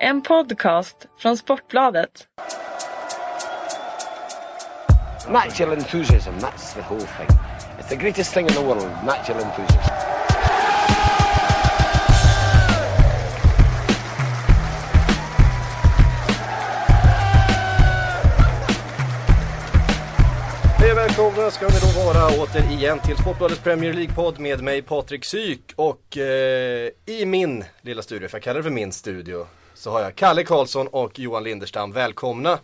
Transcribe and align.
En 0.00 0.22
podcast 0.22 1.06
från 1.18 1.36
Sportbladet. 1.36 2.28
Natural 5.28 5.72
enthusiasm, 5.72 6.30
that's 6.30 6.74
the 6.74 6.80
whole 6.80 7.00
thing. 7.00 7.38
It's 7.78 7.88
the 7.88 7.96
greatest 7.96 8.34
thing 8.34 8.46
in 8.46 8.52
the 8.52 8.60
world, 8.60 8.90
natural 9.06 9.42
enthusiasm. 9.42 9.92
Hej 20.78 20.90
och 20.90 20.98
välkomna 20.98 21.50
ska 21.50 21.66
ni 21.66 21.74
då 21.80 22.04
vara 22.04 22.42
återigen 22.42 22.98
till 22.98 23.16
Sportbladets 23.16 23.60
Premier 23.60 23.92
League-podd 23.92 24.38
med 24.38 24.62
mig 24.62 24.82
Patrik 24.82 25.24
Syk 25.24 25.72
och 25.76 26.18
eh, 26.18 26.90
i 27.06 27.24
min 27.26 27.64
lilla 27.80 28.02
studio, 28.02 28.28
för 28.28 28.36
jag 28.38 28.42
kallar 28.42 28.56
det 28.56 28.62
för 28.62 28.70
min 28.70 28.92
studio, 28.92 29.46
så 29.76 29.90
har 29.90 30.00
jag 30.00 30.14
Kalle 30.14 30.44
Karlsson 30.44 30.88
och 30.88 31.18
Johan 31.18 31.44
Linderstam. 31.44 31.92
Välkomna! 31.92 32.58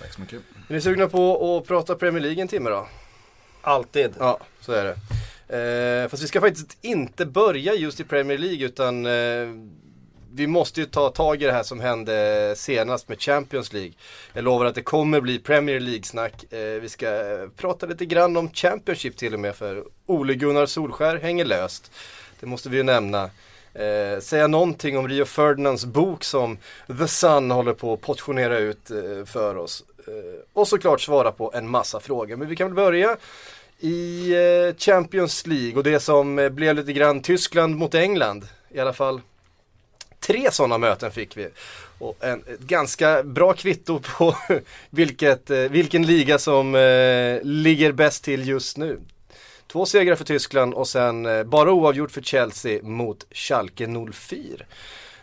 Tack 0.00 0.12
så 0.12 0.20
mycket. 0.20 0.40
Är 0.68 0.74
ni 0.74 0.80
sugna 0.80 1.08
på 1.08 1.56
att 1.56 1.68
prata 1.68 1.94
Premier 1.94 2.22
League 2.22 2.42
en 2.42 2.48
timme 2.48 2.70
då? 2.70 2.88
Alltid. 3.62 4.14
Ja, 4.18 4.38
så 4.60 4.72
är 4.72 4.84
det. 4.84 4.96
Eh, 5.48 6.08
fast 6.08 6.22
vi 6.22 6.26
ska 6.26 6.40
faktiskt 6.40 6.78
inte 6.80 7.26
börja 7.26 7.74
just 7.74 8.00
i 8.00 8.04
Premier 8.04 8.38
League 8.38 8.66
utan 8.66 9.06
eh, 9.06 9.48
vi 10.32 10.46
måste 10.46 10.80
ju 10.80 10.86
ta 10.86 11.08
tag 11.10 11.42
i 11.42 11.46
det 11.46 11.52
här 11.52 11.62
som 11.62 11.80
hände 11.80 12.54
senast 12.56 13.08
med 13.08 13.20
Champions 13.20 13.72
League. 13.72 13.92
Jag 14.32 14.44
lovar 14.44 14.66
att 14.66 14.74
det 14.74 14.82
kommer 14.82 15.20
bli 15.20 15.38
Premier 15.38 15.80
League-snack. 15.80 16.52
Eh, 16.52 16.80
vi 16.80 16.88
ska 16.88 17.08
prata 17.56 17.86
lite 17.86 18.06
grann 18.06 18.36
om 18.36 18.50
Championship 18.50 19.16
till 19.16 19.34
och 19.34 19.40
med 19.40 19.56
för 19.56 19.84
Ole 20.06 20.34
Gunnar 20.34 20.66
Solskär 20.66 21.16
hänger 21.16 21.44
löst. 21.44 21.90
Det 22.40 22.46
måste 22.46 22.68
vi 22.68 22.76
ju 22.76 22.82
nämna. 22.82 23.30
Eh, 23.78 24.20
säga 24.20 24.46
någonting 24.46 24.98
om 24.98 25.08
Rio 25.08 25.24
Ferdinands 25.24 25.84
bok 25.84 26.24
som 26.24 26.58
The 26.98 27.08
Sun 27.08 27.50
håller 27.50 27.72
på 27.72 27.92
att 27.92 28.00
portionera 28.00 28.58
ut 28.58 28.90
eh, 28.90 29.24
för 29.24 29.56
oss. 29.56 29.84
Eh, 30.06 30.12
och 30.52 30.68
såklart 30.68 31.00
svara 31.00 31.32
på 31.32 31.52
en 31.54 31.68
massa 31.68 32.00
frågor. 32.00 32.36
Men 32.36 32.48
vi 32.48 32.56
kan 32.56 32.66
väl 32.66 32.74
börja 32.74 33.16
i 33.80 34.30
eh, 34.32 34.76
Champions 34.76 35.46
League 35.46 35.76
och 35.76 35.82
det 35.82 36.00
som 36.00 36.38
eh, 36.38 36.48
blev 36.48 36.74
lite 36.76 36.92
grann 36.92 37.22
Tyskland 37.22 37.76
mot 37.76 37.94
England. 37.94 38.48
I 38.70 38.80
alla 38.80 38.92
fall 38.92 39.20
tre 40.20 40.50
sådana 40.50 40.78
möten 40.78 41.10
fick 41.10 41.36
vi. 41.36 41.48
Och 41.98 42.24
en, 42.24 42.42
ett 42.46 42.60
ganska 42.60 43.22
bra 43.22 43.52
kvitto 43.52 44.00
på 44.00 44.36
vilket, 44.90 45.50
eh, 45.50 45.58
vilken 45.58 46.06
liga 46.06 46.38
som 46.38 46.74
eh, 46.74 47.38
ligger 47.42 47.92
bäst 47.92 48.24
till 48.24 48.48
just 48.48 48.76
nu. 48.76 48.98
Två 49.76 49.86
segrar 49.86 50.16
för 50.16 50.24
Tyskland 50.24 50.74
och 50.74 50.88
sen 50.88 51.26
eh, 51.26 51.44
bara 51.44 51.72
oavgjort 51.72 52.10
för 52.10 52.20
Chelsea 52.20 52.82
mot 52.82 53.26
Schalke 53.30 53.86
04. 54.12 54.64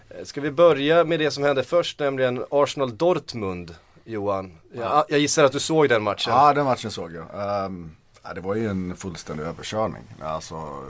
Eh, 0.10 0.24
Ska 0.24 0.42
vi 0.42 0.52
börja 0.52 1.04
med 1.04 1.20
det 1.20 1.32
som 1.32 1.44
hände 1.44 1.64
först, 1.64 2.00
nämligen 2.00 2.46
Arsenal-Dortmund, 2.50 3.76
Johan? 4.04 4.58
Jag, 4.74 5.06
jag 5.10 5.20
gissar 5.20 5.44
att 5.44 5.52
du 5.52 5.60
såg 5.60 5.90
den 5.90 6.04
matchen. 6.04 6.34
Ja, 6.34 6.54
den 6.54 6.66
matchen 6.66 6.92
såg 6.92 7.12
jag. 7.14 7.66
Um, 7.66 7.96
det 8.36 8.42
var 8.42 8.56
ju 8.56 8.68
en 8.68 8.96
fullständig 8.96 9.44
överkörning. 9.44 10.04
Alltså, 10.22 10.84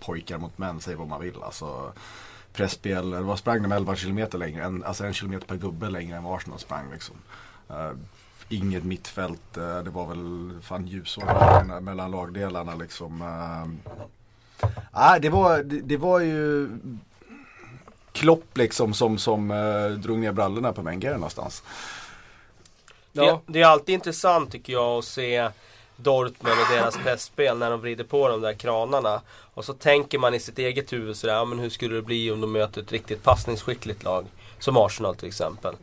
pojkar 0.00 0.38
mot 0.38 0.58
män, 0.58 0.80
säg 0.80 0.94
vad 0.94 1.08
man 1.08 1.20
vill. 1.20 1.42
Alltså, 1.42 1.92
pressspel, 2.52 3.10
det 3.10 3.20
var 3.20 3.36
sprang 3.36 3.62
de 3.62 3.72
11 3.72 3.96
kilometer 3.96 4.38
längre, 4.38 4.64
en, 4.64 4.84
alltså 4.84 5.04
en 5.04 5.14
kilometer 5.14 5.46
per 5.46 5.56
gubbe 5.56 5.90
längre 5.90 6.16
än 6.16 6.24
vad 6.24 6.36
Arsenal 6.36 6.58
sprang 6.58 6.92
liksom. 6.92 7.16
Uh, 7.70 7.92
inget 8.52 8.84
mittfält, 8.84 9.58
uh, 9.58 9.78
det 9.78 9.90
var 9.90 10.06
väl 10.06 10.50
fan 10.62 10.86
ljusår 10.86 11.24
mellan, 11.24 11.84
mellan 11.84 12.10
lagdelarna 12.10 12.74
liksom. 12.74 13.22
Ah, 14.90 15.18
det, 15.18 15.28
var, 15.28 15.62
det, 15.62 15.80
det 15.80 15.96
var 15.96 16.20
ju 16.20 16.68
Klopp 18.12 18.56
liksom 18.58 18.94
som, 18.94 19.18
som 19.18 19.50
uh, 19.50 19.90
drog 19.90 20.18
ner 20.18 20.32
brallorna 20.32 20.72
på 20.72 20.82
Wenger 20.82 21.12
någonstans. 21.12 21.62
Ja. 23.12 23.42
Det, 23.46 23.52
det 23.52 23.62
är 23.62 23.66
alltid 23.66 23.94
intressant 23.94 24.52
tycker 24.52 24.72
jag 24.72 24.98
att 24.98 25.04
se 25.04 25.48
Dortmund 25.96 26.60
och 26.60 26.74
deras 26.76 26.96
pressspel 26.96 27.58
när 27.58 27.70
de 27.70 27.80
vrider 27.80 28.04
på 28.04 28.28
de 28.28 28.40
där 28.40 28.52
kranarna. 28.52 29.20
Och 29.54 29.64
så 29.64 29.72
tänker 29.72 30.18
man 30.18 30.34
i 30.34 30.40
sitt 30.40 30.58
eget 30.58 30.92
huvud 30.92 31.16
sådär, 31.16 31.34
ja, 31.34 31.44
men 31.44 31.58
hur 31.58 31.70
skulle 31.70 31.94
det 31.94 32.02
bli 32.02 32.30
om 32.30 32.40
de 32.40 32.52
möter 32.52 32.80
ett 32.82 32.92
riktigt 32.92 33.22
passningsskickligt 33.22 34.02
lag? 34.02 34.26
Som 34.58 34.76
Arsenal 34.76 35.16
till 35.16 35.28
exempel. 35.28 35.74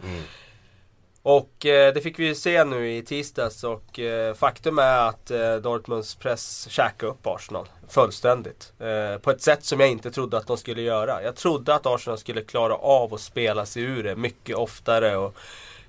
Och 1.22 1.66
eh, 1.66 1.94
det 1.94 2.02
fick 2.02 2.20
vi 2.20 2.26
ju 2.26 2.36
se 2.36 2.64
nu 2.64 2.92
i 2.92 3.02
tisdags 3.02 3.64
och 3.64 4.00
eh, 4.00 4.34
faktum 4.34 4.80
är 4.80 5.10
att 5.10 5.32
eh, 5.32 5.56
Dortmunds 5.56 6.16
press 6.16 6.68
käkade 6.70 7.12
upp 7.12 7.28
Arsenal 7.28 7.68
fullständigt. 7.88 8.74
Eh, 8.80 9.22
på 9.22 9.32
ett 9.32 9.42
sätt 9.42 9.66
som 9.66 9.80
jag 9.80 9.90
inte 9.90 10.12
trodde 10.12 10.38
att 10.38 10.48
de 10.48 10.58
skulle 10.58 10.82
göra. 10.82 11.24
Jag 11.24 11.36
trodde 11.36 11.76
att 11.76 11.86
Arsenal 11.86 12.18
skulle 12.18 12.42
klara 12.42 12.76
av 12.76 13.14
att 13.14 13.22
spela 13.22 13.66
sig 13.66 13.84
ur 13.84 14.04
det 14.04 14.16
mycket 14.16 14.56
oftare 14.56 15.18
och 15.18 15.36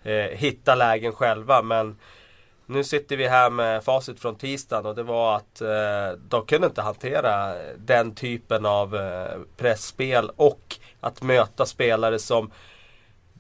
eh, 0.02 0.30
hitta 0.30 0.74
lägen 0.74 1.12
själva. 1.12 1.62
Men 1.62 1.96
nu 2.66 2.84
sitter 2.84 3.16
vi 3.16 3.28
här 3.28 3.50
med 3.50 3.84
facit 3.84 4.20
från 4.20 4.36
tisdagen 4.36 4.86
och 4.86 4.94
det 4.94 5.02
var 5.02 5.36
att 5.36 5.60
eh, 5.60 6.18
de 6.28 6.46
kunde 6.46 6.66
inte 6.66 6.82
hantera 6.82 7.54
den 7.76 8.14
typen 8.14 8.66
av 8.66 8.96
eh, 8.96 9.38
pressspel 9.56 10.30
och 10.36 10.76
att 11.00 11.22
möta 11.22 11.66
spelare 11.66 12.18
som 12.18 12.50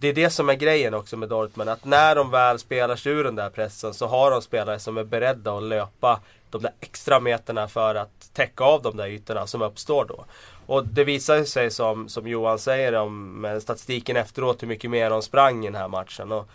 det 0.00 0.08
är 0.08 0.12
det 0.12 0.30
som 0.30 0.48
är 0.48 0.54
grejen 0.54 0.94
också 0.94 1.16
med 1.16 1.28
Dortmund. 1.28 1.70
Att 1.70 1.84
när 1.84 2.14
de 2.14 2.30
väl 2.30 2.58
spelar 2.58 2.96
sig 2.96 3.12
ur 3.12 3.24
den 3.24 3.34
där 3.34 3.50
pressen 3.50 3.94
så 3.94 4.06
har 4.06 4.30
de 4.30 4.42
spelare 4.42 4.78
som 4.78 4.98
är 4.98 5.04
beredda 5.04 5.52
att 5.56 5.62
löpa 5.62 6.20
de 6.50 6.62
där 6.62 6.72
extra 6.80 7.20
meterna 7.20 7.68
för 7.68 7.94
att 7.94 8.30
täcka 8.32 8.64
av 8.64 8.82
de 8.82 8.96
där 8.96 9.06
ytorna 9.06 9.46
som 9.46 9.62
uppstår 9.62 10.04
då. 10.04 10.24
Och 10.66 10.86
det 10.86 11.04
visar 11.04 11.44
sig 11.44 11.70
som, 11.70 12.08
som 12.08 12.28
Johan 12.28 12.58
säger 12.58 12.94
om 12.94 13.40
med 13.40 13.62
statistiken 13.62 14.16
efteråt 14.16 14.62
hur 14.62 14.68
mycket 14.68 14.90
mer 14.90 15.10
de 15.10 15.22
sprang 15.22 15.64
i 15.64 15.66
den 15.66 15.80
här 15.80 15.88
matchen. 15.88 16.32
Och 16.32 16.48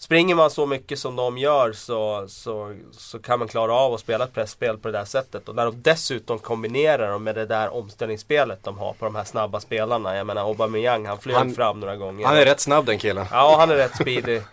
springer 0.00 0.34
man 0.34 0.50
så 0.50 0.66
mycket 0.66 0.98
som 0.98 1.16
de 1.16 1.38
gör 1.38 1.72
så, 1.72 2.24
så, 2.28 2.76
så 2.92 3.18
kan 3.18 3.38
man 3.38 3.48
klara 3.48 3.74
av 3.74 3.94
att 3.94 4.00
spela 4.00 4.24
ett 4.24 4.34
pressspel 4.34 4.78
på 4.78 4.88
det 4.88 4.98
där 4.98 5.04
sättet. 5.04 5.48
Och 5.48 5.54
när 5.54 5.64
de 5.64 5.82
dessutom 5.82 6.38
kombinerar 6.38 7.10
dem 7.10 7.24
med 7.24 7.34
det 7.34 7.46
där 7.46 7.74
omställningsspelet 7.74 8.58
de 8.62 8.78
har 8.78 8.92
på 8.92 9.04
de 9.04 9.14
här 9.14 9.24
snabba 9.24 9.60
spelarna. 9.60 10.16
Jag 10.16 10.26
menar 10.26 10.42
Aubameyang, 10.42 11.06
han 11.06 11.18
flög 11.18 11.36
Han- 11.36 11.54
fram 11.54 11.80
några 11.80 11.96
gånger. 11.96 12.26
Han 12.26 12.36
är 12.36 12.44
rätt 12.44 12.60
snabb 12.60 12.86
den 12.86 12.98
killen. 12.98 13.26
Ja, 13.30 13.56
han 13.58 13.70
är 13.70 13.76
rätt 13.76 13.96
speedy. 13.96 14.40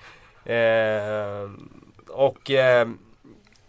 Eh, 0.48 1.50
och 2.10 2.52
eh, 2.52 2.88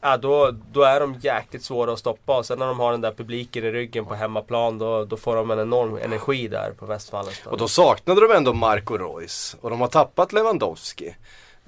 ja, 0.01 0.17
då, 0.17 0.51
då 0.73 0.83
är 0.83 1.01
de 1.01 1.15
jäkligt 1.23 1.65
svåra 1.65 1.93
att 1.93 1.99
stoppa. 1.99 2.39
Och 2.39 2.47
sen 2.47 2.59
när 2.59 2.67
de 2.67 2.81
har 2.81 2.91
den 2.93 3.01
där 3.01 3.13
publiken 3.13 3.65
i 3.65 3.71
ryggen 3.71 4.07
på 4.07 4.15
hemmaplan 4.15 4.79
då, 4.79 5.05
då 5.05 5.17
får 5.17 5.37
de 5.37 5.51
en 5.51 5.59
enorm 5.61 5.97
energi 5.97 6.49
där 6.49 6.71
på 6.71 6.87
Westfallen. 6.87 7.33
Och 7.47 7.59
då 7.59 7.69
saknade 7.69 8.21
de 8.21 8.33
ändå 8.35 8.53
Marco 8.53 8.97
Reus 8.97 9.57
och 9.61 9.71
de 9.71 9.81
har 9.81 9.89
tappat 9.89 10.33
Lewandowski. 10.33 11.15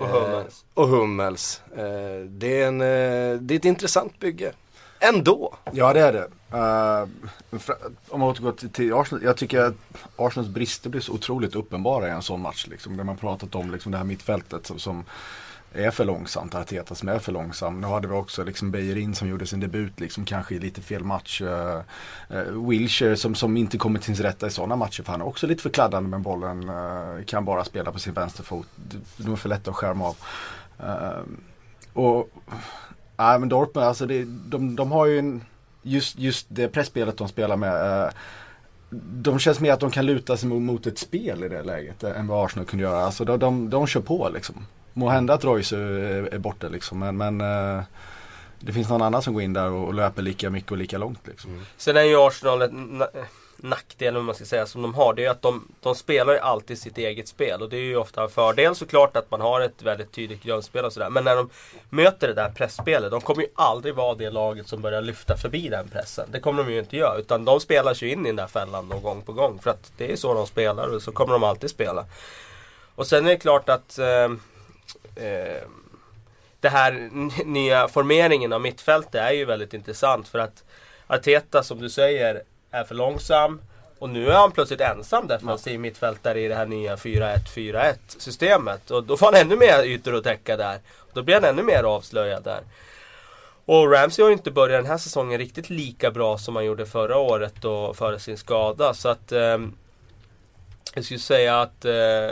Och 0.01 0.09
Eh, 0.09 0.13
Hummels. 0.13 0.65
och 0.75 0.89
Hummels. 0.89 1.63
Eh, 1.77 2.25
det, 2.29 2.63
är 2.63 2.67
en, 2.69 2.81
eh, 2.81 3.41
det 3.41 3.55
är 3.55 3.57
ett 3.57 3.65
intressant 3.65 4.19
bygge. 4.19 4.53
Ändå. 5.01 5.55
Ja 5.73 5.93
det 5.93 6.01
är 6.01 6.13
det. 6.13 6.29
Uh, 6.53 7.09
om 8.09 8.21
man 8.21 8.29
återgår 8.29 8.53
till, 8.53 8.71
till 8.71 8.95
Arsenal. 8.95 9.25
Jag 9.25 9.37
tycker 9.37 9.61
att 9.61 9.75
Arsenals 10.17 10.49
brister 10.49 10.91
blir 10.91 11.01
så 11.01 11.13
otroligt 11.13 11.55
uppenbara 11.55 12.09
i 12.09 12.11
en 12.11 12.23
sån 12.23 12.41
match. 12.41 12.67
Liksom, 12.71 12.97
där 12.97 13.05
man 13.05 13.17
pratat 13.17 13.55
om 13.55 13.71
liksom, 13.71 13.93
det 13.93 13.99
här 13.99 14.05
mittfältet 14.05 14.67
som, 14.67 14.79
som 14.79 15.05
är 15.73 15.91
för 15.91 16.05
långsamt. 16.05 16.55
Arteta 16.55 16.95
som 16.95 17.09
är 17.09 17.19
för 17.19 17.33
långsam. 17.33 17.81
Nu 17.81 17.87
hade 17.87 18.09
vi 18.09 18.15
också 18.15 18.45
liksom 18.45 18.71
Beijerin 18.71 19.15
som 19.15 19.29
gjorde 19.29 19.47
sin 19.47 19.61
debut 19.61 20.01
liksom 20.01 20.25
kanske 20.25 20.55
i 20.55 20.59
lite 20.59 20.81
fel 20.81 21.05
match. 21.05 21.41
Uh, 21.41 21.81
uh, 22.35 22.69
Wilshire 22.69 23.17
som, 23.17 23.35
som 23.35 23.57
inte 23.57 23.79
kommer 23.79 23.99
till 24.01 24.17
sin 24.17 24.25
rätta 24.25 24.47
i 24.47 24.51
sådana 24.51 24.77
matcher. 24.77 25.03
För 25.03 25.13
han 25.13 25.21
är 25.21 25.27
också 25.27 25.47
lite 25.47 25.63
för 25.63 25.71
kladdande 25.71 26.09
med 26.09 26.21
bollen. 26.21 26.69
Uh, 26.69 27.25
kan 27.25 27.45
bara 27.45 27.65
spela 27.65 27.93
på 27.93 27.99
sin 27.99 28.15
vänsterfot. 28.15 28.67
De 29.17 29.33
är 29.33 29.37
för 29.37 29.49
lätta 29.49 29.71
att 29.71 29.77
skärma 29.77 30.07
av. 30.07 30.17
Uh, 30.81 31.23
och 31.93 32.31
Nej 33.17 33.39
men 33.39 33.49
Dortmund, 33.49 33.87
alltså 33.87 34.07
det, 34.07 34.25
de, 34.25 34.77
de 34.77 34.93
har 34.93 35.07
ju 35.07 35.19
en, 35.19 35.45
just, 35.83 36.19
just 36.19 36.47
det 36.49 36.69
pressspelet 36.69 37.17
de 37.17 37.29
spelar 37.29 37.57
med. 37.57 38.05
Uh, 38.05 38.13
de 39.13 39.39
känns 39.39 39.61
mer 39.61 39.73
att 39.73 39.81
de 39.81 39.91
kan 39.91 40.07
luta 40.07 40.37
sig 40.37 40.49
mot, 40.49 40.63
mot 40.63 40.87
ett 40.87 40.99
spel 40.99 41.45
i 41.45 41.49
det 41.49 41.63
läget 41.63 42.05
än 42.05 42.27
vad 42.27 42.45
Arsenal 42.45 42.67
kunde 42.67 42.83
göra. 42.83 43.05
Alltså 43.05 43.25
de, 43.25 43.39
de, 43.39 43.71
de 43.71 43.87
kör 43.87 44.01
på 44.01 44.29
liksom. 44.29 44.67
Må 44.93 45.09
hända 45.09 45.35
att 45.35 45.45
Royce 45.45 45.73
är, 45.73 46.35
är 46.35 46.39
borta 46.39 46.69
liksom 46.69 46.99
men, 46.99 47.17
men 47.17 47.41
eh, 47.41 47.83
det 48.59 48.73
finns 48.73 48.89
någon 48.89 49.03
annan 49.03 49.23
som 49.23 49.35
går 49.35 49.43
in 49.43 49.53
där 49.53 49.71
och, 49.71 49.87
och 49.87 49.95
löper 49.95 50.23
lika 50.23 50.51
mycket 50.51 50.71
och 50.73 50.79
lika 50.79 50.99
långt 50.99 51.27
liksom. 51.27 51.51
Mm. 51.51 51.65
Sen 51.77 51.97
är 51.97 52.03
ju 52.03 52.17
Arsenal 52.17 52.63
ett 52.63 52.73
na- 52.73 53.25
nackdel, 53.63 54.17
om 54.17 54.25
man 54.25 54.35
ska 54.35 54.45
säga, 54.45 54.67
som 54.67 54.83
de 54.83 54.95
har. 54.95 55.15
Det 55.15 55.23
är 55.23 55.25
ju 55.25 55.31
att 55.31 55.43
de, 55.43 55.69
de 55.81 55.95
spelar 55.95 56.33
ju 56.33 56.39
alltid 56.39 56.79
sitt 56.79 56.99
eget 56.99 57.29
spel. 57.29 57.63
Och 57.63 57.69
det 57.69 57.77
är 57.77 57.81
ju 57.81 57.97
ofta 57.97 58.23
en 58.23 58.29
fördel 58.29 58.75
såklart 58.75 59.17
att 59.17 59.31
man 59.31 59.41
har 59.41 59.61
ett 59.61 59.83
väldigt 59.83 60.13
tydligt 60.13 60.43
grundspel 60.43 60.85
och 60.85 60.93
sådär. 60.93 61.11
Men 61.11 61.25
när 61.25 61.37
de 61.37 61.51
möter 61.89 62.29
det 62.29 62.35
där 62.35 62.51
pressspelet, 62.51 63.11
de 63.11 63.21
kommer 63.21 63.43
ju 63.43 63.49
aldrig 63.55 63.95
vara 63.95 64.15
det 64.15 64.31
laget 64.31 64.69
som 64.69 64.83
börjar 64.83 65.03
lyfta 65.03 65.37
förbi 65.37 65.69
den 65.69 65.89
pressen. 65.89 66.29
Det 66.33 66.41
kommer 66.41 66.65
de 66.65 66.73
ju 66.73 66.79
inte 66.79 66.97
göra. 66.97 67.19
Utan 67.19 67.45
de 67.45 67.61
spelar 67.61 67.95
sig 67.95 68.09
in 68.09 68.27
i 68.27 68.29
den 68.29 68.37
där 68.37 68.47
fällan 68.47 68.89
då, 68.89 68.99
gång 68.99 69.23
på 69.23 69.33
gång. 69.33 69.59
För 69.63 69.71
att 69.71 69.93
det 69.97 70.13
är 70.13 70.17
så 70.17 70.35
de 70.35 70.47
spelar 70.47 70.95
och 70.95 71.03
så 71.03 71.13
kommer 71.13 71.33
de 71.33 71.45
alltid 71.45 71.71
spela. 71.71 72.05
Och 72.95 73.07
sen 73.07 73.27
är 73.27 73.31
det 73.31 73.37
klart 73.37 73.69
att 73.69 73.99
eh, 73.99 74.29
eh, 75.17 75.69
det 76.61 76.69
här 76.69 77.11
nya 77.45 77.89
formeringen 77.89 78.53
av 78.53 78.61
mittfältet 78.61 79.15
är 79.15 79.31
ju 79.31 79.45
väldigt 79.45 79.75
intressant 79.75 80.29
för 80.29 80.39
att 80.39 80.65
Arteta 81.07 81.63
som 81.63 81.81
du 81.81 81.91
säger 81.91 82.43
är 82.71 82.85
för 82.85 82.95
långsam 82.95 83.61
och 83.99 84.09
nu 84.11 84.29
är 84.29 84.35
han 84.35 84.53
plötsligt 84.53 84.81
ensam 84.81 85.27
defensiv 85.27 85.81
mittfältare 85.81 86.41
i 86.41 86.49
det 86.49 86.55
här 86.55 86.67
nya 86.67 86.97
4-1-4-1 86.97 87.95
systemet. 88.19 88.91
Och 88.91 89.05
då 89.05 89.17
får 89.17 89.27
han 89.27 89.35
ännu 89.35 89.57
mer 89.57 89.85
ytor 89.85 90.17
att 90.17 90.25
täcka 90.25 90.57
där. 90.57 90.79
Då 91.13 91.23
blir 91.23 91.35
han 91.35 91.45
ännu 91.45 91.63
mer 91.63 91.83
avslöjad 91.83 92.43
där. 92.43 92.61
Och 93.65 93.93
Ramsey 93.93 94.23
har 94.23 94.31
ju 94.31 94.37
inte 94.37 94.51
börjat 94.51 94.79
den 94.79 94.91
här 94.91 94.99
säsongen 94.99 95.39
riktigt 95.39 95.71
lika 95.71 96.11
bra 96.11 96.39
som 96.39 96.57
han 96.57 96.65
gjorde 96.65 96.87
förra 96.87 97.19
året 97.19 97.65
och 97.65 97.97
före 97.97 98.19
sin 98.19 98.37
skada. 98.37 98.95
Så 98.95 99.09
att 99.09 99.33
eh, 99.33 99.59
jag 100.95 101.05
skulle 101.05 101.21
säga 101.21 101.61
att 101.61 101.85
eh, 101.85 102.31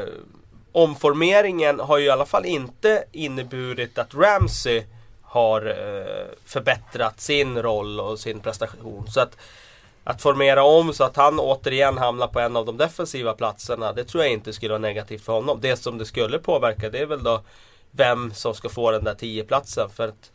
omformeringen 0.82 1.80
har 1.80 1.98
ju 1.98 2.04
i 2.06 2.10
alla 2.10 2.26
fall 2.26 2.46
inte 2.46 3.04
inneburit 3.12 3.98
att 3.98 4.14
Ramsey 4.14 4.84
har 5.22 5.66
eh, 5.66 6.26
förbättrat 6.44 7.20
sin 7.20 7.62
roll 7.62 8.00
och 8.00 8.18
sin 8.18 8.40
prestation. 8.40 9.10
Så 9.10 9.20
att, 9.20 9.36
att 10.04 10.22
formera 10.22 10.62
om 10.62 10.92
så 10.92 11.04
att 11.04 11.16
han 11.16 11.40
återigen 11.40 11.98
hamnar 11.98 12.26
på 12.26 12.40
en 12.40 12.56
av 12.56 12.66
de 12.66 12.76
defensiva 12.76 13.32
platserna, 13.32 13.92
det 13.92 14.04
tror 14.04 14.24
jag 14.24 14.32
inte 14.32 14.52
skulle 14.52 14.72
vara 14.72 14.78
negativt 14.78 15.24
för 15.24 15.32
honom. 15.32 15.58
Det 15.60 15.76
som 15.76 15.98
det 15.98 16.04
skulle 16.04 16.38
påverka 16.38 16.90
det 16.90 16.98
är 16.98 17.06
väl 17.06 17.22
då 17.22 17.40
vem 17.90 18.34
som 18.34 18.54
ska 18.54 18.68
få 18.68 18.90
den 18.90 19.04
där 19.04 19.14
10-platsen. 19.14 19.90
För 19.90 20.08
att 20.08 20.30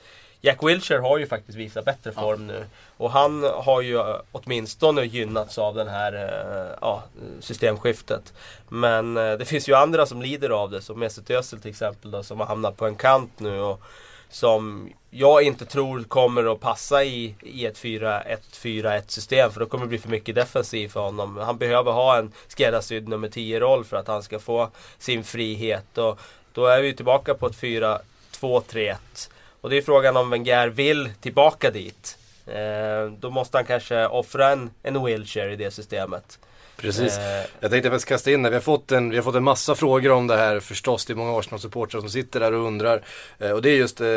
Jack 0.45 0.63
Wilshere 0.63 0.99
har 0.99 1.17
ju 1.17 1.27
faktiskt 1.27 1.57
visat 1.57 1.85
bättre 1.85 2.11
form 2.11 2.47
nu. 2.47 2.65
Och 2.97 3.11
han 3.11 3.43
har 3.43 3.81
ju 3.81 3.99
åtminstone 4.31 5.03
gynnats 5.03 5.57
av 5.57 5.75
det 5.75 5.89
här 5.89 6.13
eh, 6.13 6.77
ja, 6.81 7.03
systemskiftet. 7.39 8.33
Men 8.69 9.17
eh, 9.17 9.33
det 9.33 9.45
finns 9.45 9.69
ju 9.69 9.75
andra 9.75 10.05
som 10.05 10.21
lider 10.21 10.49
av 10.49 10.71
det, 10.71 10.81
som 10.81 10.99
Mesut 10.99 11.29
Özil 11.29 11.59
till 11.59 11.69
exempel 11.71 12.11
då, 12.11 12.23
som 12.23 12.39
har 12.39 12.47
hamnat 12.47 12.77
på 12.77 12.85
en 12.85 12.95
kant 12.95 13.39
nu. 13.39 13.59
Och 13.59 13.81
som 14.29 14.89
jag 15.09 15.43
inte 15.43 15.65
tror 15.65 16.03
kommer 16.03 16.53
att 16.53 16.59
passa 16.59 17.03
i, 17.03 17.35
i 17.41 17.65
ett 17.65 17.77
4-1-4-1 17.77 19.01
system. 19.07 19.51
För 19.51 19.59
då 19.59 19.65
kommer 19.65 19.85
det 19.85 19.89
bli 19.89 19.97
för 19.97 20.09
mycket 20.09 20.35
defensiv 20.35 20.87
för 20.87 20.99
honom. 20.99 21.37
Han 21.37 21.57
behöver 21.57 21.91
ha 21.91 22.17
en 22.17 22.31
skräddarsydd 22.47 23.07
nummer 23.07 23.27
10-roll 23.27 23.85
för 23.85 23.97
att 23.97 24.07
han 24.07 24.23
ska 24.23 24.39
få 24.39 24.69
sin 24.97 25.23
frihet. 25.23 25.97
Och 25.97 26.19
då 26.53 26.65
är 26.65 26.81
vi 26.81 26.95
tillbaka 26.95 27.33
på 27.33 27.47
ett 27.47 27.55
4-2-3-1. 27.55 29.29
Och 29.63 29.69
det 29.69 29.77
är 29.77 29.81
frågan 29.81 30.17
om 30.17 30.29
Wenger 30.29 30.67
vill 30.67 31.09
tillbaka 31.21 31.71
dit. 31.71 32.17
Eh, 32.47 33.11
då 33.19 33.29
måste 33.29 33.57
han 33.57 33.65
kanske 33.65 34.07
offra 34.07 34.49
en, 34.49 34.69
en 34.83 35.03
wheelchair 35.03 35.49
i 35.49 35.55
det 35.55 35.71
systemet. 35.71 36.39
Precis. 36.77 37.17
Eh, 37.17 37.45
jag 37.59 37.71
tänkte 37.71 37.89
faktiskt 37.89 38.07
kasta 38.07 38.31
in 38.31 38.43
det. 38.43 38.49
Vi 38.49 38.55
har, 38.55 38.61
fått 38.61 38.91
en, 38.91 39.09
vi 39.09 39.15
har 39.15 39.23
fått 39.23 39.35
en 39.35 39.43
massa 39.43 39.75
frågor 39.75 40.11
om 40.11 40.27
det 40.27 40.37
här 40.37 40.59
förstås. 40.59 41.05
Det 41.05 41.13
är 41.13 41.15
många 41.15 41.39
Arsenal-supportrar 41.39 41.99
som 41.99 42.09
sitter 42.09 42.39
där 42.39 42.53
och 42.53 42.67
undrar. 42.67 43.03
Eh, 43.39 43.51
och 43.51 43.61
det 43.61 43.69
är 43.69 43.75
just 43.75 44.01
eh, 44.01 44.07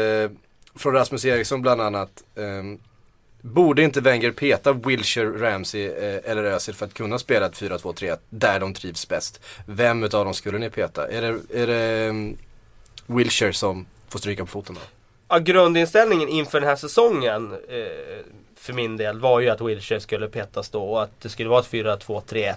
från 0.75 0.93
Rasmus 0.93 1.25
Eriksson 1.25 1.63
bland 1.63 1.81
annat. 1.81 2.11
Ehm, 2.37 2.79
borde 3.41 3.83
inte 3.83 4.01
Wenger 4.01 4.31
peta 4.31 4.73
Wilshire, 4.73 5.51
Ramsey 5.51 5.87
eh, 5.87 6.31
eller 6.31 6.45
Özil 6.45 6.75
för 6.75 6.87
att 6.87 6.95
kunna 6.95 7.19
spela 7.19 7.47
ett 7.47 7.61
4-2-3-1 7.61 8.19
där 8.31 8.61
de 8.61 8.75
trivs 8.75 9.09
bäst? 9.09 9.41
Vem 9.67 10.03
utav 10.05 10.25
dem 10.25 10.35
skulle 10.35 10.59
ni 10.59 10.71
peta? 10.71 11.09
Är 11.09 11.23
det, 11.23 11.63
är 11.63 11.67
det 11.67 12.09
um, 12.09 12.37
Wilshire 13.07 13.53
som 13.53 13.87
får 14.09 14.19
stryka 14.19 14.43
på 14.43 14.51
foten 14.51 14.75
då? 14.75 14.96
Ja, 15.29 15.39
grundinställningen 15.39 16.29
inför 16.29 16.61
den 16.61 16.69
här 16.69 16.77
säsongen 16.77 17.53
eh, 17.69 18.25
för 18.57 18.73
min 18.73 18.97
del 18.97 19.21
var 19.21 19.41
ju 19.41 19.49
att 19.49 19.61
Wilshire 19.61 20.01
skulle 20.01 20.29
petas 20.29 20.71
då 20.71 20.83
och 20.83 21.03
att 21.03 21.21
det 21.21 21.29
skulle 21.29 21.49
vara 21.49 21.61
ett 21.61 21.71
4-2-3-1. 21.71 22.55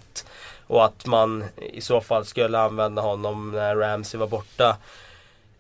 Och 0.68 0.86
att 0.86 1.06
man 1.06 1.46
i 1.58 1.82
så 1.82 2.02
fall 2.02 2.26
skulle 2.26 2.60
använda 2.60 3.02
honom 3.02 3.52
när 3.52 3.76
Ramsey 3.76 4.20
var 4.20 4.28
borta. 4.28 4.78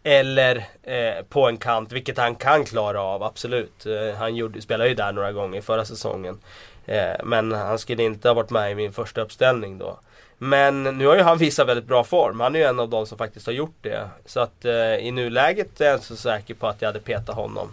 Eller 0.03 0.55
eh, 0.83 1.23
på 1.29 1.47
en 1.47 1.57
kant, 1.57 1.91
vilket 1.91 2.17
han 2.17 2.35
kan 2.35 2.65
klara 2.65 3.01
av, 3.01 3.23
absolut. 3.23 3.85
Eh, 3.85 4.17
han 4.17 4.35
gjorde, 4.35 4.61
spelade 4.61 4.89
ju 4.89 4.95
där 4.95 5.11
några 5.11 5.31
gånger 5.31 5.61
förra 5.61 5.85
säsongen. 5.85 6.39
Eh, 6.85 7.15
men 7.23 7.51
han 7.51 7.79
skulle 7.79 8.03
inte 8.03 8.27
ha 8.27 8.33
varit 8.33 8.49
med 8.49 8.71
i 8.71 8.75
min 8.75 8.93
första 8.93 9.21
uppställning 9.21 9.77
då. 9.77 9.99
Men 10.41 10.83
nu 10.83 11.05
har 11.05 11.15
ju 11.15 11.21
han 11.21 11.37
visat 11.37 11.67
väldigt 11.67 11.85
bra 11.85 12.03
form. 12.03 12.39
Han 12.39 12.55
är 12.55 12.59
ju 12.59 12.65
en 12.65 12.79
av 12.79 12.89
de 12.89 13.05
som 13.05 13.17
faktiskt 13.17 13.45
har 13.45 13.53
gjort 13.53 13.77
det. 13.81 14.09
Så 14.25 14.39
att 14.39 14.65
eh, 14.65 14.95
i 14.95 15.11
nuläget 15.11 15.81
är 15.81 15.85
jag 15.85 15.95
inte 15.95 16.05
så 16.05 16.15
säker 16.15 16.53
på 16.53 16.67
att 16.67 16.81
jag 16.81 16.89
hade 16.89 16.99
petat 16.99 17.35
honom. 17.35 17.71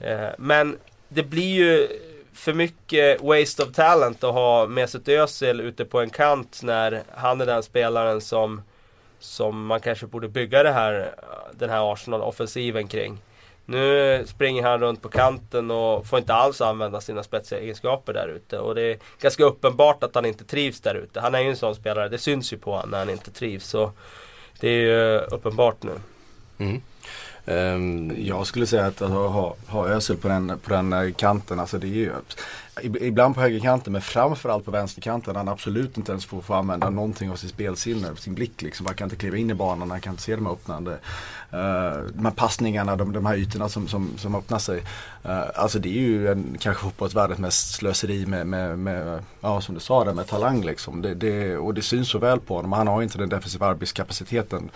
Eh, 0.00 0.28
men 0.38 0.78
det 1.08 1.22
blir 1.22 1.54
ju 1.54 1.88
för 2.32 2.52
mycket 2.52 3.20
waste 3.20 3.62
of 3.62 3.72
talent 3.72 4.24
att 4.24 4.34
ha 4.34 4.66
Mesut 4.66 5.08
Özil 5.08 5.60
ute 5.60 5.84
på 5.84 6.00
en 6.00 6.10
kant 6.10 6.60
när 6.62 7.02
han 7.14 7.40
är 7.40 7.46
den 7.46 7.62
spelaren 7.62 8.20
som, 8.20 8.62
som 9.18 9.66
man 9.66 9.80
kanske 9.80 10.06
borde 10.06 10.28
bygga 10.28 10.62
det 10.62 10.72
här, 10.72 11.14
den 11.52 11.70
här 11.70 11.92
Arsenal-offensiven 11.92 12.88
kring. 12.88 13.18
Nu 13.68 14.24
springer 14.26 14.62
han 14.62 14.80
runt 14.80 15.02
på 15.02 15.08
kanten 15.08 15.70
och 15.70 16.06
får 16.06 16.18
inte 16.18 16.34
alls 16.34 16.60
använda 16.60 17.00
sina 17.00 17.22
spetsiga 17.22 17.60
egenskaper 17.60 18.12
där 18.12 18.28
ute. 18.28 18.58
Och 18.58 18.74
det 18.74 18.82
är 18.82 18.98
ganska 19.20 19.44
uppenbart 19.44 20.02
att 20.02 20.14
han 20.14 20.24
inte 20.24 20.44
trivs 20.44 20.80
där 20.80 20.94
ute. 20.94 21.20
Han 21.20 21.34
är 21.34 21.40
ju 21.40 21.48
en 21.48 21.56
sån 21.56 21.74
spelare, 21.74 22.08
det 22.08 22.18
syns 22.18 22.52
ju 22.52 22.58
på 22.58 22.72
honom 22.72 22.90
när 22.90 22.98
han 22.98 23.10
inte 23.10 23.30
trivs. 23.30 23.66
Så 23.66 23.92
det 24.60 24.68
är 24.68 24.80
ju 24.80 25.16
eh, 25.16 25.22
uppenbart 25.30 25.82
nu. 25.82 25.92
Mm. 26.58 26.82
Ehm, 27.46 28.12
Jag 28.18 28.46
skulle 28.46 28.66
säga 28.66 28.86
att 28.86 29.02
alltså, 29.02 29.26
ha, 29.26 29.56
ha 29.66 29.88
Özil 29.88 30.16
på 30.16 30.28
den, 30.28 30.58
på 30.64 30.70
den 30.70 30.92
eh, 30.92 31.12
kanten, 31.12 31.60
alltså 31.60 31.78
det 31.78 31.86
är 31.86 31.90
ju 31.90 32.12
Ibland 32.82 33.34
på 33.34 33.40
högerkanten 33.40 33.92
men 33.92 34.02
framförallt 34.02 34.64
på 34.64 34.70
vänsterkanten. 34.70 35.36
Han 35.36 35.48
absolut 35.48 35.96
inte 35.96 36.12
ens 36.12 36.26
får, 36.26 36.40
får 36.40 36.54
använda 36.54 36.90
någonting 36.90 37.30
av 37.30 37.36
sitt 37.36 37.50
spelsinne, 37.50 38.16
sin 38.16 38.34
blick 38.34 38.62
liksom. 38.62 38.86
Han 38.86 38.94
kan 38.94 39.06
inte 39.06 39.16
kliva 39.16 39.36
in 39.36 39.50
i 39.50 39.54
banan, 39.54 39.90
han 39.90 40.00
kan 40.00 40.12
inte 40.12 40.22
se 40.22 40.36
de 40.36 40.46
här 40.46 40.52
öppnande. 40.52 40.90
Uh, 40.90 42.10
de 42.14 42.24
här 42.24 42.30
passningarna, 42.30 42.96
de, 42.96 43.12
de 43.12 43.26
här 43.26 43.36
ytorna 43.36 43.68
som, 43.68 43.88
som, 43.88 44.18
som 44.18 44.34
öppnar 44.34 44.58
sig. 44.58 44.78
Uh, 45.26 45.42
alltså 45.54 45.78
det 45.78 45.88
är 45.88 46.00
ju 46.00 46.28
en, 46.28 46.56
kanske 46.60 46.82
fotbollsvärldens 46.82 47.38
mest 47.38 47.74
slöseri 47.74 48.26
med, 48.26 48.46
med, 48.46 48.78
med, 48.78 49.22
ja 49.40 49.60
som 49.60 49.74
du 49.74 49.80
sa 49.80 50.04
där, 50.04 50.12
med 50.12 50.26
talang 50.26 50.64
liksom. 50.64 51.02
Det, 51.02 51.14
det, 51.14 51.56
och 51.56 51.74
det 51.74 51.82
syns 51.82 52.08
så 52.08 52.18
väl 52.18 52.40
på 52.40 52.56
honom. 52.56 52.72
Han 52.72 52.86
har 52.86 53.02
inte 53.02 53.18
den 53.18 53.28
defensiva 53.28 53.66
arbetskapaciteten 53.66 54.70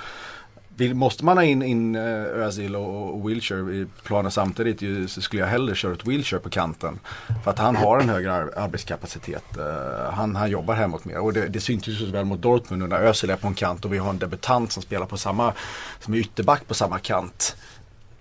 vill, 0.76 0.94
måste 0.94 1.25
man 1.25 1.37
ha 1.37 1.44
in, 1.44 1.62
in 1.62 1.96
uh, 1.96 2.46
Özil 2.46 2.76
och, 2.76 3.14
och 3.14 3.31
Wilshire 3.31 3.75
i 3.75 3.87
planen 4.02 4.31
samtidigt 4.31 4.82
ju, 4.82 5.08
så 5.08 5.20
skulle 5.20 5.43
jag 5.43 5.49
hellre 5.49 5.75
köra 5.75 5.93
ett 5.93 6.06
Wilshire 6.06 6.40
på 6.40 6.50
kanten. 6.50 6.99
För 7.44 7.50
att 7.50 7.58
han 7.58 7.76
har 7.76 8.00
en 8.00 8.08
högre 8.08 8.32
ar 8.32 8.52
arbetskapacitet. 8.56 9.44
Uh, 9.58 10.11
han, 10.12 10.37
han 10.37 10.50
jobbar 10.50 10.75
hemåt 10.75 11.05
mer 11.05 11.19
och 11.19 11.32
det, 11.32 11.49
det 11.49 11.61
syntes 11.61 11.88
ju 11.88 11.94
så 11.94 12.06
väl 12.06 12.25
mot 12.25 12.43
Dortmund 12.43 12.88
när 12.88 13.00
Özil 13.00 13.31
är 13.31 13.37
på 13.37 13.49
en 13.49 13.55
kant 13.55 13.84
och 13.84 13.93
vi 13.93 13.99
har 13.99 14.11
en 14.11 14.19
debutant 14.19 14.72
som 14.72 14.82
spelar 14.82 15.06
på 15.06 15.17
samma, 15.17 15.52
som 16.00 16.14
är 16.14 16.19
ytterback 16.19 16.67
på 16.67 16.75
samma 16.75 16.99
kant. 16.99 17.56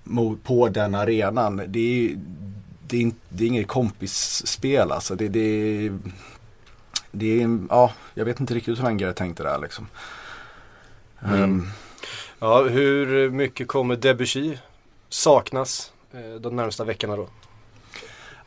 Mot, 0.03 0.43
på 0.43 0.69
den 0.69 0.95
arenan. 0.95 1.61
Det 1.67 1.79
är, 1.79 2.15
det 2.87 3.03
är, 3.03 3.11
det 3.29 3.43
är 3.43 3.47
inget 3.47 3.67
kompisspel 3.67 4.91
alltså. 4.91 5.15
Det, 5.15 5.27
det, 5.27 5.91
det 7.11 7.41
är, 7.41 7.59
ja, 7.69 7.91
jag 8.13 8.25
vet 8.25 8.39
inte 8.39 8.53
riktigt 8.53 8.77
hur 8.77 8.83
Wenger 8.83 9.11
tänkte 9.11 9.43
där 9.43 9.59
liksom. 9.59 9.87
Mm. 11.21 11.43
Um, 11.43 11.71
Ja, 12.41 12.63
hur 12.63 13.29
mycket 13.29 13.67
kommer 13.67 13.95
Debussy 13.95 14.57
saknas 15.09 15.93
eh, 16.13 16.41
de 16.41 16.55
närmsta 16.55 16.83
veckorna 16.83 17.15
då? 17.15 17.27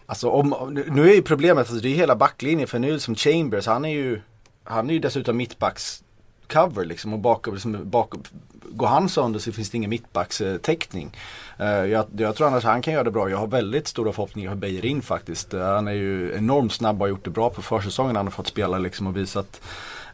Alltså 0.06 0.28
om, 0.28 0.74
nu 0.90 1.10
är 1.10 1.14
ju 1.14 1.22
problemet, 1.22 1.58
alltså 1.58 1.82
det 1.82 1.88
är 1.88 1.94
hela 1.94 2.16
backlinjen 2.16 2.68
för 2.68 2.78
nu 2.78 2.98
som 2.98 3.14
Chambers, 3.14 3.66
han 3.66 3.84
är 3.84 3.88
ju, 3.88 4.20
han 4.64 4.90
är 4.90 4.94
ju 4.94 4.98
dessutom 4.98 5.36
mittbacks 5.36 6.02
cover 6.48 6.84
liksom 6.84 7.12
och 7.12 7.18
bakom, 7.18 7.54
liksom, 7.54 7.90
bakom 7.90 8.22
går 8.70 8.86
han 8.86 9.08
sönder 9.08 9.40
så 9.40 9.52
finns 9.52 9.70
det 9.70 9.76
ingen 9.76 9.90
mittbackstäckning. 9.90 11.16
Uh, 11.60 11.66
eh, 11.66 11.86
jag, 11.86 12.06
jag, 12.16 12.36
tror 12.36 12.46
annars 12.46 12.64
han 12.64 12.82
kan 12.82 12.94
göra 12.94 13.04
det 13.04 13.10
bra. 13.10 13.30
Jag 13.30 13.38
har 13.38 13.46
väldigt 13.46 13.88
stora 13.88 14.12
förhoppningar 14.12 14.50
på 14.50 14.56
Beijerin 14.56 15.02
faktiskt. 15.02 15.54
Uh, 15.54 15.62
han 15.62 15.88
är 15.88 15.92
ju 15.92 16.34
enormt 16.36 16.72
snabb 16.72 16.96
och 16.96 17.00
har 17.00 17.08
gjort 17.08 17.24
det 17.24 17.30
bra 17.30 17.50
på 17.50 17.62
försäsongen. 17.62 18.16
Han 18.16 18.26
har 18.26 18.30
fått 18.30 18.46
spela 18.46 18.78
liksom 18.78 19.06
och 19.06 19.16
visat 19.16 19.60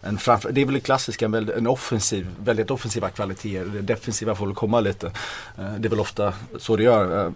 en 0.00 0.18
framför, 0.18 0.52
det 0.52 0.60
är 0.60 0.66
väl 0.66 0.80
klassiska, 0.80 1.24
en, 1.24 1.34
en 1.34 1.66
offensiv, 1.66 2.26
väldigt 2.40 2.70
offensiva 2.70 3.10
kvaliteter. 3.10 3.64
Det 3.64 3.80
defensiva 3.80 4.34
får 4.34 4.46
väl 4.46 4.54
komma 4.54 4.80
lite. 4.80 5.06
Eh, 5.58 5.74
det 5.78 5.88
är 5.88 5.90
väl 5.90 6.00
ofta 6.00 6.34
så 6.58 6.76
det 6.76 6.82
gör. 6.82 7.26
Eh, 7.26 7.32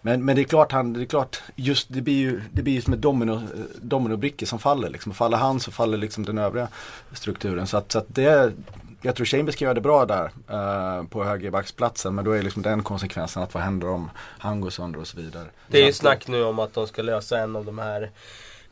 men, 0.00 0.24
men 0.24 0.36
det 0.36 0.42
är 0.42 0.44
klart, 0.44 0.72
han, 0.72 0.92
det 0.92 1.02
är 1.02 1.06
klart 1.06 1.42
just, 1.56 1.86
det 1.90 2.00
blir 2.00 2.14
ju, 2.14 2.40
det 2.52 2.62
blir 2.62 2.74
ju 2.74 2.82
som 2.82 2.92
ett 2.92 3.02
domino, 3.02 3.42
dominobrickor 3.80 4.46
som 4.46 4.58
faller. 4.58 4.90
Liksom. 4.90 5.14
Faller 5.14 5.36
han 5.36 5.60
så 5.60 5.70
faller 5.70 5.98
liksom 5.98 6.24
den 6.24 6.38
övriga 6.38 6.68
strukturen. 7.12 7.66
Så 7.66 7.76
att, 7.76 7.92
så 7.92 7.98
att 7.98 8.06
det, 8.08 8.52
jag 9.02 9.16
tror 9.16 9.26
Chambers 9.26 9.56
kan 9.56 9.66
göra 9.66 9.74
det 9.74 9.80
bra 9.80 10.06
där 10.06 10.30
på 11.04 11.24
högerbacksplatsen. 11.24 12.14
Men 12.14 12.24
då 12.24 12.30
är 12.30 12.42
liksom 12.42 12.62
den 12.62 12.82
konsekvensen 12.82 13.42
att 13.42 13.54
vad 13.54 13.62
händer 13.62 13.88
om 13.88 14.10
han 14.16 14.60
går 14.60 14.70
sönder 14.70 15.00
och 15.00 15.06
så 15.06 15.16
vidare. 15.16 15.46
Det 15.68 15.82
är 15.82 15.86
ju 15.86 15.92
snack 15.92 16.28
nu 16.28 16.44
om 16.44 16.58
att 16.58 16.74
de 16.74 16.86
ska 16.86 17.02
lösa 17.02 17.38
en 17.38 17.56
av 17.56 17.64
de 17.64 17.78
här 17.78 18.10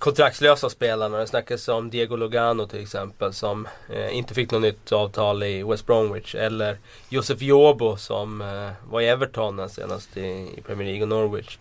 kontraktslösa 0.03 0.71
spelarna. 0.71 1.19
Det 1.19 1.27
snackas 1.27 1.69
om 1.69 1.91
Diego 1.91 2.17
Lugano 2.17 2.67
till 2.67 2.83
exempel 2.83 3.33
som 3.33 3.69
eh, 3.89 4.17
inte 4.17 4.35
fick 4.35 4.51
något 4.51 4.63
nytt 4.63 4.93
avtal 4.93 5.43
i 5.43 5.63
West 5.63 5.87
Bromwich. 5.87 6.35
Eller 6.35 6.77
Josef 7.09 7.43
Jobo 7.43 7.97
som 7.97 8.41
eh, 8.41 8.71
var 8.91 9.01
i 9.01 9.09
Everton 9.09 9.69
senast 9.69 10.17
i, 10.17 10.21
i, 10.57 10.63
Premier 10.67 10.87
League 10.89 11.03
och 11.03 11.09
Norwich. 11.09 11.59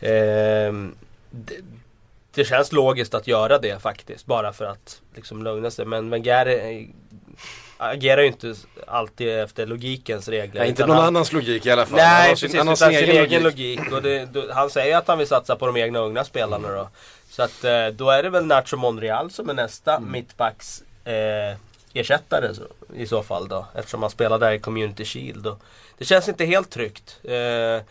Eh, 0.00 0.72
det, 1.30 1.56
det, 2.34 2.44
känns 2.44 2.72
logiskt 2.72 3.14
att 3.14 3.26
göra 3.26 3.58
det 3.58 3.82
faktiskt. 3.82 4.26
Bara 4.26 4.52
för 4.52 4.64
att 4.64 5.00
liksom 5.14 5.42
lugna 5.42 5.70
sig. 5.70 5.84
Men 5.84 6.10
Wenger 6.10 6.46
eh, 6.46 6.86
agerar 7.78 8.22
ju 8.22 8.28
inte 8.28 8.54
alltid 8.86 9.28
efter 9.28 9.66
logikens 9.66 10.28
regler. 10.28 10.60
Nej, 10.60 10.68
inte 10.68 10.86
någon 10.86 10.96
han, 10.96 11.06
annans 11.06 11.32
logik 11.32 11.66
i 11.66 11.70
alla 11.70 11.86
fall. 11.86 11.96
Nej, 11.96 12.30
precis. 12.30 12.50
Sin, 12.50 12.60
utan 12.60 12.76
sin 12.76 12.88
egen 12.90 13.42
logik. 13.42 13.78
logik. 13.78 13.92
Och 13.92 14.02
det, 14.02 14.28
då, 14.32 14.52
han 14.52 14.70
säger 14.70 14.96
att 14.96 15.08
han 15.08 15.18
vill 15.18 15.26
satsa 15.26 15.56
på 15.56 15.66
de 15.66 15.76
egna 15.76 15.98
unga 15.98 16.24
spelarna 16.24 16.68
då. 16.68 16.88
Så 17.32 17.42
att 17.42 17.64
eh, 17.64 17.86
då 17.86 18.10
är 18.10 18.22
det 18.22 18.30
väl 18.30 18.46
Nacho 18.46 18.76
Monreal 18.76 19.30
som 19.30 19.50
är 19.50 19.54
nästa 19.54 20.00
mittbacks 20.00 20.82
eh, 21.04 21.56
ersättare 21.92 22.54
så, 22.54 22.62
i 22.94 23.06
så 23.06 23.22
fall 23.22 23.48
då. 23.48 23.66
Eftersom 23.74 24.02
han 24.02 24.10
spelar 24.10 24.38
där 24.38 24.52
i 24.52 24.58
Community 24.58 25.04
Shield. 25.04 25.46
Och 25.46 25.58
det 25.98 26.04
känns 26.04 26.28
inte 26.28 26.44
helt 26.44 26.70
tryggt. 26.70 27.20
Eh, 27.24 27.82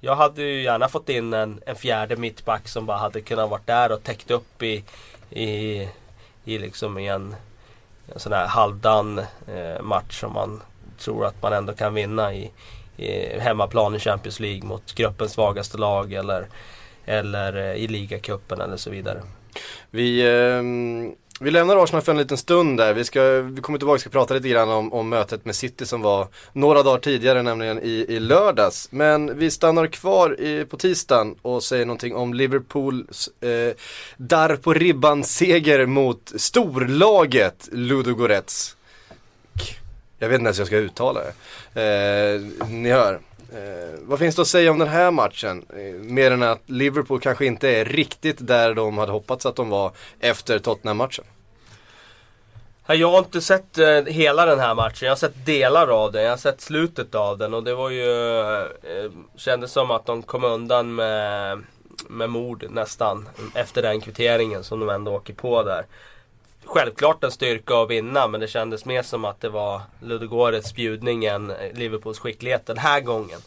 jag 0.00 0.16
hade 0.16 0.42
ju 0.42 0.62
gärna 0.62 0.88
fått 0.88 1.08
in 1.08 1.32
en, 1.32 1.62
en 1.66 1.76
fjärde 1.76 2.16
mittback 2.16 2.68
som 2.68 2.86
bara 2.86 2.98
hade 2.98 3.20
kunnat 3.20 3.50
vara 3.50 3.60
där 3.64 3.92
och 3.92 4.02
täckt 4.02 4.30
upp 4.30 4.62
i, 4.62 4.84
i, 5.30 5.88
i 6.44 6.58
liksom 6.58 6.98
en, 6.98 7.36
en 8.14 8.20
sån 8.20 8.32
här 8.32 8.46
halvdan 8.46 9.18
eh, 9.18 9.82
match 9.82 10.20
som 10.20 10.32
man 10.32 10.62
tror 10.98 11.26
att 11.26 11.42
man 11.42 11.52
ändå 11.52 11.72
kan 11.72 11.94
vinna 11.94 12.34
i, 12.34 12.50
i 12.96 13.38
hemmaplan 13.40 13.94
i 13.94 13.98
Champions 13.98 14.40
League 14.40 14.64
mot 14.64 14.94
gruppens 14.94 15.32
svagaste 15.32 15.78
lag 15.78 16.12
eller, 16.12 16.46
eller 17.06 17.56
eh, 17.56 17.82
i 17.82 17.88
ligacupen 17.88 18.60
eller 18.60 18.76
så 18.76 18.90
vidare. 18.90 19.22
Vi, 19.90 20.28
ehm, 20.28 21.14
vi 21.40 21.50
lämnar 21.50 21.84
Arsenal 21.84 22.02
för 22.02 22.12
en 22.12 22.18
liten 22.18 22.36
stund 22.36 22.78
där. 22.78 22.94
Vi, 22.94 23.04
ska, 23.04 23.22
vi 23.40 23.60
kommer 23.60 23.78
tillbaka 23.78 23.94
och 23.94 24.00
ska 24.00 24.10
prata 24.10 24.34
lite 24.34 24.48
grann 24.48 24.68
om, 24.68 24.92
om 24.92 25.08
mötet 25.08 25.44
med 25.44 25.54
City 25.54 25.86
som 25.86 26.02
var 26.02 26.28
några 26.52 26.82
dagar 26.82 26.98
tidigare, 26.98 27.42
nämligen 27.42 27.82
i, 27.82 28.06
i 28.08 28.20
lördags. 28.20 28.88
Men 28.90 29.38
vi 29.38 29.50
stannar 29.50 29.86
kvar 29.86 30.40
i, 30.40 30.64
på 30.64 30.76
tisdagen 30.76 31.34
och 31.42 31.62
säger 31.62 31.86
någonting 31.86 32.14
om 32.14 32.34
Liverpools 32.34 33.28
eh, 33.40 33.74
där 34.16 34.56
på 34.56 34.74
ribban 34.74 35.24
seger 35.24 35.86
mot 35.86 36.32
storlaget 36.36 37.68
Ludogorets. 37.72 38.76
Jag 40.18 40.28
vet 40.28 40.34
inte 40.34 40.46
ens 40.46 40.58
hur 40.58 40.62
jag 40.62 40.66
ska 40.66 40.76
uttala 40.76 41.20
det. 41.72 41.82
Eh, 41.82 42.68
ni 42.68 42.90
hör. 42.90 43.20
Eh, 43.54 43.98
vad 44.00 44.18
finns 44.18 44.36
det 44.36 44.42
att 44.42 44.48
säga 44.48 44.70
om 44.70 44.78
den 44.78 44.88
här 44.88 45.10
matchen? 45.10 45.66
Eh, 45.76 46.00
mer 46.00 46.30
än 46.30 46.42
att 46.42 46.70
Liverpool 46.70 47.20
kanske 47.20 47.46
inte 47.46 47.68
är 47.68 47.84
riktigt 47.84 48.46
där 48.46 48.74
de 48.74 48.98
hade 48.98 49.12
hoppats 49.12 49.46
att 49.46 49.56
de 49.56 49.68
var 49.68 49.92
efter 50.20 50.58
Tottenham-matchen. 50.58 51.24
Jag 52.86 53.10
har 53.10 53.18
inte 53.18 53.40
sett 53.40 53.78
eh, 53.78 54.04
hela 54.06 54.46
den 54.46 54.58
här 54.58 54.74
matchen. 54.74 55.06
Jag 55.06 55.10
har 55.10 55.16
sett 55.16 55.46
delar 55.46 55.88
av 55.88 56.12
den. 56.12 56.22
Jag 56.22 56.30
har 56.30 56.36
sett 56.36 56.60
slutet 56.60 57.14
av 57.14 57.38
den 57.38 57.54
och 57.54 57.64
det 57.64 57.74
var 57.74 57.90
ju... 57.90 58.40
Eh, 58.40 59.10
kändes 59.36 59.72
som 59.72 59.90
att 59.90 60.06
de 60.06 60.22
kom 60.22 60.44
undan 60.44 60.94
med, 60.94 61.62
med 62.08 62.30
mord 62.30 62.64
nästan. 62.70 63.28
Efter 63.54 63.82
den 63.82 64.00
kvitteringen 64.00 64.64
som 64.64 64.80
de 64.80 64.88
ändå 64.88 65.12
åker 65.12 65.34
på 65.34 65.62
där. 65.62 65.86
Självklart 66.74 67.24
en 67.24 67.30
styrka 67.30 67.74
att 67.74 67.90
vinna 67.90 68.28
men 68.28 68.40
det 68.40 68.48
kändes 68.48 68.84
mer 68.84 69.02
som 69.02 69.24
att 69.24 69.40
det 69.40 69.48
var 69.48 69.80
Ludogorets 70.00 70.74
bjudning 70.74 71.24
än 71.24 71.50
eh, 71.50 71.72
Liverpools 71.74 72.18
skicklighet 72.18 72.66
den 72.66 72.78
här 72.78 73.00
gången. 73.00 73.38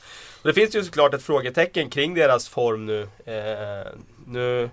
Och 0.41 0.47
det 0.47 0.53
finns 0.53 0.75
ju 0.75 0.83
såklart 0.83 1.13
ett 1.13 1.23
frågetecken 1.23 1.89
kring 1.89 2.13
deras 2.13 2.49
form 2.49 2.85
nu. 2.85 3.01
Eh, 3.25 3.91
nu 4.27 4.69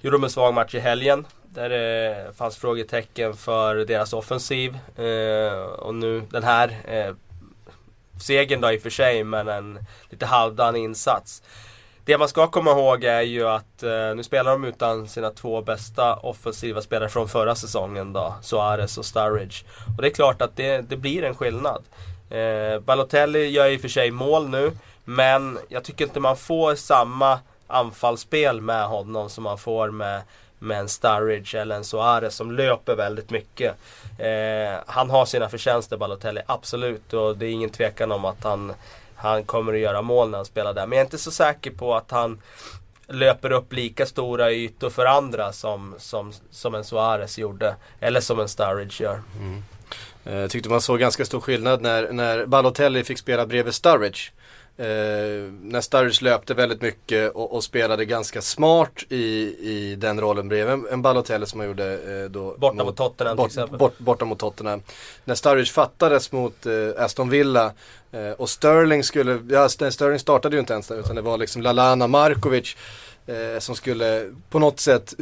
gjorde 0.00 0.14
de 0.14 0.24
en 0.24 0.30
svag 0.30 0.54
match 0.54 0.74
i 0.74 0.78
helgen. 0.78 1.26
Där 1.42 1.68
det 1.68 2.36
fanns 2.36 2.56
frågetecken 2.56 3.34
för 3.34 3.74
deras 3.76 4.12
offensiv. 4.12 4.78
Eh, 4.96 5.62
och 5.62 5.94
nu 5.94 6.22
den 6.30 6.42
här 6.42 6.76
eh, 6.84 7.14
segern 8.20 8.60
då 8.60 8.72
i 8.72 8.78
och 8.78 8.82
för 8.82 8.90
sig 8.90 9.24
men 9.24 9.48
en 9.48 9.78
lite 10.10 10.26
halvdan 10.26 10.76
insats. 10.76 11.42
Det 12.06 12.18
man 12.18 12.28
ska 12.28 12.46
komma 12.46 12.70
ihåg 12.70 13.04
är 13.04 13.20
ju 13.20 13.48
att 13.48 13.82
eh, 13.82 14.14
nu 14.16 14.22
spelar 14.22 14.52
de 14.52 14.64
utan 14.64 15.08
sina 15.08 15.30
två 15.30 15.62
bästa 15.62 16.16
offensiva 16.16 16.82
spelare 16.82 17.08
från 17.08 17.28
förra 17.28 17.54
säsongen 17.54 18.12
då. 18.12 18.34
Suarez 18.42 18.98
och 18.98 19.04
Sturridge. 19.04 19.64
Och 19.96 20.02
det 20.02 20.08
är 20.08 20.14
klart 20.14 20.42
att 20.42 20.56
det, 20.56 20.80
det 20.80 20.96
blir 20.96 21.24
en 21.24 21.34
skillnad. 21.34 21.84
Eh, 22.30 22.80
Balotelli 22.80 23.46
gör 23.46 23.66
i 23.70 23.76
och 23.76 23.80
för 23.80 23.88
sig 23.88 24.10
mål 24.10 24.48
nu. 24.48 24.72
Men 25.04 25.58
jag 25.68 25.84
tycker 25.84 26.04
inte 26.04 26.20
man 26.20 26.36
får 26.36 26.74
samma 26.74 27.38
anfallsspel 27.66 28.60
med 28.60 28.86
honom 28.86 29.30
som 29.30 29.44
man 29.44 29.58
får 29.58 29.90
med, 29.90 30.22
med 30.58 30.78
en 30.78 30.88
Sturridge 30.88 31.60
eller 31.60 31.76
en 31.76 31.84
Suarez 31.84 32.34
som 32.34 32.52
löper 32.52 32.96
väldigt 32.96 33.30
mycket. 33.30 33.74
Eh, 34.18 34.80
han 34.86 35.10
har 35.10 35.24
sina 35.24 35.48
förtjänster 35.48 35.96
Balotelli, 35.96 36.40
absolut. 36.46 37.12
Och 37.12 37.36
det 37.36 37.46
är 37.46 37.50
ingen 37.50 37.70
tvekan 37.70 38.12
om 38.12 38.24
att 38.24 38.44
han, 38.44 38.72
han 39.24 39.44
kommer 39.44 39.72
att 39.72 39.78
göra 39.78 40.02
mål 40.02 40.30
när 40.30 40.38
han 40.38 40.44
spelar 40.44 40.74
där. 40.74 40.86
Men 40.86 40.96
jag 40.96 41.02
är 41.02 41.06
inte 41.06 41.18
så 41.18 41.30
säker 41.30 41.70
på 41.70 41.94
att 41.94 42.10
han 42.10 42.40
löper 43.06 43.52
upp 43.52 43.72
lika 43.72 44.06
stora 44.06 44.52
ytor 44.52 44.90
för 44.90 45.06
andra 45.06 45.52
som, 45.52 45.94
som, 45.98 46.32
som 46.50 46.74
en 46.74 46.84
Suarez 46.84 47.38
gjorde. 47.38 47.76
Eller 48.00 48.20
som 48.20 48.40
en 48.40 48.48
Sturridge 48.48 49.04
gör. 49.04 49.20
Jag 50.24 50.50
tyckte 50.50 50.68
man 50.68 50.80
såg 50.80 50.98
ganska 50.98 51.24
stor 51.24 51.40
skillnad 51.40 51.82
när, 51.82 52.12
när 52.12 52.46
Balotelli 52.46 53.04
fick 53.04 53.18
spela 53.18 53.46
bredvid 53.46 53.74
Sturridge. 53.74 54.30
Eh, 54.76 54.86
när 55.62 55.80
Sturridge 55.80 56.24
löpte 56.24 56.54
väldigt 56.54 56.82
mycket 56.82 57.32
och, 57.32 57.54
och 57.54 57.64
spelade 57.64 58.04
ganska 58.04 58.42
smart 58.42 59.04
i, 59.08 59.22
i 59.60 59.96
den 59.98 60.20
rollen 60.20 60.48
bredvid 60.48 60.84
en, 60.92 61.02
Balotelli 61.02 61.46
som 61.46 61.60
han 61.60 61.68
gjorde 61.68 61.92
eh, 61.92 62.30
då 62.30 62.56
Borta 62.58 62.84
mot 62.84 62.96
Tottenham 62.96 63.36
till 63.36 63.42
bort, 63.42 63.46
exempel. 63.46 63.78
bort, 63.78 63.98
borta 63.98 64.24
mot 64.24 64.38
Tottenham. 64.38 64.82
När 65.24 65.34
Sturridge 65.34 65.72
fattades 65.72 66.32
mot 66.32 66.66
eh, 66.66 66.72
Aston 67.04 67.28
Villa 67.28 67.72
eh, 68.12 68.30
och 68.30 68.50
Sterling 68.50 69.04
skulle, 69.04 69.40
ja 69.50 69.68
Sterling 69.68 70.18
startade 70.18 70.56
ju 70.56 70.60
inte 70.60 70.72
ens 70.72 70.88
där 70.88 71.00
utan 71.00 71.16
det 71.16 71.22
var 71.22 71.38
liksom 71.38 71.62
Lalana 71.62 72.06
Markovic 72.06 72.76
eh, 73.26 73.58
som 73.58 73.76
skulle 73.76 74.30
på 74.50 74.58
något 74.58 74.80
sätt 74.80 75.14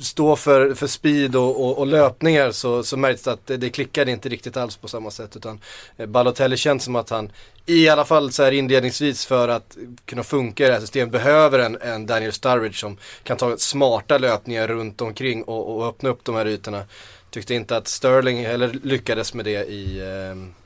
stå 0.00 0.36
för, 0.36 0.74
för 0.74 0.86
speed 0.86 1.36
och, 1.36 1.64
och, 1.64 1.78
och 1.78 1.86
löpningar 1.86 2.50
så, 2.50 2.82
så 2.82 2.96
märktes 2.96 3.24
det 3.24 3.32
att 3.32 3.46
det, 3.46 3.56
det 3.56 3.70
klickade 3.70 4.10
inte 4.10 4.28
riktigt 4.28 4.56
alls 4.56 4.76
på 4.76 4.88
samma 4.88 5.10
sätt 5.10 5.36
utan 5.36 5.60
eh, 5.96 6.06
Balotelli 6.06 6.56
känns 6.56 6.84
som 6.84 6.96
att 6.96 7.10
han 7.10 7.32
i 7.66 7.88
alla 7.88 8.04
fall 8.04 8.32
så 8.32 8.42
här 8.42 8.52
inledningsvis 8.52 9.26
för 9.26 9.48
att 9.48 9.76
kunna 10.04 10.22
funka 10.22 10.64
i 10.64 10.66
det 10.66 10.72
här 10.72 10.80
systemet 10.80 11.12
behöver 11.12 11.58
en, 11.58 11.78
en 11.80 12.06
Daniel 12.06 12.32
Sturridge 12.32 12.78
som 12.78 12.96
kan 13.22 13.36
ta 13.36 13.56
smarta 13.56 14.18
löpningar 14.18 14.68
runt 14.68 15.00
omkring 15.00 15.44
och, 15.44 15.76
och 15.76 15.88
öppna 15.88 16.08
upp 16.08 16.24
de 16.24 16.34
här 16.34 16.46
ytorna. 16.46 16.84
Tyckte 17.30 17.54
inte 17.54 17.76
att 17.76 17.88
Sterling 17.88 18.46
heller 18.46 18.78
lyckades 18.82 19.34
med 19.34 19.44
det 19.44 19.66
i 19.66 20.00
eh, 20.00 20.62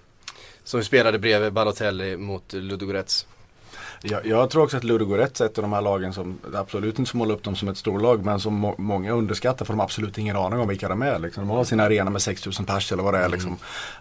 som 0.65 0.81
vi 0.81 0.87
spelade 0.87 1.19
bredvid 1.19 1.53
Balotelli 1.53 2.17
mot 2.17 2.53
Ludogorets. 2.53 3.27
Jag, 4.03 4.27
jag 4.27 4.51
tror 4.51 4.63
också 4.63 4.77
att 4.77 4.85
Ludogorets 4.85 5.41
är 5.41 5.47
ett 5.47 5.59
av 5.59 5.63
de 5.63 5.73
här 5.73 5.81
lagen 5.81 6.13
som 6.13 6.39
absolut 6.55 6.99
inte 6.99 7.11
får 7.11 7.19
måla 7.19 7.35
upp 7.35 7.43
dem 7.43 7.57
som 7.57 7.69
ett 7.69 7.77
storlag 7.79 8.25
men 8.25 8.41
som 8.41 8.55
må, 8.55 8.75
många 8.79 9.13
underskattar 9.13 9.65
för 9.65 9.73
de 9.73 9.79
har 9.79 9.85
absolut 9.85 10.19
ingen 10.19 10.37
aning 10.37 10.61
om 10.61 10.69
vilka 10.69 10.89
de 10.89 11.03
är. 11.03 11.19
Liksom. 11.19 11.49
De 11.49 11.57
har 11.57 11.65
sin 11.65 11.81
arena 11.81 12.11
med 12.11 12.23
6000 12.23 12.65
pers 12.65 12.93
eller 12.93 13.03
vad 13.03 13.15
det 13.15 13.21
är. 13.21 13.29
Liksom. 13.29 13.53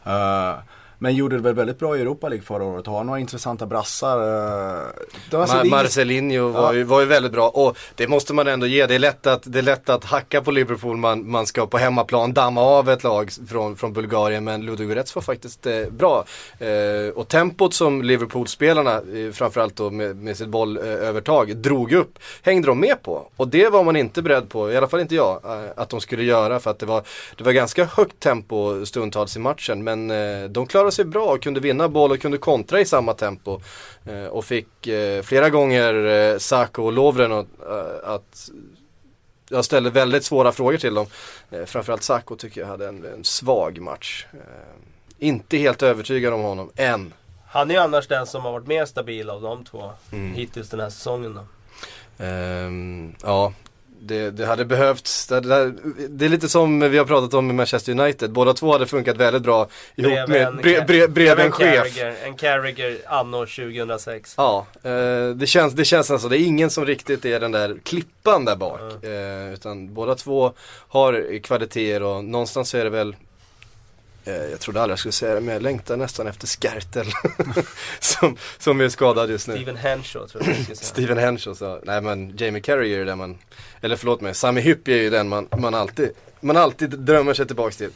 Uh, 0.08 0.56
men 1.00 1.16
gjorde 1.16 1.36
det 1.36 1.42
väl 1.42 1.54
väldigt 1.56 1.80
bra 1.80 1.98
i 1.98 2.02
Europa 2.02 2.30
League 2.30 2.46
förra 2.46 2.64
året. 2.64 2.88
Har 2.88 3.04
några 3.04 3.20
intressanta 3.20 3.66
brassar. 3.66 4.18
Uh, 4.20 4.88
det 5.32 5.38
var 5.38 5.46
så 5.46 5.56
Mar- 5.56 5.70
Marcelinho 5.70 6.48
var, 6.50 6.62
Ja. 6.62 6.74
ju, 6.74 6.84
var 6.84 7.00
ju 7.00 7.06
väldigt 7.06 7.32
bra 7.32 7.50
och 7.50 7.78
det 7.96 8.08
måste 8.08 8.34
man 8.34 8.48
ändå 8.48 8.68
ge. 8.68 8.86
Det 8.86 8.96
är 8.96 9.00
lätt 9.00 9.28
att, 9.28 9.42
det 9.46 9.60
är 9.60 9.64
lätt 9.64 9.90
att 9.90 10.04
hacka 10.04 10.42
på 10.42 10.52
Liverpool. 10.52 10.98
Man, 10.98 11.30
man 11.32 11.46
ska 11.46 11.68
på 11.68 11.78
hemmaplan 11.78 12.34
damma 12.34 12.62
av 12.62 12.90
ett 12.90 13.04
lag 13.04 13.32
från, 13.50 13.76
från 13.76 13.94
Bulgarien 13.94 14.44
men 14.44 14.62
Ludogorets 14.66 15.16
var 15.16 15.22
faktiskt 15.22 15.66
eh, 15.66 15.86
bra. 15.90 16.26
Eh, 16.60 17.10
och 17.16 17.28
tempot 17.28 17.74
som 17.74 18.02
Liverpool-spelarna, 18.02 18.94
eh, 18.96 19.32
framförallt 19.34 19.76
då 19.76 19.90
med, 19.90 20.16
med 20.16 20.38
sitt 20.38 20.48
bollövertag, 20.48 21.58
drog 21.58 21.92
upp, 21.94 22.20
hängde 22.42 22.68
de 22.68 22.80
med 22.80 23.04
på. 23.04 23.28
Och 23.36 23.48
det 23.48 23.70
var 23.70 23.84
man 23.84 23.96
inte 23.96 24.22
beredd 24.22 24.50
på, 24.50 24.72
i 24.72 24.78
alla 24.78 24.88
fall 24.88 25.00
inte 25.00 25.16
jag, 25.16 25.42
eh, 25.46 25.70
att 25.76 25.90
de 25.90 26.02
skulle 26.02 26.24
göra 26.24 26.60
för 26.60 26.72
att 26.72 26.80
det 26.80 26.86
var, 26.86 27.04
det 27.38 27.44
var 27.44 27.52
ganska 27.52 27.86
högt 27.86 28.20
tempo 28.20 28.86
stundtals 28.86 29.36
i 29.36 29.40
matchen. 29.40 29.84
Men 29.84 30.12
eh, 30.12 30.50
de 30.50 30.68
klarade 30.68 30.85
sig 30.92 31.06
bra 31.06 31.26
och 31.26 31.44
kunde 31.44 31.60
vinna 31.60 31.90
boll 31.90 32.12
och 32.12 32.20
kunde 32.20 32.38
kontra 32.38 32.80
i 32.80 32.86
samma 32.86 33.14
tempo. 33.14 33.62
Eh, 34.06 34.26
och 34.26 34.46
fick 34.46 34.88
eh, 34.88 35.22
flera 35.22 35.50
gånger 35.50 35.94
eh, 36.06 36.38
Sako 36.38 36.84
och 36.84 36.92
Lovren 36.94 37.32
att, 37.32 37.48
eh, 37.70 38.10
att 38.10 38.50
jag 39.50 39.66
ställde 39.66 39.90
väldigt 39.90 40.24
svåra 40.26 40.52
frågor 40.52 40.78
till 40.78 40.94
dem. 40.94 41.06
Eh, 41.52 41.66
framförallt 41.66 42.04
Sako 42.04 42.36
tycker 42.36 42.62
jag 42.62 42.68
hade 42.68 42.88
en, 42.88 43.06
en 43.06 43.24
svag 43.24 43.80
match. 43.82 44.26
Eh, 44.34 44.40
inte 45.20 45.58
helt 45.58 45.84
övertygad 45.84 46.34
om 46.34 46.42
honom, 46.42 46.72
än. 46.76 47.14
Han 47.48 47.70
är 47.72 47.76
ju 47.76 47.82
annars 47.82 48.08
den 48.08 48.28
som 48.28 48.42
har 48.42 48.52
varit 48.52 48.68
mer 48.68 48.86
stabil 48.86 49.30
av 49.30 49.42
de 49.42 49.66
två 49.66 49.92
Mm. 50.12 50.34
hittills 50.34 50.70
den 50.70 50.80
här 50.80 50.90
säsongen. 50.90 51.34
Då. 51.34 51.46
Ehm, 52.26 53.16
ja, 53.24 53.54
det, 54.08 54.32
det 54.32 54.46
hade 54.46 54.66
behövts. 54.66 55.28
Det, 55.28 55.40
det, 55.40 55.74
det 56.10 56.26
är 56.26 56.30
lite 56.30 56.50
som 56.50 56.80
vi 56.80 56.98
har 56.98 57.06
pratat 57.06 57.34
om 57.34 57.48
med 57.48 57.56
Manchester 57.56 57.92
United. 57.92 58.32
Båda 58.32 58.54
två 58.54 58.72
hade 58.72 58.88
funkat 58.88 59.18
väldigt 59.18 59.44
bra 59.44 59.68
ihop 59.96 60.30
med, 60.30 60.56
bre, 60.56 60.82
bre, 60.82 61.08
bredvid 61.08 61.46
en 61.46 61.52
chef. 61.52 61.96
Carragher, 61.96 62.16
en 62.24 62.36
Carragher 62.36 62.98
anno 63.06 63.46
2006. 63.46 64.34
Ja, 64.38 64.66
eh, 64.84 65.30
det, 65.30 65.48
känns, 65.48 65.74
det 65.74 65.86
känns 65.86 66.12
alltså, 66.12 66.30
det 66.30 66.38
är 66.38 66.46
ingen 66.46 66.70
som 66.70 66.86
riktigt 66.86 67.26
är 67.26 67.40
den 67.40 67.52
där 67.52 67.78
klippan 67.84 68.46
där 68.46 68.56
bak. 68.56 69.04
Eh, 69.04 69.54
utan 69.54 69.94
båda 69.94 70.16
två 70.16 70.54
har 70.88 71.40
kvaliteter 71.40 72.04
och 72.04 72.24
någonstans 72.24 72.76
är 72.76 72.84
det 72.84 72.90
väl 72.90 73.16
jag 74.26 74.60
trodde 74.60 74.82
aldrig 74.82 74.92
jag 74.92 75.00
skulle 75.00 75.12
säga 75.12 75.36
det 75.36 75.42
men 75.42 75.54
jag 75.54 75.64
längtar 75.64 75.98
nästan 75.98 76.28
efter 76.28 76.48
Skertel. 76.48 77.06
som, 78.00 78.38
som 78.58 78.82
är 78.82 78.90
skadad 78.90 79.30
just 79.30 79.48
nu. 79.48 79.56
Steven 79.56 79.76
Henshaw 79.76 80.28
tror 80.28 80.44
jag 80.48 80.56
jag. 80.70 80.78
Steven 80.78 81.18
Henshaw 81.18 81.56
sa, 81.56 81.80
nej 81.84 82.02
men 82.02 82.38
Jamie 82.38 82.62
Carragher 82.62 83.00
är 83.00 83.06
den 83.06 83.18
man, 83.18 83.38
eller 83.82 83.96
förlåt 83.96 84.22
mig, 84.22 84.34
Sami 84.34 84.62
Hyppie 84.62 84.98
är 84.98 85.02
ju 85.02 85.10
den 85.10 85.30
man, 85.30 85.48
man 85.58 85.74
alltid, 85.74 86.10
man 86.40 86.58
alltid 86.58 86.90
drömmer 86.90 87.34
sig 87.34 87.48
tillbaks 87.48 87.78
till. 87.78 87.90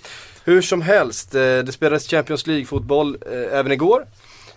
Hur 0.44 0.62
som 0.62 0.82
helst, 0.82 1.36
eh, 1.36 1.42
det 1.42 1.72
spelades 1.72 2.08
Champions 2.08 2.48
League-fotboll 2.48 3.18
eh, 3.32 3.60
även 3.60 3.72
igår. 3.72 4.06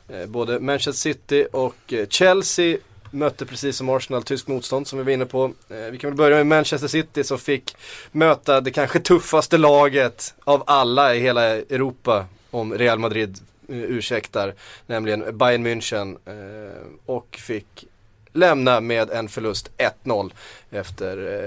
Eh, 0.09 0.27
både 0.27 0.61
Manchester 0.61 0.93
City 0.93 1.47
och 1.53 1.93
eh, 1.93 2.07
Chelsea 2.09 2.77
mötte 3.13 3.47
precis 3.47 3.77
som 3.77 3.89
Arsenal 3.89 4.23
tysk 4.23 4.47
motstånd 4.47 4.87
som 4.87 4.99
vi 4.99 5.05
var 5.05 5.13
inne 5.13 5.27
på. 5.27 5.45
Eh, 5.69 5.77
vi 5.77 5.99
kan 5.99 6.11
väl 6.11 6.17
börja 6.17 6.37
med 6.37 6.47
Manchester 6.47 6.89
City 6.89 7.25
som 7.25 7.39
fick 7.39 7.77
möta 8.13 8.61
det 8.61 8.71
kanske 8.71 9.01
tuffaste 9.01 9.59
laget 9.59 10.35
av 10.45 10.63
alla 10.67 11.15
i 11.15 11.21
hela 11.21 11.45
Europa 11.45 12.27
om 12.51 12.75
Real 12.75 12.99
Madrid 12.99 13.39
eh, 13.69 13.77
ursäktar, 13.77 14.55
nämligen 14.87 15.39
Bayern 15.39 15.67
München. 15.67 16.17
Eh, 16.27 16.83
och 17.07 17.39
fick 17.41 17.87
lämna 18.33 18.81
med 18.81 19.11
en 19.11 19.29
förlust 19.29 19.71
1-0 20.05 20.33
efter 20.71 21.43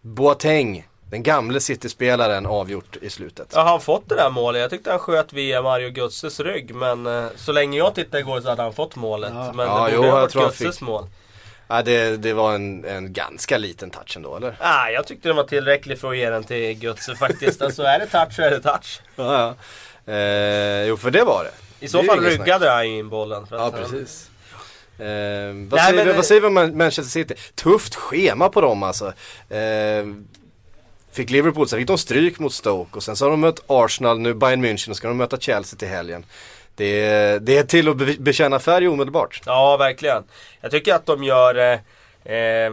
Boateng 0.00 0.84
den 1.10 1.22
gamle 1.22 1.60
City-spelaren 1.60 2.46
avgjort 2.46 2.96
i 3.02 3.10
slutet. 3.10 3.48
Ja, 3.54 3.62
han 3.62 3.80
fått 3.80 4.08
det 4.08 4.14
där 4.14 4.30
målet. 4.30 4.60
Jag 4.60 4.70
tyckte 4.70 4.90
han 4.90 4.98
sköt 4.98 5.32
via 5.32 5.62
Mario 5.62 5.88
Götzes 5.88 6.40
rygg. 6.40 6.74
Men 6.74 7.06
eh, 7.06 7.26
så 7.36 7.52
länge 7.52 7.78
jag 7.78 7.94
tittade 7.94 8.18
igår 8.20 8.40
så 8.40 8.48
hade 8.48 8.62
han 8.62 8.72
fått 8.72 8.96
målet. 8.96 9.32
Ja. 9.34 9.52
Men 9.52 9.66
ja, 9.66 9.84
det 9.86 9.90
jo, 9.94 9.96
borde 9.96 10.10
ha 10.12 10.16
jag 10.18 10.22
varit 10.22 10.34
Götzes 10.34 10.78
fick- 10.78 10.86
mål. 10.86 11.06
Ja, 11.68 11.82
det, 11.82 12.16
det 12.16 12.32
var 12.32 12.54
en, 12.54 12.84
en 12.84 13.12
ganska 13.12 13.58
liten 13.58 13.90
touch 13.90 14.16
ändå, 14.16 14.36
eller? 14.36 14.56
Ah, 14.60 14.88
jag 14.88 15.06
tyckte 15.06 15.28
den 15.28 15.36
var 15.36 15.44
tillräcklig 15.44 15.98
för 16.00 16.10
att 16.10 16.16
ge 16.16 16.30
den 16.30 16.44
till 16.44 16.82
Götze 16.84 17.14
faktiskt. 17.16 17.62
Alltså 17.62 17.82
är 17.82 17.98
det 17.98 18.06
touch 18.06 18.32
så 18.36 18.42
är 18.42 18.50
det 18.50 18.60
touch. 18.60 19.00
Ja, 19.16 19.54
ja. 20.06 20.12
Eh, 20.12 20.84
jo, 20.86 20.96
för 20.96 21.10
det 21.10 21.24
var 21.24 21.44
det. 21.44 21.84
I 21.84 21.88
så 21.88 22.00
Det 22.02 22.06
fall 22.08 22.20
ryggade 22.20 22.70
han 22.70 22.84
in 22.84 23.08
bollen. 23.08 23.46
För 23.46 23.56
Ja, 23.56 23.70
precis. 23.70 24.30
Eh, 24.98 25.04
vad, 25.06 25.06
Nej, 25.06 25.68
säger 25.90 26.04
men- 26.04 26.16
vad 26.16 26.24
säger 26.26 26.40
vi 26.40 26.46
om 26.46 26.54
Man- 26.54 26.76
Manchester 26.76 27.10
City? 27.10 27.34
Tufft 27.54 27.94
schema 27.94 28.48
på 28.48 28.60
dem 28.60 28.82
alltså. 28.82 29.06
Eh, 29.48 30.04
fick 31.14 31.30
Liverpool, 31.30 31.68
sen 31.68 31.78
fick 31.78 31.88
de 31.88 31.98
stryk 31.98 32.38
mot 32.38 32.52
Stoke 32.52 32.96
och 32.96 33.02
sen 33.02 33.16
så 33.16 33.24
har 33.24 33.30
de 33.30 33.40
mött 33.40 33.60
Arsenal, 33.66 34.18
nu 34.18 34.34
Bayern 34.34 34.64
München 34.64 34.90
och 34.90 34.96
ska 34.96 35.08
de 35.08 35.16
möta 35.16 35.36
Chelsea 35.36 35.78
till 35.78 35.88
helgen. 35.88 36.26
Det 36.74 37.04
är, 37.04 37.40
det 37.40 37.58
är 37.58 37.62
till 37.62 37.88
att 37.88 37.96
be- 37.96 38.16
bekänna 38.18 38.58
färg 38.58 38.88
omedelbart. 38.88 39.42
Ja, 39.46 39.76
verkligen. 39.76 40.24
Jag 40.60 40.70
tycker 40.70 40.94
att 40.94 41.06
de 41.06 41.24
gör 41.24 41.54
eh, 41.54 42.34
eh, 42.36 42.72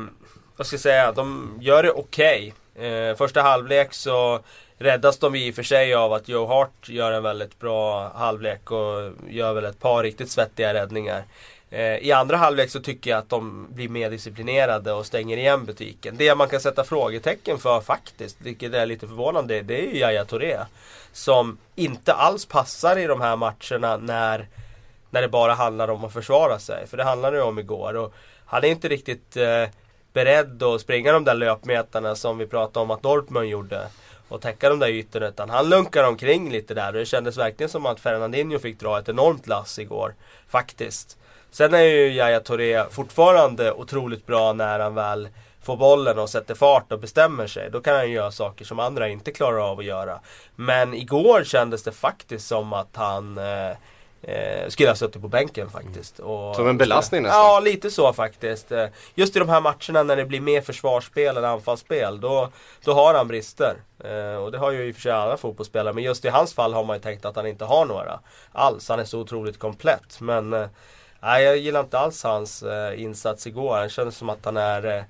vad 0.57 0.67
ska 0.67 0.73
jag 0.73 0.81
säga, 0.81 1.11
de 1.11 1.57
gör 1.61 1.83
det 1.83 1.91
okej. 1.91 2.53
Eh, 2.75 3.15
första 3.17 3.41
halvlek 3.41 3.93
så 3.93 4.39
räddas 4.77 5.17
de 5.19 5.35
i 5.35 5.51
och 5.51 5.55
för 5.55 5.63
sig 5.63 5.93
av 5.93 6.13
att 6.13 6.29
Joe 6.29 6.47
Hart 6.47 6.89
gör 6.89 7.11
en 7.11 7.23
väldigt 7.23 7.59
bra 7.59 8.11
halvlek 8.15 8.71
och 8.71 9.11
gör 9.29 9.53
väl 9.53 9.65
ett 9.65 9.79
par 9.79 10.03
riktigt 10.03 10.31
svettiga 10.31 10.73
räddningar. 10.73 11.23
Eh, 11.71 11.97
I 11.97 12.11
andra 12.11 12.37
halvlek 12.37 12.69
så 12.69 12.79
tycker 12.79 13.09
jag 13.11 13.19
att 13.19 13.29
de 13.29 13.67
blir 13.73 13.89
mer 13.89 14.09
disciplinerade 14.09 14.93
och 14.93 15.05
stänger 15.05 15.37
igen 15.37 15.65
butiken. 15.65 16.15
Det 16.17 16.35
man 16.35 16.49
kan 16.49 16.59
sätta 16.59 16.83
frågetecken 16.83 17.57
för 17.57 17.81
faktiskt, 17.81 18.37
vilket 18.39 18.73
är 18.73 18.85
lite 18.85 19.07
förvånande, 19.07 19.61
det 19.61 19.79
är 19.79 19.93
ju 19.93 19.99
Yahya 19.99 20.25
Touré. 20.25 20.57
Som 21.11 21.57
inte 21.75 22.13
alls 22.13 22.45
passar 22.45 22.97
i 22.97 23.07
de 23.07 23.21
här 23.21 23.35
matcherna 23.35 23.97
när 23.97 24.47
när 25.11 25.21
det 25.21 25.27
bara 25.27 25.53
handlar 25.53 25.87
om 25.87 26.05
att 26.05 26.13
försvara 26.13 26.59
sig. 26.59 26.87
För 26.87 26.97
det 26.97 27.03
handlade 27.03 27.37
ju 27.37 27.43
om 27.43 27.59
igår. 27.59 27.95
Och 27.95 28.13
han 28.45 28.63
är 28.63 28.67
inte 28.67 28.87
riktigt 28.87 29.37
eh, 29.37 29.65
beredd 30.13 30.63
att 30.63 30.81
springa 30.81 31.11
de 31.13 31.23
där 31.23 31.35
löpmetarna 31.35 32.15
som 32.15 32.37
vi 32.37 32.47
pratade 32.47 32.83
om 32.83 32.91
att 32.91 33.03
Dortmund 33.03 33.49
gjorde. 33.49 33.87
Och 34.27 34.41
täcka 34.41 34.69
de 34.69 34.79
där 34.79 34.87
ytorna. 34.87 35.27
Utan 35.27 35.49
han 35.49 35.69
lunkar 35.69 36.03
omkring 36.03 36.51
lite 36.51 36.73
där. 36.73 36.87
Och 36.87 36.93
det 36.93 37.05
kändes 37.05 37.37
verkligen 37.37 37.69
som 37.69 37.85
att 37.85 37.99
Fernandinho 37.99 38.59
fick 38.59 38.79
dra 38.79 38.99
ett 38.99 39.09
enormt 39.09 39.47
lass 39.47 39.79
igår. 39.79 40.15
Faktiskt. 40.47 41.17
Sen 41.51 41.73
är 41.73 41.81
ju 41.81 42.13
Yahya 42.13 42.39
Touré 42.39 42.85
fortfarande 42.89 43.71
otroligt 43.71 44.25
bra 44.25 44.53
när 44.53 44.79
han 44.79 44.95
väl 44.95 45.29
får 45.63 45.77
bollen 45.77 46.19
och 46.19 46.29
sätter 46.29 46.55
fart 46.55 46.91
och 46.91 46.99
bestämmer 46.99 47.47
sig. 47.47 47.69
Då 47.71 47.81
kan 47.81 47.95
han 47.95 48.11
göra 48.11 48.31
saker 48.31 48.65
som 48.65 48.79
andra 48.79 49.09
inte 49.09 49.31
klarar 49.31 49.71
av 49.71 49.79
att 49.79 49.85
göra. 49.85 50.19
Men 50.55 50.93
igår 50.93 51.43
kändes 51.43 51.83
det 51.83 51.91
faktiskt 51.91 52.47
som 52.47 52.73
att 52.73 52.95
han 52.95 53.37
eh, 53.37 53.69
eh, 54.21 54.67
skulle 54.67 54.89
ha 54.89 54.95
suttit 54.95 55.21
på 55.21 55.27
bänken 55.27 55.69
faktiskt. 55.69 56.19
Och, 56.19 56.55
Som 56.55 56.67
en 56.67 56.77
belastning 56.77 57.23
nästan. 57.23 57.39
Ja, 57.39 57.59
lite 57.59 57.91
så 57.91 58.13
faktiskt. 58.13 58.71
Eh, 58.71 58.85
Just 59.15 59.35
i 59.35 59.39
de 59.39 59.49
här 59.49 59.61
matcherna 59.61 60.03
när 60.03 60.15
det 60.15 60.25
blir 60.25 60.41
mer 60.41 60.61
försvarsspel 60.61 61.37
än 61.37 61.45
anfallsspel, 61.45 62.21
då, 62.21 62.49
då 62.83 62.93
har 62.93 63.13
han 63.13 63.27
brister. 63.27 63.75
Eh, 64.03 64.35
och 64.43 64.51
det 64.51 64.57
har 64.57 64.71
ju 64.71 64.87
i 64.87 64.91
och 64.91 64.95
för 64.95 65.01
sig 65.01 65.11
alla 65.11 65.37
fotbollsspelare, 65.37 65.93
men 65.93 66.03
just 66.03 66.25
i 66.25 66.29
hans 66.29 66.53
fall 66.53 66.73
har 66.73 66.83
man 66.83 66.95
ju 66.95 67.01
tänkt 67.01 67.25
att 67.25 67.35
han 67.35 67.47
inte 67.47 67.65
har 67.65 67.85
några 67.85 68.19
alls. 68.51 68.89
Han 68.89 68.99
är 68.99 69.05
så 69.05 69.19
otroligt 69.19 69.59
komplett. 69.59 70.19
Men 70.19 70.53
eh, 70.53 70.67
nej, 71.21 71.43
jag 71.43 71.57
gillar 71.57 71.79
inte 71.79 71.99
alls 71.99 72.23
hans 72.23 72.63
eh, 72.63 73.01
insats 73.01 73.47
igår. 73.47 73.77
Han 73.77 73.89
kändes 73.89 74.17
som 74.17 74.29
att 74.29 74.45
han 74.45 74.57
är 74.57 74.97
eh, 74.97 75.03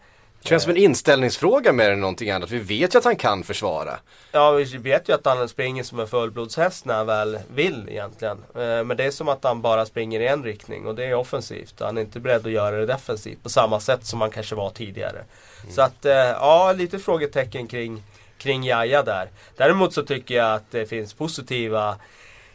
Känns 0.43 0.63
som 0.63 0.71
en 0.71 0.77
inställningsfråga 0.77 1.73
mer 1.73 1.91
än 1.91 1.99
någonting 1.99 2.31
annat. 2.31 2.51
Vi 2.51 2.59
vet 2.59 2.95
ju 2.95 2.99
att 2.99 3.05
han 3.05 3.15
kan 3.15 3.43
försvara. 3.43 3.99
Ja, 4.31 4.51
vi 4.51 4.63
vet 4.77 5.09
ju 5.09 5.13
att 5.13 5.25
han 5.25 5.49
springer 5.49 5.83
som 5.83 5.99
en 5.99 6.07
fullblodshäst 6.07 6.85
när 6.85 6.93
han 6.93 7.05
väl 7.05 7.39
vill 7.55 7.89
egentligen. 7.89 8.37
Eh, 8.55 8.83
Men 8.83 8.97
det 8.97 9.03
är 9.03 9.11
som 9.11 9.29
att 9.29 9.43
han 9.43 9.61
bara 9.61 9.85
springer 9.85 10.19
i 10.19 10.27
en 10.27 10.43
riktning 10.43 10.87
och 10.87 10.95
det 10.95 11.05
är 11.05 11.13
offensivt. 11.13 11.79
Han 11.79 11.97
är 11.97 12.01
inte 12.01 12.19
beredd 12.19 12.45
att 12.45 12.51
göra 12.51 12.75
det 12.77 12.85
defensivt 12.85 13.43
på 13.43 13.49
samma 13.49 13.79
sätt 13.79 14.05
som 14.05 14.21
han 14.21 14.31
kanske 14.31 14.55
var 14.55 14.69
tidigare. 14.69 15.23
Så 15.69 15.81
att, 15.81 16.05
eh, 16.05 16.13
ja, 16.13 16.73
lite 16.77 16.99
frågetecken 16.99 17.67
kring, 17.67 18.03
kring 18.37 18.63
Jaja 18.63 19.03
där. 19.03 19.29
Däremot 19.57 19.93
så 19.93 20.03
tycker 20.03 20.35
jag 20.35 20.53
att 20.53 20.71
det 20.71 20.85
finns 20.85 21.13
positiva 21.13 21.95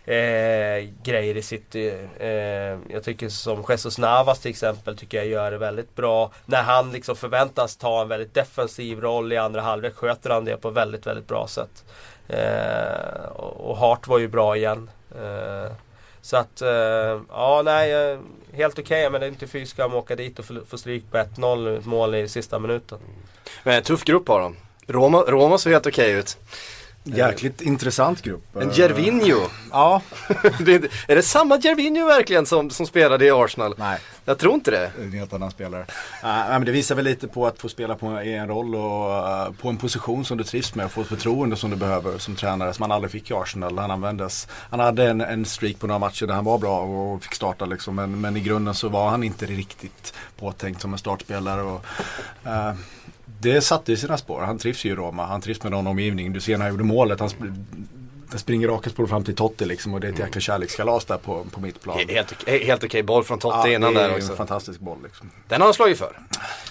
eh, 0.07 0.89
grejer 1.03 1.37
i 1.37 1.43
City. 1.43 1.89
Eh, 2.19 2.27
eh, 2.29 2.79
jag 2.89 3.03
tycker 3.05 3.29
som 3.29 3.65
Jesus 3.69 3.99
Navas 3.99 4.41
till 4.41 4.51
exempel 4.51 4.97
tycker 4.97 5.19
jag 5.19 5.27
gör 5.27 5.51
det 5.51 5.59
väldigt 5.59 5.95
bra. 5.95 6.31
När 6.47 6.63
han 6.63 6.93
liksom 6.93 7.17
förväntas 7.17 7.77
ta 7.77 8.03
en 8.03 8.09
väldigt 8.09 8.35
defensiv 8.35 9.01
roll 9.01 9.33
i 9.33 9.37
andra 9.37 9.61
halvlek 9.61 9.95
sköter 9.95 10.31
han 10.31 10.45
det 10.45 10.57
på 10.57 10.71
väldigt, 10.71 11.07
väldigt 11.07 11.29
bra 11.29 11.47
sätt. 11.47 11.85
Eh, 12.29 13.31
och 13.37 13.77
Hart 13.77 14.07
var 14.07 14.19
ju 14.19 14.29
bra 14.29 14.57
igen. 14.57 14.91
Eh, 15.19 15.73
så 16.23 16.37
att, 16.37 16.63
eh, 16.63 17.21
ja 17.31 17.63
nej, 17.65 17.93
eh, 17.93 18.19
helt 18.53 18.79
okej 18.79 19.11
men 19.11 19.21
det 19.21 19.27
är 19.27 19.29
inte 19.29 19.47
fy 19.47 19.67
skam 19.67 19.91
att 19.91 19.97
åka 19.97 20.17
dit 20.17 20.39
och 20.39 20.45
få 20.69 20.79
stryk 20.79 21.05
på 21.11 21.19
1-0 21.19 21.79
ett 21.79 21.87
mål 21.87 22.15
i 22.15 22.29
sista 22.29 22.59
minuten. 22.59 22.99
Men 23.63 23.75
en 23.75 23.83
tuff 23.83 24.05
grupp 24.05 24.29
har 24.29 24.41
de. 24.41 24.57
Roma, 24.87 25.19
Roma 25.19 25.59
såg 25.59 25.73
helt 25.73 25.87
okej 25.87 26.13
ut. 26.13 26.39
Jäkligt 27.07 27.61
intressant 27.61 28.23
grupp. 28.23 28.57
En 28.57 28.63
Eh, 28.63 28.77
Gervinho. 28.77 29.41
Ja, 29.71 30.03
det 30.61 30.75
är, 30.75 30.89
är 31.09 31.17
det 31.17 31.23
samma 31.23 31.59
Gervinho 31.61 32.07
verkligen 32.07 32.47
som, 32.47 32.71
som 32.71 32.87
spelade 32.87 33.27
i 33.27 33.31
Arsenal? 33.31 33.75
nej. 33.79 33.99
Jag 34.29 34.39
tror 34.39 34.55
inte 34.55 34.71
det. 34.71 34.91
En 35.03 35.13
helt 35.13 35.33
annan 35.33 35.51
spelare. 35.51 35.81
Uh, 35.81 36.49
men 36.49 36.65
det 36.65 36.73
visar 36.73 36.95
väl 36.95 37.05
lite 37.05 37.29
på 37.29 37.47
att 37.47 37.59
få 37.59 37.69
spela 37.69 37.95
på, 37.95 38.23
i 38.23 38.35
en 38.35 38.49
roll 38.49 38.75
och 38.75 39.29
eh, 39.29 39.53
på 39.53 39.69
en 39.69 39.77
position 39.77 40.25
som 40.25 40.39
du 40.39 40.45
trivs 40.45 40.75
med 40.75 40.87
och 40.87 40.93
få 40.93 41.01
ett 41.01 41.07
förtroende 41.07 41.57
som 41.57 41.71
du 41.71 41.77
behöver 41.77 42.19
som 42.19 42.37
tränare 42.37 42.73
som 42.73 42.83
han 42.83 42.93
aldrig 42.93 43.11
fick 43.11 43.31
i 43.31 43.35
Arsenal. 43.35 43.79
Han 43.79 43.91
användes. 43.91 44.49
Han 44.71 44.81
hade 44.81 45.11
en, 45.11 45.21
en 45.21 45.45
streak 45.45 45.79
på 45.79 45.87
några 45.87 45.99
matcher 45.99 46.27
där 46.27 46.35
han 46.35 46.45
var 46.45 46.59
bra 46.59 46.81
och 46.81 47.23
fick 47.23 47.35
starta 47.35 47.67
liksom. 47.67 47.95
Men, 47.95 48.21
men 48.21 48.37
i 48.37 48.41
grunden 48.41 48.75
så 48.75 48.89
var 48.89 49.11
han 49.11 49.23
inte 49.23 49.47
riktigt 49.47 50.15
påtänkt 50.39 50.81
som 50.81 50.93
en 50.93 50.99
startspelare. 50.99 51.63
Och, 51.63 51.85
eh, 52.45 52.75
det 53.41 53.61
satte 53.61 53.93
i 53.93 53.97
sina 53.97 54.17
spår. 54.19 54.41
Han 54.41 54.59
trivs 54.59 54.85
ju 54.85 54.91
i 54.91 54.95
Roma. 54.95 55.27
Han 55.27 55.41
trivs 55.41 55.63
med 55.63 55.73
någon 55.73 55.87
omgivning. 55.87 56.33
Du 56.33 56.41
ser 56.41 56.57
när 56.59 56.65
han 56.65 56.73
gjorde 56.75 56.85
målet. 56.85 57.21
Han 57.21 57.29
sp- 57.29 57.65
den 58.31 58.39
springer 58.39 58.69
rakt 58.69 58.97
på 58.97 59.07
fram 59.07 59.25
till 59.25 59.35
Totti 59.35 59.65
liksom 59.65 59.95
och 59.95 60.01
det 60.01 60.07
är 60.09 60.13
ett 60.13 60.19
jäkla 60.19 60.41
kärlekskalas 60.41 61.05
där 61.05 61.17
på, 61.17 61.47
på 61.53 61.61
mitt 61.61 61.83
plan. 61.83 61.99
He- 61.99 62.13
Helt, 62.15 62.33
okej- 62.33 62.65
helt 62.65 62.85
okej 62.85 63.03
boll 63.03 63.25
från 63.25 63.39
Totte 63.39 63.71
innan 63.73 63.95
det 63.95 64.01
är 64.03 64.09
där 64.09 64.17
också. 64.17 64.31
en 64.31 64.37
fantastisk 64.37 64.81
boll 64.81 64.99
liksom. 65.05 65.31
Den 65.49 65.61
har 65.61 65.67
han 65.67 65.75
slagit 65.75 65.99
för. 65.99 66.19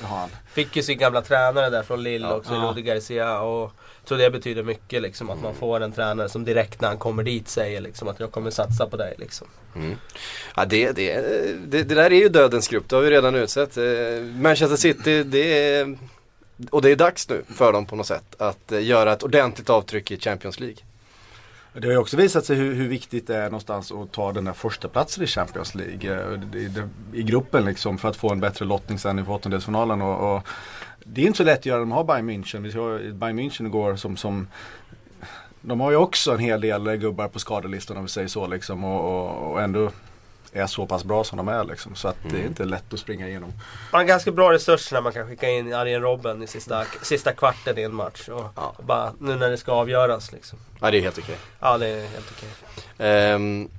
Det 0.02 0.06
har 0.06 0.18
han. 0.18 0.30
Fick 0.54 0.76
ju 0.76 0.84
sin 0.84 0.98
gamla 0.98 1.22
tränare 1.22 1.70
där 1.70 1.84
från 1.84 2.04
Lille 2.04 2.34
också, 2.34 2.54
Ja. 2.54 2.60
Rudi 2.62 2.82
Garcia. 2.82 3.40
Och 3.40 3.72
tror 4.06 4.18
det 4.18 4.30
betyder 4.32 4.64
mycket 4.64 5.02
liksom 5.02 5.30
att 5.30 5.42
man 5.44 5.56
får 5.56 5.80
en 5.84 5.92
tränare 5.92 6.30
som 6.30 6.46
direkt 6.46 6.82
när 6.82 6.88
han 6.88 6.98
kommer 6.98 7.24
dit 7.24 7.48
säger 7.50 7.82
liksom 7.82 8.08
att 8.08 8.20
jag 8.20 8.32
kommer 8.32 8.52
satsa 8.52 8.86
på 8.88 8.98
dig 8.98 9.16
liksom. 9.18 9.48
Ja, 10.56 10.66
det, 10.66 10.92
det, 10.92 11.22
det, 11.68 11.84
det 11.84 11.96
där 11.96 12.12
är 12.12 12.20
ju 12.20 12.30
dödens 12.30 12.68
grupp, 12.68 12.90
det 12.90 12.96
har 12.96 13.04
vi 13.04 13.10
redan 13.10 13.36
utsett. 13.36 13.78
Eh, 13.78 13.84
Manchester 14.42 14.76
City, 14.78 15.24
det 15.24 15.68
är, 15.70 15.98
och 16.72 16.82
det 16.82 16.92
är 16.92 16.96
dags 16.96 17.30
nu 17.30 17.44
för 17.48 17.74
dem 17.74 17.86
på 17.86 17.96
något 17.96 18.08
sätt 18.08 18.42
att 18.42 18.72
eh, 18.72 18.86
göra 18.86 19.14
ett 19.14 19.24
ordentligt 19.24 19.70
avtryck 19.70 20.12
i 20.12 20.20
Champions 20.20 20.60
League. 20.60 20.78
Det 21.74 21.88
har 21.88 21.92
ju 21.92 21.98
också 21.98 22.18
visat 22.18 22.46
sig 22.46 22.56
hur, 22.56 22.74
hur 22.74 22.88
viktigt 22.88 23.28
det 23.28 23.36
är 23.36 23.44
någonstans 23.44 23.92
att 23.92 24.12
ta 24.12 24.32
den 24.32 24.46
där 24.46 24.54
första 24.54 24.88
platsen 24.88 25.24
i 25.24 25.28
Champions 25.28 25.76
League. 25.76 26.14
Eh, 26.14 26.60
I, 26.60 26.72
I 27.14 27.24
gruppen 27.24 27.66
liksom 27.66 27.98
för 27.98 28.10
att 28.10 28.16
få 28.16 28.32
en 28.32 28.40
bättre 28.40 28.66
lottning 28.66 29.00
sen 29.00 29.20
i 29.20 29.22
åttondelsfinalen. 29.22 30.02
Och, 30.02 30.36
och 30.36 30.48
det 31.04 31.22
är 31.22 31.26
inte 31.26 31.38
så 31.38 31.44
lätt 31.44 31.60
att 31.60 31.66
göra, 31.66 31.80
de 31.80 31.92
har 31.92 32.04
Bayern 32.04 32.30
München. 32.30 32.62
Vi 32.62 32.72
såg 32.72 33.16
Bayern 33.16 33.40
München 33.40 33.66
igår 33.66 33.96
som, 33.96 34.18
som 34.18 34.48
de 35.62 35.80
har 35.80 35.92
ju 35.92 35.98
också 35.98 36.32
en 36.32 36.40
hel 36.40 36.62
del 36.62 36.96
gubbar 36.96 37.28
på 37.28 37.40
skadelistan 37.40 37.98
om 37.98 38.04
vi 38.04 38.10
säger 38.10 38.28
så 38.28 38.48
liksom. 38.48 38.84
Och, 38.84 39.26
och, 39.26 39.52
och 39.52 39.62
ändå 39.62 39.92
är 40.60 40.68
så 40.68 40.86
pass 40.86 41.04
bra 41.04 41.24
som 41.24 41.38
de 41.38 41.48
är 41.48 41.64
liksom. 41.64 41.96
Så 41.96 42.08
att 42.08 42.18
det 42.32 42.38
är 42.42 42.46
inte 42.46 42.66
lätt 42.66 42.94
att 42.94 43.00
springa 43.00 43.28
igenom. 43.28 43.54
Man 43.92 44.00
har 44.02 44.06
ganska 44.06 44.32
bra 44.32 44.52
resurser 44.52 44.96
när 44.96 45.02
man 45.02 45.14
kan 45.14 45.28
skicka 45.28 45.50
in 45.50 45.74
Arjen 45.74 46.02
Robben 46.02 46.44
i 46.44 46.48
sista, 46.48 46.86
sista 47.02 47.32
kvarten 47.32 47.78
i 47.78 47.82
en 47.82 47.96
match. 47.96 48.30
Och 48.30 48.46
Ja. 48.56 48.76
och 48.78 48.84
bara 48.84 49.14
nu 49.20 49.36
när 49.36 49.50
det 49.50 49.58
ska 49.58 49.72
avgöras 49.72 50.32
liksom. 50.32 50.60
Ja, 50.82 50.92
det 50.92 50.98
är 50.98 51.02
helt 51.02 51.18
okej. 51.18 51.36
Ja, 51.60 51.78
det 51.78 51.88
är 51.88 52.08
helt 52.08 52.32
okej. 52.38 52.50
Ehm, 52.98 53.70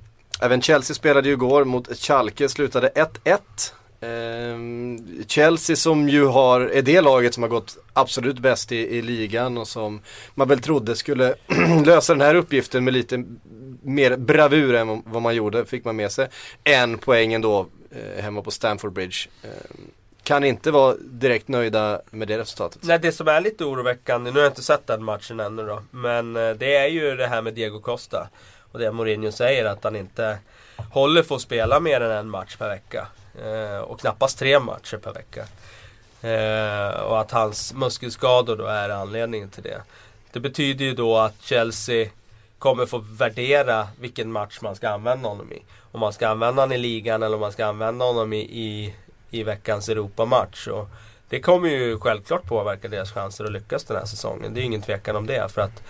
även 0.41 0.61
Chelsea 0.61 0.95
spelade 0.95 1.27
ju 1.27 1.33
igår 1.33 1.63
mot 1.65 1.97
Schalke, 1.97 2.49
slutade 2.49 2.89
1-1. 2.95 3.73
Ehm, 4.01 5.23
Chelsea 5.27 5.75
som 5.75 6.09
ju 6.09 6.25
har, 6.25 6.61
är 6.61 6.81
det 6.81 7.01
laget 7.01 7.33
som 7.33 7.43
har 7.43 7.49
gått 7.49 7.77
absolut 7.93 8.39
bäst 8.39 8.71
i, 8.71 8.75
i 8.77 9.01
ligan 9.01 9.57
och 9.57 9.67
som 9.67 10.01
man 10.35 10.47
väl 10.47 10.59
trodde 10.59 10.95
skulle 10.95 11.35
lösa 11.85 12.13
den 12.13 12.21
här 12.21 12.35
uppgiften 12.35 12.83
med 12.83 12.93
lite 12.93 13.23
mer 13.81 14.15
bravur 14.17 14.75
än 14.75 15.03
vad- 15.05 15.21
man 15.21 15.35
gjorde, 15.35 15.65
fick 15.65 15.85
man 15.85 15.95
med 15.95 16.11
sig. 16.11 16.27
En 16.63 16.97
poäng 16.97 17.33
ändå 17.33 17.67
eh, 17.91 18.23
hemma 18.23 18.41
på 18.41 18.51
Stamford 18.51 18.91
Bridge. 18.93 19.17
Eh, 19.43 19.49
kan 20.23 20.43
inte 20.43 20.71
vara 20.71 20.95
direkt 20.99 21.47
nöjda 21.47 22.01
med 22.09 22.27
det 22.27 22.37
resultatet. 22.37 22.83
Nej, 22.83 22.99
det 22.99 23.11
som 23.11 23.27
är 23.27 23.41
lite 23.41 23.63
oroväckande, 23.65 24.31
nu 24.31 24.39
har 24.39 24.43
jag 24.43 24.51
inte 24.51 24.63
sett 24.63 24.87
den 24.87 25.03
matchen 25.03 25.39
ännu 25.39 25.65
då, 25.65 25.81
men 25.91 26.35
eh, 26.35 26.49
det 26.49 26.75
är 26.75 26.87
ju 26.87 27.15
det 27.15 27.27
här 27.27 27.41
med 27.41 27.53
Diego 27.53 27.79
Costa. 27.79 28.29
Och 28.71 28.79
det 28.79 28.91
Mourinho 28.91 29.31
säger 29.31 29.65
att 29.65 29.83
han 29.83 29.95
inte 29.95 30.37
håller 30.91 31.23
för 31.23 31.35
att 31.35 31.41
spela 31.41 31.79
mer 31.79 32.01
än 32.01 32.11
en 32.11 32.29
match 32.29 32.55
per 32.55 32.69
vecka. 32.69 33.07
Eh, 33.45 33.79
och 33.79 33.99
knappast 33.99 34.39
tre 34.39 34.59
matcher 34.59 34.97
per 34.97 35.13
vecka. 35.13 35.45
Eh, 36.21 36.99
och 37.01 37.19
att 37.19 37.31
hans 37.31 37.73
muskelskador 37.73 38.55
då 38.55 38.65
är 38.65 38.89
anledningen 38.89 39.49
till 39.49 39.63
det. 39.63 39.81
Det 40.31 40.39
betyder 40.39 40.85
ju 40.85 40.93
då 40.93 41.17
att 41.17 41.35
Chelsea 41.41 42.09
kommer 42.59 42.85
få 42.85 42.97
värdera 42.97 43.87
vilken 43.99 44.31
match 44.31 44.59
man 44.61 44.75
ska 44.75 44.89
använda 44.89 45.29
honom 45.29 45.53
i. 45.53 45.61
Om 45.91 45.99
man 45.99 46.13
ska 46.13 46.27
använda 46.27 46.61
honom 46.61 46.73
i 46.73 46.77
ligan 46.77 47.23
eller 47.23 47.35
om 47.35 47.41
man 47.41 47.51
ska 47.51 47.65
använda 47.65 48.05
honom 48.05 48.33
i, 48.33 48.39
i, 48.39 48.95
i 49.29 49.43
veckans 49.43 49.89
Europamatch. 49.89 50.67
Och 50.67 50.89
det 51.29 51.39
kommer 51.39 51.69
ju 51.69 51.99
självklart 51.99 52.43
påverka 52.43 52.87
deras 52.87 53.11
chanser 53.11 53.45
att 53.45 53.51
lyckas 53.51 53.83
den 53.83 53.97
här 53.97 54.05
säsongen. 54.05 54.53
Det 54.53 54.59
är 54.59 54.61
ju 54.61 54.67
ingen 54.67 54.81
tvekan 54.81 55.15
om 55.15 55.25
det. 55.25 55.51
För 55.51 55.61
att 55.61 55.83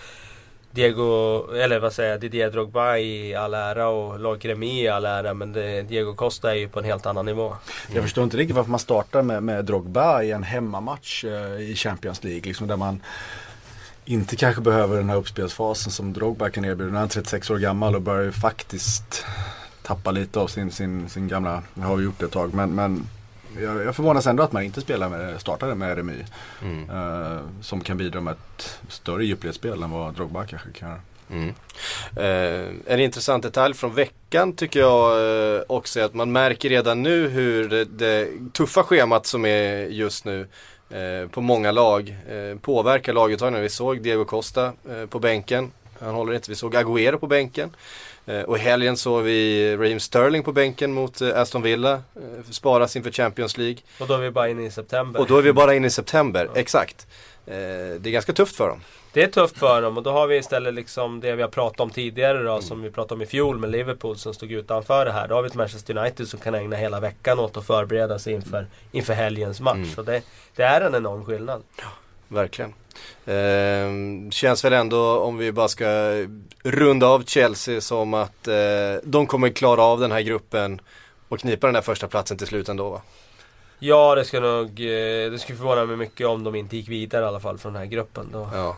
Diego, 0.70 1.44
eller 1.52 1.80
vad 1.80 1.92
säger 1.92 2.10
jag, 2.10 2.20
Didier 2.20 2.50
Drogba 2.50 2.96
i 2.96 3.34
all 3.34 3.54
ära 3.54 3.88
och 3.88 4.20
Loic 4.20 4.44
Remy 4.44 4.82
i 4.82 4.88
all 4.88 5.04
ära. 5.04 5.34
Men 5.34 5.52
det, 5.52 5.82
Diego 5.82 6.14
Costa 6.14 6.50
är 6.50 6.54
ju 6.54 6.68
på 6.68 6.78
en 6.78 6.84
helt 6.84 7.06
annan 7.06 7.26
nivå. 7.26 7.56
Jag 7.94 8.02
förstår 8.02 8.24
inte 8.24 8.36
riktigt 8.36 8.56
varför 8.56 8.70
man 8.70 8.80
startar 8.80 9.22
med, 9.22 9.42
med 9.42 9.64
Drogba 9.64 10.22
i 10.22 10.30
en 10.30 10.42
hemmamatch 10.42 11.24
eh, 11.24 11.60
i 11.60 11.74
Champions 11.76 12.24
League. 12.24 12.42
Liksom 12.44 12.66
där 12.66 12.76
man 12.76 13.02
inte 14.08 14.36
kanske 14.36 14.62
behöver 14.62 14.96
den 14.96 15.08
här 15.08 15.16
uppspelsfasen 15.16 15.92
som 15.92 16.12
Drogba 16.12 16.50
kan 16.50 16.64
erbjuda. 16.64 16.92
Han 16.92 17.04
är 17.04 17.08
36 17.08 17.50
år 17.50 17.58
gammal 17.58 17.94
och 17.94 18.02
börjar 18.02 18.24
ju 18.24 18.32
faktiskt 18.32 19.24
tappa 19.82 20.10
lite 20.10 20.40
av 20.40 20.46
sin, 20.46 20.70
sin, 20.70 21.08
sin 21.08 21.28
gamla, 21.28 21.62
det 21.74 21.82
har 21.82 21.96
vi 21.96 22.04
gjort 22.04 22.22
ett 22.22 22.32
tag. 22.32 22.54
Men, 22.54 22.74
men 22.74 23.06
jag, 23.60 23.84
jag 23.84 23.96
förvånas 23.96 24.26
ändå 24.26 24.42
att 24.42 24.52
man 24.52 24.62
inte 24.62 24.80
spelar 24.80 25.08
med, 25.08 25.40
startade 25.40 25.74
med 25.74 25.96
Remy. 25.96 26.24
Mm. 26.62 26.90
Eh, 26.90 27.40
som 27.60 27.80
kan 27.80 27.96
bidra 27.96 28.20
med 28.20 28.32
ett 28.32 28.78
större 28.88 29.24
djupledsspel 29.24 29.82
än 29.82 29.90
vad 29.90 30.14
Drogba 30.14 30.46
kanske 30.46 30.70
kan 30.72 30.88
göra. 30.88 31.00
Mm. 31.30 31.54
Eh, 32.16 32.92
en 32.92 33.00
intressant 33.00 33.42
detalj 33.42 33.74
från 33.74 33.94
veckan 33.94 34.52
tycker 34.52 34.80
jag 34.80 35.56
eh, 35.56 35.62
också 35.66 36.00
är 36.00 36.04
att 36.04 36.14
man 36.14 36.32
märker 36.32 36.68
redan 36.68 37.02
nu 37.02 37.28
hur 37.28 37.68
det, 37.68 37.84
det 37.84 38.28
tuffa 38.52 38.82
schemat 38.82 39.26
som 39.26 39.44
är 39.44 39.86
just 39.86 40.24
nu 40.24 40.48
eh, 40.90 41.28
på 41.30 41.40
många 41.40 41.72
lag 41.72 42.16
eh, 42.28 42.58
påverkar 42.58 43.12
laguttagningen. 43.12 43.62
Vi 43.62 43.68
såg 43.68 44.02
Diego 44.02 44.24
Costa 44.24 44.72
eh, 44.90 45.06
på 45.08 45.18
bänken. 45.18 45.72
Han 46.00 46.14
håller 46.14 46.34
inte. 46.34 46.50
Vi 46.50 46.56
såg 46.56 46.74
Agüero 46.74 47.18
på 47.18 47.26
bänken. 47.26 47.76
Eh, 48.26 48.40
och 48.42 48.56
i 48.56 48.60
helgen 48.60 48.96
såg 48.96 49.22
vi 49.22 49.76
Raheem 49.76 50.00
Sterling 50.00 50.42
på 50.42 50.52
bänken 50.52 50.92
mot 50.92 51.20
eh, 51.20 51.40
Aston 51.40 51.62
Villa. 51.62 52.02
Sparas 52.50 52.96
inför 52.96 53.10
Champions 53.10 53.56
League. 53.56 53.78
Och 54.00 54.06
då 54.06 54.14
är 54.14 54.18
vi 54.18 54.30
bara 54.30 54.48
inne 54.48 54.66
i 54.66 54.70
september. 54.70 55.20
Och 55.20 55.26
då 55.26 55.38
är 55.38 55.42
vi 55.42 55.52
bara 55.52 55.74
inne 55.74 55.86
i 55.86 55.90
september, 55.90 56.50
exakt. 56.54 57.06
Eh, 57.46 57.54
det 58.00 58.06
är 58.06 58.10
ganska 58.10 58.32
tufft 58.32 58.56
för 58.56 58.68
dem. 58.68 58.80
Det 59.12 59.22
är 59.22 59.26
tufft 59.28 59.58
för 59.58 59.82
dem 59.82 59.96
och 59.96 60.02
då 60.02 60.10
har 60.10 60.26
vi 60.26 60.36
istället 60.36 60.74
liksom 60.74 61.20
det 61.20 61.34
vi 61.34 61.42
har 61.42 61.48
pratat 61.48 61.80
om 61.80 61.90
tidigare 61.90 62.42
då, 62.42 62.60
som 62.62 62.82
vi 62.82 62.90
pratade 62.90 63.14
om 63.14 63.22
i 63.22 63.26
fjol 63.26 63.58
med 63.58 63.70
Liverpool 63.70 64.16
som 64.16 64.34
stod 64.34 64.52
utanför 64.52 65.04
det 65.04 65.12
här. 65.12 65.28
Då 65.28 65.34
har 65.34 65.42
vi 65.42 65.48
ett 65.48 65.54
Manchester 65.54 65.98
United 65.98 66.28
som 66.28 66.40
kan 66.40 66.54
ägna 66.54 66.76
hela 66.76 67.00
veckan 67.00 67.38
åt 67.38 67.56
att 67.56 67.66
förbereda 67.66 68.18
sig 68.18 68.32
inför, 68.32 68.66
inför 68.92 69.12
helgens 69.12 69.60
match. 69.60 69.74
Mm. 69.74 69.90
Så 69.94 70.02
det, 70.02 70.22
det 70.56 70.62
är 70.62 70.80
en 70.80 70.94
enorm 70.94 71.24
skillnad. 71.24 71.62
Verkligen. 72.28 72.74
Eh, 73.26 74.30
känns 74.30 74.64
väl 74.64 74.72
ändå 74.72 75.18
om 75.18 75.36
vi 75.38 75.52
bara 75.52 75.68
ska 75.68 75.86
runda 76.62 77.06
av 77.06 77.24
Chelsea 77.24 77.80
som 77.80 78.14
att 78.14 78.48
eh, 78.48 78.54
de 79.02 79.26
kommer 79.26 79.48
klara 79.48 79.82
av 79.82 80.00
den 80.00 80.12
här 80.12 80.20
gruppen 80.20 80.80
och 81.28 81.38
knipa 81.38 81.66
den 81.66 81.74
där 81.74 81.80
första 81.82 82.08
platsen 82.08 82.38
till 82.38 82.46
slut 82.46 82.68
ändå 82.68 82.90
va? 82.90 83.02
Ja, 83.78 84.14
det 84.14 84.40
nog... 84.40 84.80
eh, 84.80 85.30
Det 85.30 85.38
skulle 85.38 85.58
förvåna 85.58 85.84
mig 85.84 85.96
mycket 85.96 86.26
om 86.26 86.44
de 86.44 86.54
inte 86.54 86.76
gick 86.76 86.88
vidare 86.88 87.24
i 87.24 87.28
alla 87.28 87.40
fall 87.40 87.58
från 87.58 87.72
den 87.72 87.82
här 87.82 87.86
gruppen. 87.86 88.28
Då. 88.32 88.50
Ja. 88.52 88.76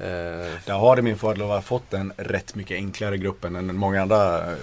Eh, 0.00 0.50
Där 0.64 0.78
har 0.78 0.96
det 0.96 1.02
min 1.02 1.18
fördel 1.18 1.42
att 1.42 1.48
ha 1.48 1.62
fått 1.62 1.94
en 1.94 2.12
rätt 2.16 2.54
mycket 2.54 2.74
enklare 2.74 3.18
gruppen 3.18 3.56
än 3.56 3.76
många 3.76 4.02
andra 4.02 4.50
eh, 4.52 4.58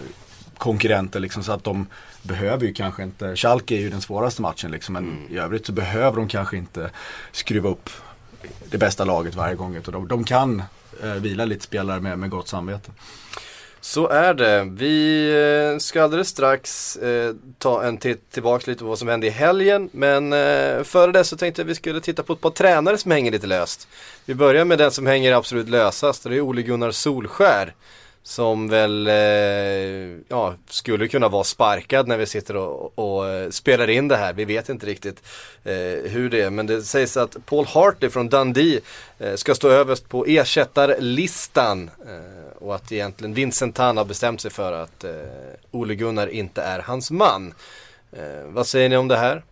konkurrenter 0.58 1.19
liksom 1.19 1.43
så 1.43 1.52
att 1.52 1.63
de 1.63 1.88
behöver 2.21 2.65
ju 2.65 2.73
kanske 2.73 3.04
inte, 3.04 3.36
Schalke 3.36 3.76
är 3.76 3.80
ju 3.80 3.89
den 3.89 4.02
svåraste 4.02 4.41
matchen 4.41 4.71
liksom 4.71 4.93
men 4.93 5.28
i 5.30 5.38
övrigt 5.38 5.65
så 5.65 5.71
behöver 5.71 6.17
de 6.17 6.28
kanske 6.28 6.58
inte 6.58 6.89
skruva 7.32 7.69
upp 7.69 7.89
det 8.69 8.78
bästa 8.78 9.06
laget 9.06 9.36
varje 9.36 9.56
gång 9.56 9.76
utan 9.76 9.93
de, 9.93 10.08
de 10.08 10.23
kan 10.23 10.63
eh, 11.04 11.13
vila 11.13 11.45
lite 11.45 11.63
spelare 11.63 12.00
med, 12.00 12.19
med 12.19 12.30
gott 12.30 12.47
samvete 12.47 12.91
så 13.88 14.08
är 14.08 14.34
det. 14.34 14.63
Vi 14.63 15.30
eh, 15.73 15.80
ska 15.80 16.04
alldeles 16.04 16.28
strax 16.28 16.95
eh, 16.95 17.34
ta 17.58 17.84
en 17.84 17.97
titt 17.97 18.32
tillbaka 18.32 18.71
lite 18.71 18.84
på 18.84 18.89
vad 18.89 19.00
som 19.00 19.08
hände 19.08 19.28
i 19.28 19.30
helgen. 19.30 19.89
Men 19.91 20.34
eh, 20.34 20.84
före 20.84 21.12
det 21.12 21.23
så 21.23 21.38
tänkte 21.38 21.62
jag 21.62 21.65
att 21.65 21.69
vi 21.69 21.76
skulle 21.76 22.02
titta 22.02 22.23
på 22.23 22.34
ett 22.34 22.41
par 22.41 22.50
tränare 22.50 22.97
som 22.97 23.12
hänger 23.12 23.32
lite 23.32 23.47
löst. 23.47 23.88
Vi 24.26 24.36
börjar 24.36 24.65
med 24.65 24.78
den 24.78 24.91
som 24.91 25.06
hänger 25.06 25.32
absolut 25.32 25.69
lösast 25.69 26.26
och 26.26 26.32
det 26.32 26.38
är 26.38 26.41
Ole 26.41 26.62
Gunnar 26.62 26.91
Solskär. 26.91 27.73
Som 28.23 28.69
väl, 28.69 29.08
eh, 29.08 29.13
ja, 30.28 30.56
skulle 30.69 31.08
kunna 31.08 31.30
vara 31.30 31.43
sparkad 31.43 32.08
när 32.08 32.17
vi 32.17 32.26
sitter 32.26 32.56
och, 32.56 33.00
och 33.00 33.08
och, 33.17 33.54
spelar 33.54 33.89
in 33.89 34.08
det 34.08 34.17
här. 34.17 34.34
Vi 34.34 34.45
vet 34.45 34.69
inte 34.69 34.86
riktigt 34.86 35.23
eh, 35.63 36.12
hur 36.12 36.30
det 36.30 36.41
är. 36.41 36.50
Men 36.50 36.67
det 36.67 36.82
sägs 36.82 37.17
att 37.17 37.45
Paul 37.45 37.65
Hartley 37.65 38.10
från 38.10 38.30
Dundee 38.30 38.80
eh, 39.19 39.36
ska 39.36 39.56
stå 39.56 39.69
överst 39.69 40.10
på 40.10 40.26
ersättarlistan. 40.26 41.89
Eh, 42.06 42.37
och 42.67 42.75
att 42.75 42.91
egentligen 42.91 43.34
Vincent 43.34 43.75
Tan 43.75 43.97
har 43.97 44.06
bestämt 44.06 44.41
sig 44.41 44.51
för 44.51 44.71
att 44.71 45.03
eh, 45.03 45.12
Ole 45.71 45.95
Gunnar 45.95 46.27
inte 46.27 46.62
är 46.62 46.80
hans 46.80 47.12
man. 47.12 47.53
Eh, 48.12 48.43
vad 48.45 48.67
säger 48.67 48.89
ni 48.89 48.97
om 48.97 49.08
det 49.08 49.17
här? 49.17 49.43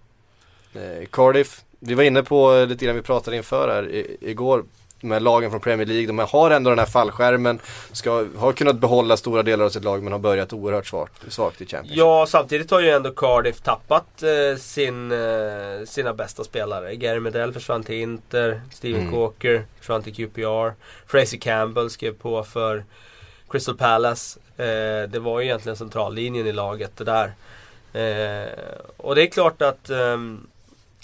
Eh, 0.74 1.06
Cardiff, 1.12 1.64
vi 1.80 1.94
var 1.94 2.04
inne 2.04 2.24
på 2.24 2.56
eh, 2.56 2.68
lite 2.68 2.86
grann, 2.86 2.96
vi 2.96 3.02
pratade 3.02 3.38
inför 3.38 3.70
här 3.70 3.90
i, 3.90 4.18
igår. 4.22 4.66
De 5.06 5.12
här 5.12 5.20
lagen 5.20 5.52
från 5.52 5.60
Premier 5.60 5.88
League, 5.88 6.08
de 6.08 6.20
har 6.20 6.52
ändå 6.52 6.70
den 6.70 6.80
här 6.80 6.86
fallskärmen. 6.86 7.60
Ska, 7.92 8.26
har 8.38 8.54
kunnat 8.54 8.76
behålla 8.76 9.18
stora 9.18 9.44
delar 9.44 9.66
av 9.66 9.70
sitt 9.70 9.84
lag 9.84 10.04
men 10.04 10.12
har 10.12 10.20
börjat 10.20 10.54
oerhört 10.54 10.88
svagt, 10.88 11.34
svagt 11.34 11.62
i 11.62 11.66
Championship. 11.66 11.98
Ja, 11.98 12.26
samtidigt 12.28 12.72
har 12.72 12.80
ju 12.82 12.90
ändå 12.90 13.12
Cardiff 13.12 13.62
tappat 13.62 14.24
eh, 14.24 14.58
sin, 14.58 15.12
eh, 15.12 15.86
sina 15.86 16.14
bästa 16.14 16.44
spelare. 16.44 16.96
Gary 16.96 17.20
Medell 17.20 17.54
försvann 17.54 17.84
till 17.84 17.96
Inter, 17.96 18.62
Steven 18.72 19.02
Mm. 19.02 19.20
Walker 19.20 19.66
försvann 19.80 20.04
till 20.04 20.16
QPR. 20.16 20.74
Fraser 21.08 21.38
Campbell 21.38 21.90
skrev 21.90 22.14
på 22.14 22.44
för 22.44 22.84
Crystal 23.50 23.78
Palace. 23.78 24.40
Eh, 24.58 25.10
det 25.10 25.20
var 25.20 25.40
ju 25.40 25.46
egentligen 25.46 25.76
centrallinjen 25.76 26.48
i 26.48 26.52
laget 26.52 26.92
det 26.98 27.04
där. 27.04 27.34
Eh, 27.94 28.50
och 28.98 29.16
det 29.16 29.22
är 29.22 29.28
klart 29.28 29.62
att 29.62 29.90
ehm, 29.90 30.48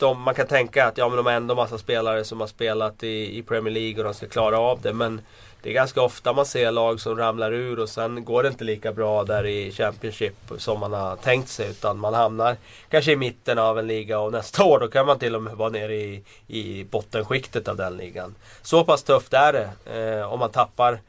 de, 0.02 0.22
man 0.22 0.36
kan 0.36 0.48
tänka 0.48 0.86
att 0.86 0.98
ja, 0.98 1.08
men 1.08 1.18
de 1.18 1.26
har 1.26 1.34
ändå 1.34 1.56
massa 1.56 1.78
spelare 1.78 2.24
som 2.24 2.40
har 2.40 2.48
spelat 2.48 3.04
i, 3.04 3.38
i 3.38 3.44
Premier 3.44 3.74
League 3.74 3.98
och 3.98 4.04
de 4.04 4.14
ska 4.14 4.28
klara 4.28 4.60
av 4.60 4.82
det. 4.82 4.94
Men 4.94 5.22
det 5.62 5.70
är 5.70 5.74
ganska 5.74 6.02
ofta 6.02 6.34
man 6.34 6.46
ser 6.46 6.72
lag 6.72 7.00
som 7.00 7.18
ramlar 7.18 7.54
ur 7.54 7.80
och 7.80 7.90
sen 7.90 8.26
går 8.26 8.44
det 8.44 8.50
inte 8.50 8.64
lika 8.64 8.92
bra 8.92 9.24
där 9.24 9.46
i 9.46 9.72
Championship 9.72 10.36
som 10.58 10.80
man 10.80 10.94
har 10.94 11.16
tänkt 11.16 11.50
sig. 11.50 11.70
Utan 11.70 11.98
man 11.98 12.14
hamnar 12.14 12.56
kanske 12.90 13.12
i 13.12 13.16
mitten 13.16 13.60
av 13.60 13.80
en 13.80 13.88
liga 13.88 14.20
och 14.20 14.32
nästa 14.32 14.64
år 14.66 14.80
då 14.80 14.88
kan 14.88 15.06
man 15.06 15.20
till 15.20 15.36
och 15.36 15.42
med 15.42 15.54
vara 15.54 15.70
nere 15.70 15.96
i, 15.96 16.24
i 16.48 16.84
bottenskiktet 16.84 17.68
av 17.68 17.78
den 17.78 17.98
ligan. 17.98 18.36
Så 18.62 18.84
pass 18.84 19.04
tufft 19.04 19.34
är 19.34 19.54
det 19.54 19.70
eh, 20.00 20.34
om 20.34 20.40
man 20.40 20.52
tappar 20.52 21.00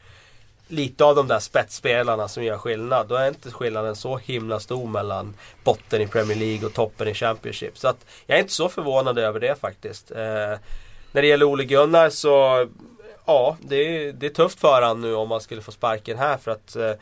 lite 0.72 1.04
av 1.04 1.16
de 1.16 1.28
där 1.28 1.38
spetsspelarna 1.38 2.28
som 2.28 2.44
gör 2.44 2.58
skillnad. 2.58 3.08
Då 3.08 3.14
är 3.14 3.28
inte 3.28 3.50
skillnaden 3.50 3.96
så 3.96 4.16
himla 4.16 4.60
stor 4.60 4.86
mellan 4.86 5.34
botten 5.64 6.00
i 6.00 6.06
Premier 6.06 6.38
League 6.38 6.66
och 6.66 6.74
toppen 6.74 7.08
i 7.08 7.14
Championship. 7.14 7.78
Så 7.78 7.88
att 7.88 8.06
jag 8.26 8.36
är 8.36 8.40
inte 8.40 8.52
så 8.52 8.68
förvånad 8.68 9.18
över 9.18 9.40
det 9.40 9.60
faktiskt. 9.60 10.10
Eh, 10.10 10.58
när 11.12 11.22
det 11.22 11.26
gäller 11.26 11.46
Ole 11.46 11.64
Gunnar 11.64 12.10
så 12.10 12.66
Ja, 13.24 13.56
det 13.60 13.76
är, 13.76 14.12
det 14.12 14.26
är 14.26 14.30
tufft 14.30 14.60
för 14.60 14.82
han 14.82 15.00
nu 15.00 15.14
om 15.14 15.30
han 15.30 15.40
skulle 15.40 15.62
få 15.62 15.72
sparken 15.72 16.18
här 16.18 16.36
för 16.36 16.50
att 16.50 16.76
eh, 16.76 16.92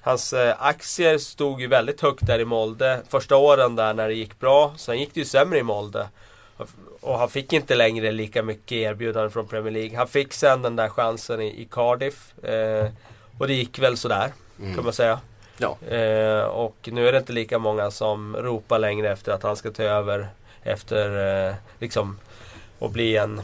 Hans 0.00 0.32
eh, 0.32 0.54
aktier 0.58 1.18
stod 1.18 1.60
ju 1.60 1.66
väldigt 1.66 2.00
högt 2.00 2.26
där 2.26 2.38
i 2.38 2.44
Molde 2.44 3.02
första 3.08 3.36
åren 3.36 3.76
där 3.76 3.94
när 3.94 4.08
det 4.08 4.14
gick 4.14 4.40
bra. 4.40 4.74
Sen 4.76 4.98
gick 4.98 5.14
det 5.14 5.20
ju 5.20 5.26
sämre 5.26 5.58
i 5.58 5.62
Molde. 5.62 6.08
Och 7.00 7.18
han 7.18 7.28
fick 7.28 7.52
inte 7.52 7.74
längre 7.74 8.12
lika 8.12 8.42
mycket 8.42 8.72
erbjudanden 8.72 9.30
från 9.30 9.46
Premier 9.46 9.72
League. 9.72 9.96
Han 9.96 10.08
fick 10.08 10.32
sen 10.32 10.62
den 10.62 10.76
där 10.76 10.88
chansen 10.88 11.40
i, 11.40 11.46
i 11.46 11.68
Cardiff. 11.70 12.38
Eh, 12.44 12.88
och 13.38 13.46
det 13.46 13.54
gick 13.54 13.78
väl 13.78 13.96
sådär, 13.96 14.32
kan 14.74 14.84
man 14.84 14.92
säga. 14.92 15.20
Ja. 15.58 15.78
Eh, 15.88 16.44
och 16.44 16.88
nu 16.92 17.08
är 17.08 17.12
det 17.12 17.18
inte 17.18 17.32
lika 17.32 17.58
många 17.58 17.90
som 17.90 18.36
ropar 18.36 18.78
längre 18.78 19.12
efter 19.12 19.32
att 19.32 19.42
han 19.42 19.56
ska 19.56 19.70
ta 19.70 19.82
över 19.82 20.28
efter 20.62 21.46
eh, 21.48 21.54
liksom 21.78 22.18
och 22.78 22.90
bli 22.90 23.16
en 23.16 23.40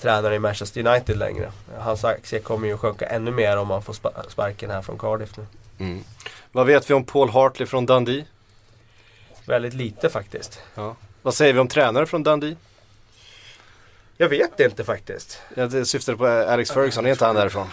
tränare 0.00 0.34
i 0.34 0.38
Manchester 0.38 0.86
United 0.86 1.16
längre. 1.18 1.52
Hans 1.78 2.04
aktie 2.04 2.40
kommer 2.40 2.68
ju 2.68 2.76
sjunka 2.78 3.06
ännu 3.06 3.30
mer 3.30 3.56
om 3.56 3.70
han 3.70 3.82
får 3.82 3.92
spa- 3.92 4.22
sparken 4.28 4.70
här 4.70 4.82
från 4.82 4.98
Cardiff 4.98 5.36
nu. 5.36 5.46
Mm. 5.78 6.04
Vad 6.52 6.66
vet 6.66 6.90
vi 6.90 6.94
om 6.94 7.04
Paul 7.04 7.30
Hartley 7.30 7.66
från 7.66 7.86
Dundee? 7.86 8.24
Väldigt 9.46 9.74
lite 9.74 10.10
faktiskt. 10.10 10.60
Ja. 10.74 10.96
Vad 11.22 11.34
säger 11.34 11.52
vi 11.52 11.58
om 11.60 11.68
tränare 11.68 12.06
från 12.06 12.22
Dundee? 12.22 12.56
Jag 14.16 14.28
vet 14.28 14.60
inte 14.60 14.84
faktiskt. 14.84 15.38
Jag 15.56 15.86
syftade 15.86 16.18
på 16.18 16.26
Alex 16.26 16.70
Ferguson, 16.70 17.06
är 17.06 17.10
inte 17.10 17.26
han 17.26 17.34
därifrån? 17.34 17.68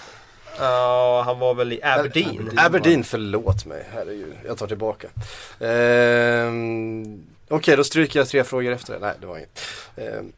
Ja, 0.60 1.22
han 1.26 1.40
var 1.40 1.54
väl 1.54 1.74
i 1.74 1.80
Aberdeen. 1.84 2.52
Aberdeen, 2.58 3.04
förlåt 3.04 3.66
mig. 3.66 3.86
Herregud, 3.94 4.34
jag 4.48 4.58
tar 4.58 4.68
tillbaka. 4.68 5.08
Ehm, 5.60 7.24
Okej, 7.50 7.78
då 7.78 7.84
stryker 7.84 8.20
jag 8.20 8.28
tre 8.28 8.44
frågor 8.44 8.72
efter 8.72 8.94
det. 8.94 9.00
Nej, 9.00 9.14
det 9.22 9.28
var 9.28 9.38
inget. 9.38 9.62
Ehm, 9.98 10.32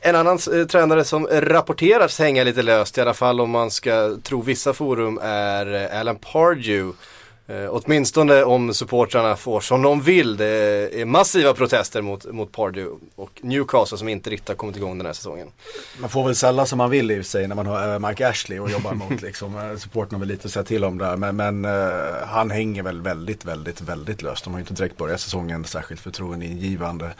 en 0.00 0.16
annan 0.16 0.38
eh, 0.52 0.66
tränare 0.66 1.04
som 1.04 1.26
rapporteras 1.26 2.18
hänga 2.18 2.44
lite 2.44 2.62
löst, 2.62 2.98
i 2.98 3.00
alla 3.00 3.14
fall 3.14 3.40
om 3.40 3.50
man 3.50 3.70
ska 3.70 4.16
tro 4.22 4.42
vissa 4.42 4.72
forum, 4.72 5.18
är 5.22 5.74
eh, 5.92 6.00
Alan 6.00 6.16
Pardew. 6.16 6.92
Eh, 7.50 7.66
åtminstone 7.70 8.44
om 8.44 8.74
supportrarna 8.74 9.36
får 9.36 9.60
som 9.60 9.82
de 9.82 10.00
vill. 10.02 10.36
Det 10.36 10.46
är 11.00 11.04
massiva 11.04 11.54
protester 11.54 12.02
mot, 12.02 12.24
mot 12.24 12.52
Pardew 12.52 13.06
och 13.16 13.30
Newcastle 13.42 13.98
som 13.98 14.08
inte 14.08 14.30
riktigt 14.30 14.48
har 14.48 14.54
kommit 14.54 14.76
igång 14.76 14.98
den 14.98 15.06
här 15.06 15.12
säsongen. 15.12 15.48
Man 16.00 16.10
får 16.10 16.24
väl 16.24 16.34
sälja 16.36 16.66
som 16.66 16.78
man 16.78 16.90
vill 16.90 17.10
i 17.10 17.24
sig 17.24 17.48
när 17.48 17.54
man 17.56 17.66
har 17.66 17.92
eh, 17.92 17.98
Mike 18.08 18.28
Ashley 18.28 18.58
och 18.58 18.70
jobbar 18.70 18.94
mot 18.94 19.22
liksom. 19.22 19.58
Eh, 19.58 19.76
Supporten 19.76 20.14
har 20.14 20.18
väl 20.20 20.28
lite 20.28 20.46
att 20.46 20.52
säga 20.52 20.64
till 20.64 20.84
om 20.84 20.98
där. 20.98 21.16
Men, 21.16 21.36
men 21.36 21.64
eh, 21.64 22.26
han 22.26 22.50
hänger 22.50 22.82
väl 22.82 23.00
väldigt, 23.00 23.44
väldigt, 23.44 23.80
väldigt 23.80 24.22
löst. 24.22 24.44
De 24.44 24.52
har 24.52 24.58
ju 24.60 24.62
inte 24.62 24.74
direkt 24.74 24.96
börjat 24.96 25.20
säsongen 25.20 25.64
särskilt 25.64 26.00
förtroendeingivande. 26.00 27.10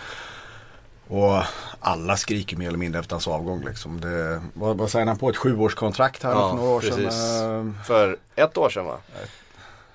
Och 1.08 1.42
alla 1.80 2.16
skriker 2.16 2.56
mer 2.56 2.68
eller 2.68 2.78
mindre 2.78 3.00
efter 3.00 3.14
hans 3.14 3.28
avgång 3.28 3.64
liksom. 3.64 4.00
Det, 4.00 4.42
vad, 4.54 4.76
vad 4.78 4.90
säger 4.90 5.06
han 5.06 5.18
på? 5.18 5.28
Ett 5.30 5.36
sjuårskontrakt 5.36 6.22
här 6.22 6.30
Ja, 6.30 6.50
för 6.50 6.56
några 6.56 6.70
år 6.70 6.80
precis. 6.80 6.96
sedan. 6.96 7.74
Eh, 7.78 7.84
För 7.86 8.16
ett 8.36 8.56
år 8.56 8.70
sedan 8.70 8.84
va? 8.84 8.96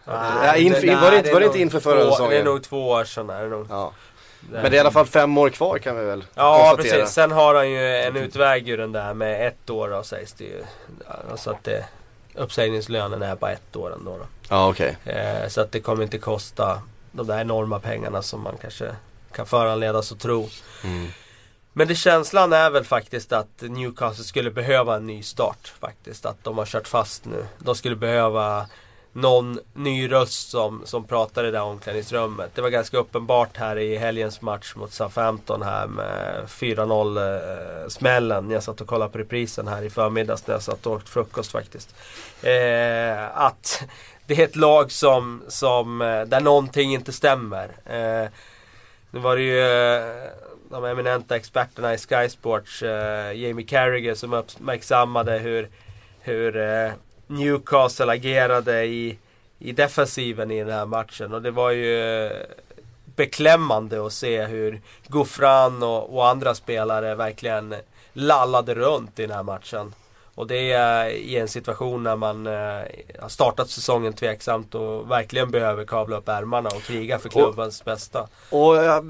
Nej, 0.05 0.15
Ja, 0.43 0.55
inför- 0.55 0.81
det- 0.87 0.95
var 0.95 1.11
det 1.11 1.17
inte- 1.17 1.33
var 1.33 1.39
det 1.39 1.45
inte 1.45 1.59
inför 1.59 1.79
förra 1.79 2.11
säsongen? 2.11 2.31
Det 2.31 2.37
är 2.39 2.43
nog 2.43 2.63
två 2.63 2.89
år 2.89 3.03
sedan. 3.05 3.29
Är 3.29 3.43
det 3.43 3.49
nog. 3.49 3.67
Ja. 3.69 3.91
Men 4.51 4.61
det 4.63 4.67
är 4.67 4.73
i 4.73 4.79
alla 4.79 4.91
fall 4.91 5.05
fem 5.05 5.37
år 5.37 5.49
kvar 5.49 5.77
kan 5.77 5.97
vi 5.99 6.05
väl 6.05 6.23
Ja 6.35 6.57
konstatera. 6.71 6.99
precis, 6.99 7.13
sen 7.15 7.31
har 7.31 7.55
han 7.55 7.69
ju 7.71 7.95
en 7.97 8.15
utväg 8.15 8.69
ur 8.69 8.77
den 8.77 8.91
där 8.91 9.13
med 9.13 9.47
ett 9.47 9.69
år 9.69 9.89
då 9.89 10.03
sägs 10.03 10.33
det 10.33 10.43
ju. 10.43 10.63
Alltså 11.31 11.49
att 11.51 11.63
det, 11.63 11.85
uppsägningslönen 12.35 13.21
är 13.21 13.35
bara 13.35 13.51
ett 13.51 13.75
år 13.75 13.93
ändå 13.93 14.17
då. 14.17 14.25
Ja 14.49 14.69
okej. 14.69 14.97
Eh, 15.05 15.47
så 15.47 15.61
att 15.61 15.71
det 15.71 15.79
kommer 15.79 16.03
inte 16.03 16.17
kosta 16.17 16.81
de 17.11 17.27
där 17.27 17.41
enorma 17.41 17.79
pengarna 17.79 18.21
som 18.21 18.41
man 18.41 18.57
kanske 18.61 18.95
kan 19.31 19.45
föranledas 19.45 20.11
att 20.11 20.19
tro. 20.19 20.49
Mm. 20.83 21.07
Men 21.73 21.87
det 21.87 21.95
känslan 21.95 22.53
är 22.53 22.69
väl 22.69 22.85
faktiskt 22.85 23.31
att 23.31 23.61
Newcastle 23.61 24.23
skulle 24.23 24.51
behöva 24.51 24.95
en 24.95 25.07
ny 25.07 25.23
start 25.23 25.73
faktiskt. 25.79 26.25
Att 26.25 26.43
de 26.43 26.57
har 26.57 26.65
kört 26.65 26.87
fast 26.87 27.25
nu. 27.25 27.45
De 27.59 27.75
skulle 27.75 27.95
behöva 27.95 28.65
någon 29.13 29.59
ny 29.73 30.11
röst 30.11 30.49
som, 30.49 30.81
som 30.85 31.03
pratar 31.03 31.43
i 31.43 31.45
det 31.45 31.51
där 31.51 31.61
omklädningsrummet. 31.61 32.51
Det 32.55 32.61
var 32.61 32.69
ganska 32.69 32.97
uppenbart 32.97 33.57
här 33.57 33.77
i 33.77 33.97
helgens 33.97 34.41
match 34.41 34.75
mot 34.75 34.93
Southampton 34.93 35.61
här 35.61 35.87
med 35.87 36.45
4-0 36.47 37.83
eh, 37.83 37.87
smällen. 37.87 38.49
Jag 38.49 38.63
satt 38.63 38.81
och 38.81 38.87
kollade 38.87 39.11
på 39.11 39.17
reprisen 39.17 39.67
här 39.67 39.81
i 39.81 39.89
förmiddags 39.89 40.47
när 40.47 40.55
jag 40.55 40.61
satt 40.61 40.85
och 40.85 40.93
åt 40.93 41.09
frukost 41.09 41.51
faktiskt. 41.51 41.95
Eh, 42.41 43.37
att 43.37 43.83
det 44.25 44.39
är 44.39 44.43
ett 44.43 44.55
lag 44.55 44.91
som, 44.91 45.41
som 45.47 46.01
eh, 46.01 46.21
där 46.21 46.41
någonting 46.41 46.93
inte 46.93 47.11
stämmer. 47.11 47.65
Eh, 47.85 48.29
nu 49.11 49.19
var 49.19 49.35
det 49.35 49.41
ju 49.41 49.59
eh, 49.59 50.31
de 50.69 50.85
eminenta 50.85 51.35
experterna 51.35 51.93
i 51.93 51.97
Sky 51.97 52.29
Sports, 52.29 52.83
eh, 52.83 53.33
Jamie 53.33 53.65
Carragher, 53.65 54.15
som 54.15 54.33
uppmärksammade 54.33 55.37
hur, 55.37 55.69
hur 56.21 56.57
eh, 56.57 56.91
Newcastle 57.33 58.11
agerade 58.11 58.85
i, 58.85 59.17
i 59.59 59.71
defensiven 59.71 60.51
i 60.51 60.59
den 60.59 60.73
här 60.73 60.85
matchen. 60.85 61.33
Och 61.33 61.41
det 61.41 61.51
var 61.51 61.71
ju 61.71 62.25
eh, 62.25 62.31
beklämmande 63.15 64.05
att 64.05 64.13
se 64.13 64.45
hur 64.45 64.81
Gouffran 65.07 65.83
och, 65.83 66.15
och 66.15 66.27
andra 66.27 66.55
spelare 66.55 67.15
verkligen 67.15 67.75
lallade 68.13 68.75
runt 68.75 69.19
i 69.19 69.21
den 69.21 69.35
här 69.35 69.43
matchen. 69.43 69.93
Och 70.35 70.47
det 70.47 70.71
är 70.71 71.09
i 71.09 71.37
en 71.37 71.47
situation 71.47 72.03
när 72.03 72.15
man 72.15 72.47
eh, 72.47 72.81
har 73.19 73.29
startat 73.29 73.69
säsongen 73.69 74.13
tveksamt 74.13 74.75
och 74.75 75.11
verkligen 75.11 75.51
behöver 75.51 75.85
kavla 75.85 76.17
upp 76.17 76.29
ärmarna 76.29 76.69
och 76.69 76.81
kriga 76.81 77.19
för 77.19 77.29
klubbens 77.29 77.85
bästa. 77.85 78.27
Och 78.49 78.75
ja, 78.75 79.03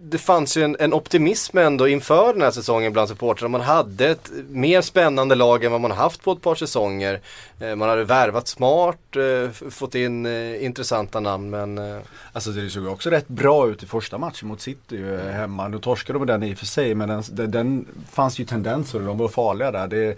det 0.00 0.18
fanns 0.18 0.56
ju 0.56 0.62
en, 0.62 0.76
en 0.80 0.92
optimism 0.92 1.58
ändå 1.58 1.88
inför 1.88 2.32
den 2.32 2.42
här 2.42 2.50
säsongen 2.50 2.92
bland 2.92 3.08
supportrarna. 3.08 3.48
Man 3.48 3.60
hade 3.60 4.08
ett 4.08 4.30
mer 4.48 4.80
spännande 4.80 5.34
lag 5.34 5.64
än 5.64 5.72
vad 5.72 5.80
man 5.80 5.90
haft 5.90 6.22
på 6.22 6.32
ett 6.32 6.42
par 6.42 6.54
säsonger. 6.54 7.20
Eh, 7.60 7.74
man 7.74 7.88
hade 7.88 8.04
värvat 8.04 8.48
smart, 8.48 9.16
eh, 9.16 9.70
fått 9.70 9.94
in 9.94 10.26
eh, 10.26 10.64
intressanta 10.64 11.20
namn 11.20 11.50
men 11.50 12.02
Alltså 12.32 12.50
det 12.50 12.70
såg 12.70 12.86
också 12.86 13.10
rätt 13.10 13.28
bra 13.28 13.68
ut 13.68 13.82
i 13.82 13.86
första 13.86 14.18
matchen 14.18 14.48
mot 14.48 14.60
City 14.60 14.96
ju, 14.96 15.18
hemma. 15.18 15.68
Nu 15.68 15.78
torskade 15.78 16.18
de 16.18 16.26
den 16.26 16.42
i 16.42 16.54
och 16.54 16.58
för 16.58 16.66
sig 16.66 16.94
men 16.94 17.08
den, 17.08 17.22
den, 17.30 17.50
den 17.50 17.86
fanns 18.12 18.38
ju 18.38 18.44
tendenser 18.44 18.98
och 18.98 19.06
de 19.06 19.18
var 19.18 19.28
farliga 19.28 19.70
där. 19.70 19.88
Det, 19.88 20.16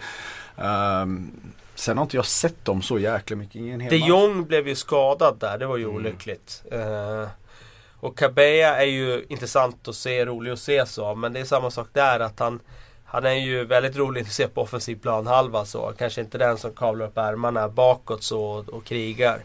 ehm, 0.57 1.31
sen 1.75 1.97
har 1.97 2.03
inte 2.03 2.15
jag 2.15 2.25
sett 2.25 2.65
dem 2.65 2.81
så 2.81 2.99
jäkla 2.99 3.35
mycket. 3.35 3.55
Ingen 3.55 3.79
hel 3.79 3.89
De. 3.89 3.97
Jong 3.97 4.45
blev 4.45 4.67
ju 4.67 4.75
skadad 4.75 5.37
där, 5.39 5.57
det 5.57 5.65
var 5.65 5.77
ju 5.77 5.85
olyckligt. 5.85 6.63
Eh, 6.71 7.27
och 8.01 8.17
Cabea 8.17 8.77
är 8.77 8.85
ju 8.85 9.25
intressant 9.29 9.87
att 9.87 9.95
se, 9.95 10.25
rolig 10.25 10.51
att 10.51 10.59
se 10.59 10.85
så. 10.85 11.15
Men 11.15 11.33
det 11.33 11.39
är 11.39 11.45
samma 11.45 11.71
sak 11.71 11.87
där 11.93 12.19
att 12.19 12.39
han 12.39 12.59
Han 13.05 13.25
är 13.25 13.33
ju 13.33 13.65
väldigt 13.65 13.95
rolig 13.95 14.21
att 14.21 14.31
se 14.31 14.47
på 14.47 14.61
offensiv 14.61 14.95
planhalva 14.95 15.65
så. 15.65 15.93
Kanske 15.97 16.21
inte 16.21 16.37
den 16.37 16.57
som 16.57 16.73
kavlar 16.73 17.05
upp 17.05 17.17
ärmarna 17.17 17.69
bakåt 17.69 18.23
så 18.23 18.43
och, 18.43 18.69
och 18.69 18.85
krigar. 18.85 19.39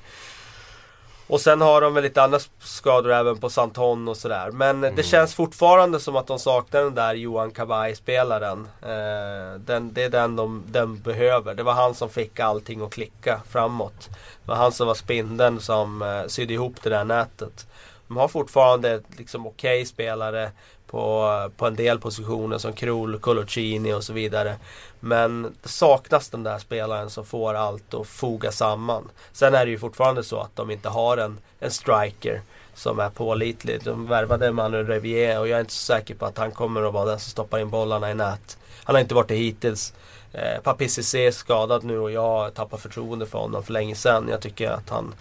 Och 1.28 1.40
sen 1.40 1.60
har 1.60 1.80
de 1.80 1.94
väl 1.94 2.02
lite 2.02 2.22
andra 2.22 2.38
skador 2.58 3.12
även 3.12 3.38
på 3.38 3.50
Santon 3.50 4.08
och 4.08 4.16
sådär. 4.16 4.50
Men 4.50 4.80
det 4.80 5.02
känns 5.02 5.34
fortfarande 5.34 6.00
som 6.00 6.16
att 6.16 6.26
de 6.26 6.38
saknar 6.38 6.82
den 6.82 6.94
där 6.94 7.14
Johan 7.14 7.50
Kabay-spelaren. 7.50 8.68
Eh, 8.82 9.60
den, 9.60 9.92
det 9.92 10.04
är 10.04 10.10
den 10.10 10.36
de 10.36 10.62
den 10.66 11.00
behöver. 11.00 11.54
Det 11.54 11.62
var 11.62 11.72
han 11.72 11.94
som 11.94 12.10
fick 12.10 12.40
allting 12.40 12.80
att 12.80 12.92
klicka 12.92 13.40
framåt. 13.48 14.08
Det 14.42 14.48
var 14.48 14.56
han 14.56 14.72
som 14.72 14.86
var 14.86 14.94
spindeln 14.94 15.60
som 15.60 16.02
eh, 16.02 16.26
sydde 16.26 16.54
ihop 16.54 16.82
det 16.82 16.90
där 16.90 17.04
nätet. 17.04 17.66
De 18.08 18.16
har 18.16 18.28
fortfarande 18.28 19.00
liksom 19.16 19.46
okej 19.46 19.86
spelare 19.86 20.50
på, 20.86 21.50
på 21.56 21.66
en 21.66 21.76
del 21.76 21.98
positioner 21.98 22.58
som 22.58 22.72
Krul, 22.72 23.18
Colocini 23.18 23.92
och 23.92 24.04
så 24.04 24.12
vidare. 24.12 24.56
Men 25.00 25.42
det 25.62 25.68
saknas 25.68 26.28
den 26.28 26.42
där 26.42 26.58
spelaren 26.58 27.10
som 27.10 27.24
får 27.24 27.54
allt 27.54 27.94
att 27.94 28.06
foga 28.06 28.52
samman. 28.52 29.08
Sen 29.32 29.54
är 29.54 29.64
det 29.64 29.70
ju 29.70 29.78
fortfarande 29.78 30.22
så 30.22 30.40
att 30.40 30.56
de 30.56 30.70
inte 30.70 30.88
har 30.88 31.16
en, 31.16 31.38
en 31.60 31.70
striker 31.70 32.42
som 32.74 32.98
är 32.98 33.10
pålitlig. 33.10 33.80
De 33.84 34.06
värvade 34.06 34.52
Manuel 34.52 34.86
Revier 34.86 35.40
och 35.40 35.48
jag 35.48 35.56
är 35.56 35.60
inte 35.60 35.72
så 35.72 35.92
säker 35.92 36.14
på 36.14 36.26
att 36.26 36.38
han 36.38 36.50
kommer 36.50 36.82
att 36.82 36.94
vara 36.94 37.04
den 37.04 37.18
som 37.18 37.30
stoppar 37.30 37.58
in 37.58 37.70
bollarna 37.70 38.10
i 38.10 38.14
nät. 38.14 38.58
Han 38.84 38.94
har 38.94 39.00
inte 39.00 39.14
varit 39.14 39.28
det 39.28 39.34
hittills. 39.34 39.94
Eh, 40.32 40.60
Papi 40.62 40.88
CC 40.88 41.14
är 41.14 41.30
skadad 41.30 41.84
nu 41.84 41.98
och 41.98 42.10
jag 42.10 42.54
tappar 42.54 42.78
förtroende 42.78 43.26
för 43.26 43.38
honom 43.38 43.62
för 43.62 43.72
länge 43.72 43.94
sedan. 43.94 44.28
Jag 44.30 44.40
tycker 44.40 44.70
att 44.70 44.90
han 44.90 45.14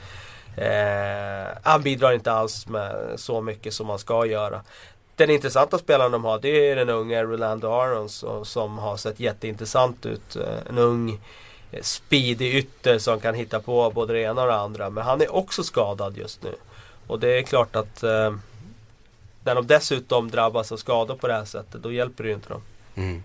Eh, 0.58 1.58
han 1.64 1.82
bidrar 1.82 2.14
inte 2.14 2.32
alls 2.32 2.68
med 2.68 3.20
så 3.20 3.42
mycket 3.42 3.74
som 3.74 3.88
man 3.88 4.00
ska 4.00 4.26
göra. 4.26 4.62
Den 5.16 5.30
intressanta 5.30 5.78
spelaren 5.78 6.12
de 6.12 6.24
har 6.24 6.40
det 6.40 6.70
är 6.70 6.76
den 6.76 6.90
unge 6.90 7.24
Rolando 7.24 7.68
Arons 7.68 8.26
som 8.44 8.78
har 8.78 8.98
sett 8.98 9.20
jätteintressant 9.20 10.06
ut. 10.06 10.36
Eh, 10.36 10.70
en 10.70 10.78
ung 10.78 11.20
eh, 11.72 11.82
speedig 11.82 12.56
ytter 12.56 12.98
som 13.00 13.20
kan 13.20 13.36
hitta 13.36 13.60
på 13.60 13.92
både 13.92 14.14
det 14.14 14.20
ena 14.20 14.42
och 14.42 14.48
det 14.48 14.56
andra. 14.56 14.90
Men 14.90 15.04
han 15.04 15.22
är 15.22 15.36
också 15.36 15.64
skadad 15.64 16.18
just 16.18 16.44
nu. 16.44 16.56
Och 17.08 17.20
det 17.20 17.38
är 17.38 17.44
klart 17.44 17.76
att 17.76 18.04
eh, 18.04 18.36
när 19.44 19.56
de 19.56 19.68
dessutom 19.68 20.32
drabbas 20.32 20.72
av 20.72 20.78
skador 20.78 21.16
på 21.16 21.28
det 21.28 21.34
här 21.34 21.46
sättet 21.46 21.84
då 21.84 21.92
hjälper 21.92 22.24
det 22.24 22.30
ju 22.30 22.36
inte 22.36 22.50
dem. 22.50 22.62
Mm 22.96 23.24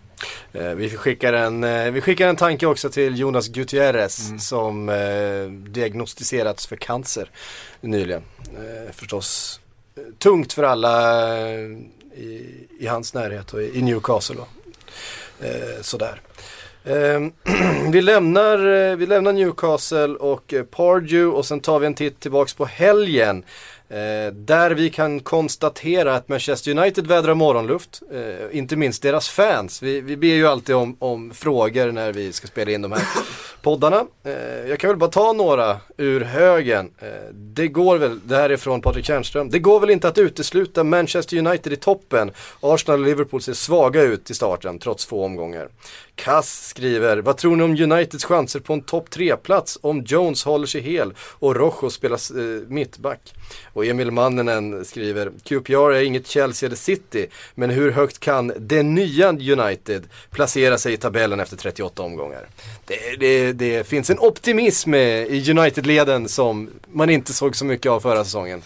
vi, 0.53 0.91
skickar 0.91 1.33
en, 1.33 1.65
eh, 1.65 1.91
vi 1.91 2.01
skickar 2.01 2.29
en 2.29 2.37
tanke 2.37 2.67
också 2.67 2.91
till 2.91 3.19
Jonas 3.19 3.49
Gutierrez 3.49 4.33
som 4.49 4.89
eh, 4.89 5.71
diagnostiserats 5.71 6.67
för 6.67 6.77
cancer 6.77 7.31
nyligen. 7.81 8.23
Eh, 8.43 8.93
förstås 8.93 9.61
eh, 9.97 10.03
tungt 10.19 10.53
för 10.53 10.63
alla 10.63 11.29
eh, 11.39 11.61
i, 12.17 12.67
i 12.81 12.87
hans 12.87 13.15
närhet 13.15 13.53
och 13.53 13.63
i, 13.63 13.83
Newcastle. 13.83 14.41
Eh, 15.41 15.83
sådär. 15.83 16.21
Eh, 16.85 17.21
vi, 17.93 18.03
lämnar, 18.03 18.59
eh, 18.67 18.97
vi 18.97 19.07
lämnar 19.07 19.33
Newcastle 19.33 20.15
och 20.15 20.55
eh, 20.55 20.65
Pardew 20.65 21.37
och 21.37 21.47
sen 21.47 21.61
tar 21.61 21.79
vi 21.79 21.87
en 21.87 21.95
titt 21.95 22.21
tillbaks 22.21 22.55
på 22.55 22.65
helgen. 22.65 23.45
Eh, 23.91 24.33
där 24.33 24.71
vi 24.71 24.91
kan 24.91 25.21
konstatera 25.21 26.15
att 26.15 26.29
Manchester 26.29 26.79
United 26.79 27.07
vädrar 27.07 27.35
morgonluft. 27.35 28.03
Eh, 28.13 28.59
inte 28.59 28.77
minst 28.77 29.03
deras 29.03 29.29
fans. 29.29 29.83
Vi, 29.83 30.01
vi 30.01 30.17
ber 30.17 30.35
ju 30.35 30.47
alltid 30.47 30.75
om, 30.75 30.97
om 30.99 31.31
frågor 31.31 31.93
när 31.93 32.13
vi 32.13 32.33
ska 32.33 32.47
spela 32.47 32.71
in 32.71 32.83
de 32.83 32.93
här 32.93 33.03
poddarna. 33.63 34.07
Eh, 34.25 34.69
jag 34.69 34.79
kan 34.79 34.89
väl 34.91 34.97
bara 34.97 35.11
ta 35.11 35.33
några 35.33 35.77
ur 35.97 36.21
högen. 36.21 36.91
Eh, 36.99 37.09
det 37.33 37.69
går 37.69 37.99
väl, 37.99 38.21
det 38.25 38.37
här 38.37 38.51
är 38.51 38.57
från 38.57 38.81
Patrik 38.83 39.05
Tjärnström. 39.05 39.51
Det 39.51 39.59
går 39.59 39.81
väl 39.81 39.91
inte 39.91 40.09
att 40.09 40.19
utesluta 40.19 40.85
Manchester 40.85 41.37
United 41.37 41.73
i 41.73 41.77
toppen. 41.77 42.31
Arsenal 42.61 43.01
och 43.01 43.07
Liverpool 43.07 43.43
ser 43.43 43.53
svaga 43.53 44.03
ut 44.03 44.31
i 44.31 44.35
starten 44.35 44.79
trots 44.79 45.07
få 45.07 45.25
omgångar. 45.25 45.69
Kass 46.15 46.69
skriver, 46.69 47.17
vad 47.17 47.37
tror 47.37 47.57
ni 47.57 47.63
om 47.63 47.93
Uniteds 47.93 48.25
chanser 48.25 48.61
på 48.61 48.73
en 48.73 48.83
topp 48.83 49.09
3-plats 49.11 49.79
om 49.83 50.05
Jones 50.07 50.45
håller 50.45 50.67
sig 50.67 50.81
hel 50.81 51.13
och 51.19 51.57
Rojo 51.57 51.91
spelar 51.91 52.39
eh, 52.39 52.63
mittback? 52.69 53.35
Och 53.73 53.87
Emil 53.87 54.11
Manninen 54.11 54.85
skriver, 54.85 55.33
QPR 55.45 55.93
är 55.93 56.03
inget 56.03 56.27
Chelsea 56.27 56.67
eller 56.67 56.77
City, 56.77 57.27
men 57.55 57.71
hur 57.71 57.91
högt 57.91 58.21
kan 58.21 58.53
det 58.57 58.83
nya 58.83 59.29
United 59.29 60.09
placera 60.31 60.79
sig 60.79 60.93
i 60.93 60.97
tabellen 60.97 61.41
efter 61.41 61.57
38 61.57 62.03
omgångar? 62.03 62.49
Det, 62.87 63.17
det 63.21 63.50
det, 63.53 63.79
det 63.79 63.87
finns 63.87 64.11
en 64.11 64.19
optimism 64.19 64.95
eh, 64.95 65.01
i 65.01 65.45
United-leden 65.51 66.29
som 66.29 66.71
man 66.93 67.11
inte 67.11 67.33
såg 67.33 67.57
så 67.57 67.65
mycket 67.65 67.93
av 67.93 68.01
förra 68.01 68.25
säsongen. 68.25 68.63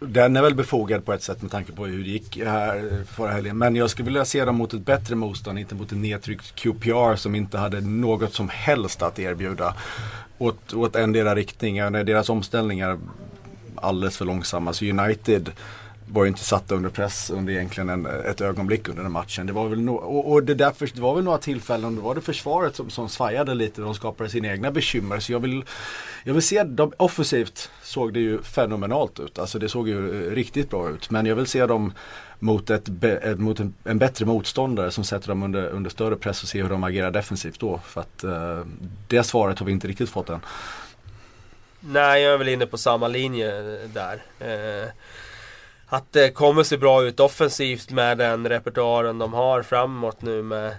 Den 0.00 0.36
är 0.36 0.42
väl 0.42 0.54
befogad 0.54 1.04
på 1.04 1.12
ett 1.12 1.22
sätt 1.22 1.42
med 1.42 1.50
tanke 1.50 1.72
på 1.72 1.86
hur 1.86 2.04
det 2.04 2.10
gick 2.10 2.36
här 2.36 2.76
eh, 2.76 3.04
förra 3.16 3.30
helgen. 3.30 3.58
Men 3.58 3.76
jag 3.76 3.90
skulle 3.90 4.04
vilja 4.04 4.24
se 4.24 4.44
dem 4.44 4.56
mot 4.56 4.74
ett 4.74 4.86
bättre 4.86 5.14
motstånd, 5.14 5.58
inte 5.58 5.74
mot 5.74 5.92
en 5.92 6.02
nedtryckt 6.02 6.54
QPR 6.54 7.16
som 7.16 7.34
inte 7.34 7.58
hade 7.58 7.80
något 7.80 8.34
som 8.34 8.48
helst 8.48 9.02
att 9.02 9.18
erbjuda. 9.18 9.74
Åt, 10.38 10.74
åt 10.74 10.96
endera 10.96 11.34
riktning. 11.34 11.76
Deras 11.76 12.28
omställningar 12.28 12.98
alldeles 13.76 14.16
för 14.16 14.24
långsamma. 14.24 14.72
Så 14.72 14.84
United 14.84 15.50
var 16.12 16.24
ju 16.24 16.28
inte 16.28 16.44
satta 16.44 16.74
under 16.74 16.90
press 16.90 17.30
under 17.30 17.52
egentligen 17.52 17.88
en, 17.88 18.06
ett 18.06 18.40
ögonblick 18.40 18.88
under 18.88 19.02
den 19.02 19.12
matchen. 19.12 19.46
Det 19.46 19.52
var 19.52 19.68
väl, 19.68 19.80
no 19.80 19.92
och, 19.92 20.32
och 20.32 20.42
det, 20.42 20.54
därför, 20.54 20.90
det 20.94 21.00
var 21.00 21.14
väl 21.14 21.24
några 21.24 21.38
tillfällen, 21.38 21.96
då 21.96 22.02
var 22.02 22.14
det 22.14 22.20
försvaret 22.20 22.76
som, 22.76 22.90
som 22.90 23.08
svajade 23.08 23.54
lite. 23.54 23.80
De 23.80 23.94
skapade 23.94 24.30
sina 24.30 24.48
egna 24.48 24.70
bekymmer. 24.70 25.20
Så 25.20 25.32
jag 25.32 25.40
vill, 25.40 25.64
jag 26.24 26.34
vill 26.34 26.42
se 26.42 26.62
de, 26.62 26.92
offensivt 26.96 27.70
såg 27.82 28.12
det 28.12 28.20
ju 28.20 28.42
fenomenalt 28.42 29.20
ut. 29.20 29.38
Alltså 29.38 29.58
det 29.58 29.68
såg 29.68 29.88
ju 29.88 30.26
eh, 30.26 30.30
riktigt 30.30 30.70
bra 30.70 30.90
ut. 30.90 31.10
Men 31.10 31.26
jag 31.26 31.36
vill 31.36 31.46
se 31.46 31.66
dem 31.66 31.92
mot, 32.38 32.70
ett, 32.70 32.88
ett 33.04 33.24
eh, 33.24 33.36
mot 33.36 33.60
en, 33.60 33.74
en, 33.84 33.98
bättre 33.98 34.26
motståndare 34.26 34.90
som 34.90 35.04
sätter 35.04 35.28
dem 35.28 35.42
under, 35.42 35.68
under 35.68 35.90
större 35.90 36.16
press 36.16 36.42
och 36.42 36.48
se 36.48 36.62
hur 36.62 36.68
de 36.68 36.84
agerar 36.84 37.10
defensivt 37.10 37.60
då. 37.60 37.80
För 37.84 38.00
att 38.00 38.24
eh, 38.24 38.60
det 39.08 39.22
svaret 39.22 39.58
har 39.58 39.66
vi 39.66 39.72
inte 39.72 39.88
riktigt 39.88 40.10
fått 40.10 40.30
än. 40.30 40.40
Nej, 41.80 42.22
jag 42.22 42.34
är 42.34 42.38
väl 42.38 42.48
inne 42.48 42.66
på 42.66 42.78
samma 42.78 43.08
linje 43.08 43.50
där. 43.86 44.22
Eh, 44.38 44.88
att 45.92 46.12
det 46.12 46.30
kommer 46.30 46.62
se 46.62 46.76
bra 46.76 47.02
ut 47.02 47.20
offensivt 47.20 47.90
med 47.90 48.18
den 48.18 48.48
repertoaren 48.48 49.18
de 49.18 49.32
har 49.32 49.62
framåt 49.62 50.22
nu 50.22 50.42
med 50.42 50.74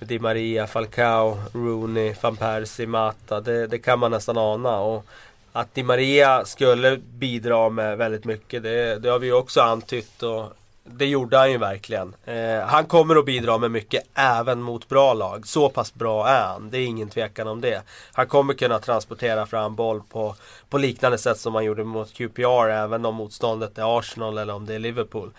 Di 0.00 0.18
Maria, 0.18 0.66
Falcao, 0.66 1.38
Rooney, 1.52 2.14
van 2.20 2.36
Persie, 2.36 2.86
Mata. 2.86 3.40
Det, 3.40 3.66
det, 3.66 3.78
kan 3.78 3.98
man 3.98 4.10
nästan 4.10 4.38
ana. 4.38 4.78
Och 4.78 5.06
att 5.52 5.74
Di 5.74 5.82
Maria 5.82 6.44
skulle 6.44 6.96
bidra 6.96 7.68
med 7.68 7.98
väldigt 7.98 8.24
mycket, 8.24 8.62
det, 8.62 8.98
det 8.98 9.08
har 9.08 9.18
vi 9.18 9.26
ju 9.26 9.32
också 9.32 9.60
antytt. 9.60 10.22
Och 10.22 10.52
det 10.90 11.06
gjorde 11.06 11.36
han 11.38 11.50
ju 11.50 11.58
verkligen. 11.58 12.14
Eh, 12.24 12.60
han 12.60 12.86
kommer 12.86 13.16
att 13.16 13.24
bidra 13.24 13.58
med 13.58 13.70
mycket 13.70 14.02
även 14.14 14.62
mot 14.62 14.88
bra 14.88 15.14
lag. 15.14 15.46
Så 15.46 15.68
pass 15.68 15.94
bra 15.94 16.28
är 16.28 16.42
han. 16.42 16.70
Det 16.70 16.78
är 16.78 16.86
ingen 16.86 17.08
tvekan 17.08 17.48
om 17.48 17.60
det. 17.60 17.82
Han 18.12 18.26
kommer 18.26 18.54
kunna 18.54 18.78
transportera 18.78 19.46
fram 19.46 19.74
boll 19.74 20.02
på, 20.10 20.34
på 20.68 20.78
liknande 20.78 21.18
sätt 21.18 21.38
som 21.38 21.54
han 21.54 21.64
gjorde 21.64 21.84
mot 21.84 22.12
QPR. 22.12 22.68
Även 22.68 23.04
om 23.04 23.14
motståndet 23.14 23.78
är 23.78 23.98
Arsenal 23.98 24.38
eller 24.38 24.54
om 24.54 24.66
det 24.66 24.74
är 24.74 24.78
Liverpool. 24.78 25.30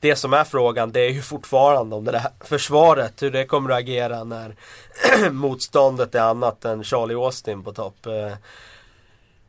Det 0.00 0.16
som 0.16 0.32
är 0.32 0.44
frågan 0.44 0.92
det 0.92 1.00
är 1.00 1.10
ju 1.10 1.22
fortfarande 1.22 1.96
om 1.96 2.04
det 2.04 2.12
där 2.12 2.26
försvaret. 2.40 3.22
Hur 3.22 3.30
det 3.30 3.44
kommer 3.44 3.70
att 3.70 3.78
agera 3.78 4.24
när 4.24 4.56
motståndet 5.30 6.14
är 6.14 6.20
annat 6.20 6.64
än 6.64 6.84
Charlie 6.84 7.14
Austin 7.14 7.64
på 7.64 7.72
topp. 7.72 8.06
Eh, 8.06 8.32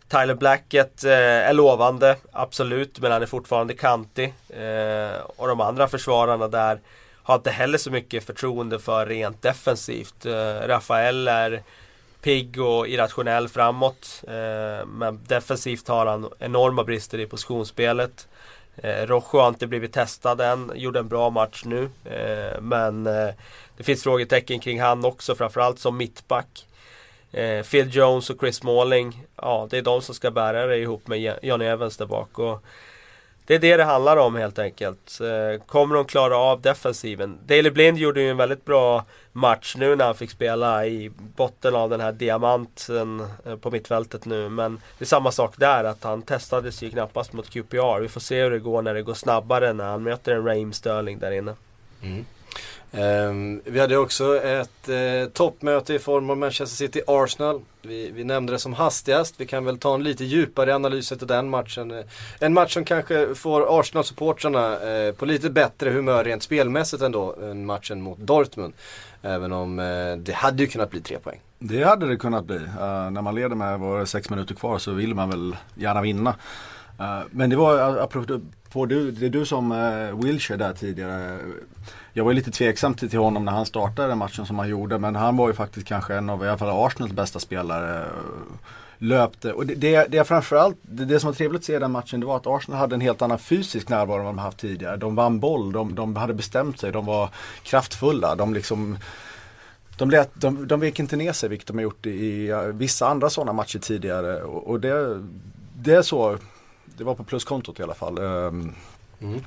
Tyler 0.10 0.36
Blackett 0.36 1.04
eh, 1.04 1.12
är 1.12 1.54
lovande, 1.54 2.15
absolut, 2.32 3.00
men 3.00 3.12
han 3.12 3.22
är 3.22 3.26
fortfarande 3.26 3.74
kantig. 3.74 4.34
Eh, 4.50 5.22
och 5.36 5.48
de 5.48 5.62
andra 5.62 5.88
försvararna 5.88 6.48
där 6.48 6.80
har 7.24 7.36
inte 7.36 7.52
heller 7.52 7.78
så 7.78 7.91
mycket 7.91 8.24
förtroende 8.24 8.80
för 8.80 9.06
rent 9.06 9.41
defensivt. 9.41 10.26
Eh, 10.26 10.67
Rafael 10.67 11.28
är 11.28 11.63
pigg 12.22 12.62
och 12.62 12.88
irrationell 12.88 13.50
framåt. 13.50 14.24
Eh, 14.28 14.86
men 14.86 15.19
defensivt 15.28 15.88
har 15.88 16.06
han 16.06 16.30
enorma 16.39 16.84
brister 16.84 17.19
i 17.19 17.26
positionsspelet. 17.26 18.28
Eh, 18.78 19.06
Rojo 19.08 19.39
har 19.41 19.48
inte 19.48 19.67
blivit 19.67 19.93
testad 19.93 20.41
än, 20.41 20.72
gjorde 20.76 21.00
en 21.00 21.08
bra 21.08 21.30
match 21.30 21.63
nu. 21.65 21.89
Eh, 22.06 22.62
men 22.62 23.08
eh, 23.08 23.30
det 23.78 23.84
finns 23.84 24.04
frågetecken 24.04 24.60
kring 24.60 24.82
han 24.82 25.06
också, 25.06 25.36
framförallt 25.36 25.80
som 25.80 25.98
mittback. 25.98 26.65
Eh, 27.31 27.63
Phil 27.63 27.95
Jones 27.95 28.29
och 28.29 28.39
Chris 28.39 28.55
Smalling, 28.55 29.25
ja 29.35 29.67
det 29.69 29.77
är 29.77 29.81
de 29.81 30.01
som 30.01 30.15
ska 30.15 30.31
bära 30.31 30.65
det 30.65 30.77
ihop 30.77 31.07
med 31.07 31.37
Johnny 31.41 31.65
Evans 31.65 31.97
där 31.97 32.05
bak. 32.05 32.39
Och 32.39 32.63
det 33.49 33.55
är 33.55 33.59
det 33.59 33.77
det 33.77 33.83
handlar 33.83 34.17
om 34.17 34.35
helt 34.35 34.59
enkelt. 34.59 35.19
Eh, 35.21 35.61
kommer 35.65 35.95
de 35.95 36.05
klara 36.05 36.37
av 36.37 36.61
defensiven? 36.61 37.37
Daley 37.45 37.71
Blind 37.71 37.97
gjorde 37.97 38.21
ju 38.21 38.29
en 38.29 38.37
väldigt 38.37 38.65
bra 38.65 39.05
match 39.31 39.75
nu 39.77 39.95
när 39.95 40.05
han 40.05 40.15
fick 40.15 40.31
spela 40.31 40.85
i 40.85 41.11
botten 41.35 41.75
av 41.75 41.89
den 41.89 42.01
här 42.01 42.11
diamanten 42.11 43.27
eh, 43.45 43.55
på 43.55 43.71
mittfältet 43.71 44.25
nu. 44.25 44.49
Men 44.49 44.81
det 44.97 45.03
är 45.03 45.07
samma 45.07 45.31
sak 45.31 45.53
där, 45.57 45.83
att 45.83 46.03
han 46.03 46.21
testades 46.21 46.81
ju 46.83 46.89
knappast 46.89 47.33
mot 47.33 47.49
QPR. 47.49 47.99
Vi 47.99 48.09
får 48.09 48.21
se 48.21 48.43
hur 48.43 48.51
det 48.51 48.59
går 48.59 48.81
när 48.81 48.93
det 48.93 49.01
går 49.01 49.13
snabbare 49.13 49.73
när 49.73 49.85
han 49.85 50.03
möter 50.03 50.35
en 50.35 50.45
Raheem 50.45 50.73
Sterling 50.73 51.19
där 51.19 51.31
inne. 51.31 51.55
Mm. 52.01 52.25
Ehm, 52.91 53.62
vi 53.65 53.79
hade 53.79 53.97
också 53.97 54.43
ett 54.43 54.89
eh, 54.89 55.29
toppmöte 55.33 55.93
i 55.93 55.99
form 55.99 56.29
av 56.29 56.38
Manchester 56.38 56.75
City-Arsenal. 56.75 57.62
Vi, 57.81 58.12
vi, 58.12 58.23
nämnde 58.23 58.53
det 58.53 58.59
som 58.59 58.73
hastigast. 58.73 59.35
Vi 59.38 59.45
kan 59.45 59.65
väl 59.65 59.77
ta 59.77 59.95
en 59.95 60.03
lite 60.03 60.25
djupare 60.25 60.75
analys 60.75 61.12
av 61.12 61.17
den 61.17 61.49
matchen. 61.49 61.91
Eh, 61.91 62.05
en 62.39 62.53
match 62.53 62.73
som 62.73 62.85
kanske 62.85 63.35
får 63.35 63.79
Arsenal-supportrarna 63.79 64.89
eh, 64.89 65.13
på 65.13 65.25
lite 65.25 65.49
bättre 65.49 65.89
humör 65.89 66.23
rent 66.23 66.43
spelmässigt 66.43 67.03
ändå 67.03 67.35
än 67.41 67.65
matchen 67.65 68.01
mot 68.01 68.17
Dortmund. 68.19 68.73
Även 69.21 69.51
om 69.51 69.75
det 70.23 70.33
hade 70.33 70.63
ju 70.63 70.69
kunnat 70.69 70.91
bli 70.91 71.01
tre 71.01 71.19
poäng. 71.19 71.39
Det 71.59 71.83
hade 71.83 72.07
det 72.07 72.17
kunnat 72.17 72.45
bli. 72.45 72.59
när 73.12 73.21
man 73.21 73.35
leder 73.35 73.55
med 73.55 73.79
var 73.79 74.05
sex 74.05 74.29
minuter 74.29 74.55
kvar 74.55 74.77
så 74.77 74.91
vill 74.91 75.15
man 75.15 75.29
väl 75.29 75.55
gärna 75.75 76.01
vinna. 76.01 76.35
men 77.31 77.49
det 77.49 77.55
var 77.55 77.97
apropå 77.97 78.85
det 78.85 78.95
är 78.95 79.29
du 79.29 79.45
som 79.45 79.71
uh, 79.71 80.23
Wilshire 80.23 80.57
där 80.57 80.73
tidigare. 80.73 81.38
Jag 82.19 82.25
var 82.25 82.34
lite 82.34 82.51
tveksam 82.51 82.93
till, 82.93 83.10
till 83.10 83.19
honom 83.19 83.45
när 83.45 83.51
han 83.51 83.65
startade 83.65 84.08
den 84.08 84.17
matchen 84.17 84.45
som 84.45 84.60
han 84.60 84.69
gjorde. 84.69 84.99
Men 84.99 85.15
han 85.15 85.38
var 85.38 85.47
ju 85.47 85.53
faktiskt 85.53 85.88
kanske 85.88 86.15
en 86.15 86.29
av 86.29 86.43
i 86.43 86.47
alla 86.47 86.58
fall 86.58 86.86
Arsenals 86.86 87.13
bästa 87.13 87.39
spelare. 87.39 88.05
Löpte 88.97 89.53
och 89.53 89.65
det, 89.65 89.75
det, 89.75 90.08
det 90.10 90.23
framförallt, 90.23 90.77
det, 90.82 91.05
det 91.05 91.19
som 91.19 91.27
var 91.27 91.36
trevligt 91.36 91.60
att 91.60 91.65
se 91.65 91.75
i 91.75 91.79
den 91.79 91.91
matchen 91.91 92.19
det 92.19 92.25
var 92.25 92.38
att 92.38 92.47
Arsenal 92.47 92.79
hade 92.79 92.95
en 92.95 93.01
helt 93.01 93.21
annan 93.21 93.39
fysisk 93.39 93.89
närvaro 93.89 94.19
än 94.19 94.25
vad 94.25 94.36
de 94.36 94.38
haft 94.38 94.58
tidigare. 94.58 94.97
De 94.97 95.15
vann 95.15 95.39
boll, 95.39 95.71
de, 95.71 95.95
de 95.95 96.15
hade 96.15 96.34
bestämt 96.34 96.79
sig, 96.79 96.91
de 96.91 97.05
var 97.05 97.29
kraftfulla. 97.63 98.36
De 98.36 98.53
liksom 98.53 98.97
de, 99.97 100.10
lät, 100.10 100.29
de, 100.34 100.67
de 100.67 100.79
vek 100.79 100.99
inte 100.99 101.15
ner 101.15 101.34
sig 101.34 101.49
vilket 101.49 101.67
de 101.67 101.77
har 101.77 101.84
gjort 101.84 102.05
i, 102.05 102.10
i 102.10 102.71
vissa 102.73 103.08
andra 103.08 103.29
sådana 103.29 103.53
matcher 103.53 103.79
tidigare. 103.79 104.41
Och, 104.41 104.67
och 104.67 104.79
det, 104.79 105.23
det 105.75 105.93
är 105.93 106.01
så 106.01 106.38
det 106.86 107.03
var 107.03 107.15
på 107.15 107.23
pluskontot 107.23 107.79
i 107.79 107.84
alla 107.84 107.95
fall. 107.95 108.17
Ehm, 108.17 108.73
mm. 109.19 109.41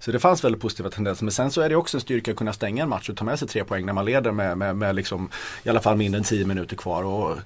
Så 0.00 0.12
det 0.12 0.18
fanns 0.18 0.44
väldigt 0.44 0.62
positiva 0.62 0.90
tendenser. 0.90 1.24
Men 1.24 1.32
sen 1.32 1.50
så 1.50 1.60
är 1.60 1.68
det 1.68 1.76
också 1.76 1.96
en 1.96 2.00
styrka 2.00 2.30
att 2.30 2.36
kunna 2.36 2.52
stänga 2.52 2.82
en 2.82 2.88
match 2.88 3.08
och 3.08 3.16
ta 3.16 3.24
med 3.24 3.38
sig 3.38 3.48
tre 3.48 3.64
poäng 3.64 3.86
när 3.86 3.92
man 3.92 4.04
leder 4.04 4.32
med, 4.32 4.58
med, 4.58 4.76
med 4.76 4.94
liksom, 4.94 5.28
i 5.62 5.68
alla 5.68 5.80
fall 5.80 5.96
mindre 5.96 6.18
än 6.18 6.24
tio 6.24 6.46
minuter 6.46 6.76
kvar. 6.76 7.02
Och, 7.02 7.38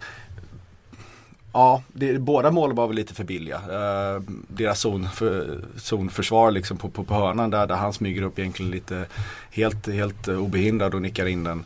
ja, 1.53 1.83
det, 1.93 2.19
båda 2.19 2.51
målen 2.51 2.77
var 2.77 2.87
väl 2.87 2.97
lite 2.97 3.15
för 3.15 3.25
billiga. 3.25 3.57
Uh, 3.57 4.23
deras 4.49 4.81
zon, 4.81 5.09
för, 5.09 5.61
zonförsvar 5.77 6.51
liksom 6.51 6.77
på, 6.77 6.89
på, 6.89 7.05
på 7.05 7.15
hörnan 7.15 7.51
där, 7.51 7.67
där 7.67 7.75
han 7.75 7.93
smyger 7.93 8.23
upp 8.23 8.39
egentligen 8.39 8.71
lite 8.71 9.07
helt, 9.51 9.89
helt 9.93 10.29
obehindrad 10.29 10.95
och 10.95 11.03
nickar 11.03 11.27
in 11.27 11.45
den. 11.45 11.65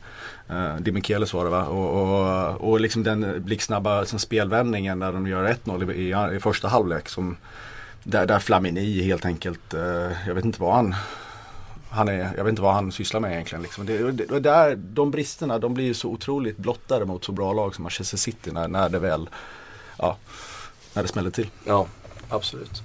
Eh, 0.49 0.57
uh, 0.57 0.77
Dimichelis 0.77 1.35
var 1.35 1.45
det 1.45 1.51
va? 1.51 1.65
Och, 1.65 2.03
och, 2.03 2.71
och 2.71 2.81
liksom 2.81 3.03
den 3.03 3.45
blixtsnabba 3.45 4.01
liksom 4.01 4.19
spelvändningen 4.19 4.99
när 4.99 5.13
de 5.13 5.27
gör 5.27 5.55
1-0 5.65 5.93
i, 5.93 6.33
i, 6.33 6.37
i 6.37 6.41
första 6.41 6.69
halvlek 6.69 7.09
som 7.09 7.37
där, 8.07 8.27
där 8.27 8.39
Flamini 8.39 9.03
helt 9.03 9.25
enkelt, 9.25 9.75
eh, 9.75 10.27
jag 10.27 10.35
vet 10.35 10.45
inte 10.45 10.61
vad 10.61 10.75
han 10.75 10.95
han 11.91 12.09
är, 12.09 12.33
jag 12.37 12.45
vet 12.45 12.51
inte 12.51 12.63
vad 12.63 12.75
han 12.75 12.93
sysslar 12.93 13.21
med 13.21 13.33
egentligen. 13.33 13.63
Liksom. 13.63 13.87
Det, 13.87 14.13
det, 14.13 14.41
där, 14.41 14.75
de 14.77 15.11
bristerna 15.11 15.59
de 15.59 15.75
blir 15.75 15.85
ju 15.85 15.95
så 15.95 16.09
otroligt 16.09 16.57
blottade 16.57 17.05
mot 17.05 17.25
så 17.25 17.33
bra 17.33 17.53
lag 17.53 17.75
som 17.75 17.83
Manchester 17.83 18.17
City 18.17 18.51
när, 18.53 18.69
när 18.69 18.89
det 18.89 18.99
väl 18.99 19.29
ja, 19.99 20.17
när 20.93 21.03
det 21.03 21.09
smäller 21.09 21.31
till. 21.31 21.51
Ja, 21.65 21.87
absolut. 22.29 22.83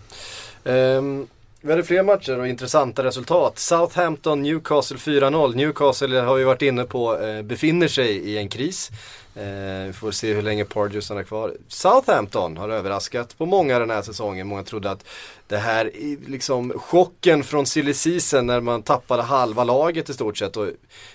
Um, 0.63 1.27
vi 1.61 1.71
hade 1.71 1.83
fler 1.83 2.03
matcher 2.03 2.39
och 2.39 2.47
intressanta 2.47 3.03
resultat. 3.03 3.59
Southampton, 3.59 4.41
Newcastle 4.41 4.97
4-0. 4.97 5.55
Newcastle 5.55 6.19
har 6.19 6.35
vi 6.35 6.43
varit 6.43 6.61
inne 6.61 6.83
på 6.83 7.19
eh, 7.19 7.41
befinner 7.41 7.87
sig 7.87 8.17
i 8.17 8.37
en 8.37 8.49
kris. 8.49 8.91
Eh, 9.35 9.87
vi 9.87 9.93
får 9.93 10.11
se 10.11 10.33
hur 10.33 10.41
länge 10.41 10.65
Pardew 10.65 11.01
stannar 11.01 11.23
kvar. 11.23 11.53
Southampton 11.67 12.57
har 12.57 12.69
överraskat 12.69 13.37
på 13.37 13.45
många 13.45 13.79
den 13.79 13.89
här 13.89 14.01
säsongen. 14.01 14.47
Många 14.47 14.63
trodde 14.63 14.91
att 14.91 15.05
det 15.47 15.57
här, 15.57 15.91
liksom 16.27 16.79
chocken 16.79 17.43
från 17.43 17.65
silly 17.65 17.93
season 17.93 18.47
när 18.47 18.59
man 18.59 18.81
tappade 18.81 19.23
halva 19.23 19.63
laget 19.63 20.09
i 20.09 20.13
stort 20.13 20.37
sett 20.37 20.57
och 20.57 20.67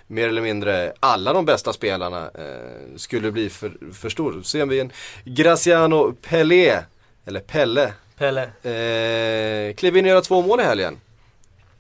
mer 0.07 0.29
eller 0.29 0.43
mindre 0.43 0.93
alla 1.01 1.33
de 1.33 1.45
bästa 1.45 1.73
spelarna 1.73 2.31
eh, 2.35 2.97
skulle 2.97 3.31
bli 3.33 3.51
för, 3.51 3.93
för 3.93 4.09
stor. 4.09 4.43
Ser 4.43 4.67
vi 4.67 4.81
en 4.81 4.93
Graciano 5.25 6.13
Pelé, 6.13 6.79
eller 7.25 7.41
Pelle, 7.41 7.93
Pelle. 8.19 8.43
Eh, 8.43 9.75
klev 9.75 9.97
in 9.97 10.05
och 10.05 10.11
göra 10.11 10.21
två 10.21 10.43
mål 10.43 10.61
i 10.61 10.63
helgen. 10.63 11.01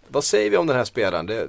Vad 0.08 0.24
säger 0.24 0.50
vi 0.50 0.56
om 0.56 0.66
den 0.66 0.76
här 0.76 0.84
spelaren? 0.84 1.26
Det, 1.26 1.48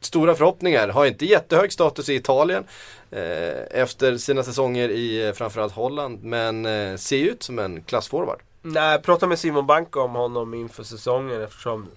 stora 0.00 0.34
förhoppningar, 0.34 0.88
har 0.88 1.06
inte 1.06 1.26
jättehög 1.26 1.72
status 1.72 2.08
i 2.08 2.14
Italien 2.14 2.64
eh, 3.10 3.80
efter 3.80 4.16
sina 4.16 4.42
säsonger 4.42 4.88
i 4.88 5.26
eh, 5.26 5.32
framförallt 5.32 5.72
Holland 5.72 6.24
men 6.24 6.66
eh, 6.66 6.96
ser 6.96 7.24
ut 7.24 7.42
som 7.42 7.58
en 7.58 7.82
klassforward. 7.82 8.38
Nej, 8.62 8.92
jag 8.92 9.02
pratade 9.02 9.28
med 9.28 9.38
Simon 9.38 9.66
Bank 9.66 9.96
om 9.96 10.14
honom 10.14 10.54
inför 10.54 10.82
säsongen 10.82 11.42
eftersom 11.42 11.88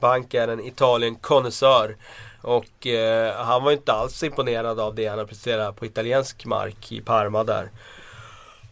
Bank 0.00 0.34
är 0.34 0.48
en 0.48 0.60
Italien-konnässör. 0.60 1.96
Och 2.42 2.86
eh, 2.86 3.34
han 3.34 3.64
var 3.64 3.72
inte 3.72 3.92
alls 3.92 4.22
imponerad 4.22 4.80
av 4.80 4.94
det 4.94 5.06
han 5.06 5.18
har 5.18 5.26
presterat 5.26 5.76
på 5.76 5.86
italiensk 5.86 6.44
mark 6.44 6.92
i 6.92 7.00
Parma 7.00 7.44
där. 7.44 7.70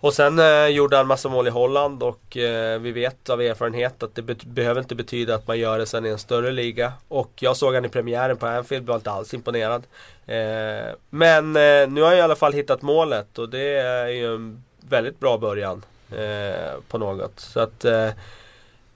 Och 0.00 0.14
sen 0.14 0.38
eh, 0.38 0.66
gjorde 0.66 0.96
han 0.96 1.06
massa 1.06 1.28
mål 1.28 1.46
i 1.46 1.50
Holland 1.50 2.02
och 2.02 2.36
eh, 2.36 2.78
vi 2.80 2.92
vet 2.92 3.30
av 3.30 3.40
erfarenhet 3.42 4.02
att 4.02 4.14
det 4.14 4.22
be 4.22 4.34
behöver 4.44 4.80
inte 4.80 4.94
betyda 4.94 5.34
att 5.34 5.46
man 5.46 5.58
gör 5.58 5.78
det 5.78 5.86
sen 5.86 6.06
i 6.06 6.08
en 6.08 6.18
större 6.18 6.52
liga. 6.52 6.92
Och 7.08 7.30
jag 7.36 7.56
såg 7.56 7.74
han 7.74 7.84
i 7.84 7.88
premiären 7.88 8.36
på 8.36 8.46
Anfield, 8.46 8.86
var 8.86 8.94
inte 8.96 9.10
alls 9.10 9.34
imponerad. 9.34 9.82
Eh, 10.26 10.94
men 11.10 11.56
eh, 11.56 11.88
nu 11.88 12.00
har 12.02 12.10
jag 12.10 12.18
i 12.18 12.20
alla 12.20 12.36
fall 12.36 12.52
hittat 12.52 12.82
målet 12.82 13.38
och 13.38 13.48
det 13.48 13.76
är 13.78 14.06
ju 14.08 14.34
en 14.34 14.64
väldigt 14.80 15.20
bra 15.20 15.38
början 15.38 15.84
eh, 16.12 16.72
på 16.88 16.98
något. 16.98 17.40
Så 17.40 17.60
att 17.60 17.84
eh, 17.84 18.08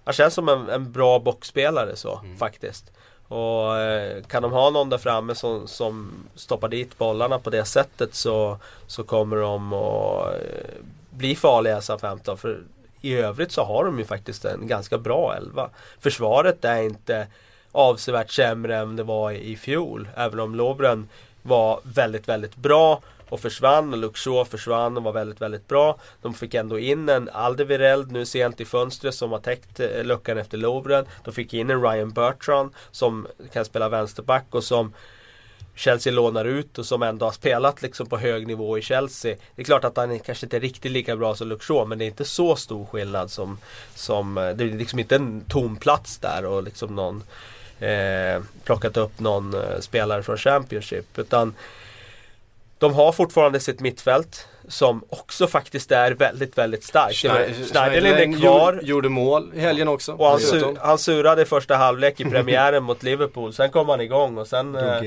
han 0.05 0.15
känns 0.15 0.35
som 0.35 0.49
en, 0.49 0.69
en 0.69 0.93
bra 0.93 1.19
boxspelare 1.19 1.97
så 1.97 2.21
Mm. 2.25 2.37
faktiskt. 2.37 2.93
Och 3.31 3.79
eh, 3.79 4.23
kan 4.23 4.43
de 4.43 4.53
ha 4.53 4.71
någon 4.71 4.91
där 4.91 4.99
framme 4.99 5.35
som, 5.35 5.69
som 5.69 6.13
stoppar 6.35 6.69
dit 6.69 6.99
bollarna 6.99 7.39
på 7.39 7.51
det 7.51 7.65
sättet 7.65 8.15
så, 8.15 8.59
så 8.87 9.05
kommer 9.05 9.37
de 9.37 9.73
att 9.73 10.35
eh, 10.35 10.41
bli 11.11 11.37
farliga 11.37 11.81
SA-15. 11.81 12.37
För 12.37 12.63
i 13.01 13.15
övrigt 13.15 13.53
så 13.53 13.65
har 13.65 13.85
de 13.85 13.99
ju 13.99 14.05
faktiskt 14.05 14.45
en 14.45 14.67
ganska 14.67 14.99
bra 14.99 15.37
elva. 15.37 15.71
Försvaret 16.01 16.65
är 16.65 16.83
inte 16.83 17.27
avsevärt 17.73 18.31
sämre 18.31 18.77
än 18.77 18.97
det 18.97 19.03
var 19.03 19.33
i, 19.33 19.57
fjol. 19.57 20.09
Även 20.17 20.41
om 20.41 20.55
Lobren 20.55 21.09
var 21.43 21.81
väldigt, 21.83 22.29
väldigt 22.29 22.57
bra 22.57 23.01
och 23.31 23.41
försvann 23.41 23.93
och 23.93 23.99
Luxor 23.99 24.45
försvann 24.45 24.97
och 24.97 25.03
var 25.03 25.13
väldigt, 25.13 25.41
väldigt 25.41 25.69
bra. 25.69 25.99
De 26.23 26.35
fick 26.35 26.55
ändå 26.55 26.79
in 26.79 27.09
en 27.09 27.29
Aldevireld 27.29 28.13
nu 28.13 28.27
sent 28.27 28.61
i 28.61 28.65
fönstret 28.65 29.15
som 29.15 29.33
har 29.33 29.39
täckt 29.39 29.81
eh, 29.81 30.05
luckan 30.05 30.39
efter 30.39 30.59
Lovren. 30.59 31.07
De 31.25 31.35
fick 31.35 31.55
in 31.55 31.71
en 31.71 31.83
Ryan 31.83 32.11
Bertrand 32.11 32.73
som 32.91 33.27
kan 33.53 33.65
spela 33.65 33.89
vänsterback 33.89 34.47
och 34.51 34.65
som 34.65 34.93
Chelsea 35.75 36.13
lånar 36.13 36.45
ut 36.45 36.79
och 36.79 36.87
som 36.87 37.03
ändå 37.03 37.27
har 37.27 37.33
spelat 37.33 37.83
liksom 37.83 38.07
på 38.07 38.19
hög 38.19 38.47
nivå 38.47 38.79
i 38.79 38.83
Chelsea. 38.83 39.37
Det 39.55 39.63
är 39.63 39.65
klart 39.65 39.85
att 39.85 39.97
han 39.97 40.13
är 40.13 40.19
kanske 40.19 40.47
inte 40.47 40.57
är 40.57 40.61
riktigt 40.61 40.93
lika 40.93 41.17
bra 41.17 41.35
som 41.35 41.49
Luxor 41.49 41.87
men 41.87 41.99
det 41.99 42.05
är 42.05 42.07
inte 42.07 42.25
så 42.25 42.57
stor 42.57 42.87
skillnad 42.87 43.31
som, 43.31 43.59
som 43.95 44.39
eh, 44.39 44.51
Det 44.51 44.65
är 44.65 44.69
liksom 44.69 44.99
inte 44.99 45.17
en 45.17 45.45
tom 45.49 45.77
plats 45.77 46.19
där 46.19 46.45
och 46.45 46.63
liksom 46.63 46.97
någon 46.97 47.23
eh, 47.81 48.43
plockat 48.65 48.97
upp 48.97 49.21
någon 49.21 49.55
eh, 49.55 49.81
spelare 49.81 50.23
från 50.23 50.37
Championship. 50.37 51.19
Utan 51.19 51.55
de 52.81 52.95
har 52.95 53.13
fortfarande 53.13 53.61
sitt 53.61 53.81
mittfält 53.81 54.47
som 54.69 55.05
också 55.09 55.47
faktiskt 55.47 55.93
är 55.93 56.13
väldigt, 56.13 56.59
väldigt 56.59 56.85
starkt. 56.85 57.15
Schneiderlin 57.73 58.35
är 58.35 58.41
kvar. 58.41 58.81
Gjorde, 58.83 59.09
mål 59.09 59.51
i 59.55 59.61
helgen 59.61 59.89
också. 59.89 60.13
Och 60.13 60.27
han, 60.27 60.41
sur, 60.41 60.77
han 60.81 60.99
surade 60.99 61.43
i 61.43 61.45
första 61.45 61.77
halvlek 61.77 62.21
i 62.21 62.25
premiären 62.25 62.83
mot 62.83 63.03
Liverpool. 63.03 63.53
Sen 63.53 63.71
kom 63.71 63.89
han 63.89 64.01
igång 64.01 64.39
och 64.39 64.47
sen... 64.47 64.75
Eh, 64.75 65.01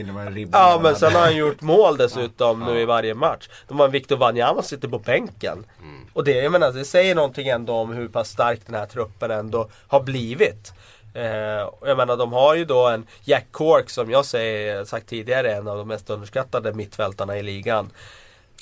Ja 0.57 0.79
men 0.83 0.95
sen 0.95 1.13
har 1.13 1.21
han 1.21 1.35
gjort 1.35 1.61
mål 1.61 1.97
dessutom 1.97 2.59
nu 2.65 2.79
i 2.79 2.85
varje 2.85 3.13
match. 3.13 3.49
De 3.67 3.79
har 3.79 3.85
en 3.85 3.91
Victor 3.91 4.17
Wanyama 4.17 4.61
sitter 4.61 4.87
på 4.87 4.99
bänken. 4.99 5.65
Och 6.13 6.23
det, 6.23 6.31
jag 6.31 6.51
menar, 6.51 6.71
det 6.71 6.85
säger 6.85 7.15
någonting 7.15 7.47
ändå 7.47 7.73
om 7.73 7.93
hur 7.93 8.07
pass 8.07 8.29
stark 8.29 8.59
den 8.65 8.75
här 8.75 8.85
truppen 8.85 9.31
ändå 9.31 9.69
har 9.87 9.99
blivit. 10.03 10.73
Eh, 11.13 11.63
och 11.63 11.89
jag 11.89 11.97
menar 11.97 12.17
de 12.17 12.33
har 12.33 12.55
ju 12.55 12.65
då 12.65 12.87
en 12.87 13.07
Jack 13.23 13.45
Cork 13.51 13.89
som 13.89 14.11
jag 14.11 14.25
säger, 14.25 14.85
sagt 14.85 15.07
tidigare 15.07 15.51
är 15.51 15.57
en 15.57 15.67
av 15.67 15.77
de 15.77 15.87
mest 15.87 16.09
underskattade 16.09 16.73
mittfältarna 16.73 17.37
i 17.37 17.43
ligan. 17.43 17.89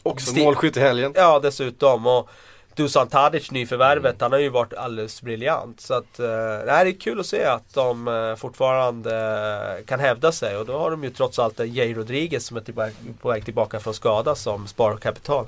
Också 0.04 0.32
Sti- 0.32 0.44
målskytt 0.44 0.78
i 0.78 0.80
helgen. 0.80 1.14
Ja 1.16 1.40
dessutom. 1.40 2.08
Och 2.08 2.30
Dusan 2.76 3.08
Tadic, 3.08 3.52
nyförvärvet, 3.52 4.22
han 4.22 4.32
har 4.32 4.40
ju 4.40 4.50
varit 4.50 4.74
alldeles 4.74 5.22
briljant. 5.22 5.82
Så 5.82 5.94
att, 5.94 6.20
eh, 6.20 6.26
det 6.26 6.72
är 6.72 7.00
kul 7.00 7.20
att 7.20 7.26
se 7.26 7.44
att 7.44 7.74
de 7.74 8.08
eh, 8.08 8.36
fortfarande 8.36 9.16
eh, 9.80 9.86
kan 9.86 10.00
hävda 10.00 10.32
sig. 10.32 10.58
Och 10.58 10.66
då 10.66 10.78
har 10.78 10.92
de 10.92 11.04
ju 11.04 11.10
trots 11.10 11.40
allt 11.40 11.60
en 11.60 11.74
Jay 11.74 11.94
Rodriguez 11.94 12.46
som 12.46 12.58
är 12.58 12.62
tillbaka, 12.62 12.92
på 13.22 13.30
väg 13.30 13.46
tillbaka 13.46 13.80
från 13.80 13.94
skada 13.94 14.36
som 14.36 14.68
sparkapital. 14.68 15.46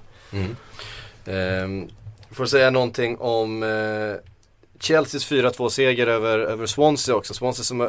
Ehm, 1.26 1.90
får 2.32 2.46
säga 2.46 2.70
någonting 2.70 3.18
om 3.18 3.64
eh, 3.64 4.16
Chelseas 4.80 5.32
4-2 5.32 5.70
seger 5.70 6.08
över, 6.08 6.40
över 6.40 6.66
Swansea 6.66 7.16
också. 7.16 7.34
Swansea 7.34 7.64
som 7.64 7.82
eh, 7.82 7.88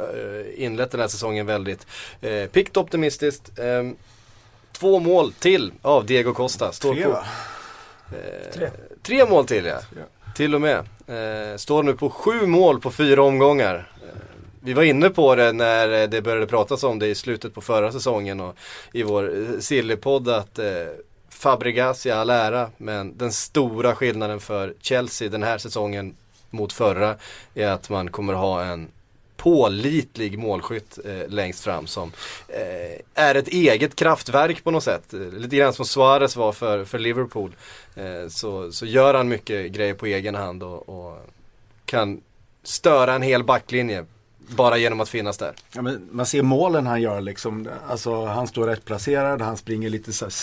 inlett 0.57 0.91
den 0.91 1.01
här 1.01 1.09
säsongen 1.09 1.47
väldigt 1.47 1.87
eh, 2.21 2.47
piggt 2.47 2.77
optimistiskt. 2.77 3.59
Ehm, 3.59 3.97
två 4.73 4.99
mål 4.99 5.33
till 5.33 5.73
av 5.83 6.07
Diego 6.07 6.35
Costa. 6.35 6.73
Står 6.73 6.95
Tre 6.95 7.05
på, 7.05 7.11
va? 7.11 7.25
eh, 8.13 8.53
Tre. 8.55 8.71
tre 9.03 9.27
mål 9.27 9.47
till 9.47 9.65
ja. 9.65 9.79
Tre. 9.93 10.03
Till 10.37 10.55
och 10.55 10.61
med. 10.61 10.79
Eh, 11.07 11.57
står 11.57 11.83
nu 11.83 11.95
på 11.95 12.11
sju 12.11 12.47
mål 12.47 12.81
på 12.81 12.91
fyra 12.91 13.23
omgångar. 13.23 13.91
Vi 14.61 14.73
var 14.73 14.83
inne 14.83 15.11
på 15.11 15.35
det 15.35 15.53
när 15.53 16.07
det 16.07 16.23
började 16.23 16.47
pratas 16.47 16.85
om 16.85 16.99
det 16.99 17.07
i 17.07 17.15
slutet 17.15 17.55
på 17.55 17.61
förra 17.61 17.93
säsongen 17.93 18.41
och 18.41 18.57
i 18.93 19.03
vår 19.03 19.33
Sillypodd 19.61 20.29
att 20.29 20.59
eh, 20.59 20.67
Fabregas 21.29 22.07
i 22.07 22.11
all 22.11 22.31
ära 22.31 22.71
men 22.77 23.19
den 23.19 23.33
stora 23.33 23.95
skillnaden 23.95 24.41
för 24.41 24.75
Chelsea 24.81 25.29
den 25.29 25.43
här 25.43 25.59
säsongen 25.59 26.15
mot 26.55 26.73
förra 26.73 27.17
är 27.55 27.69
att 27.69 27.91
man 27.91 28.11
kommer 28.11 28.33
ha 28.33 28.65
en 28.65 28.89
pålitlig 29.37 30.39
målskytt 30.39 30.99
eh, 31.05 31.29
längst 31.29 31.65
fram 31.65 31.87
som 31.87 32.13
eh, 32.49 33.01
är 33.25 33.35
ett 33.35 33.49
eget 33.49 33.97
kraftverk 33.97 34.65
på 34.65 34.71
något 34.71 34.85
sätt. 34.85 35.15
Eh, 35.15 35.21
lite 35.21 35.57
grann 35.57 35.73
som 35.73 35.85
Suarez 35.85 36.37
var 36.37 36.53
för, 36.53 36.85
för 36.85 36.99
Liverpool. 36.99 37.57
Eh, 37.95 38.29
så, 38.29 38.73
så 38.73 38.87
gör 38.87 39.15
han 39.15 39.29
mycket 39.29 39.73
grejer 39.73 39.95
på 39.95 40.07
egen 40.07 40.35
hand 40.35 40.63
och, 40.63 40.89
och 40.89 41.19
kan 41.85 42.21
störa 42.63 43.15
en 43.15 43.23
hel 43.23 43.45
backlinje 43.45 44.05
bara 44.49 44.77
genom 44.77 45.01
att 45.01 45.09
finnas 45.09 45.39
där. 45.39 45.55
Ja, 45.73 45.83
men 45.83 46.09
man 46.13 46.27
ser 46.27 46.43
målen 46.43 46.87
han 46.87 47.03
gör 47.03 47.21
liksom. 47.21 47.69
Alltså 47.89 48.25
han 48.25 48.47
står 48.47 48.67
rätt 48.67 48.85
placerad, 48.85 49.43
han 49.43 49.57
springer 49.57 49.91
lite 49.91 50.13
så 50.13 50.25
här, 50.25 50.35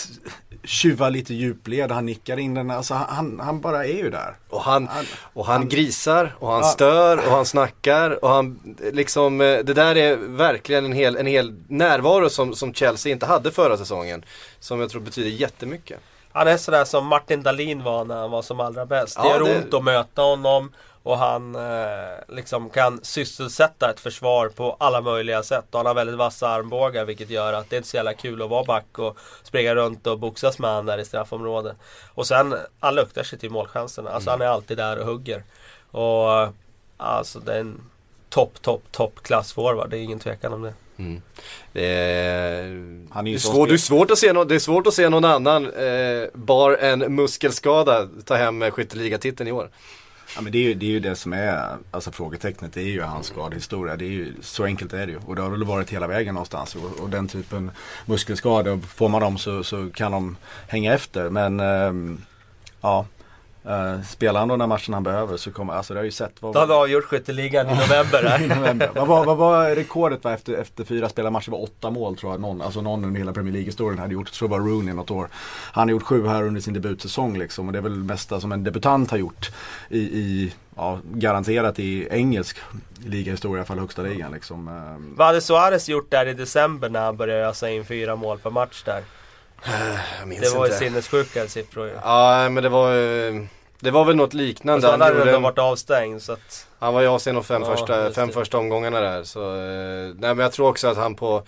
tjuvar 0.64 1.10
lite 1.10 1.34
djupled, 1.34 1.90
han 1.90 2.06
nickar 2.06 2.36
in 2.38 2.54
den. 2.54 2.70
Alltså 2.70 2.94
han, 2.94 3.40
han 3.42 3.60
bara 3.60 3.84
är 3.84 3.96
ju 3.96 4.10
där. 4.10 4.36
Och 4.48 4.62
han, 4.62 4.88
Han- 4.88 5.04
och 5.32 5.46
han, 5.46 5.56
han- 5.56 5.68
grisar 5.68 6.34
och 6.38 6.48
han 6.52 6.60
Ja. 6.60 6.66
stör 6.68 7.16
och 7.26 7.32
han 7.32 7.46
snackar 7.46 8.24
och 8.24 8.30
han 8.30 8.76
liksom 8.92 9.40
eh, 9.40 9.58
Det 9.58 9.74
där 9.74 9.96
är 9.96 10.16
verkligen 10.16 10.84
en 10.84 10.92
hel, 10.92 11.16
en 11.16 11.26
hel 11.26 11.54
närvaro 11.68 12.28
som, 12.30 12.54
som 12.54 12.74
Chelsea 12.74 13.12
inte 13.12 13.26
hade 13.26 13.50
förra 13.50 13.76
säsongen. 13.76 14.24
Som 14.60 14.80
jag 14.80 14.90
tror 14.90 15.00
betyder 15.00 15.30
jättemycket. 15.30 16.00
Han 16.32 16.48
är 16.48 16.56
sådär 16.56 16.84
som 16.84 17.06
Martin 17.06 17.42
Dahlin 17.42 17.82
var 17.82 18.04
när 18.04 18.16
han 18.16 18.30
var 18.30 18.42
som 18.42 18.60
allra 18.60 18.86
bäst. 18.86 19.16
Det 19.22 19.28
Ja, 19.28 19.30
gör 19.38 19.44
det- 19.44 19.56
ont 19.64 19.74
att 19.74 19.84
möta 19.84 20.22
honom 20.22 20.72
och 21.02 21.18
han 21.18 21.54
eh, 21.54 22.18
liksom 22.28 22.70
kan 22.70 23.00
sysselsätta 23.02 23.90
ett 23.90 24.00
försvar 24.00 24.48
på 24.48 24.76
alla 24.80 25.00
möjliga 25.00 25.42
sätt. 25.42 25.64
Och 25.70 25.78
han 25.78 25.86
har 25.86 25.94
väldigt 25.94 26.16
vassa 26.16 26.48
armbågar 26.48 27.04
vilket 27.04 27.30
gör 27.30 27.52
att 27.52 27.70
det 27.70 27.76
är 27.76 27.78
inte 27.78 27.88
så 27.88 27.96
jävla 27.96 28.14
kul 28.14 28.42
att 28.42 28.50
vara 28.50 28.64
back 28.64 28.98
och 28.98 29.18
springa 29.42 29.74
runt 29.74 30.06
och 30.06 30.18
boxas 30.18 30.58
med 30.58 30.70
han 30.70 30.86
där 30.86 30.98
i 30.98 31.04
straffområdet. 31.04 31.76
Och 32.14 32.26
sen, 32.26 32.54
han 32.80 32.94
luktar 32.94 33.22
sig 33.22 33.38
till 33.38 33.50
målchanserna. 33.50 34.10
Alltså 34.10 34.30
han 34.30 34.40
är 34.40 34.46
alltid 34.46 34.76
där 34.76 34.98
och 34.98 35.06
hugger. 35.06 35.44
Och 35.90 36.54
alltså 36.96 37.38
det 37.38 37.54
är 37.54 37.60
en 37.60 37.80
topp, 38.28 38.62
topp, 38.62 38.82
topp 38.90 39.22
klassforward. 39.22 39.90
Det 39.90 39.98
är 39.98 40.00
ingen 40.00 40.18
tvekan 40.18 40.52
om 40.52 40.62
det. 40.62 40.74
Mm. 40.98 41.22
Det 41.72 41.86
är, 41.86 43.24
det 43.24 43.38
svårt, 43.38 43.68
det, 43.68 43.74
är 43.74 43.78
spel- 43.78 43.98
svårt 43.98 44.10
att 44.10 44.18
se 44.18 44.32
no, 44.32 44.44
det 44.44 44.54
är 44.54 44.58
svårt 44.58 44.86
att 44.86 44.94
se 44.94 45.08
någon 45.08 45.24
annan 45.24 45.72
eh, 45.72 46.28
bar 46.34 46.76
en 46.80 47.14
muskelskada 47.14 48.08
ta 48.24 48.34
hem 48.34 48.70
skytteligatiteln 48.70 49.48
i 49.48 49.52
år. 49.52 49.70
Ja, 50.34 50.40
men 50.40 50.52
det, 50.52 50.58
är 50.58 50.62
ju, 50.62 50.74
det 50.74 50.86
är 50.86 50.90
ju 50.90 51.00
det 51.00 51.16
som 51.16 51.32
är, 51.32 51.76
alltså 51.90 52.12
frågetecknet, 52.12 52.72
det 52.72 52.80
är 52.80 52.90
ju 52.90 53.02
hans 53.02 53.26
skadehistoria. 53.26 53.96
Det 53.96 54.04
är 54.04 54.10
ju, 54.10 54.34
så 54.40 54.64
enkelt 54.64 54.92
är 54.92 55.06
det 55.06 55.12
ju. 55.12 55.18
Och 55.26 55.36
det 55.36 55.42
har 55.42 55.50
väl 55.50 55.64
varit 55.64 55.90
hela 55.90 56.06
vägen 56.06 56.34
någonstans. 56.34 56.76
Och, 56.76 57.00
och 57.00 57.10
den 57.10 57.28
typen 57.28 57.70
muskelskador, 58.06 58.80
får 58.80 59.08
man 59.08 59.20
dem 59.20 59.38
så, 59.38 59.64
så 59.64 59.90
kan 59.90 60.12
de 60.12 60.36
hänga 60.68 60.94
efter. 60.94 61.30
Men 61.30 61.60
eh, 61.60 62.16
ja, 62.80 63.06
uh, 63.66 64.02
spelar 64.02 64.40
han 64.40 64.48
de 64.48 64.58
där 64.58 64.66
matcherna 64.66 64.96
han 64.96 65.02
behöver 65.02 65.36
så 65.36 65.52
kommer, 65.52 65.72
alltså 65.72 65.94
det 65.94 66.00
har 66.00 66.04
ju 66.04 66.10
sett. 66.10 66.42
Vad, 66.42 66.54
Då 66.54 66.60
har 66.60 66.66
vi 66.66 66.72
avgjort 66.72 67.04
skytteligan 67.04 67.66
i 67.66 67.74
november 67.74 68.24
i 68.24 68.28
här. 68.28 68.56
november. 68.56 68.90
vad, 68.94 69.06
var, 69.08 69.24
vad 69.24 69.36
var 69.36 69.70
rekordet 69.70 70.24
var 70.24 70.32
efter, 70.32 70.54
efter 70.54 70.84
fyra 70.84 71.08
spelarmatcher? 71.08 71.50
var 71.50 71.62
åtta 71.62 71.90
mål 71.90 72.16
tror 72.16 72.32
jag. 72.32 72.40
Någon, 72.40 72.62
alltså 72.62 72.80
någon 72.80 73.04
under 73.04 73.18
hela 73.18 73.32
Premier 73.32 73.52
League-historien 73.52 73.98
hade 73.98 74.14
gjort. 74.14 74.26
Jag 74.28 74.34
tror 74.34 74.48
det 74.48 74.52
var 74.58 74.60
Rooney 74.60 74.94
något 74.94 75.10
år. 75.10 75.28
Han 75.72 75.88
har 75.88 75.90
gjort 75.92 76.02
sju 76.02 76.26
här 76.26 76.42
under 76.42 76.60
sin 76.60 76.74
debutsäsong 76.74 77.38
liksom. 77.38 77.66
Och 77.66 77.72
det 77.72 77.78
är 77.78 77.82
väl 77.82 78.06
det 78.06 78.12
mesta 78.12 78.40
som 78.40 78.52
en 78.52 78.64
debutant 78.64 79.10
har 79.10 79.18
gjort. 79.18 79.50
I, 79.88 79.98
i 79.98 80.54
ja, 80.76 80.98
garanterat 81.12 81.78
i 81.78 82.08
engelsk 82.10 82.58
ligahistoria, 83.04 83.56
i 83.56 83.58
alla 83.58 83.66
fall 83.66 83.78
högsta 83.78 84.02
ligan 84.02 84.32
liksom. 84.32 84.68
Ehm, 84.68 85.14
Vad 85.16 85.26
hade 85.26 85.40
Suarez 85.40 85.88
gjort 85.88 86.10
där 86.10 86.26
i 86.26 86.34
december 86.34 86.88
när 86.88 87.00
han 87.04 87.16
började 87.16 87.46
ösa 87.48 87.70
in 87.70 87.84
fyra 87.84 88.16
mål 88.16 88.38
per 88.38 88.50
match 88.50 88.82
där? 88.84 89.02
Jag 90.18 90.28
minns 90.28 90.40
Det 90.52 90.58
var 90.58 90.66
ju 90.66 90.72
inte. 90.72 90.84
sinnessjuka 90.84 91.48
siffror 91.48 91.86
ju. 91.86 91.94
Ja 92.04 92.48
men 92.48 92.62
det 92.62 92.68
var 92.68 92.90
eh, 92.96 93.42
Det 93.80 93.90
var 93.90 94.04
väl 94.04 94.16
något 94.16 94.34
liknande. 94.34 94.90
Han, 94.90 95.00
hade 95.00 95.18
gjorde, 95.18 95.38
varit 95.38 95.58
avstängd 95.58 96.22
så 96.22 96.32
att... 96.32 96.66
han 96.78 96.94
var 96.94 97.02
i 97.02 97.06
Asien 97.06 97.34
de 97.34 97.44
fem, 97.44 97.62
Ja, 97.62 97.76
första, 97.76 98.12
fem 98.12 98.28
det. 98.28 98.34
första 98.34 98.58
omgångarna 98.58 99.00
där. 99.00 99.24
Så, 99.24 99.40
eh, 99.54 100.14
nej 100.18 100.34
men 100.34 100.38
jag 100.38 100.52
tror 100.52 100.68
också 100.68 100.88
att 100.88 100.96
han 100.96 101.14
på 101.14 101.42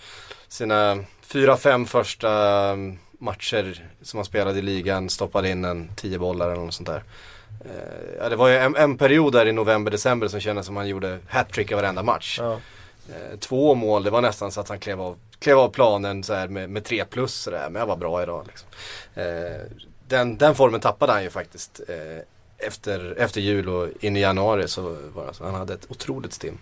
sina 0.47 0.97
fyra, 1.21 1.57
fem 1.57 1.85
första 1.85 2.31
mm, 2.69 2.97
matcher 3.19 3.85
som 4.01 4.17
han 4.17 4.25
spelade 4.25 4.59
i 4.59 4.61
ligan 4.61 5.09
stoppade 5.09 5.49
in 5.49 5.65
en 5.65 5.89
tio 5.95 6.19
bollar 6.19 6.49
eller 6.51 6.61
något 6.61 6.73
sånt 6.73 6.89
där. 6.89 7.03
Eh, 7.65 8.19
ja, 8.19 8.29
det 8.29 8.35
var 8.35 8.47
ju 8.47 8.57
en, 8.57 8.75
en 8.75 8.97
period 8.97 9.33
där 9.33 9.45
i 9.45 9.51
november, 9.51 9.91
december 9.91 10.27
som 10.27 10.39
kändes 10.39 10.65
som 10.65 10.75
han 10.77 10.87
gjorde 10.87 11.19
hattrick 11.29 11.71
i 11.71 11.73
varenda 11.73 12.03
match. 12.03 12.39
Ja. 12.41 12.59
Eh, 13.09 13.39
två 13.39 13.75
mål, 13.75 14.03
det 14.03 14.09
var 14.09 14.21
nästan 14.21 14.51
så 14.51 14.61
att 14.61 14.69
han 14.69 14.79
klev 14.79 15.01
av, 15.01 15.17
klev 15.45 15.59
av 15.59 15.69
planen 15.69 16.23
så 16.23 16.33
här 16.33 16.47
med, 16.47 16.69
med 16.69 16.83
3 16.83 17.05
plus 17.05 17.33
sådär. 17.33 17.69
Men 17.69 17.79
jag 17.79 17.87
var 17.87 17.95
bra 17.95 18.23
idag 18.23 18.47
liksom. 18.47 18.69
eh, 19.15 19.61
den, 20.07 20.37
den 20.37 20.55
formen 20.55 20.79
tappade 20.79 21.11
han 21.11 21.23
ju 21.23 21.29
faktiskt. 21.29 21.81
Eh, 21.87 22.23
efter, 22.67 23.15
efter 23.17 23.41
jul 23.41 23.69
och 23.69 23.89
in 23.99 24.17
i 24.17 24.19
januari 24.19 24.67
så 24.67 24.81
var 24.81 25.21
det, 25.21 25.27
alltså, 25.27 25.43
han 25.43 25.55
hade 25.55 25.73
ett 25.73 25.91
otroligt 25.91 26.33
stim. 26.33 26.57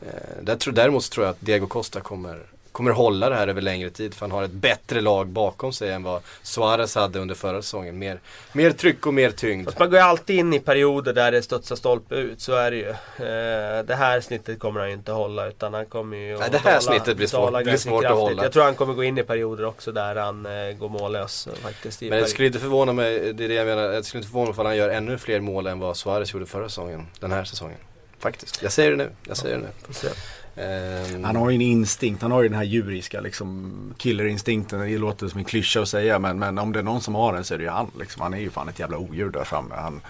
Eh, 0.00 0.42
där 0.42 0.56
tror, 0.56 0.74
däremot 0.74 1.10
tror 1.10 1.26
jag 1.26 1.32
att 1.32 1.40
Diego 1.40 1.66
Costa 1.66 2.00
kommer 2.00 2.46
kommer 2.74 2.90
hålla 2.90 3.28
det 3.28 3.34
här 3.34 3.48
över 3.48 3.60
längre 3.60 3.90
tid 3.90 4.14
för 4.14 4.20
han 4.20 4.30
har 4.30 4.42
ett 4.42 4.50
bättre 4.50 5.00
lag 5.00 5.26
bakom 5.26 5.72
sig 5.72 5.92
än 5.92 6.02
vad 6.02 6.22
Suarez 6.42 6.94
hade 6.94 7.18
under 7.18 7.34
förra 7.34 7.62
säsongen. 7.62 7.98
Mer, 7.98 8.20
mer 8.52 8.70
tryck 8.70 9.06
och 9.06 9.14
mer 9.14 9.30
tyngd. 9.30 9.64
Fast 9.64 9.78
man 9.78 9.90
går 9.90 9.98
ju 9.98 10.04
alltid 10.04 10.38
in 10.38 10.54
i 10.54 10.60
perioder 10.60 11.12
där 11.12 11.32
det 11.32 11.42
studsar 11.42 11.76
stolpe 11.76 12.14
ut, 12.14 12.40
så 12.40 12.52
är 12.54 12.70
det 12.70 12.76
ju. 12.76 12.88
Eh, 12.88 13.84
det 13.84 13.94
här 13.94 14.20
snittet 14.20 14.58
kommer 14.58 14.80
han 14.80 14.88
ju 14.88 14.94
inte 14.94 15.12
hålla 15.12 15.46
utan 15.46 15.74
han 15.74 15.86
kommer 15.86 16.16
ju 16.16 16.38
Nej, 16.38 16.48
det 16.52 16.58
här 16.58 16.80
snittet 16.80 17.16
blir 17.16 17.26
svårt, 17.26 17.62
blir 17.62 17.76
svårt 17.76 18.04
att 18.04 18.12
hålla. 18.12 18.42
Jag 18.42 18.52
tror 18.52 18.64
han 18.64 18.74
kommer 18.74 18.94
gå 18.94 19.04
in 19.04 19.18
i 19.18 19.22
perioder 19.22 19.64
också 19.64 19.92
där 19.92 20.16
han 20.16 20.46
eh, 20.46 20.76
går 20.78 20.88
mållös 20.88 21.48
faktiskt. 21.62 22.00
Men 22.00 22.10
det 22.10 22.26
skulle 22.26 22.46
inte 22.46 22.58
förvåna 22.58 22.92
mig, 22.92 23.32
det 23.32 23.44
är 23.44 23.48
det 23.48 23.54
jag 23.54 23.66
menar, 23.66 23.88
det 23.88 24.04
skulle 24.04 24.18
inte 24.18 24.30
förvåna 24.30 24.50
mig 24.50 24.60
om 24.60 24.66
han 24.66 24.76
gör 24.76 24.88
ännu 24.88 25.18
fler 25.18 25.40
mål 25.40 25.66
än 25.66 25.78
vad 25.78 25.96
Suarez 25.96 26.34
gjorde 26.34 26.46
förra 26.46 26.68
säsongen. 26.68 27.06
Den 27.20 27.32
här 27.32 27.44
säsongen. 27.44 27.78
Faktiskt. 28.18 28.62
Jag 28.62 28.72
säger 28.72 28.90
det 28.90 28.96
nu. 28.96 29.10
Jag 29.28 29.36
säger 29.36 29.56
det 29.56 29.62
nu. 29.62 29.68
Um... 30.56 31.24
Han 31.24 31.36
har 31.36 31.50
ju 31.50 31.54
en 31.54 31.60
instinkt, 31.60 32.22
han 32.22 32.32
har 32.32 32.42
ju 32.42 32.48
den 32.48 32.58
här 32.58 32.64
djuriska 32.64 33.20
liksom 33.20 33.94
killerinstinkten. 33.96 34.80
Det 34.80 34.98
låter 34.98 35.28
som 35.28 35.38
en 35.38 35.44
klyscha 35.44 35.80
att 35.80 35.88
säga 35.88 36.18
men, 36.18 36.38
men 36.38 36.58
om 36.58 36.72
det 36.72 36.78
är 36.78 36.82
någon 36.82 37.00
som 37.00 37.14
har 37.14 37.32
den 37.32 37.44
så 37.44 37.54
är 37.54 37.58
det 37.58 37.64
ju 37.64 37.70
han. 37.70 37.90
Liksom. 37.98 38.22
Han 38.22 38.34
är 38.34 38.38
ju 38.38 38.50
fan 38.50 38.68
ett 38.68 38.78
jävla 38.78 38.98
odjur 38.98 39.30
där 39.30 39.44
framme. 39.44 39.74
Han, 39.74 40.00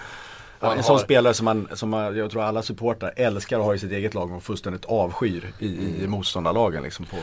han 0.60 0.70
en 0.70 0.76
har... 0.76 0.82
sån 0.82 0.98
spelare 0.98 1.34
som, 1.34 1.44
man, 1.44 1.68
som 1.72 1.90
man, 1.90 2.16
jag 2.16 2.30
tror 2.30 2.42
alla 2.42 2.62
supportrar 2.62 3.12
älskar 3.16 3.58
att 3.58 3.64
ha 3.64 3.74
i 3.74 3.78
sitt 3.78 3.92
eget 3.92 4.14
lag 4.14 4.32
och 4.32 4.42
fullständigt 4.42 4.84
avskyr 4.84 5.52
i, 5.58 5.66
i 6.02 6.06
motståndarlagen. 6.06 6.82
Liksom 6.82 7.04
på. 7.04 7.16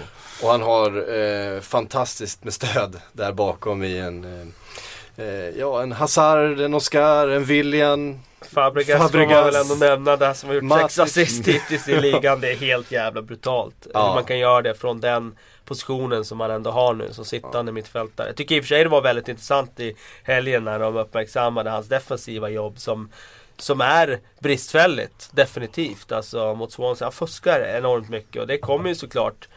Och 0.43 0.51
han 0.51 0.61
har 0.61 1.15
eh, 1.15 1.59
fantastiskt 1.59 2.43
med 2.43 2.53
stöd 2.53 3.01
där 3.13 3.31
bakom 3.31 3.83
i 3.83 3.97
en 3.97 4.23
eh, 4.23 5.25
eh 5.25 5.49
ja, 5.59 5.83
en 5.83 5.91
Hazard, 5.91 6.59
en 6.59 6.73
Oscar, 6.73 7.27
en 7.27 7.45
William 7.45 8.19
Fabregas, 8.41 9.01
Fabregas 9.01 9.11
får 9.11 9.43
man 9.43 9.45
väl 9.45 9.55
ändå 9.55 9.75
nämna 9.75 10.17
där 10.17 10.33
som 10.33 10.49
har 10.49 10.55
gjort 10.55 10.63
Matic. 10.63 10.95
sex 10.95 10.99
assist 10.99 11.47
hittills 11.47 11.89
i 11.89 12.01
ligan. 12.01 12.41
Det 12.41 12.51
är 12.51 12.55
helt 12.55 12.91
jävla 12.91 13.21
brutalt. 13.21 13.87
Ja. 13.93 14.07
Hur 14.07 14.13
man 14.15 14.23
kan 14.23 14.39
göra 14.39 14.61
det 14.61 14.73
från 14.73 15.01
den 15.01 15.37
positionen 15.65 16.25
som 16.25 16.37
man 16.37 16.51
ändå 16.51 16.71
har 16.71 16.93
nu 16.93 17.13
som 17.13 17.25
sittande 17.25 17.69
ja. 17.69 17.73
mittfältare. 17.73 18.27
Jag 18.27 18.35
tycker 18.35 18.55
i 18.55 18.59
och 18.59 18.63
för 18.63 18.67
sig 18.67 18.83
det 18.83 18.89
var 18.89 19.01
väldigt 19.01 19.27
intressant 19.27 19.79
i 19.79 19.95
helgen 20.23 20.63
när 20.63 20.79
de 20.79 20.97
uppmärksammade 20.97 21.69
hans 21.69 21.87
defensiva 21.87 22.49
jobb 22.49 22.79
som 22.79 23.09
som 23.57 23.81
är 23.81 24.19
bristfälligt, 24.39 25.29
definitivt. 25.31 26.11
Alltså 26.11 26.55
mot 26.55 26.71
Swansea. 26.71 27.05
Han 27.05 27.11
fuskar 27.11 27.59
enormt 27.59 28.09
mycket 28.09 28.41
och 28.41 28.47
det 28.47 28.57
kommer 28.57 28.89
ju 28.89 28.95
såklart 28.95 29.47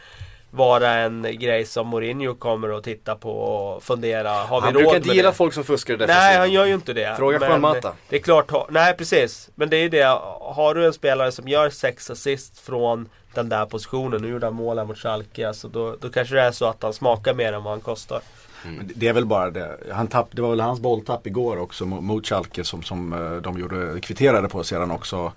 vara 0.55 0.91
en 0.91 1.27
grej 1.39 1.65
som 1.65 1.87
Mourinho 1.87 2.35
kommer 2.35 2.77
att 2.77 2.83
titta 2.83 3.15
på 3.15 3.31
och 3.31 3.83
fundera. 3.83 4.31
Har 4.31 4.61
vi 4.61 4.65
han 4.65 4.73
råd 4.73 4.83
brukar 4.83 4.97
inte 4.97 5.09
gilla 5.09 5.29
det? 5.29 5.35
folk 5.35 5.53
som 5.53 5.63
fuskar 5.63 6.03
i 6.03 6.07
Nej, 6.07 6.37
han 6.37 6.51
gör 6.51 6.65
ju 6.65 6.73
inte 6.73 6.93
det. 6.93 7.15
Fråga 7.17 7.39
Juan 7.39 7.61
Mata. 7.61 7.93
Det 8.09 8.15
är 8.15 8.21
klart, 8.21 8.51
nej 8.69 8.97
precis. 8.97 9.49
Men 9.55 9.69
det 9.69 9.77
är 9.77 9.81
ju 9.81 9.89
det. 9.89 10.19
Har 10.41 10.75
du 10.75 10.85
en 10.85 10.93
spelare 10.93 11.31
som 11.31 11.47
gör 11.47 11.69
sex 11.69 12.09
assist 12.09 12.59
från 12.59 13.09
den 13.35 13.49
där 13.49 13.65
positionen. 13.65 14.21
Nu 14.21 14.27
gjorde 14.27 14.45
han 14.45 14.55
mål 14.55 14.85
mot 14.85 14.97
Schalke. 14.97 15.47
Alltså 15.47 15.67
då, 15.67 15.95
då 15.99 16.09
kanske 16.09 16.35
det 16.35 16.41
är 16.41 16.51
så 16.51 16.65
att 16.65 16.83
han 16.83 16.93
smakar 16.93 17.33
mer 17.33 17.53
än 17.53 17.63
vad 17.63 17.73
han 17.73 17.81
kostar. 17.81 18.21
Mm. 18.65 18.91
Det 18.95 19.07
är 19.07 19.13
väl 19.13 19.25
bara 19.25 19.51
det. 19.51 19.77
Han 19.91 20.07
tapp, 20.07 20.27
det 20.31 20.41
var 20.41 20.49
väl 20.49 20.59
hans 20.59 20.79
bolltapp 20.79 21.27
igår 21.27 21.57
också 21.57 21.85
mot 21.85 22.27
Schalke 22.27 22.63
som, 22.63 22.83
som 22.83 23.13
eh, 23.13 23.41
de 23.41 23.59
gjorde, 23.59 23.99
kvitterade 23.99 24.49
på 24.49 24.63
sedan 24.63 24.91
också. 24.91 25.31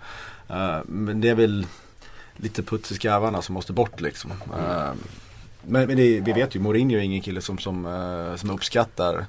Uh, 0.50 0.78
men 0.84 1.20
det 1.20 1.28
är 1.28 1.34
väl 1.34 1.66
lite 2.42 2.62
puts 2.62 2.92
i 2.92 2.94
skarvarna 2.94 3.42
som 3.42 3.54
måste 3.54 3.72
bort 3.72 4.00
liksom. 4.00 4.32
Mm. 4.54 4.98
Men, 5.62 5.86
men 5.86 5.96
det, 5.96 6.20
vi 6.20 6.32
vet 6.32 6.54
ju, 6.54 6.60
Mourinho 6.60 6.96
är 6.96 7.02
ingen 7.02 7.22
kille 7.22 7.40
som, 7.40 7.58
som, 7.58 7.86
uh, 7.86 8.36
som 8.36 8.50
uppskattar 8.50 9.26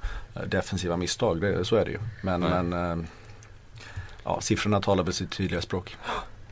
defensiva 0.47 0.97
misstag. 0.97 1.41
Det, 1.41 1.66
så 1.66 1.76
är 1.76 1.86
det 1.86 1.91
ju. 1.91 1.99
Men, 2.24 2.43
mm. 2.43 2.70
men 2.70 2.99
uh, 2.99 3.05
ja, 4.24 4.41
siffrorna 4.41 4.82
talar 4.82 5.03
väl 5.03 5.14
sitt 5.14 5.32
tydliga 5.32 5.62
språk. 5.62 5.97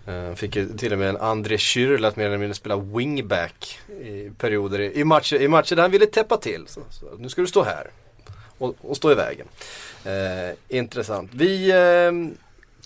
Uh, 0.07 0.33
fick 0.35 0.55
ju 0.55 0.77
till 0.77 0.93
och 0.93 0.99
med 0.99 1.09
en 1.09 1.17
André 1.17 1.57
Schürrle 1.57 2.07
att 2.07 2.15
mer 2.15 2.25
eller 2.25 2.37
mindre 2.37 2.55
spela 2.55 2.77
wingback 2.77 3.79
i 3.89 4.31
perioder 4.37 4.79
i, 4.79 5.03
matcher, 5.03 5.41
i 5.41 5.47
matcher 5.47 5.75
där 5.75 5.81
han 5.81 5.91
ville 5.91 6.05
täppa 6.05 6.37
till. 6.37 6.63
Så, 6.67 6.81
så, 6.89 7.05
nu 7.17 7.29
ska 7.29 7.41
du 7.41 7.47
stå 7.47 7.63
här 7.63 7.91
och, 8.57 8.75
och 8.81 8.97
stå 8.97 9.11
i 9.11 9.15
vägen. 9.15 9.47
Uh, 10.05 10.55
intressant. 10.67 11.31
Vi 11.33 11.73
uh, 11.73 12.31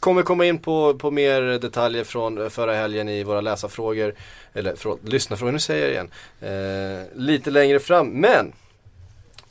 kommer 0.01 0.21
komma 0.21 0.45
in 0.45 0.57
på, 0.57 0.93
på 0.93 1.11
mer 1.11 1.41
detaljer 1.41 2.03
från 2.03 2.37
eh, 2.37 2.49
förra 2.49 2.73
helgen 2.73 3.09
i 3.09 3.23
våra 3.23 3.41
läsarfrågor. 3.41 4.13
Eller 4.53 4.73
förlåt, 4.77 4.99
lyssnarfrågor, 5.03 5.51
nu 5.51 5.59
säger 5.59 5.83
jag 5.83 5.91
igen. 5.91 6.09
Eh, 6.41 7.19
lite 7.19 7.51
längre 7.51 7.79
fram. 7.79 8.07
Men 8.07 8.53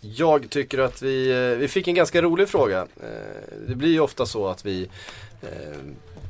jag 0.01 0.51
tycker 0.51 0.79
att 0.79 1.03
vi, 1.03 1.31
eh, 1.31 1.59
vi 1.59 1.69
fick 1.69 1.89
en 1.89 1.95
ganska 1.95 2.23
rolig 2.23 2.49
fråga. 2.49 2.81
Eh, 2.81 3.69
det 3.69 3.75
blir 3.75 3.93
ju 3.93 4.01
ofta 4.01 4.27
så 4.27 4.49
att 4.49 4.65
vi 4.65 4.89
eh, 5.43 5.79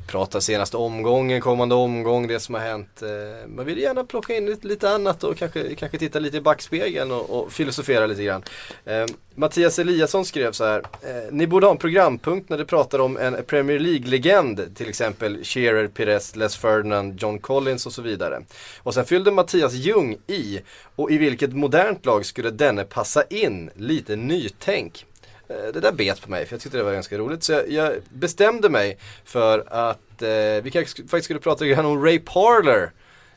prata 0.07 0.41
senaste 0.41 0.77
omgången, 0.77 1.41
kommande 1.41 1.75
omgång, 1.75 2.27
det 2.27 2.39
som 2.39 2.55
har 2.55 2.61
hänt. 2.61 3.01
Eh, 3.01 3.47
man 3.47 3.65
vill 3.65 3.77
gärna 3.77 4.03
plocka 4.03 4.35
in 4.35 4.45
lite, 4.45 4.67
lite 4.67 4.89
annat 4.89 5.23
och 5.23 5.37
kanske, 5.37 5.75
kanske 5.75 5.97
titta 5.97 6.19
lite 6.19 6.37
i 6.37 6.41
backspegeln 6.41 7.11
och, 7.11 7.29
och 7.29 7.51
filosofera 7.51 8.05
lite 8.05 8.23
grann. 8.23 8.43
Eh, 8.85 9.05
Mattias 9.35 9.79
Eliasson 9.79 10.25
skrev 10.25 10.51
så 10.51 10.65
här. 10.65 10.79
Eh, 10.79 11.31
Ni 11.31 11.47
borde 11.47 11.65
ha 11.65 11.71
en 11.71 11.77
programpunkt 11.77 12.49
när 12.49 12.57
du 12.57 12.65
pratar 12.65 12.99
om 12.99 13.17
en 13.17 13.43
Premier 13.43 13.79
League-legend. 13.79 14.75
Till 14.75 14.89
exempel 14.89 15.43
Shearer, 15.43 15.87
Pires, 15.87 16.35
Les 16.35 16.55
Ferdinand, 16.55 17.19
John 17.21 17.39
Collins 17.39 17.85
och 17.85 17.93
så 17.93 18.01
vidare. 18.01 18.41
Och 18.77 18.93
sen 18.93 19.05
fyllde 19.05 19.31
Mattias 19.31 19.73
Ljung 19.73 20.17
i. 20.27 20.59
Och 20.95 21.11
i 21.11 21.17
vilket 21.17 21.53
modernt 21.53 22.05
lag 22.05 22.25
skulle 22.25 22.49
denne 22.51 22.83
passa 22.83 23.23
in? 23.29 23.69
Lite 23.75 24.15
nytänk. 24.15 25.05
Eh, 25.51 25.73
det 25.73 25.79
där 25.79 25.91
bet 25.91 26.21
på 26.21 26.29
mig 26.29 26.45
för 26.45 26.53
jag 26.53 26.61
tyckte 26.61 26.77
det 26.77 26.83
var 26.83 26.93
ganska 26.93 27.17
roligt. 27.17 27.43
Så 27.43 27.51
jag, 27.51 27.69
jag 27.71 27.93
bestämde 28.09 28.69
mig 28.69 28.97
för 29.25 29.63
att 29.67 30.21
eh, 30.21 30.63
vi 30.63 30.69
kanske 30.73 31.01
faktiskt 31.03 31.23
skulle 31.25 31.39
prata 31.39 31.65
lite 31.65 31.81
om 31.81 32.05
Ray 32.05 32.19
Parler. 32.19 32.91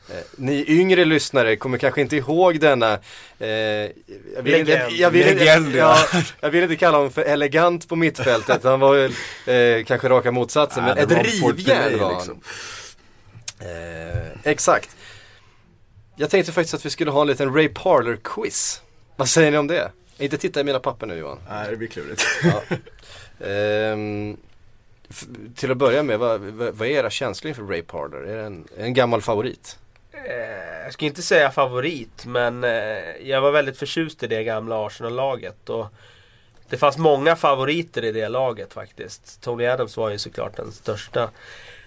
Eh, 0.09 0.15
ni 0.35 0.65
yngre 0.67 1.05
lyssnare 1.05 1.55
kommer 1.55 1.77
kanske 1.77 2.01
inte 2.01 2.15
ihåg 2.15 2.59
denna 2.59 2.93
eh, 3.39 3.47
jag, 3.47 3.91
vill 4.41 4.51
Legend. 4.51 4.69
inte, 4.69 4.95
jag, 4.95 5.11
vill 5.11 5.25
Legend, 5.25 5.75
ja, 5.75 5.97
jag 6.41 6.49
vill 6.49 6.63
inte 6.63 6.75
kalla 6.75 6.97
honom 6.97 7.11
för 7.11 7.21
elegant 7.21 7.89
på 7.89 7.95
mittfältet. 7.95 8.63
Han 8.63 8.79
var 8.79 8.95
väl 8.95 9.11
eh, 9.79 9.85
kanske 9.85 10.09
raka 10.09 10.31
motsatsen. 10.31 10.83
men 10.83 10.97
ett 10.97 11.11
rivjärn 11.11 11.99
var 11.99 12.05
han. 12.05 12.15
Liksom. 12.15 12.41
Eh, 13.59 14.51
exakt. 14.51 14.95
Jag 16.15 16.29
tänkte 16.29 16.51
faktiskt 16.51 16.73
att 16.73 16.85
vi 16.85 16.89
skulle 16.89 17.11
ha 17.11 17.21
en 17.21 17.27
liten 17.27 17.53
Ray 17.53 17.69
Parler-quiz. 17.69 18.81
Vad 19.15 19.29
säger 19.29 19.51
ni 19.51 19.57
om 19.57 19.67
det? 19.67 19.91
Inte 20.17 20.37
titta 20.37 20.59
i 20.59 20.63
mina 20.63 20.79
papper 20.79 21.07
nu 21.07 21.15
Johan. 21.15 21.39
Nej, 21.49 21.69
det 21.69 21.77
blir 21.77 21.87
klurigt. 21.87 22.23
Ja. 22.43 22.61
ehm, 23.45 24.37
till 25.55 25.71
att 25.71 25.77
börja 25.77 26.03
med, 26.03 26.19
vad, 26.19 26.41
vad, 26.41 26.87
är 26.87 26.91
era 26.91 27.09
känslor 27.09 27.49
inför 27.49 27.63
Ray 27.63 27.81
Parler? 27.81 28.17
Är 28.17 28.37
det 28.37 28.43
en, 28.43 28.67
en 28.77 28.93
gammal 28.93 29.21
favorit? 29.21 29.77
Eh, 30.11 30.83
jag 30.83 30.93
ska 30.93 31.05
inte 31.05 31.21
säga 31.21 31.51
favorit, 31.51 32.25
men 32.25 32.63
eh, 32.63 32.69
jag 33.21 33.41
var 33.41 33.51
väldigt 33.51 33.77
förtjust 33.77 34.23
i 34.23 34.27
det 34.27 34.43
gamla 34.43 34.85
Arsenal-laget. 34.85 35.69
Och 35.69 35.87
det 36.69 36.77
fanns 36.77 36.97
många 36.97 37.35
favoriter 37.35 38.03
i 38.03 38.11
det 38.11 38.29
laget 38.29 38.73
faktiskt. 38.73 39.41
Tony 39.41 39.65
Adams 39.65 39.97
var 39.97 40.09
ju 40.09 40.17
såklart 40.17 40.55
den 40.55 40.71
största. 40.71 41.29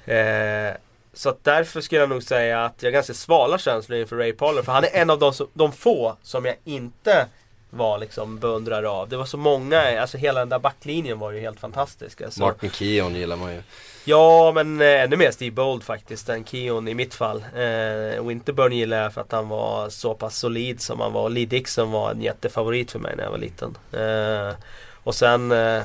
Eh, 0.05 0.77
så 1.13 1.29
att 1.29 1.45
därför 1.45 1.81
skulle 1.81 2.01
jag 2.01 2.09
nog 2.09 2.23
säga 2.23 2.65
att 2.65 2.83
jag 2.83 2.87
har 2.87 2.93
ganska 2.93 3.15
svala 3.15 3.59
känslor 3.59 3.99
inför 3.99 4.17
Ray 4.17 4.33
Parler. 4.33 4.63
För 4.63 4.73
han 4.73 4.85
är 4.85 4.91
en 4.93 5.11
av 5.11 5.19
de, 5.19 5.33
de 5.55 5.73
få 5.73 6.17
som 6.23 6.45
jag 6.45 6.57
inte 6.65 7.27
var 7.71 7.99
liksom 7.99 8.39
beundrare 8.39 8.89
av. 8.89 9.09
Det 9.09 9.17
var 9.17 9.25
så 9.25 9.37
många, 9.37 10.01
alltså 10.01 10.19
hela 10.19 10.41
den 10.41 10.49
där 10.49 10.59
backlinjen 10.59 11.19
var 11.19 11.33
ju 11.33 11.41
helt 11.41 11.61
fantastisk. 11.61 12.21
Alltså. 12.21 12.41
Martin 12.41 12.71
Keon 12.71 13.15
gillar 13.15 13.37
man 13.37 13.55
ju. 13.55 13.63
Ja, 14.05 14.53
men 14.55 14.81
eh, 14.81 15.03
ännu 15.03 15.17
mer 15.17 15.31
Steve 15.31 15.51
Bold 15.51 15.83
faktiskt 15.83 16.29
än 16.29 16.45
Keon 16.45 16.89
i 16.89 16.95
mitt 16.95 17.15
fall. 17.15 17.45
Eh, 17.57 18.25
Winterburn 18.25 18.73
gillar 18.73 19.03
jag 19.03 19.15
för 19.15 19.21
att 19.21 19.33
han 19.33 19.49
var 19.49 19.89
så 19.89 20.15
pass 20.15 20.39
solid 20.39 20.81
som 20.81 21.01
han 21.01 21.13
var. 21.13 21.29
Lee 21.29 21.47
Dixon 21.47 21.91
var 21.91 22.11
en 22.11 22.23
jättefavorit 22.23 22.91
för 22.91 22.99
mig 22.99 23.17
när 23.17 23.25
jag 23.25 23.31
var 23.31 23.39
liten. 23.39 23.77
Eh, 23.93 24.57
och 25.03 25.15
sen 25.15 25.53
eh, 25.53 25.83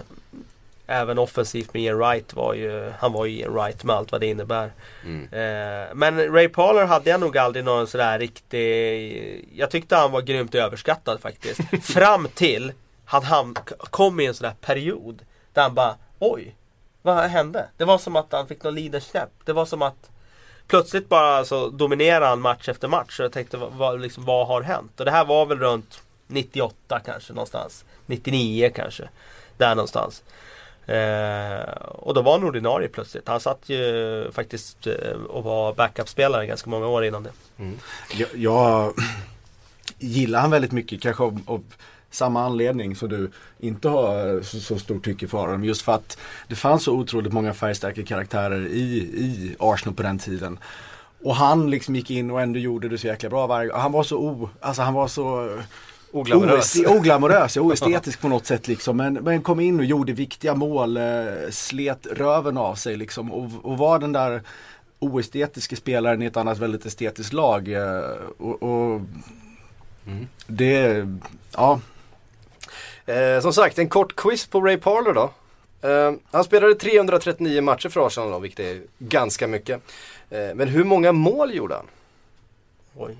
även 0.88 1.18
offensivt 1.18 1.74
med 1.74 1.84
Ian 1.84 1.98
Wright 1.98 2.34
var 2.34 2.54
ju, 2.54 2.92
han 3.00 3.14
var 3.14 3.26
ju 3.26 3.40
Ian 3.40 3.54
Wright 3.54 3.84
med 3.84 3.96
allt 3.96 4.12
vad 4.12 4.22
det 4.22 4.28
innebär. 4.28 4.72
Mm. 5.04 5.24
Eh, 5.24 5.96
men 5.96 6.34
Ray 6.34 6.50
Parler 6.50 6.86
hade 6.86 7.10
jag 7.10 7.20
nog 7.20 7.38
aldrig 7.38 7.66
någon 7.66 7.88
sådär 7.88 8.20
riktig, 8.20 9.50
jag 9.54 9.72
tyckte 9.72 9.96
han 9.96 10.12
var 10.12 10.22
grymt 10.22 10.56
överskattad 10.56 11.22
faktiskt. 11.22 11.62
Fram 11.84 12.28
till 12.34 12.72
att 13.06 13.24
han 13.24 13.56
kom 13.80 14.20
i 14.20 14.26
en 14.26 14.34
sån 14.34 14.48
där 14.48 14.56
period 14.62 15.22
där 15.54 15.62
han 15.62 15.74
bara, 15.74 15.96
oj, 16.20 16.56
vad 17.02 17.18
hände? 17.18 17.68
Det 17.78 17.86
var 17.86 17.98
som 17.98 18.16
att 18.16 18.32
han 18.32 18.48
fick 18.48 18.64
någon 18.64 18.76
leadership. 18.76 19.30
Det 19.46 19.54
var 19.54 19.66
som 19.66 19.82
att 19.82 20.10
plötsligt 20.68 21.10
bara 21.10 21.46
så 21.46 21.70
dominerade 21.70 22.26
han 22.26 22.42
match 22.42 22.70
efter 22.70 22.88
match. 22.88 23.20
Och 23.20 23.26
jag 23.26 23.32
tänkte, 23.32 23.58
vad, 23.58 24.02
liksom, 24.02 24.26
vad 24.26 24.48
har 24.48 24.62
hänt? 24.62 25.00
Och 25.00 25.06
det 25.06 25.12
här 25.12 25.26
var 25.26 25.46
väl 25.46 25.60
runt 25.60 26.04
98 26.28 27.00
kanske 27.06 27.34
någonstans. 27.34 27.86
99 28.06 28.72
kanske. 28.76 29.10
Där 29.58 29.76
någonstans. 29.76 30.24
Eh, 30.86 31.74
och 31.86 32.14
då 32.14 32.22
var 32.22 32.32
han 32.32 32.44
ordinarie 32.44 32.88
plötsligt. 32.88 33.28
Han 33.28 33.40
satt 33.40 33.70
ju 33.70 34.32
faktiskt 34.32 34.88
eh, 34.88 35.12
och 35.30 35.44
var 35.44 35.74
backup-spelare 35.74 36.46
ganska 36.46 36.70
många 36.70 36.88
år 36.88 37.06
innan 37.06 37.24
det. 37.24 37.32
Mm. 37.60 37.78
Jag, 38.14 38.30
jag, 38.36 38.94
gillar 40.00 40.42
han 40.42 40.52
väldigt 40.52 40.72
mycket 40.72 41.02
kanske 41.02 41.24
av, 41.24 41.42
av 41.46 41.64
samma 42.10 42.44
anledning 42.46 42.96
som 42.96 43.10
du 43.10 43.32
inte 43.60 43.90
har 43.90 44.42
så, 44.42 44.60
så 44.60 44.80
stort 44.80 45.06
tycke 45.06 45.28
för 45.28 45.38
honom. 45.38 45.64
Just 45.64 45.82
för 45.82 45.92
att 45.92 46.18
det 46.48 46.56
fanns 46.56 46.84
så 46.84 46.94
otroligt 46.94 47.34
många 47.34 47.54
färgstarka 47.54 48.04
karaktärer 48.04 48.68
i, 48.68 48.98
i 48.98 49.56
Arsenal 49.60 49.96
på 49.96 50.04
den 50.04 50.20
tiden. 50.20 50.60
Och 51.24 51.36
han 51.36 51.70
liksom 51.70 51.96
gick 51.96 52.12
in 52.12 52.32
och 52.32 52.42
ändå 52.42 52.60
gjorde 52.60 52.90
det 52.90 52.98
så 52.98 53.08
jäkla 53.08 53.30
bra 53.30 53.48
varje 53.48 53.70
gång. 53.70 53.80
Han 53.80 53.92
var 53.92 54.04
så 54.04 54.18
o, 54.18 54.50
alltså 54.60 54.82
han 54.82 54.94
var 54.94 55.08
så 55.08 55.58
Oglamorös. 56.14 56.76
Oeste- 56.76 56.88
Oglamorös, 56.98 57.58
oestetisk 57.58 58.22
på 58.22 58.28
något 58.28 58.46
sätt 58.46 58.68
liksom. 58.68 58.98
Men, 58.98 59.14
men 59.14 59.42
kom 59.42 59.60
in 59.60 59.80
och 59.80 59.86
gjorde 59.86 60.14
viktiga 60.14 60.56
mål, 60.56 60.98
eh, 60.98 61.04
slet 61.52 62.08
röven 62.12 62.58
av 62.58 62.76
sig 62.76 62.98
liksom. 62.98 63.32
Och, 63.32 63.50
och 63.72 63.78
var 63.78 64.00
den 64.00 64.12
där 64.12 64.42
oestetiska 65.00 65.76
spelaren 65.76 66.22
i 66.22 66.26
ett 66.26 66.38
annat 66.38 66.58
väldigt 66.58 66.86
estetiskt 66.86 67.34
lag. 67.34 67.68
Eh, 67.72 68.02
och, 68.38 68.64
och 68.64 69.02
det, 70.48 71.08
ja. 71.54 71.80
Eh, 73.06 73.42
som 73.42 73.54
sagt, 73.54 73.80
en 73.80 73.90
kort 73.90 74.16
quiz 74.16 74.48
på 74.48 74.62
Ray 74.62 74.78
Parler 74.78 75.14
då. 75.14 75.32
Eh, 75.90 76.14
han 76.32 76.44
spelade 76.44 76.76
339 76.76 77.62
matcher 77.62 77.90
för 77.90 78.08
Arsenal 78.08 78.32
då, 78.32 78.40
vilket 78.40 78.60
är 78.60 78.82
ganska 79.00 79.48
mycket. 79.48 79.82
Eh, 80.30 80.56
men 80.56 80.68
hur 80.68 80.84
många 80.84 81.12
mål 81.12 81.54
gjorde 81.56 81.76
han? 81.76 81.86
Oj. 82.98 83.18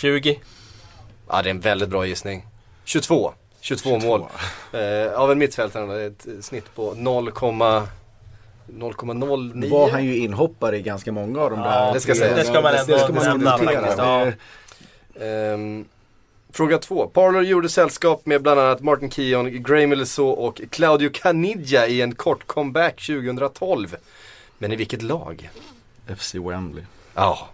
20. 0.00 0.40
Ja, 1.28 1.42
det 1.42 1.48
är 1.48 1.50
en 1.50 1.60
väldigt 1.60 1.88
bra 1.88 2.06
gissning. 2.06 2.46
22. 2.84 3.32
22, 3.60 3.98
mål. 3.98 4.24
Eh, 4.72 5.12
av 5.20 5.32
en 5.32 5.38
mittfältare, 5.38 6.04
ett 6.06 6.26
snitt 6.40 6.74
på 6.74 6.94
0, 6.96 7.30
0,09. 7.30 9.52
Nu 9.54 9.68
var 9.68 9.90
han 9.90 10.04
ju 10.04 10.16
inhoppare 10.16 10.78
i 10.78 10.82
ganska 10.82 11.12
många 11.12 11.40
av 11.40 11.50
de 11.50 11.60
Ja, 11.60 11.66
där. 11.70 11.92
det 11.92 12.00
ska 12.00 12.14
sägas. 12.14 12.36
Det 12.36 12.44
ska 12.44 12.60
man 12.60 12.74
ändå 12.74 12.92
det 12.92 12.98
ska 12.98 13.12
man 13.12 13.24
nämna 13.24 13.56
notera. 13.56 13.80
faktiskt, 13.80 13.98
ja. 15.18 15.24
Ehm, 15.24 15.84
fråga 16.52 16.78
två. 16.78 17.06
Parler 17.06 17.40
gjorde 17.40 17.68
sällskap 17.68 18.26
med 18.26 18.42
bland 18.42 18.60
annat 18.60 18.80
Martin 18.80 19.10
Keown, 19.10 19.62
Graham 19.62 19.92
Elisau 19.92 20.28
och 20.30 20.60
Claudio 20.70 21.10
Caniggia 21.12 21.86
i 21.86 22.00
en 22.00 22.14
kort 22.14 22.46
comeback 22.46 23.06
2012. 23.06 23.96
Men 24.58 24.72
i 24.72 24.76
vilket 24.76 25.02
lag? 25.02 25.50
FC 26.16 26.34
Wembley. 26.34 26.84
Ja, 27.14 27.48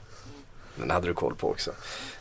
den 0.77 0.91
hade 0.91 1.07
du 1.07 1.15
koll 1.15 1.35
på 1.35 1.51
också. 1.51 1.71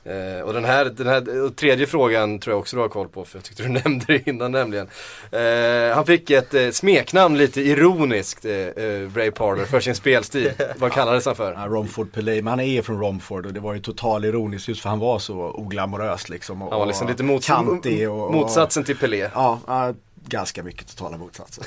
Eh, 0.03 0.41
och 0.41 0.53
den 0.53 0.65
här, 0.65 0.85
den 0.85 1.07
här 1.07 1.41
och 1.41 1.55
tredje 1.55 1.87
frågan 1.87 2.39
tror 2.39 2.53
jag 2.53 2.59
också 2.59 2.75
du 2.75 2.81
har 2.81 2.89
koll 2.89 3.07
på 3.07 3.25
för 3.25 3.37
jag 3.37 3.43
tyckte 3.43 3.63
du 3.63 3.69
nämnde 3.83 4.05
det 4.07 4.27
innan 4.27 4.51
nämligen. 4.51 4.87
Eh, 5.31 5.95
han 5.95 6.05
fick 6.05 6.29
ett 6.29 6.53
eh, 6.53 6.69
smeknamn 6.69 7.37
lite 7.37 7.61
ironiskt, 7.61 8.45
eh, 8.45 8.53
eh, 8.53 9.09
Ray 9.15 9.31
Parler, 9.31 9.65
för 9.65 9.79
sin 9.79 9.95
spelstil. 9.95 10.51
Vad 10.77 10.91
kallades 10.91 11.25
han 11.25 11.35
för? 11.35 11.53
Ja, 11.53 11.65
Romford 11.67 12.11
Pelé, 12.13 12.41
men 12.41 12.47
han 12.47 12.59
är 12.59 12.81
från 12.81 12.99
Romford 12.99 13.45
och 13.45 13.53
det 13.53 13.59
var 13.59 13.73
ju 13.73 13.79
total 13.79 14.25
ironiskt 14.25 14.67
just 14.67 14.81
för 14.81 14.89
han 14.89 14.99
var 14.99 15.19
så 15.19 15.35
oglamorös 15.35 16.29
liksom. 16.29 16.61
Och, 16.61 16.69
Han 16.69 16.79
var 16.79 16.85
liksom 16.87 17.07
lite 17.07 17.23
mots 17.23 17.47
kantig 17.47 18.09
och, 18.09 18.25
och, 18.25 18.33
motsatsen 18.33 18.83
till 18.83 18.97
Pelé. 18.97 19.29
Ja, 19.33 19.59
ganska 20.27 20.63
mycket 20.63 20.87
totala 20.87 21.17
motsatser. 21.17 21.63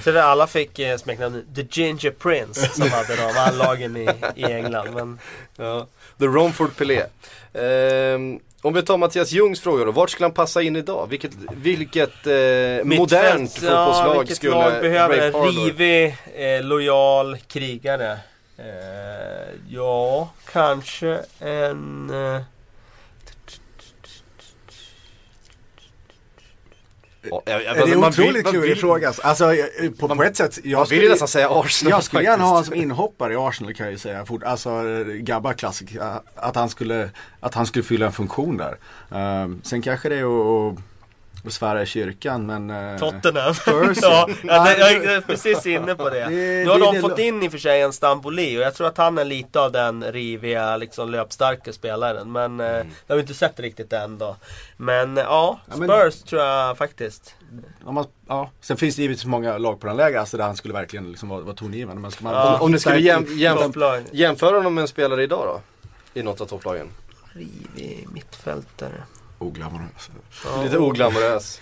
Så 0.04 0.10
det 0.12 0.24
alla 0.24 0.46
fick 0.46 0.78
eh, 0.78 0.96
smeknamnet 0.96 1.44
The 1.54 1.62
Ginger 1.62 2.10
Prince 2.10 2.68
som 2.68 2.88
hade 2.90 3.16
de 3.16 3.22
alla 3.22 3.50
lagen 3.50 3.96
i, 3.96 4.08
i 4.34 4.44
England. 4.44 4.94
Men 4.94 5.18
Ja. 5.56 5.86
The 6.18 6.24
Romford 6.24 6.76
Pelé. 6.76 7.02
Ehm, 7.52 8.40
om 8.62 8.74
vi 8.74 8.82
tar 8.82 8.96
Mattias 8.96 9.32
Ljungs 9.32 9.60
fråga 9.60 9.84
då. 9.84 9.92
Vart 9.92 10.10
skulle 10.10 10.24
han 10.24 10.34
passa 10.34 10.62
in 10.62 10.76
idag? 10.76 11.06
Vilket, 11.10 11.30
vilket 11.54 12.26
eh, 12.26 12.84
modernt 12.84 13.62
ja, 13.62 13.86
fotbollslag 13.86 14.18
vilket 14.18 14.36
skulle 14.36 14.54
lag 14.54 14.80
behöver 14.80 15.18
en 15.18 15.32
rivig, 15.32 16.16
eh, 16.36 16.64
lojal 16.64 17.38
krigare? 17.38 18.18
Eh, 18.58 19.54
ja, 19.68 20.30
kanske 20.52 21.18
en... 21.38 22.10
Eh, 22.10 22.40
Ja, 27.22 27.42
jag- 27.46 27.64
jag- 27.64 27.76
det 27.76 27.80
är 27.80 27.92
en 27.94 28.00
man 28.00 28.10
vill- 28.10 28.20
otroligt 28.24 28.44
man 28.44 28.52
klurig 28.52 28.68
vill- 28.70 28.78
fråga. 28.78 29.12
Alltså 29.22 29.54
jag- 29.54 29.98
på, 29.98 30.08
på 30.08 30.22
ett 30.22 30.36
sätt. 30.36 30.58
Man 30.64 30.70
Jag 30.70 30.78
vill 30.78 30.86
skulle, 30.86 31.02
ju 31.02 31.08
nästan 31.08 31.28
säga 31.28 31.50
Arsenal 31.50 31.90
jag 31.90 32.04
skulle 32.04 32.22
gärna 32.22 32.42
ha 32.42 32.48
honom 32.48 32.64
faktiskt. 32.64 32.72
som 32.74 32.82
inhoppare 32.82 33.32
i 33.32 33.36
Arsenal 33.36 33.74
kan 33.74 33.86
jag 33.86 33.92
ju 33.92 33.98
säga. 33.98 34.26
Fort, 34.26 34.42
alltså 34.42 34.70
Gabba 35.20 35.52
Classic. 35.52 35.88
Att 36.34 36.56
han 36.56 36.68
skulle, 36.68 37.10
att 37.40 37.54
han 37.54 37.66
skulle 37.66 37.82
fylla 37.84 38.06
en 38.06 38.12
funktion 38.12 38.56
där. 38.56 38.76
Ehm, 39.12 39.60
sen 39.64 39.82
kanske 39.82 40.08
det 40.08 40.16
är 40.16 40.68
att, 40.68 40.78
att 41.48 41.54
svära 41.54 41.82
i 41.82 41.86
kyrkan 41.86 42.46
men... 42.46 42.70
eh, 42.70 42.98
Tottenham. 42.98 43.54
Spurs, 43.54 43.98
ja, 44.02 44.28
ja. 44.42 44.72
jag, 44.78 44.92
jag 44.94 45.04
är 45.14 45.20
precis 45.20 45.66
inne 45.66 45.94
på 45.94 46.10
det. 46.10 46.24
Det- 46.28 46.64
Nu 46.64 46.66
har 46.68 46.78
det- 46.78 46.84
de 46.84 46.94
det- 46.94 47.00
fått 47.00 47.18
in 47.18 47.42
i 47.42 47.48
och 47.48 47.52
för 47.52 47.58
sig 47.58 47.80
en 47.82 47.92
Stamboli 47.92 48.58
och 48.58 48.62
jag 48.62 48.74
tror 48.74 48.86
att 48.86 48.96
han 48.98 49.18
är 49.18 49.24
lite 49.24 49.60
av 49.60 49.72
den 49.72 50.04
riviga, 50.12 50.76
liksom 50.76 51.10
löpstarka 51.10 51.72
spelaren. 51.72 52.32
Men 52.32 52.60
eh, 52.60 52.66
det 52.66 52.86
har 53.08 53.14
vi 53.16 53.20
inte 53.20 53.34
sett 53.34 53.60
riktigt 53.60 53.92
än 53.92 54.18
då. 54.18 54.36
Men 54.76 55.18
eh, 55.18 55.24
ja, 55.24 55.60
Ja, 55.70 55.76
men- 55.76 55.88
Spurs 55.88 56.22
tror 56.22 56.42
jag 56.42 56.78
faktiskt. 56.78 57.34
Om 57.84 57.94
man, 57.94 58.06
ja. 58.28 58.50
Sen 58.60 58.76
finns 58.76 58.96
det 58.96 59.02
givetvis 59.02 59.24
många 59.24 59.58
lag 59.58 59.80
på 59.80 59.86
den 59.86 59.96
lägre 59.96 60.20
alltså 60.20 60.36
där 60.36 60.44
han 60.44 60.56
skulle 60.56 60.74
verkligen 60.74 61.10
liksom 61.10 61.28
vara, 61.28 61.40
vara 61.40 61.56
tongivande. 61.56 62.02
Men 62.02 62.10
ska 62.10 62.24
man, 62.24 62.32
Ja. 62.34 62.58
Om 62.60 62.72
du 62.72 62.78
skulle 62.78 62.98
jäm, 62.98 63.26
jäm, 63.38 63.56
Topplag. 63.58 64.02
jämföra 64.12 64.56
honom 64.56 64.74
med 64.74 64.82
en 64.82 64.88
spelare 64.88 65.22
idag 65.22 65.44
då? 65.46 65.60
I 66.20 66.22
något 66.22 66.40
av 66.40 66.46
topplagen. 66.46 66.88
Rivig 67.32 68.08
mittfältare. 68.12 69.02
Oglamorös. 69.38 70.10
Ja. 70.44 70.62
Lite 70.62 70.78
oglamorös. 70.78 71.60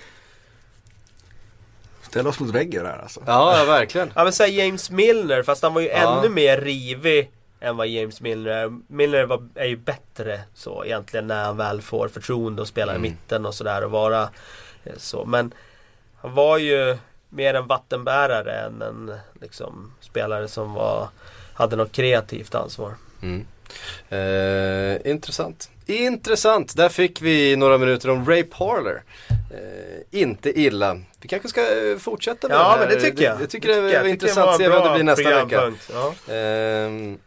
Ställ 2.03 2.27
oss 2.27 2.41
mot 2.41 2.51
väggen 2.51 2.85
där 2.85 2.99
alltså. 3.03 3.21
Ja, 3.27 3.59
ja 3.59 3.65
verkligen. 3.65 4.11
Ja 4.15 4.25
men 4.25 4.33
säg 4.33 4.59
James 4.59 4.91
Milner, 4.91 5.43
fast 5.43 5.63
han 5.63 5.75
var 5.75 5.81
ju 5.81 5.89
Ja. 5.89 6.19
ännu 6.19 6.29
mer 6.29 6.61
rivig 6.61 7.31
än 7.61 7.77
vad 7.77 7.87
James 7.89 8.21
Milner 8.21 8.51
är. 8.51 8.73
Milner 8.93 9.25
var, 9.25 9.49
är 9.55 9.67
ju 9.67 9.77
bättre 9.77 10.41
så 10.55 10.85
egentligen 10.85 11.27
när 11.27 11.45
han 11.45 11.57
väl 11.57 11.83
får 11.83 12.09
förtroende 12.09 12.63
att 12.63 12.69
spela 12.69 12.93
Mm. 12.93 13.05
i 13.05 13.09
mitten 13.11 13.47
och 13.47 13.55
sådär 13.55 13.85
och 13.85 13.91
vara 13.91 14.23
eh, 14.85 14.93
så. 14.97 15.25
Men 15.25 15.55
han 16.21 16.35
var 16.35 16.59
ju 16.59 16.99
mer 17.29 17.55
en 17.55 17.67
vattenbärare 17.67 18.53
än 18.61 18.83
en 18.83 19.15
liksom, 19.41 19.93
spelare 20.01 20.49
som 20.49 20.73
var, 20.75 21.09
hade 21.55 21.77
något 21.77 21.93
kreativt 21.93 22.55
ansvar. 22.55 22.95
Mm. 23.23 23.47
Eh, 24.09 25.11
intressant. 25.11 25.71
Intressant. 25.87 26.77
Där 26.77 26.89
fick 26.89 27.23
vi 27.23 27.57
några 27.57 27.79
minuter 27.79 28.11
om 28.11 28.27
Ray 28.27 28.43
Parler. 28.43 29.03
Eh, 29.31 30.21
inte 30.21 30.61
illa. 30.61 31.01
Vi 31.21 31.29
kanske 31.29 31.49
ska 31.49 31.61
eh, 31.61 31.97
fortsätta 31.99 32.49
med 32.49 32.57
Ja 32.57 32.63
det 32.63 32.69
här. 32.71 32.79
men 32.79 32.89
det 32.89 33.01
tycker 33.01 33.25
jag. 33.25 33.41
Jag 33.41 33.51
tycker 33.51 33.69
det 33.69 33.75
är 33.75 33.95
jag. 33.95 34.09
intressant. 34.09 34.47
var 34.47 34.59
Se 34.59 34.69
vad 34.69 34.85
det 34.85 34.95
blir 34.95 35.05
nästa 35.05 35.45
vecka. 35.45 35.73
Ja. 35.93 36.35
Ehm, 36.35 37.19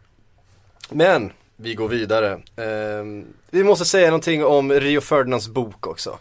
men 0.90 1.32
vi 1.56 1.74
går 1.74 1.88
vidare. 1.88 2.40
Ehm, 2.56 3.26
vi 3.50 3.64
måste 3.64 3.84
säga 3.84 4.06
någonting 4.06 4.44
om 4.44 4.72
Rio 4.72 5.00
Ferdinands 5.00 5.48
bok 5.48 5.86
också. 5.86 6.18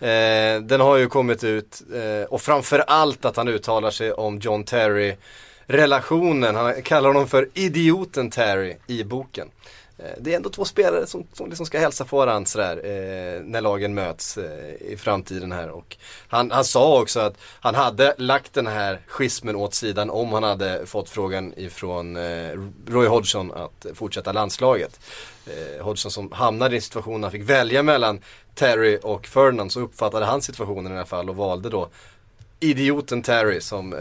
Eh, 0.00 0.60
den 0.62 0.80
har 0.80 0.96
ju 0.96 1.08
kommit 1.08 1.44
ut 1.44 1.82
eh, 1.94 2.24
och 2.28 2.42
framförallt 2.42 3.24
att 3.24 3.36
han 3.36 3.48
uttalar 3.48 3.90
sig 3.90 4.12
om 4.12 4.38
John 4.38 4.64
Terry 4.64 5.16
relationen. 5.72 6.54
Han 6.54 6.82
kallar 6.82 7.08
honom 7.08 7.28
för 7.28 7.48
idioten 7.54 8.30
Terry 8.30 8.76
i 8.86 9.04
boken. 9.04 9.48
Eh, 9.98 10.04
det 10.20 10.32
är 10.32 10.36
ändå 10.36 10.50
två 10.50 10.64
spelare 10.64 11.06
som, 11.06 11.26
som 11.32 11.48
liksom 11.48 11.66
ska 11.66 11.78
hälsa 11.78 12.04
på 12.04 12.16
varandra 12.16 12.46
sådär, 12.46 12.76
eh, 12.76 13.42
när 13.42 13.60
lagen 13.60 13.94
möts 13.94 14.38
eh, 14.38 14.92
i 14.92 14.96
framtiden 14.96 15.52
här. 15.52 15.70
Och 15.70 15.96
han, 16.28 16.50
han 16.50 16.64
sa 16.64 17.00
också 17.00 17.20
att 17.20 17.34
han 17.60 17.74
hade 17.74 18.14
lagt 18.18 18.52
den 18.52 18.66
här 18.66 19.00
schismen 19.06 19.56
åt 19.56 19.74
sidan 19.74 20.10
om 20.10 20.32
han 20.32 20.42
hade 20.42 20.86
fått 20.86 21.08
frågan 21.08 21.54
ifrån 21.56 22.16
eh, 22.16 22.50
Roy 22.86 23.06
Hodgson 23.06 23.52
att 23.52 23.86
fortsätta 23.94 24.32
landslaget. 24.32 25.00
Eh, 25.46 25.84
Hodgson 25.84 26.10
som 26.10 26.32
hamnade 26.32 26.74
i 26.74 26.78
en 26.78 26.82
situation 26.82 27.20
där 27.20 27.26
han 27.26 27.32
fick 27.32 27.50
välja 27.50 27.82
mellan 27.82 28.20
Terry 28.54 28.98
och 29.02 29.26
Ferdinand 29.26 29.72
så 29.72 29.80
uppfattade 29.80 30.26
han 30.26 30.42
situationen 30.42 30.92
i 30.92 30.96
alla 30.96 31.06
fall 31.06 31.30
och 31.30 31.36
valde 31.36 31.70
då 31.70 31.88
idioten 32.62 33.22
Terry 33.22 33.60
som 33.60 33.92
eh, 33.92 33.98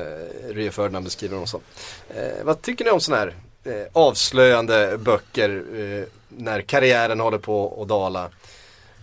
Rio 0.54 0.72
Ferdinand 0.72 1.06
beskriver 1.06 1.36
honom 1.36 1.48
som. 1.48 1.62
Eh, 2.10 2.44
vad 2.44 2.62
tycker 2.62 2.86
ni 2.86 2.92
om 2.92 3.00
sådana 3.00 3.22
här 3.22 3.36
eh, 3.64 3.88
avslöjande 3.94 4.98
böcker 4.98 5.64
eh, 5.76 6.04
när 6.30 6.62
karriären 6.62 7.20
håller 7.20 7.38
på 7.38 7.82
att 7.82 7.88
dala? 7.88 8.24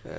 Eh, 0.04 0.10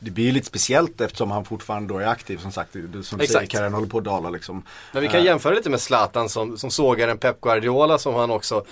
Det 0.00 0.10
blir 0.10 0.24
ju 0.24 0.32
lite 0.32 0.46
speciellt 0.46 1.00
eftersom 1.00 1.30
han 1.30 1.44
fortfarande 1.44 1.94
då 1.94 1.98
är 2.00 2.06
aktiv 2.06 2.38
som 2.38 2.52
sagt. 2.52 2.70
Du, 2.72 3.02
som 3.02 3.20
Exakt. 3.20 3.32
säger, 3.32 3.46
karriären 3.46 3.74
håller 3.74 3.88
på 3.88 3.98
att 3.98 4.04
dala 4.04 4.30
liksom. 4.30 4.62
men 4.92 5.02
vi 5.02 5.08
kan 5.08 5.20
Eh, 5.20 5.24
jämföra 5.26 5.54
lite 5.54 5.70
med 5.70 5.80
Zlatan 5.80 6.28
som, 6.28 6.58
som 6.58 6.70
sågar 6.70 7.08
en 7.08 7.18
Pep 7.18 7.40
Guardiola 7.40 7.98
som 7.98 8.14
han 8.14 8.30
också 8.30 8.64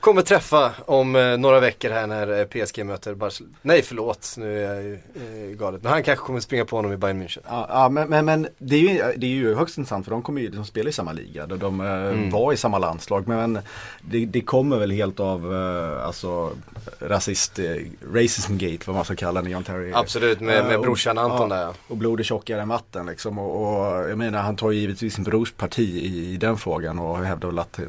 kommer 0.00 0.22
träffa 0.22 0.72
om 0.86 1.16
eh, 1.16 1.36
några 1.36 1.60
veckor 1.60 1.90
här 1.90 2.06
när 2.06 2.40
eh, 2.40 2.44
PSG 2.44 2.86
möter 2.86 3.14
Barcelona. 3.14 3.54
Nej 3.62 3.82
förlåt, 3.82 4.34
nu 4.38 4.64
är 4.64 4.74
jag 4.74 4.82
ju 4.82 4.94
eh, 4.94 5.56
galet. 5.56 5.82
Men 5.82 5.92
han 5.92 6.02
kanske 6.02 6.24
kommer 6.24 6.40
springa 6.40 6.64
på 6.64 6.76
honom 6.76 6.92
i 6.92 6.96
Bayern 6.96 7.22
München. 7.22 7.40
Ja, 7.48 7.66
ja 7.68 7.88
men, 7.88 8.08
men, 8.08 8.24
men 8.24 8.48
det, 8.58 8.76
är 8.76 8.80
ju, 8.80 9.12
det 9.16 9.26
är 9.26 9.30
ju 9.30 9.54
högst 9.54 9.78
intressant 9.78 10.04
för 10.04 10.10
de 10.10 10.22
kommer 10.22 10.40
ju, 10.40 10.48
de 10.48 10.64
spelar 10.64 10.88
i 10.88 10.92
samma 10.92 11.12
liga. 11.12 11.46
De, 11.46 11.58
de 11.58 11.80
eh, 11.80 11.88
Mm. 12.08 12.30
var 12.30 12.52
i 12.52 12.56
samma 12.56 12.78
landslag. 12.78 13.28
Men 13.28 13.58
det, 14.00 14.26
det 14.26 14.40
kommer 14.40 14.78
väl 14.78 14.90
helt 14.90 15.20
av 15.20 15.54
eh, 15.54 16.06
alltså 16.06 16.50
rasist, 16.98 17.58
eh, 17.58 17.64
racism 18.12 18.56
gate 18.58 18.78
vad 18.86 18.96
man 18.96 19.04
ska 19.04 19.16
kalla 19.16 19.42
det, 19.42 19.50
John 19.50 19.64
Terry. 19.64 19.92
Absolut, 19.94 20.40
med, 20.40 20.64
med 20.64 20.74
Eh, 20.74 20.80
brorsan 20.80 21.18
Anton 21.18 21.50
ja, 21.50 21.56
där. 21.56 21.74
Och 21.88 22.20
är 22.20 22.22
tjockare 22.22 22.62
än 22.62 22.68
vatten 22.68 23.06
liksom. 23.06 23.38
Och, 23.38 23.86
och 23.86 24.10
jag 24.10 24.18
menar 24.18 24.42
han 24.42 24.56
tar 24.56 24.70
ju 24.70 24.80
givetvis 24.80 25.14
sin 25.14 25.24
brors 25.24 25.52
parti 25.52 25.78
i, 25.78 26.32
i 26.32 26.36
den 26.36 26.56
frågan 26.56 26.98
och 26.98 27.18
hävdar 27.18 27.48
väl 27.48 27.58
att 27.58 27.80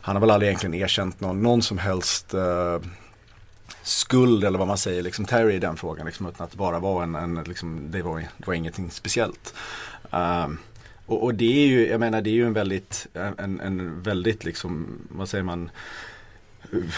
han 0.00 0.16
har 0.16 0.20
väl 0.20 0.30
aldrig 0.30 0.48
egentligen 0.48 0.74
erkänt 0.74 1.20
någon, 1.20 1.42
någon 1.42 1.62
som 1.62 1.78
helst 1.78 2.34
eh, 2.34 2.78
skuld 3.82 4.44
eller 4.44 4.58
vad 4.58 4.68
man 4.68 4.78
säger, 4.78 5.02
liksom 5.02 5.24
Terry 5.24 5.54
i 5.54 5.58
den 5.58 5.76
frågan. 5.76 6.06
Liksom, 6.06 6.26
utan 6.26 6.44
att 6.44 6.50
det 6.50 6.56
bara 6.56 6.78
var 6.78 7.02
en, 7.02 7.14
en 7.14 7.44
liksom, 7.46 7.90
det, 7.90 8.02
var, 8.02 8.18
det 8.18 8.46
var 8.46 8.54
ingenting 8.54 8.90
speciellt. 8.90 9.54
Uh, 10.14 10.48
och, 11.06 11.24
och, 11.24 11.34
det 11.34 11.64
är 11.64 11.66
ju, 11.66 11.88
jag 11.88 12.00
menar 12.00 12.22
det 12.22 12.30
är 12.30 12.34
ju 12.34 12.46
en 12.46 12.52
väldigt, 12.52 13.06
en, 13.38 13.60
en 13.60 14.02
väldigt 14.02 14.44
liksom, 14.44 14.98
vad 15.10 15.28
säger 15.28 15.44
man, 15.44 15.70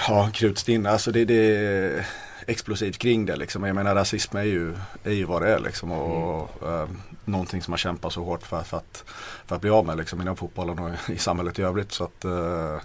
ja 0.09 0.31
krutstinn, 0.35 0.87
alltså 0.87 1.13
det, 1.13 1.25
det 1.25 2.07
explosivt 2.47 2.99
kring 2.99 3.27
det 3.27 3.37
liksom. 3.37 3.65
Jag 3.65 3.75
menar 3.77 3.95
rasism 3.95 4.37
är 4.37 4.43
ju, 4.43 4.77
är 5.05 5.13
ju 5.13 5.25
vad 5.25 5.43
det 5.43 5.49
är 5.49 5.59
liksom. 5.59 5.93
Och, 5.93 6.43
och 6.43 6.69
uh, 6.69 6.89
någonting 7.25 7.63
som 7.63 7.73
man 7.73 7.79
kämpar 7.79 8.11
så 8.11 8.25
hårt 8.25 8.43
för, 8.43 8.63
för, 8.63 8.77
att, 8.77 9.05
för 9.47 9.57
att 9.57 9.61
bli 9.61 9.71
av 9.71 9.87
med 9.87 9.97
liksom 9.97 10.21
inom 10.21 10.37
fotbollen 10.37 10.79
och 10.79 11.11
i 11.11 11.19
samhället 11.19 11.59
i 11.59 11.63
övrigt. 11.63 11.93
Så 11.93 12.05
att 12.05 12.25
uh, 12.25 12.81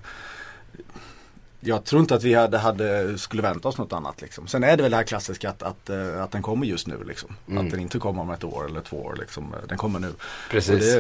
jag 1.60 1.84
tror 1.84 2.02
inte 2.02 2.16
att 2.16 2.24
vi 2.24 2.34
hade, 2.34 2.58
hade, 2.58 3.18
skulle 3.18 3.42
vänta 3.42 3.68
oss 3.68 3.78
något 3.78 3.94
annat. 3.94 4.22
Liksom. 4.22 4.48
Sen 4.48 4.64
är 4.64 4.78
det 4.78 4.84
väl 4.84 4.92
det 4.92 4.98
här 4.98 5.04
klassiska 5.04 5.50
att, 5.50 5.64
att, 5.64 5.90
uh, 5.90 6.24
att 6.24 6.32
den 6.32 6.42
kommer 6.42 6.66
just 6.66 6.88
nu. 6.88 7.04
Liksom. 7.04 7.36
Mm. 7.48 7.66
Att 7.66 7.72
den 7.72 7.80
inte 7.80 8.00
kommer 8.00 8.22
om 8.22 8.30
ett 8.30 8.44
år 8.44 8.66
eller 8.70 8.82
två 8.82 8.98
år. 8.98 9.16
Liksom. 9.20 9.56
Den 9.68 9.78
kommer 9.78 10.00
nu. 10.00 10.14
Precis 10.50 10.96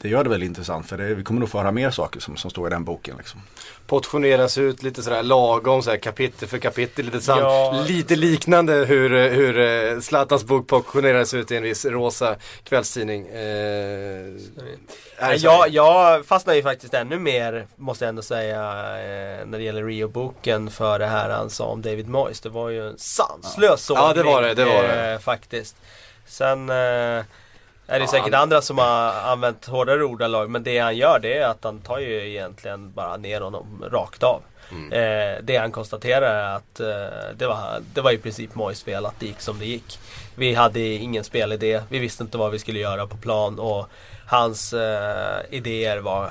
det 0.00 0.08
gör 0.08 0.24
det 0.24 0.30
väl 0.30 0.42
intressant 0.42 0.86
för 0.86 0.96
det, 0.96 1.14
vi 1.14 1.24
kommer 1.24 1.40
nog 1.40 1.48
få 1.48 1.58
höra 1.58 1.72
mer 1.72 1.90
saker 1.90 2.20
som, 2.20 2.36
som 2.36 2.50
står 2.50 2.66
i 2.66 2.70
den 2.70 2.84
boken. 2.84 3.16
Liksom. 3.16 3.40
Portioneras 3.86 4.58
ut 4.58 4.82
lite 4.82 5.02
sådär 5.02 5.22
lagom 5.22 5.82
så 5.82 5.90
här, 5.90 5.96
kapitel 5.96 6.48
för 6.48 6.58
kapitel. 6.58 7.04
Lite, 7.04 7.20
sam, 7.20 7.38
ja. 7.38 7.84
lite 7.88 8.16
liknande 8.16 8.72
hur, 8.72 9.28
hur 9.30 9.58
uh, 9.58 10.00
Zlatans 10.00 10.44
bok 10.44 10.66
portioneras 10.66 11.34
ut 11.34 11.50
i 11.50 11.56
en 11.56 11.62
viss 11.62 11.84
rosa 11.84 12.36
kvällstidning. 12.64 13.26
Nej, 15.20 15.36
jag, 15.38 15.68
jag 15.68 16.26
fastnar 16.26 16.54
ju 16.54 16.62
faktiskt 16.62 16.94
ännu 16.94 17.18
mer, 17.18 17.66
måste 17.76 18.04
jag 18.04 18.08
ändå 18.08 18.22
säga, 18.22 18.60
eh, 18.98 19.46
när 19.46 19.58
det 19.58 19.64
gäller 19.64 19.84
Rio-boken 19.84 20.70
för 20.70 20.98
det 20.98 21.06
här 21.06 21.30
han 21.30 21.50
sa 21.50 21.66
om 21.66 21.82
David 21.82 22.08
Moyes. 22.08 22.40
Det 22.40 22.48
var 22.48 22.68
ju 22.68 22.88
en 22.88 22.98
sanslös 22.98 23.90
ja. 23.90 24.08
ja, 24.08 24.14
det 24.14 24.22
var 24.22 24.42
det. 24.42 24.54
det, 24.54 24.64
var 24.64 24.82
det. 24.82 25.12
Eh, 25.12 25.18
faktiskt. 25.18 25.76
Sen 26.26 26.70
är 27.86 27.98
det 27.98 28.04
ja, 28.04 28.10
säkert 28.10 28.32
han... 28.32 28.42
andra 28.42 28.62
som 28.62 28.78
har 28.78 29.12
använt 29.12 29.66
hårdare 29.66 30.04
ordalag 30.04 30.50
men 30.50 30.62
det 30.62 30.78
han 30.78 30.96
gör 30.96 31.18
det 31.18 31.38
är 31.38 31.48
att 31.48 31.64
han 31.64 31.80
tar 31.80 31.98
ju 31.98 32.30
egentligen 32.30 32.92
bara 32.92 33.16
ner 33.16 33.40
honom 33.40 33.84
rakt 33.92 34.22
av. 34.22 34.42
Mm. 34.70 34.92
Eh, 34.92 35.42
det 35.42 35.56
han 35.56 35.72
konstaterar 35.72 36.34
är 36.34 36.56
att 36.56 36.80
eh, 36.80 37.36
det, 37.36 37.46
var, 37.46 37.80
det 37.94 38.00
var 38.00 38.10
i 38.10 38.18
princip 38.18 38.54
Mois 38.54 38.82
fel 38.82 39.06
att 39.06 39.20
det 39.20 39.26
gick 39.26 39.40
som 39.40 39.58
det 39.58 39.66
gick. 39.66 39.98
Vi 40.34 40.54
hade 40.54 40.80
ingen 40.80 41.24
spelidé, 41.24 41.82
vi 41.88 41.98
visste 41.98 42.22
inte 42.22 42.38
vad 42.38 42.52
vi 42.52 42.58
skulle 42.58 42.78
göra 42.78 43.06
på 43.06 43.16
plan 43.16 43.58
och 43.58 43.88
hans 44.26 44.72
eh, 44.72 45.40
idéer 45.50 45.98
var 45.98 46.24
eh, 46.24 46.30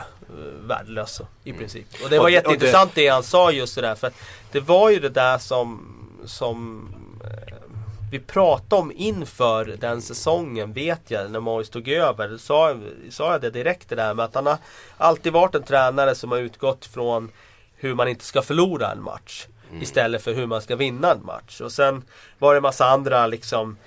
värdelösa 0.68 1.28
i 1.44 1.50
mm. 1.50 1.60
princip. 1.60 1.86
Och 2.04 2.10
det 2.10 2.18
var 2.18 2.26
och, 2.26 2.32
jätteintressant 2.32 2.90
och 2.90 2.96
det... 2.96 3.02
det 3.02 3.08
han 3.08 3.24
sa 3.24 3.52
just 3.52 3.76
det 3.76 3.82
där 3.82 3.96
för 3.96 4.12
det 4.52 4.60
var 4.60 4.90
ju 4.90 5.00
det 5.00 5.10
där 5.10 5.38
som, 5.38 5.96
som 6.26 6.88
vi 8.12 8.20
pratade 8.20 8.82
om 8.82 8.92
inför 8.96 9.66
den 9.66 10.02
säsongen 10.02 10.74
vet 10.74 11.12
jag 11.12 11.32
när 11.32 11.40
Mois 11.40 11.70
tog 11.70 11.88
över. 11.88 12.38
Sa, 12.38 12.76
sa 13.10 13.32
jag 13.32 13.42
det 13.42 13.50
direkt 13.50 13.90
det 13.90 13.96
där 13.96 14.14
med 14.14 14.26
att 14.26 14.36
han 14.36 14.46
har 14.46 14.58
alltid 14.98 15.34
varit 15.34 15.56
en 15.56 15.64
tränare 15.64 16.16
som 16.16 16.32
har 16.32 16.38
utgått 16.38 16.86
från 16.86 17.32
hur 17.76 17.96
man 17.96 18.08
inte 18.08 18.26
ska 18.26 18.42
förlora 18.42 18.92
en 18.92 19.04
match. 19.04 19.48
Mm. 19.70 19.82
Istället 19.82 20.24
för 20.24 20.34
hur 20.34 20.46
man 20.46 20.62
ska 20.62 20.76
vinna 20.76 21.12
en 21.12 21.26
match. 21.26 21.62
Och 21.62 21.72
sen 21.72 22.04
var 22.40 22.54
det 22.54 22.58
en 22.58 22.64
massa 22.64 22.86
andra 22.86 23.28
liksom 23.28 23.78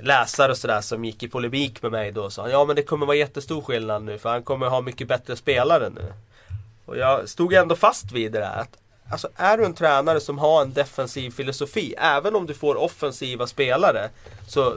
läsare 0.00 0.50
och 0.50 0.58
sådär 0.58 0.80
som 0.80 1.04
gick 1.04 1.22
i 1.22 1.28
polemik 1.28 1.82
med 1.82 1.92
mig 1.92 2.12
då 2.12 2.24
och 2.24 2.32
sa 2.32 2.48
ja 2.48 2.64
men 2.64 2.76
det 2.76 2.82
kommer 2.82 3.06
vara 3.06 3.16
jättestor 3.16 3.60
skillnad 3.60 4.02
nu 4.02 4.18
för 4.18 4.28
han 4.28 4.42
kommer 4.42 4.66
ha 4.66 4.80
mycket 4.80 5.08
bättre 5.08 5.36
spelare 5.36 5.90
nu. 5.90 6.12
Och 6.84 6.98
jag 6.98 7.28
stod 7.28 7.52
ändå 7.52 7.76
fast 7.76 8.12
vid 8.12 8.32
det 8.32 8.38
där. 8.38 8.56
Att 8.56 8.76
Alltså 9.10 9.28
är 9.36 9.58
du 9.58 9.64
en 9.64 9.74
tränare 9.74 10.20
som 10.20 10.38
har 10.38 10.62
en 10.62 10.72
defensiv 10.72 11.30
filosofi, 11.30 11.94
även 11.98 12.36
om 12.36 12.46
du 12.46 12.54
får 12.54 12.76
offensiva 12.76 13.46
spelare, 13.46 14.10
så, 14.48 14.76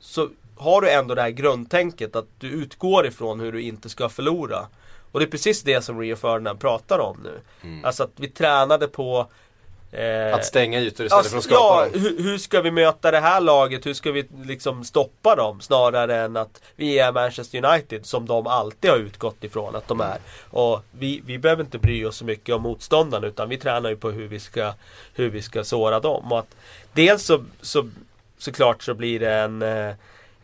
så 0.00 0.28
har 0.56 0.80
du 0.80 0.90
ändå 0.90 1.14
det 1.14 1.22
här 1.22 1.30
grundtänket 1.30 2.16
att 2.16 2.26
du 2.38 2.48
utgår 2.48 3.06
ifrån 3.06 3.40
hur 3.40 3.52
du 3.52 3.62
inte 3.62 3.88
ska 3.88 4.08
förlora. 4.08 4.66
Och 5.12 5.20
det 5.20 5.26
är 5.26 5.30
precis 5.30 5.62
det 5.62 5.82
som 5.82 6.00
Rio 6.00 6.16
Ferdinand 6.16 6.60
pratar 6.60 6.98
om 6.98 7.20
nu. 7.22 7.40
Mm. 7.62 7.84
Alltså 7.84 8.02
att 8.02 8.12
vi 8.16 8.28
tränade 8.28 8.88
på 8.88 9.26
Eh, 9.94 10.34
att 10.34 10.44
stänga 10.44 10.80
ytor 10.80 11.06
istället 11.06 11.12
alltså, 11.12 11.30
för 11.30 11.38
att 11.38 11.44
skapa 11.44 11.86
Ja, 11.86 12.00
hur, 12.00 12.22
hur, 12.22 12.38
ska 12.38 12.60
vi 12.60 12.70
möta 12.70 13.10
det 13.10 13.20
här 13.20 13.40
laget? 13.40 13.86
Hur 13.86 13.94
ska 13.94 14.12
vi 14.12 14.28
liksom 14.44 14.84
stoppa 14.84 15.36
dem? 15.36 15.60
Snarare 15.60 16.16
än 16.16 16.36
att 16.36 16.62
vi 16.76 16.98
är 16.98 17.12
Manchester 17.12 17.64
United 17.64 18.06
som 18.06 18.26
de 18.26 18.46
alltid 18.46 18.90
har 18.90 18.98
utgått 18.98 19.44
ifrån 19.44 19.76
att 19.76 19.88
de 19.88 20.00
är. 20.00 20.18
Och 20.50 20.80
vi, 20.90 21.22
vi 21.26 21.38
behöver 21.38 21.62
inte 21.62 21.78
bry 21.78 22.04
oss 22.04 22.16
så 22.16 22.24
mycket 22.24 22.54
om 22.54 22.62
motståndarna 22.62 23.26
utan 23.26 23.48
vi 23.48 23.56
tränar 23.56 23.90
ju 23.90 23.96
på 23.96 24.10
hur 24.10 24.28
vi 24.28 24.40
ska, 24.40 24.72
hur 25.14 25.30
vi 25.30 25.42
ska 25.42 25.64
såra 25.64 26.00
dem. 26.00 26.32
Och 26.32 26.38
att 26.38 26.56
dels 26.92 27.22
så, 27.24 27.44
så 27.60 27.88
såklart 28.38 28.82
så 28.82 28.94
blir 28.94 29.20
det 29.20 29.32
en 29.32 29.62
Eh, 29.62 29.94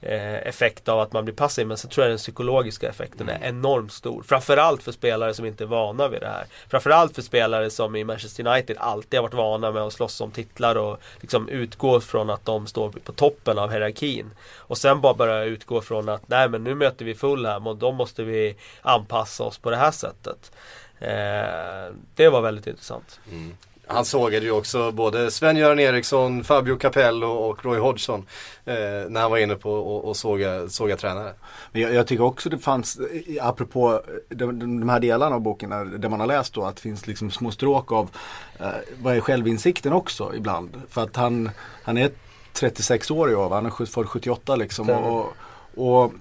effekt 0.02 0.88
av 0.88 1.00
att 1.00 1.12
man 1.12 1.24
blir 1.24 1.34
passiv. 1.34 1.66
Men 1.66 1.76
så 1.76 1.88
tror 1.88 2.04
jag 2.04 2.10
den 2.10 2.18
psykologiska 2.18 2.88
effekten 2.88 3.28
är 3.28 3.36
mm. 3.36 3.48
enormt 3.48 3.92
stor. 3.92 4.22
Framförallt 4.22 4.82
för 4.82 4.92
spelare 4.92 5.34
som 5.34 5.46
inte 5.46 5.64
är 5.64 5.66
vana 5.66 6.08
vid 6.08 6.20
det 6.20 6.26
här. 6.26 6.44
Framförallt 6.68 7.14
för 7.14 7.22
spelare 7.22 7.70
som 7.70 7.96
i 7.96 8.04
Manchester 8.04 8.46
United 8.46 8.76
alltid 8.80 9.18
har 9.18 9.22
varit 9.22 9.34
vana 9.34 9.72
med 9.72 9.82
att 9.82 9.92
slåss 9.92 10.20
om 10.20 10.30
titlar 10.30 10.76
och 10.76 10.98
liksom 11.20 11.48
utgå 11.48 12.00
från 12.00 12.30
att 12.30 12.44
de 12.44 12.66
står 12.66 12.90
på 12.90 13.12
toppen 13.12 13.58
av 13.58 13.70
hierarkin. 13.70 14.30
Och 14.56 14.78
sen 14.78 15.00
bara 15.00 15.14
börja 15.14 15.44
utgå 15.44 15.80
från 15.80 16.08
att 16.08 16.28
nej 16.28 16.48
men 16.48 16.64
nu 16.64 16.74
möter 16.74 17.04
vi 17.04 17.14
Fulham 17.14 17.66
och 17.66 17.76
då 17.76 17.92
måste 17.92 18.22
vi 18.22 18.56
anpassa 18.82 19.44
oss 19.44 19.58
på 19.58 19.70
det 19.70 19.76
här 19.76 19.90
sättet. 19.90 20.52
Eh, 20.98 21.94
det 22.14 22.28
var 22.28 22.40
väldigt 22.40 22.66
intressant. 22.66 23.20
Mm. 23.30 23.56
Han 23.92 24.04
sågade 24.04 24.46
ju 24.46 24.52
också 24.52 24.92
både 24.92 25.30
Sven-Göran 25.30 25.78
Eriksson, 25.78 26.44
Fabio 26.44 26.76
Capello 26.76 27.26
och 27.26 27.64
Roy 27.64 27.78
Hodgson. 27.78 28.26
Eh, 28.64 28.74
när 29.08 29.20
han 29.20 29.30
var 29.30 29.38
inne 29.38 29.54
på 29.54 29.72
och, 29.72 30.04
och 30.04 30.16
såga, 30.16 30.68
såga 30.68 30.96
tränare. 30.96 31.34
Men 31.72 31.82
jag, 31.82 31.94
jag, 31.94 32.06
tycker 32.06 32.24
också 32.24 32.48
det 32.48 32.58
fanns, 32.58 32.98
apropå 33.40 34.02
de, 34.28 34.58
de 34.80 34.88
här 34.88 35.00
delarna 35.00 35.34
av 35.34 35.40
boken 35.40 35.70
där, 35.70 35.84
där, 35.84 36.08
man 36.08 36.20
har 36.20 36.26
läst 36.26 36.54
då, 36.54 36.64
att 36.64 36.76
det 36.76 36.82
finns 36.82 37.06
liksom 37.06 37.30
små 37.30 37.50
stråk 37.50 37.92
av 37.92 38.10
eh, 38.58 38.66
vad 39.02 39.16
är 39.16 39.20
självinsikten 39.20 39.92
också 39.92 40.34
ibland. 40.34 40.82
För 40.88 41.02
att 41.02 41.16
han, 41.16 41.50
han 41.82 41.98
är 41.98 42.10
36 42.52 43.10
år 43.10 43.30
i 43.30 43.34
år, 43.34 43.50
han 43.50 43.66
är 43.66 43.86
född 43.86 44.08
78 44.08 44.56
liksom. 44.56 44.90
Och, 44.90 45.26
och, 45.74 46.12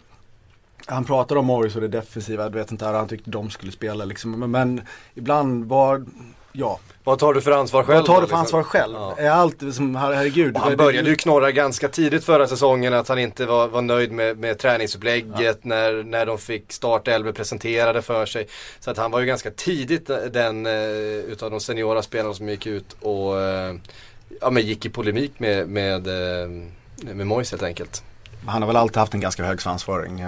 han 0.86 1.06
pratar 1.06 1.36
om 1.36 1.46
Morris 1.46 1.76
och 1.76 1.82
det 1.82 1.88
defensiva, 1.88 2.44
jag 2.44 2.50
vet 2.50 2.72
inte 2.72 2.86
hur 2.86 2.94
han 2.94 3.08
tyckte 3.08 3.30
de 3.30 3.50
skulle 3.50 3.72
spela 3.72 4.06
liksom. 4.06 4.32
Men, 4.32 4.52
men 4.52 4.82
ibland 5.16 5.66
var 5.66 6.06
ja. 6.52 6.80
Vad 7.04 7.20
tar 7.20 7.34
du 7.34 7.42
för 7.42 7.52
ansvar 7.52 7.84
själv? 7.84 7.98
Vad 7.98 8.06
tar 8.06 8.14
du 8.14 8.20
för 8.20 8.22
liksom? 8.22 8.40
ansvar 8.40 8.64
själv? 8.64 8.94
Ja. 8.94 9.16
Är 9.18 9.30
allt 9.30 9.74
som, 9.74 9.96
herregud. 9.96 10.56
Och 10.56 10.62
han 10.62 10.78
började 10.78 11.10
ju 11.10 11.16
knorra 11.16 11.52
ganska 11.52 11.88
tidigt 11.88 12.24
förra 12.26 12.48
säsongen 12.48 12.94
att 12.94 13.08
han 13.08 13.20
inte 13.20 13.46
var, 13.46 13.68
var 13.68 13.82
nöjd 13.82 14.12
med, 14.12 14.38
med 14.38 14.60
träningsupplägget 14.60 15.60
ja. 15.62 15.70
när, 15.70 16.04
när 16.04 16.26
de 16.26 16.38
fick 16.38 16.72
startelvor 16.72 17.32
presenterade 17.32 18.02
för 18.02 18.26
sig. 18.26 18.48
Så 18.80 18.92
att 18.92 18.98
han 18.98 19.12
var 19.12 19.20
ju 19.20 19.26
ganska 19.26 19.52
tidigt 19.52 20.10
den 20.32 20.66
uh, 20.66 20.74
utav 21.32 21.52
de 21.52 21.60
seniora 21.60 22.02
spelarna 22.02 22.34
som 22.34 22.50
gick 22.50 22.68
ut 22.68 22.96
och 23.02 23.34
uh, 23.34 23.76
ja, 24.42 24.50
men 24.50 24.64
gick 24.64 24.86
i 24.86 24.90
polemik 24.90 25.40
med, 25.40 25.70
med, 25.70 26.08
uh, 26.08 27.14
med 27.14 27.28
Mois 27.28 27.52
helt 27.52 27.64
enkelt. 27.64 28.04
Han 28.48 28.62
har 28.62 28.68
väl 28.68 28.76
alltid 28.76 28.98
haft 28.98 29.14
en 29.14 29.20
ganska 29.20 29.44
hög 29.44 29.62
svansföring. 29.62 30.24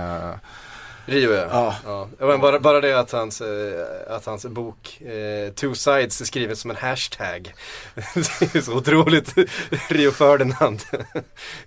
Rio 1.06 1.32
ja. 1.32 1.76
ja. 1.86 2.08
ja. 2.20 2.38
bara, 2.38 2.60
bara 2.60 2.82
det 2.82 3.00
att 3.00 3.12
hans, 3.12 3.42
eh, 3.42 3.86
att 4.08 4.26
hans 4.26 4.46
bok 4.46 5.02
eh, 5.02 5.54
Two 5.54 5.74
Sides 5.74 6.22
är 6.22 6.26
skriven 6.26 6.56
som 6.56 6.72
en 6.72 6.78
hashtag. 6.78 7.54
det 8.40 8.56
är 8.56 8.62
så 8.62 8.78
otroligt 8.78 9.34
Rio 9.90 10.12
Ferdinand. 10.12 10.82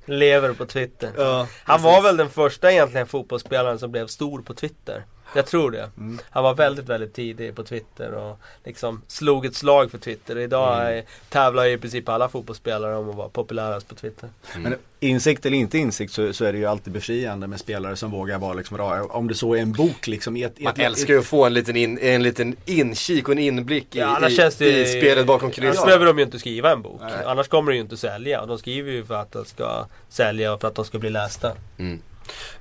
Lever 0.04 0.52
på 0.52 0.66
Twitter. 0.66 1.12
Ja, 1.16 1.46
Han 1.64 1.82
var 1.82 2.02
väl 2.02 2.16
den 2.16 2.30
första 2.30 2.72
egentligen 2.72 3.06
fotbollsspelaren 3.06 3.78
som 3.78 3.90
blev 3.90 4.06
stor 4.06 4.42
på 4.42 4.54
Twitter. 4.54 5.04
Jag 5.34 5.46
tror 5.46 5.70
det. 5.70 5.90
Mm. 5.98 6.18
Han 6.30 6.44
var 6.44 6.54
väldigt, 6.54 6.88
väldigt 6.88 7.14
tidig 7.14 7.54
på 7.54 7.62
Twitter 7.62 8.12
och 8.12 8.38
liksom 8.64 9.02
slog 9.06 9.46
ett 9.46 9.54
slag 9.54 9.90
för 9.90 9.98
Twitter. 9.98 10.38
Idag 10.38 10.92
mm. 10.92 11.04
tävlar 11.28 11.64
ju 11.64 11.72
i 11.72 11.78
princip 11.78 12.08
alla 12.08 12.28
fotbollsspelare 12.28 12.96
om 12.96 13.10
att 13.10 13.16
vara 13.16 13.28
populärast 13.28 13.88
på 13.88 13.94
Twitter. 13.94 14.28
Mm. 14.54 14.62
Men 14.62 14.78
insikt 15.00 15.46
eller 15.46 15.56
inte 15.56 15.78
insikt 15.78 16.12
så, 16.12 16.32
så, 16.32 16.44
är 16.44 16.52
det 16.52 16.58
ju 16.58 16.66
alltid 16.66 16.92
befriande 16.92 17.46
med 17.46 17.60
spelare 17.60 17.96
som 17.96 18.10
vågar 18.10 18.38
vara 18.38 18.54
liksom, 18.54 19.06
om 19.10 19.28
det 19.28 19.34
så 19.34 19.54
är 19.54 19.58
en 19.58 19.72
bok 19.72 20.06
liksom. 20.06 20.36
Ett, 20.36 20.60
Man 20.60 20.72
ett, 20.72 20.78
älskar 20.78 21.14
ju 21.14 21.20
att 21.20 21.26
få 21.26 21.44
en 21.44 21.54
liten, 21.54 21.76
in, 21.76 21.98
en 21.98 22.22
liten 22.22 22.56
inkik 22.64 23.28
och 23.28 23.32
en 23.32 23.38
inblick 23.38 23.96
i, 23.96 23.98
ja, 23.98 24.28
i, 24.28 24.50
det, 24.58 24.82
i 24.82 24.86
spelet 24.86 25.26
bakom 25.26 25.50
kulisserna. 25.50 25.80
Annars 25.80 25.86
behöver 25.86 26.06
de 26.06 26.18
ju 26.18 26.24
inte 26.24 26.38
skriva 26.38 26.72
en 26.72 26.82
bok. 26.82 27.00
Nej. 27.00 27.24
Annars 27.26 27.48
kommer 27.48 27.72
det 27.72 27.76
ju 27.76 27.82
inte 27.82 27.96
sälja. 27.96 28.46
De 28.46 28.58
skriver 28.58 28.92
ju 28.92 29.04
för 29.04 29.14
att 29.14 29.32
det 29.32 29.44
ska 29.44 29.86
sälja 30.08 30.54
och 30.54 30.60
för 30.60 30.68
att 30.68 30.74
de 30.74 30.84
ska 30.84 30.98
bli 30.98 31.10
lästa. 31.10 31.52
Mm. 31.78 32.00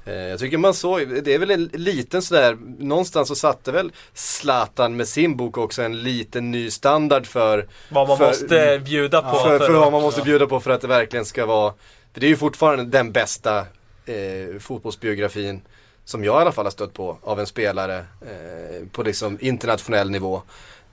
Eh, 0.05 0.13
jag 0.13 0.39
tycker 0.39 0.57
man 0.57 0.73
såg, 0.73 1.23
det 1.23 1.33
är 1.33 1.39
väl 1.39 1.51
en 1.51 1.69
liten 1.73 2.21
sådär, 2.21 2.57
någonstans 2.79 3.27
så 3.27 3.35
satte 3.35 3.71
väl 3.71 3.91
Zlatan 4.13 4.95
med 4.95 5.07
sin 5.07 5.37
bok 5.37 5.57
också 5.57 5.81
en 5.81 6.03
liten 6.03 6.51
ny 6.51 6.71
standard 6.71 7.25
för 7.25 7.67
Vad 7.89 8.07
man 8.07 8.17
för, 8.17 8.27
måste 8.27 8.81
bjuda 8.85 9.21
på. 9.21 9.37
För, 9.37 9.59
för, 9.59 9.65
för 9.65 9.73
vad 9.73 9.91
man 9.91 10.01
måste 10.01 10.21
bjuda 10.21 10.47
på 10.47 10.59
för 10.59 10.71
att 10.71 10.81
det 10.81 10.87
verkligen 10.87 11.25
ska 11.25 11.45
vara, 11.45 11.73
för 12.13 12.19
det 12.21 12.25
är 12.25 12.29
ju 12.29 12.37
fortfarande 12.37 12.83
den 12.85 13.11
bästa 13.11 13.57
eh, 14.05 14.59
fotbollsbiografin 14.59 15.61
som 16.05 16.23
jag 16.23 16.39
i 16.39 16.41
alla 16.41 16.51
fall 16.51 16.65
har 16.65 16.71
stött 16.71 16.93
på 16.93 17.17
av 17.21 17.39
en 17.39 17.47
spelare 17.47 17.97
eh, 17.97 18.87
på 18.91 19.03
liksom 19.03 19.37
internationell 19.41 20.11
nivå. 20.11 20.41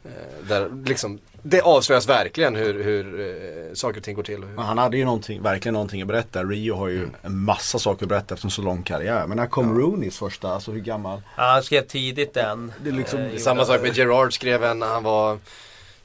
Eh, 0.05 0.49
där 0.49 0.71
liksom 0.85 1.18
det 1.43 1.61
avslöjas 1.61 2.09
verkligen 2.09 2.57
hur, 2.57 2.84
hur 2.84 3.20
eh, 3.20 3.74
saker 3.74 3.99
och 4.01 4.05
ting 4.05 4.14
går 4.14 4.22
till. 4.22 4.38
Men 4.41 4.59
han 4.64 4.78
hade 4.78 4.97
ju 4.97 5.05
någonting, 5.05 5.43
verkligen 5.43 5.72
någonting 5.72 6.03
att 6.03 6.09
berätta. 6.09 6.45
Rio 6.45 6.74
har 6.74 6.88
ju 6.88 7.09
en 7.22 7.36
massa 7.38 7.78
saker 7.78 8.05
att 8.05 8.09
berätta 8.09 8.34
efter 8.34 8.47
en 8.47 8.51
så 8.51 8.62
lång 8.62 8.82
karriär. 8.82 9.26
Men 9.26 9.36
när 9.36 9.47
kom 9.47 9.78
Rooneys 9.78 10.18
första, 10.18 10.49
alltså 10.55 10.70
hur 10.72 10.80
gammal? 10.80 11.22
Ja, 11.36 11.43
han 11.43 11.62
skrev 11.62 11.82
tidigt 11.82 12.34
den. 12.34 12.72
Det 12.84 12.88
är 12.91 12.93
liksom- 12.95 13.20
Eh, 13.20 13.36
Samma 13.36 13.64
sak 13.64 13.82
med 13.82 13.97
Gerard 13.97 14.34
skrev 14.34 14.64
en 14.64 14.78
när 14.78 14.86
han 14.86 15.03
var 15.03 15.38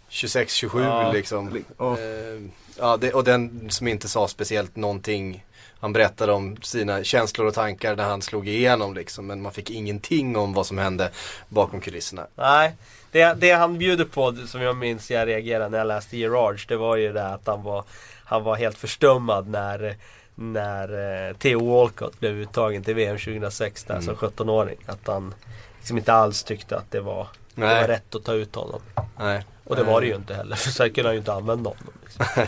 26-27 0.09 0.83
Ja. 0.83 1.11
liksom. 1.11 1.63
Ja. 1.77 1.93
Eh, 1.99 2.41
ja, 2.79 2.97
det, 2.97 3.13
och 3.13 3.23
den 3.23 3.69
som 3.69 3.87
inte 3.87 4.07
sa 4.07 4.27
speciellt 4.27 4.75
någonting. 4.75 5.45
Han 5.79 5.93
berättade 5.93 6.31
om 6.33 6.57
sina 6.61 7.03
känslor 7.03 7.47
och 7.47 7.53
tankar 7.53 7.95
när 7.95 8.03
han 8.03 8.21
slog 8.21 8.47
igenom 8.47 8.93
liksom. 8.93 9.27
Men 9.27 9.41
man 9.41 9.51
fick 9.51 9.69
ingenting 9.69 10.37
om 10.37 10.53
vad 10.53 10.65
som 10.65 10.77
hände 10.77 11.11
bakom 11.49 11.81
kulisserna. 11.81 12.27
Nej, 12.35 12.73
det, 13.15 13.33
det 13.37 13.51
han 13.51 13.77
bjuder 13.77 14.05
på 14.05 14.33
som 14.47 14.61
jag 14.61 14.77
minns 14.77 15.11
jag 15.11 15.27
reagerade 15.27 15.69
när 15.69 15.77
jag 15.77 15.87
läste 15.87 16.17
Gerards 16.17 16.67
det 16.67 16.77
var 16.77 16.95
ju 16.95 17.13
det 17.13 17.27
att 17.27 17.47
han 17.47 17.63
var, 17.63 17.83
han 18.25 18.43
var 18.43 18.55
helt 18.55 18.77
förstummad 18.77 19.47
när 19.47 19.95
när 20.35 21.27
eh, 21.27 21.35
Theo 21.35 21.69
Walcott 21.69 22.19
blev 22.19 22.31
uttagen 22.31 22.83
till 22.83 22.95
VM 22.95 23.17
2006 23.17 23.83
där 23.83 24.01
som 24.01 24.15
17-åring. 24.15 24.77
Att 24.85 25.07
han 25.07 25.33
liksom 25.77 25.97
inte 25.97 26.13
alls 26.13 26.43
tyckte 26.43 26.77
att 26.77 26.91
det 26.91 26.99
var, 26.99 27.27
det 27.55 27.61
var 27.61 27.87
rätt 27.87 28.15
att 28.15 28.23
ta 28.23 28.33
ut 28.33 28.55
honom. 28.55 28.81
Nej. 29.17 29.45
Och 29.63 29.75
det 29.75 29.83
var 29.83 30.01
det 30.01 30.07
ju 30.07 30.15
inte 30.15 30.33
heller 30.33 30.55
för 30.55 30.69
sen 30.69 30.93
kunde 30.93 31.07
han 31.07 31.13
ju 31.15 31.19
inte 31.19 31.33
använda 31.33 31.69
honom. 31.69 31.93
Liksom. 32.03 32.45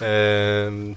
Ehm, 0.06 0.96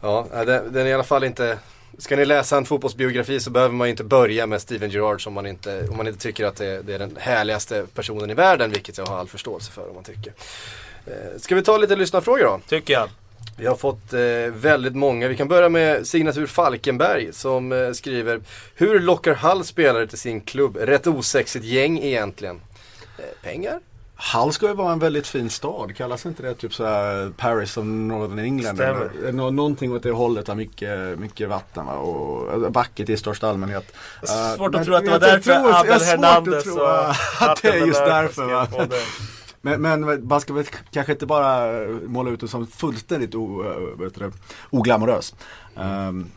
ja, 0.00 0.26
den, 0.30 0.72
den 0.72 0.86
är 0.86 0.86
i 0.86 0.92
alla 0.92 1.04
fall 1.04 1.24
inte 1.24 1.58
Ska 1.98 2.16
ni 2.16 2.24
läsa 2.24 2.56
en 2.56 2.64
fotbollsbiografi 2.64 3.40
så 3.40 3.50
behöver 3.50 3.74
man 3.74 3.86
ju 3.86 3.90
inte 3.90 4.04
börja 4.04 4.46
med 4.46 4.62
Steven 4.62 4.90
Gerrard 4.90 5.26
om 5.26 5.32
man 5.32 5.46
inte, 5.46 5.88
om 5.90 5.96
man 5.96 6.06
inte 6.08 6.20
tycker 6.20 6.44
att 6.44 6.56
det, 6.56 6.82
det 6.82 6.94
är 6.94 6.98
den 6.98 7.16
härligaste 7.20 7.86
personen 7.94 8.30
i 8.30 8.34
världen, 8.34 8.70
vilket 8.70 8.98
jag 8.98 9.06
har 9.06 9.18
all 9.18 9.28
förståelse 9.28 9.72
för 9.72 9.88
om 9.88 9.94
man 9.94 10.04
tycker. 10.04 10.32
Eh, 11.06 11.12
Ska 11.38 11.54
vi 11.54 11.62
ta 11.62 11.76
lite 11.76 11.96
lyssnarfrågor 11.96 12.44
då? 12.44 12.60
Tycker 12.68 12.94
jag. 12.94 13.08
Vi 13.56 13.66
har 13.66 13.76
fått 13.76 14.12
eh, 14.12 14.20
väldigt 14.54 14.94
många. 14.94 15.28
Vi 15.28 15.36
kan 15.36 15.48
börja 15.48 15.68
med 15.68 16.06
Signatur 16.06 16.46
Falkenberg 16.46 17.32
som 17.32 17.72
eh, 17.72 17.92
skriver 17.92 18.40
Hur 18.74 19.00
lockar 19.00 19.34
Hall 19.34 19.64
spelare 19.64 20.06
till 20.06 20.18
sin 20.18 20.40
klubb? 20.40 20.76
Rätt 20.76 21.06
osexigt 21.06 21.64
gäng 21.64 21.98
egentligen. 21.98 22.60
Eh, 23.18 23.24
pengar? 23.42 23.80
Hull 24.16 24.52
ska 24.52 24.66
ju 24.68 24.74
vara 24.74 24.92
en 24.92 24.98
väldigt 24.98 25.26
fin 25.26 25.50
stad. 25.50 25.96
Kallas 25.96 26.26
inte 26.26 26.42
det 26.42 26.54
typ 26.54 26.74
såhär 26.74 27.30
Paris 27.36 27.76
of 27.76 27.84
Northern 27.84 28.38
England? 28.38 28.80
Eller, 28.80 29.32
nå- 29.32 29.50
någonting 29.50 29.92
åt 29.92 30.02
det 30.02 30.10
hållet. 30.10 30.48
Har 30.48 30.54
mycket, 30.54 31.18
mycket 31.18 31.48
vatten 31.48 31.86
va? 31.86 31.92
och 31.92 32.52
alltså, 32.52 32.68
vackert 32.70 33.08
i 33.08 33.16
största 33.16 33.48
allmänhet. 33.48 33.94
Eh, 34.22 34.56
Svårt 34.56 34.72
men 34.72 34.80
att 34.80 34.86
tro 34.86 34.94
att 34.94 35.04
det 35.04 35.10
var 35.10 35.20
därför 35.20 35.52
Abel 35.52 35.72
svårt 35.74 35.90
att 35.96 36.02
Hernandez 36.02 36.64
tro 36.64 36.74
och 36.80 37.08
att 37.40 37.62
det 37.62 37.68
är 37.68 37.86
just 37.86 38.00
därför 38.04 38.44
va. 38.44 38.68
Men, 39.60 39.82
men 39.82 40.28
man 40.28 40.40
ska 40.40 40.52
väl 40.52 40.64
kanske 40.90 41.12
inte 41.12 41.26
bara 41.26 41.72
måla 42.06 42.30
ut 42.30 42.40
det 42.40 42.48
som 42.48 42.66
fullständigt 42.66 43.34
o, 43.34 43.62
det, 44.18 44.30
oglamorös. 44.70 45.34
Ehm, 45.76 46.30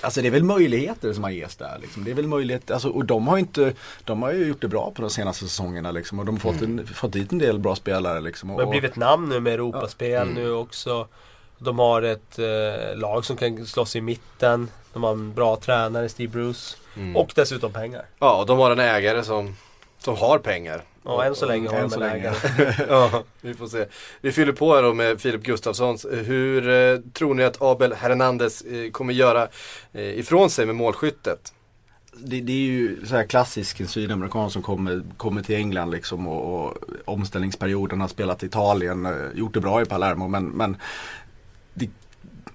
alltså 0.00 0.20
det 0.22 0.26
är 0.26 0.30
väl 0.30 0.44
möjligheter 0.44 1.12
som 1.12 1.24
har 1.24 1.30
ges 1.30 1.56
där. 1.56 1.78
Liksom. 1.80 2.04
Det 2.04 2.10
är 2.10 2.14
väl 2.14 2.26
möjligheter, 2.26 2.74
alltså, 2.74 2.88
och 2.88 3.04
de 3.04 3.28
har, 3.28 3.38
inte, 3.38 3.72
de 4.04 4.22
har 4.22 4.32
ju 4.32 4.46
gjort 4.46 4.60
det 4.60 4.68
bra 4.68 4.92
på 4.94 5.02
de 5.02 5.10
senaste 5.10 5.44
säsongerna 5.44 5.90
liksom, 5.90 6.18
och 6.18 6.24
de 6.24 6.34
har 6.34 6.40
fått, 6.52 6.62
en, 6.62 6.86
fått 6.86 7.12
dit 7.12 7.32
en 7.32 7.38
del 7.38 7.58
bra 7.58 7.76
spelare. 7.76 8.20
Liksom, 8.20 8.50
och, 8.50 8.58
Det 8.58 8.64
har 8.64 8.70
blivit 8.70 8.96
namn 8.96 9.28
nu 9.28 9.40
med 9.40 9.52
Europaspel 9.54 10.22
Mm. 10.22 10.34
nu 10.34 10.52
också. 10.52 11.08
De 11.58 11.78
har 11.78 12.02
ett 12.02 12.38
eh, 12.38 12.96
lag 12.98 13.24
som 13.24 13.36
kan 13.36 13.66
slåss 13.66 13.96
i 13.96 14.00
mitten. 14.00 14.68
De 14.92 15.02
har 15.02 15.10
en 15.12 15.34
bra 15.34 15.56
tränare, 15.56 16.08
Steve 16.08 16.32
Bruce. 16.32 16.76
Mm. 16.96 17.16
Och 17.16 17.32
dessutom 17.34 17.72
pengar. 17.72 18.04
Ja, 18.18 18.40
och 18.40 18.46
de 18.46 18.58
har 18.58 18.70
en 18.70 18.78
ägare 18.80 19.24
som, 19.24 19.56
som 20.04 20.16
har 20.16 20.38
pengar. 20.38 20.82
Ja, 21.04 21.24
än 21.24 21.34
så 21.34 21.46
länge 21.46 21.68
har 21.68 21.76
än 21.76 21.88
de 21.88 21.90
så 21.90 22.02
en 22.02 22.10
ägare. 22.10 22.74
ja, 22.88 23.24
vi 23.40 23.54
får 23.54 23.66
se. 23.66 23.86
Vi 24.20 24.32
fyller 24.32 24.52
på 24.52 24.74
här 24.74 24.82
då 24.82 24.94
med 24.94 25.20
Filip 25.20 25.42
Gustafssons. 25.42 26.06
Hur 26.10 26.68
eh, 26.68 26.98
tror 27.12 27.34
ni 27.34 27.44
att 27.44 27.62
Abel 27.62 27.92
Hernandez 27.92 28.62
eh, 28.62 28.90
kommer 28.90 29.12
göra 29.12 29.48
eh, 29.92 30.18
ifrån 30.18 30.50
sig 30.50 30.66
med 30.66 30.74
målskyttet? 30.74 31.52
det, 32.16 32.40
det 32.40 32.52
är 32.52 32.56
ju 32.56 33.06
så 33.06 33.16
här 33.16 33.24
klassisk 33.24 33.80
en 33.80 33.88
sydamerikan 33.88 34.50
som 34.50 34.62
kommer, 34.62 35.02
kommer 35.16 35.42
till 35.42 35.56
England 35.56 35.90
liksom 35.90 36.28
och, 36.28 36.66
och 36.66 36.78
omställningsperioden 37.04 38.00
har 38.00 38.08
spelat 38.08 38.42
i 38.42 38.46
Italien, 38.46 39.06
eh, 39.06 39.12
gjort 39.34 39.54
det 39.54 39.60
bra 39.60 39.82
i 39.82 39.84
Palermo 39.84 40.28
men, 40.28 40.44
men 40.44 40.76
det, 41.74 41.90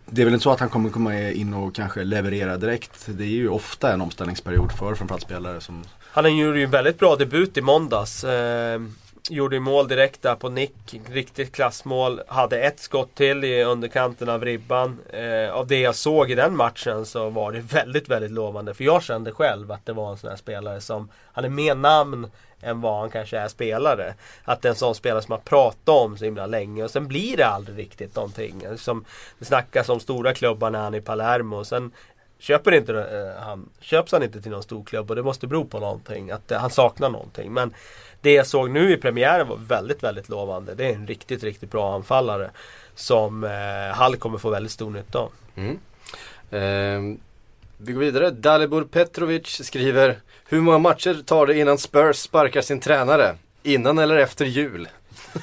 det 0.09 0.21
är 0.21 0.25
väl 0.25 0.33
inte 0.33 0.43
så 0.43 0.51
att 0.51 0.59
han 0.59 0.69
kommer 0.69 0.89
komma 0.89 1.29
in 1.31 1.53
och 1.53 1.75
kanske 1.75 2.03
leverera 2.03 2.57
direkt. 2.57 3.05
Det 3.07 3.23
är 3.23 3.27
ju 3.27 3.49
ofta 3.49 3.93
en 3.93 4.01
omställningsperiod 4.01 4.71
för 4.71 4.95
framförallt 4.95 5.23
spelare 5.23 5.61
som 5.61 5.83
Han 6.01 6.37
gjorde 6.37 6.57
ju 6.57 6.63
en 6.63 6.71
väldigt 6.71 6.99
bra 6.99 7.15
debut 7.15 7.57
i 7.57 7.61
måndags. 7.61 8.23
Eh, 8.23 8.81
gjorde 9.29 9.55
ju 9.55 9.59
mål 9.59 9.87
direkt 9.87 10.21
där 10.21 10.35
på 10.35 10.49
nick. 10.49 11.01
Riktigt 11.09 11.51
klassmål. 11.51 12.21
Hade 12.27 12.59
ett 12.59 12.79
skott 12.79 13.15
till 13.15 13.43
i 13.43 13.63
underkanten 13.63 14.29
av 14.29 14.45
ribban. 14.45 14.99
Eh, 15.09 15.53
av 15.53 15.67
det 15.67 15.79
jag 15.79 15.95
såg 15.95 16.31
i 16.31 16.35
den 16.35 16.55
matchen 16.55 17.05
så 17.05 17.29
var 17.29 17.51
det 17.51 17.59
väldigt, 17.59 18.09
väldigt 18.09 18.31
lovande. 18.31 18.73
För 18.73 18.83
jag 18.83 19.03
kände 19.03 19.31
själv 19.31 19.71
att 19.71 19.85
det 19.85 19.93
var 19.93 20.11
en 20.11 20.17
sån 20.17 20.29
här 20.29 20.37
spelare 20.37 20.81
som 20.81 21.09
hade 21.33 21.49
mer 21.49 21.75
namn 21.75 22.31
än 22.61 22.81
vad 22.81 22.99
han 22.99 23.09
kanske 23.09 23.37
är 23.37 23.47
spelare. 23.47 24.13
Att 24.43 24.61
det 24.61 24.67
är 24.67 24.69
en 24.69 24.75
sån 24.75 24.95
spelare 24.95 25.21
som 25.21 25.33
man 25.33 25.41
pratat 25.41 25.89
om 25.89 26.17
så 26.17 26.25
himla 26.25 26.45
länge 26.45 26.83
och 26.83 26.91
sen 26.91 27.07
blir 27.07 27.37
det 27.37 27.47
aldrig 27.47 27.77
riktigt 27.77 28.15
någonting. 28.15 28.63
Som 28.77 29.05
det 29.39 29.45
snackas 29.45 29.89
om 29.89 29.99
stora 29.99 30.33
klubbar 30.33 30.69
när 30.69 30.79
han 30.79 30.93
är 30.93 30.97
i 30.97 31.01
Palermo. 31.01 31.57
Och 31.57 31.67
sen 31.67 31.91
Köper 32.39 32.71
inte 32.71 32.93
eh, 32.93 33.43
han, 33.43 33.69
köps 33.79 34.11
han 34.11 34.23
inte 34.23 34.41
till 34.41 34.51
någon 34.51 34.63
stor 34.63 34.83
klubb 34.83 35.09
och 35.09 35.15
det 35.15 35.23
måste 35.23 35.47
bero 35.47 35.65
på 35.65 35.79
någonting. 35.79 36.31
Att 36.31 36.51
eh, 36.51 36.59
han 36.59 36.69
saknar 36.69 37.09
någonting. 37.09 37.53
Men 37.53 37.73
det 38.21 38.31
jag 38.33 38.47
såg 38.47 38.69
nu 38.69 38.93
i 38.93 38.97
premiären 38.97 39.47
var 39.47 39.57
väldigt, 39.57 40.03
väldigt 40.03 40.29
lovande. 40.29 40.75
Det 40.75 40.85
är 40.85 40.93
en 40.93 41.07
riktigt, 41.07 41.43
riktigt 41.43 41.71
bra 41.71 41.95
anfallare. 41.95 42.51
Som 42.95 43.43
eh, 43.43 43.95
Hall 43.95 44.15
kommer 44.15 44.37
få 44.37 44.49
väldigt 44.49 44.71
stor 44.71 44.89
nytta 44.89 45.19
av. 45.19 45.31
Mm. 45.55 45.79
Eh, 46.51 47.17
vi 47.77 47.93
går 47.93 48.01
vidare. 48.01 48.31
Dalibor 48.31 48.83
Petrovic 48.83 49.65
skriver 49.65 50.19
Hur 50.49 50.61
många 50.61 50.77
matcher 50.77 51.23
tar 51.25 51.47
det 51.47 51.59
innan 51.59 51.77
Spurs 51.77 52.15
sparkar 52.17 52.61
sin 52.61 52.79
tränare? 52.79 53.35
Innan 53.63 53.97
eller 53.97 54.17
efter 54.17 54.45
jul? 54.45 54.87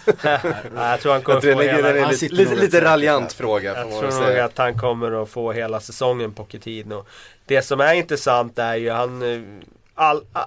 Nej, 0.25 0.91
jag 0.91 1.01
tror 1.01 1.13
han 1.13 1.23
kommer 1.23 1.37
Jag 1.37 1.43
tror 1.43 1.53
få 1.53 1.59
det 1.59 1.69
är 1.69 1.75
hela... 1.77 1.97
en 1.97 2.09
lite, 2.09 2.35
lite, 2.35 2.55
lite 2.55 2.85
raljant 2.85 3.33
fråga. 3.33 3.77
Jag 3.77 3.91
tror 3.91 4.29
nog 4.29 4.39
att 4.39 4.59
han 4.59 4.79
kommer 4.79 5.23
att 5.23 5.29
få 5.29 5.53
hela 5.53 5.81
säsongen 5.81 6.33
på 6.33 6.45
Pochettino. 6.45 7.05
Det 7.47 7.63
som 7.63 7.81
är 7.81 7.95
intressant 7.95 8.59
är 8.59 8.75
ju 8.75 8.91
han... 8.91 9.23
eh, 9.23 9.41
All, 9.95 10.25
a, 10.33 10.47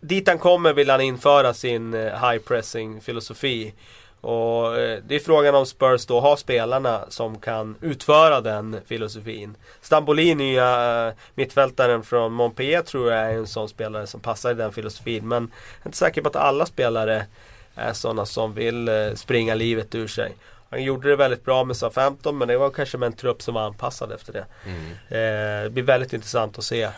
dit 0.00 0.28
han 0.28 0.38
kommer 0.38 0.72
vill 0.72 0.90
han 0.90 1.00
införa 1.00 1.54
sin 1.54 1.94
eh, 1.94 2.00
high 2.30 2.38
pressing 2.38 3.00
filosofi. 3.00 3.74
Och 4.20 4.78
eh, 4.78 4.98
det 5.06 5.14
är 5.14 5.18
frågan 5.20 5.54
om 5.54 5.66
Spurs 5.66 6.06
då 6.06 6.20
har 6.20 6.36
spelarna 6.36 7.04
som 7.08 7.38
kan 7.38 7.76
utföra 7.80 8.40
den 8.40 8.80
filosofin. 8.86 9.56
Stambolini, 9.80 10.34
nya 10.34 11.12
mittfältaren 11.34 12.02
från 12.02 12.32
Montpellier 12.32 12.82
tror 12.82 13.12
jag 13.12 13.20
är 13.30 13.34
en 13.34 13.46
sån 13.46 13.68
spelare 13.68 14.06
som 14.06 14.20
passar 14.20 14.50
i 14.50 14.54
den 14.54 14.72
filosofin. 14.72 15.28
Men 15.28 15.42
jag 15.42 15.82
är 15.82 15.88
inte 15.88 15.98
säker 15.98 16.22
på 16.22 16.28
att 16.28 16.36
alla 16.36 16.66
spelare 16.66 17.26
är 17.76 17.92
sådana 17.92 18.26
som 18.26 18.54
vill 18.54 18.88
eh, 18.88 18.94
springa 19.14 19.54
livet 19.54 19.94
ur 19.94 20.08
sig. 20.08 20.32
Han 20.70 20.82
gjorde 20.82 21.08
det 21.08 21.16
väldigt 21.16 21.44
bra 21.44 21.64
med 21.64 21.76
SA-15 21.76 22.32
men 22.32 22.48
det 22.48 22.56
var 22.58 22.70
kanske 22.70 22.98
med 22.98 23.06
en 23.06 23.12
trupp 23.12 23.42
som 23.42 23.54
var 23.54 23.62
anpassad 23.62 24.12
efter 24.12 24.32
det. 24.32 24.44
Eh, 25.16 25.62
det 25.64 25.70
blir 25.70 25.82
väldigt 25.82 26.12
intressant 26.12 26.58
att 26.58 26.64
se. 26.64 26.82
Eh, 26.82 26.90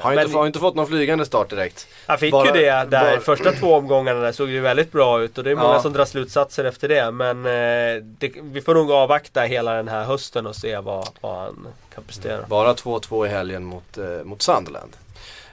Har 0.00 0.14
men- 0.14 0.24
inte, 0.24 0.36
har 0.38 0.46
inte 0.46 0.58
fått 0.58 0.74
någon 0.74 0.86
flygande 0.86 1.24
start 1.24 1.50
direkt. 1.50 1.86
han 2.06 2.18
fick 2.18 2.32
Bara- 2.32 2.46
ju 2.46 2.52
det 2.52 2.70
där 2.70 2.86
bara- 2.90 3.20
första 3.20 3.52
två 3.52 3.74
omgångarna 3.74 4.20
där 4.20 4.32
såg 4.32 4.48
det 4.48 4.52
ju 4.52 4.60
väldigt 4.60 4.92
bra 4.92 5.22
ut 5.22 5.38
och 5.38 5.44
det 5.44 5.50
är 5.50 5.54
många 5.56 5.74
Ja. 5.74 5.82
som 5.82 5.92
drar 5.92 6.04
slutsatser 6.04 6.64
efter 6.64 6.88
det. 6.88 7.10
Men 7.10 7.46
eh, 7.46 8.02
det, 8.02 8.32
vi 8.42 8.60
får 8.60 8.74
nog 8.74 8.90
avvakta 8.92 9.40
hela 9.40 9.72
den 9.74 9.88
här 9.88 10.04
hösten 10.04 10.46
och 10.46 10.56
se 10.56 10.76
vad, 10.78 11.08
vad 11.20 11.34
han 11.38 11.66
kan 11.94 12.04
prestera. 12.04 12.42
Bara 12.46 12.72
2-2 12.74 13.26
i 13.26 13.28
helgen 13.28 13.64
mot, 13.64 13.98
eh, 13.98 14.04
mot 14.24 14.42
Sunderland. 14.42 14.92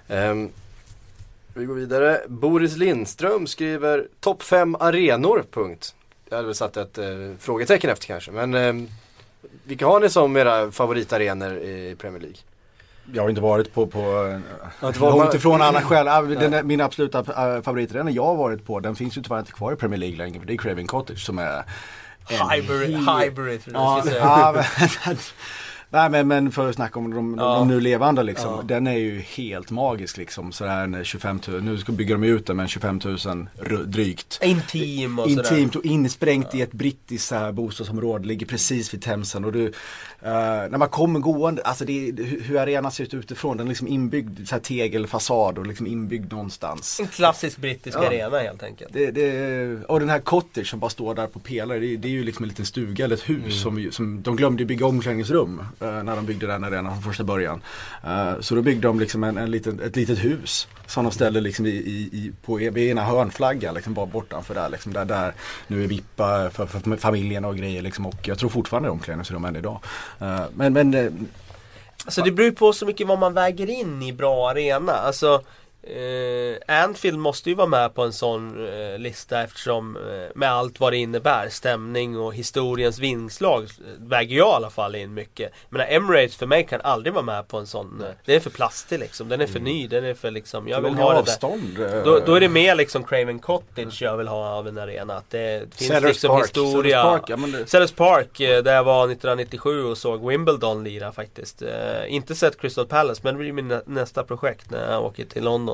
Ehm, 0.08 0.52
vi 1.54 1.66
går 1.66 1.76
vidare. 1.76 2.22
Boris 2.28 2.76
Lindström 2.78 3.48
skriver 3.48 4.08
topp 4.20 4.44
5 4.44 4.76
arenor, 4.80 5.44
punkt. 5.52 5.96
Jag 6.30 6.36
hade 6.38 6.46
väl 6.48 6.56
satt 6.56 6.78
ett 6.78 6.98
eh, 6.98 7.06
frågetecken 7.40 7.90
efter 7.90 8.08
kanske. 8.08 8.32
Men 8.32 8.54
eh, 8.54 8.90
vilka 9.64 9.86
har 9.88 10.00
ni 10.00 10.10
som 10.10 10.38
era 10.38 10.72
favoritarenor 10.72 11.58
i 11.58 11.96
Premier 12.00 12.20
League? 12.22 12.38
Jag 13.14 13.22
har 13.24 13.30
inte 13.30 13.42
varit 13.42 13.74
på, 13.74 13.88
på 13.88 14.02
varit- 14.80 15.00
långt 15.00 15.34
ifrån 15.34 15.62
alla 15.62 15.82
själv. 15.82 16.10
Ah, 16.10 16.22
Den, 16.22 16.68
min 16.68 16.82
absoluta 16.82 17.20
äh, 17.20 17.62
favorittränare 17.62 18.14
jag 18.14 18.24
har 18.26 18.36
varit 18.36 18.66
på, 18.66 18.80
den 18.80 18.96
finns 18.96 19.18
ju 19.18 19.22
tyvärr 19.22 19.40
inte 19.40 19.52
kvar 19.52 19.74
i 19.74 19.76
Premier 19.76 20.00
League 20.00 20.18
längre. 20.18 20.40
För 20.40 20.48
det 20.48 20.54
är 20.54 20.58
Craven 20.58 20.88
Cottage 20.88 21.26
som 21.26 21.40
är 21.40 21.64
tror 22.28 22.40
jag 22.40 22.50
Ja, 23.74 24.04
ja, 24.16 24.52
men, 25.06 25.18
Nej 25.94 26.10
men, 26.10 26.28
men 26.28 26.52
för 26.52 26.70
att 26.70 26.76
snacka 26.76 27.00
om 27.00 27.14
de, 27.14 27.36
Ja. 27.40 27.56
de 27.56 27.68
nu 27.68 27.80
levande 27.80 28.24
liksom. 28.24 28.52
Ja. 28.52 28.62
Den 28.66 28.88
är 28.88 28.98
ju 28.98 29.20
helt 29.20 29.72
magisk 29.72 30.18
liksom. 30.18 30.52
Sådär 30.52 30.88
när 30.88 31.04
25 31.04 31.40
000, 31.48 31.62
nu 31.64 31.78
ska 31.78 31.92
bygga 31.92 32.16
de 32.16 32.24
ut 32.24 32.46
den 32.46 32.58
men 32.58 32.68
25 32.68 33.00
000 33.06 33.18
ru- 33.18 33.86
drygt. 33.86 34.40
Intim 34.44 35.20
och 35.20 35.30
sådär. 35.32 35.52
Intimt 35.52 35.76
och 35.76 35.86
insprängt 35.86 36.56
i 36.56 36.62
ett 36.62 36.72
brittiskt 36.72 37.28
så 37.28 37.36
här 37.36 37.52
bostadsområde, 37.52 38.28
ligger 38.28 38.46
precis 38.46 38.94
vid 38.94 39.02
Themsen. 39.02 39.46
Och 39.46 39.52
du, 39.52 39.66
eh, 39.66 39.72
när 40.70 40.78
man 40.78 40.90
kommer 40.90 41.20
gående, 41.20 41.62
alltså 41.62 41.86
det, 41.86 42.12
hur 42.42 42.58
arenan 42.58 42.92
ser 42.92 43.04
ut 43.04 43.14
utifrån, 43.14 43.58
den 43.58 43.68
är 43.68 43.70
liksom 43.70 43.88
inbyggd, 43.88 44.48
så 44.48 44.56
här 44.56 44.60
tegelfasad 44.62 45.58
och 45.58 45.68
liksom 45.68 45.88
inbyggd 45.88 46.32
någonstans. 46.32 47.00
En 47.00 47.08
klassisk 47.08 47.58
brittisk 47.58 47.98
Ja. 47.98 48.08
arena 48.08 48.38
helt 48.40 48.64
enkelt. 48.64 48.94
Det, 48.94 49.12
det, 49.12 49.86
och 49.86 50.00
den 50.00 50.10
här 50.10 50.20
cottage 50.20 50.68
som 50.70 50.80
bara 50.80 50.90
står 50.90 51.16
där 51.16 51.28
på 51.28 51.40
pelare, 51.40 51.80
det, 51.80 51.98
det 51.98 52.08
är 52.08 52.12
ju 52.12 52.24
liksom 52.24 52.44
en 52.44 52.50
liten 52.50 52.66
stuga 52.66 53.06
eller 53.06 53.16
ett 53.16 53.30
hus 53.30 53.62
som, 53.62 53.80
ju- 53.80 53.92
som 53.92 54.22
de 54.22 54.36
glömde 54.36 54.66
bygga 54.66 54.86
omklädningsrum 54.86 55.62
Eh, 55.84 56.04
när 56.04 56.16
de 56.16 56.26
byggde 56.26 56.48
den 56.48 56.64
arenan 56.64 56.94
från 56.94 57.04
första 57.04 57.24
början. 57.24 57.62
Eh, 58.04 58.40
så 58.40 58.56
då 58.56 58.62
byggde 58.62 58.88
de 58.88 59.00
liksom 59.00 59.24
en, 59.24 59.38
en 59.38 59.52
liten, 59.52 59.80
ett 59.80 59.96
litet 59.96 60.24
hus 60.24 60.68
som 60.88 61.04
de 61.04 61.12
ställde 61.12 61.42
liksom 61.42 61.66
i, 61.66 61.70
i, 61.70 62.32
på 62.46 62.62
e, 62.62 62.70
vid 62.70 62.92
ena 62.92 63.04
hörnflaggan 63.04 63.74
liksom 63.74 63.94
bara 63.94 64.06
bortanför 64.06 64.54
där 64.54 64.70
liksom 64.70 64.94
där, 64.94 65.06
där 65.06 65.34
nu 65.68 65.84
är 65.84 65.88
vippa 65.88 66.50
för, 66.50 66.66
för 66.66 66.98
familjen 66.98 67.46
och 67.46 67.58
grejer 67.58 67.82
liksom 67.82 68.06
och 68.06 68.28
jag 68.28 68.40
tror 68.40 68.50
fortfarande 68.50 68.88
det 68.88 68.90
är 68.90 68.94
omklädningsrum 68.94 69.46
än 69.46 69.56
idag. 69.56 69.80
Eh, 70.20 70.42
men 70.56 70.74
men 70.74 71.28
Alltså 72.06 72.22
det 72.22 72.32
beror 72.32 72.50
ju 72.50 72.56
på 72.56 72.74
så 72.74 72.86
mycket 72.86 73.08
vad 73.08 73.20
man 73.20 73.34
väger 73.34 73.70
in 73.70 74.02
i 74.02 74.14
bra 74.14 74.50
arena. 74.50 74.92
Alltså 74.92 75.42
eh, 75.84 76.84
Anfield 76.84 77.18
måste 77.20 77.50
ju 77.50 77.56
vara 77.56 77.68
med 77.68 77.94
på 77.96 78.02
en 78.04 78.14
sån 78.14 78.68
eh, 78.68 78.98
lista 79.00 79.44
eftersom 79.44 79.98
eh, 79.98 80.32
med 80.36 80.52
allt 80.52 80.80
vad 80.80 80.94
det 80.94 80.98
innebär, 80.98 81.50
stämning 81.50 82.18
och 82.18 82.34
historiens 82.36 83.00
vingslag 83.00 83.64
eh, 83.64 83.68
väger 83.98 84.38
jag 84.38 84.48
i 84.48 84.52
alla 84.56 84.70
fall 84.70 84.96
in 84.96 85.14
mycket. 85.14 85.52
Men 85.70 85.82
Emirates 85.82 86.36
för 86.36 86.46
mig 86.46 86.66
kan 86.66 86.82
aldrig 86.82 87.14
vara 87.14 87.24
med 87.26 87.48
på 87.48 87.58
en 87.58 87.68
sån. 87.68 88.02
Eh, 88.02 88.08
den 88.26 88.36
är 88.36 88.40
för 88.40 88.50
plastig 88.50 89.00
liksom, 89.00 89.30
den 89.30 89.42
är 89.42 89.48
för 89.48 89.60
ny, 89.60 89.88
den 89.88 90.06
är 90.06 90.14
för 90.14 90.32
liksom, 90.32 90.68
jag 90.68 90.82
vill 90.82 90.94
ha 90.94 91.10
det 91.10 91.14
där. 91.16 91.20
avstånd. 91.22 91.80
eh, 91.80 92.04
Då, 92.04 92.20
då 92.26 92.36
är 92.36 92.40
det 92.40 92.50
mer 92.50 92.76
liksom 92.76 93.04
Craven 93.04 93.40
Cottage 93.40 94.02
jag 94.02 94.18
vill 94.18 94.28
ha 94.28 94.50
av 94.50 94.68
en 94.68 94.78
arena. 94.78 95.14
Att 95.16 95.30
det 95.30 95.76
finns 95.76 95.88
Sellers 95.92 96.10
liksom 96.10 96.30
Park. 96.30 96.44
historia. 96.44 97.02
Sellers 97.04 97.20
Park, 97.22 97.30
ja, 97.54 97.60
det- 97.60 97.70
Sellers 97.70 97.92
Park 97.92 98.40
eh, 98.40 98.64
där 98.64 98.74
jag 98.76 98.84
var 98.84 99.04
1997 99.06 99.84
och 99.86 99.98
såg 99.98 100.28
Wimbledon 100.30 100.84
lira 100.84 101.12
faktiskt. 101.12 101.64
Inte 102.08 102.36
sett 102.36 102.62
Crystal 102.62 102.86
Palace 102.86 103.22
men 103.24 103.34
det 103.34 103.40
blir 103.40 103.54
min 103.54 103.68
nä- 103.68 103.82
nästa 103.86 104.24
projekt 104.24 104.72
när 104.72 104.92
jag 104.92 105.04
åker 105.06 105.26
till 105.26 105.44
London. 105.44 105.73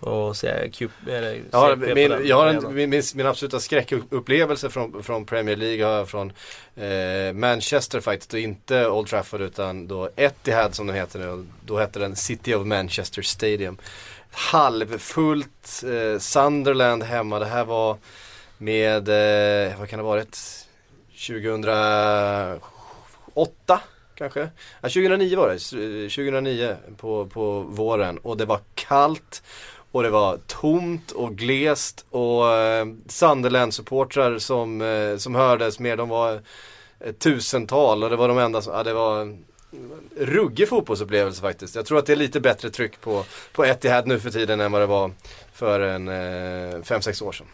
Och 0.00 0.36
ser 0.36 0.68
Q, 0.68 0.88
eller 1.08 1.42
Ja, 1.50 1.76
min, 1.76 2.20
jag 2.24 2.36
har 2.36 2.46
en, 2.46 2.74
min, 2.74 2.90
min, 2.90 3.02
min 3.14 3.26
absoluta 3.26 3.60
skräckupplevelse 3.60 4.70
från, 4.70 5.02
från 5.02 5.26
Premier 5.26 5.56
League 5.56 5.84
har 5.84 5.92
jag 5.92 6.08
från 6.08 6.32
eh, 6.76 7.32
Manchester 7.32 8.00
faktiskt 8.00 8.34
och 8.34 8.40
inte 8.40 8.88
Old 8.88 9.08
Trafford 9.08 9.40
utan 9.40 9.88
då 9.88 10.10
Etihad 10.16 10.74
som 10.74 10.86
den 10.86 10.96
heter 10.96 11.18
nu. 11.18 11.46
Då 11.64 11.78
hette 11.78 11.98
den 11.98 12.16
City 12.16 12.54
of 12.54 12.66
Manchester 12.66 13.22
Stadium. 13.22 13.78
Halvfullt 14.30 15.82
eh, 15.84 16.18
Sunderland 16.18 17.02
hemma. 17.02 17.38
Det 17.38 17.46
här 17.46 17.64
var 17.64 17.96
med, 18.58 19.08
eh, 19.08 19.78
vad 19.78 19.88
kan 19.88 19.98
det 19.98 20.04
ha 20.04 20.10
varit? 20.10 20.38
2008 21.26 23.80
kanske? 24.20 24.40
Ja, 24.80 24.88
2009 24.88 25.36
var 25.36 25.48
det. 25.48 25.58
2009 25.58 26.70
eh, 26.70 26.76
på, 26.96 27.26
på 27.26 27.60
våren 27.60 28.18
och 28.18 28.36
det 28.36 28.44
var 28.44 28.60
kallt. 28.74 29.42
Och 29.92 30.02
det 30.02 30.10
var 30.10 30.38
tomt 30.46 31.10
och 31.10 31.36
glest 31.36 32.06
och 32.10 32.52
eh, 32.52 32.86
Sunderland-supportrar 33.06 34.38
som, 34.38 34.80
eh, 34.80 35.16
som 35.16 35.34
hördes 35.34 35.78
mer, 35.78 35.96
de 35.96 36.08
var 36.08 36.40
ett 37.00 37.18
tusental 37.18 38.04
och 38.04 38.10
det 38.10 38.16
var 38.16 38.28
de 38.28 38.38
enda 38.38 38.62
som, 38.62 38.74
ja 38.74 38.82
det 38.82 38.92
var 38.92 39.20
en 39.20 39.44
ruggig 40.16 40.68
fotbollsupplevelse 40.68 41.40
faktiskt. 41.40 41.74
Jag 41.74 41.86
tror 41.86 41.98
att 41.98 42.06
det 42.06 42.12
är 42.12 42.16
lite 42.16 42.40
bättre 42.40 42.70
tryck 42.70 43.00
på, 43.00 43.24
på 43.52 43.64
Etihad 43.64 44.06
nu 44.06 44.20
för 44.20 44.30
tiden 44.30 44.60
än 44.60 44.72
vad 44.72 44.82
det 44.82 44.86
var 44.86 45.12
för 45.52 45.80
en 45.80 46.08
eh, 46.08 46.12
5-6 46.12 47.24
år 47.24 47.32
sedan. 47.32 47.46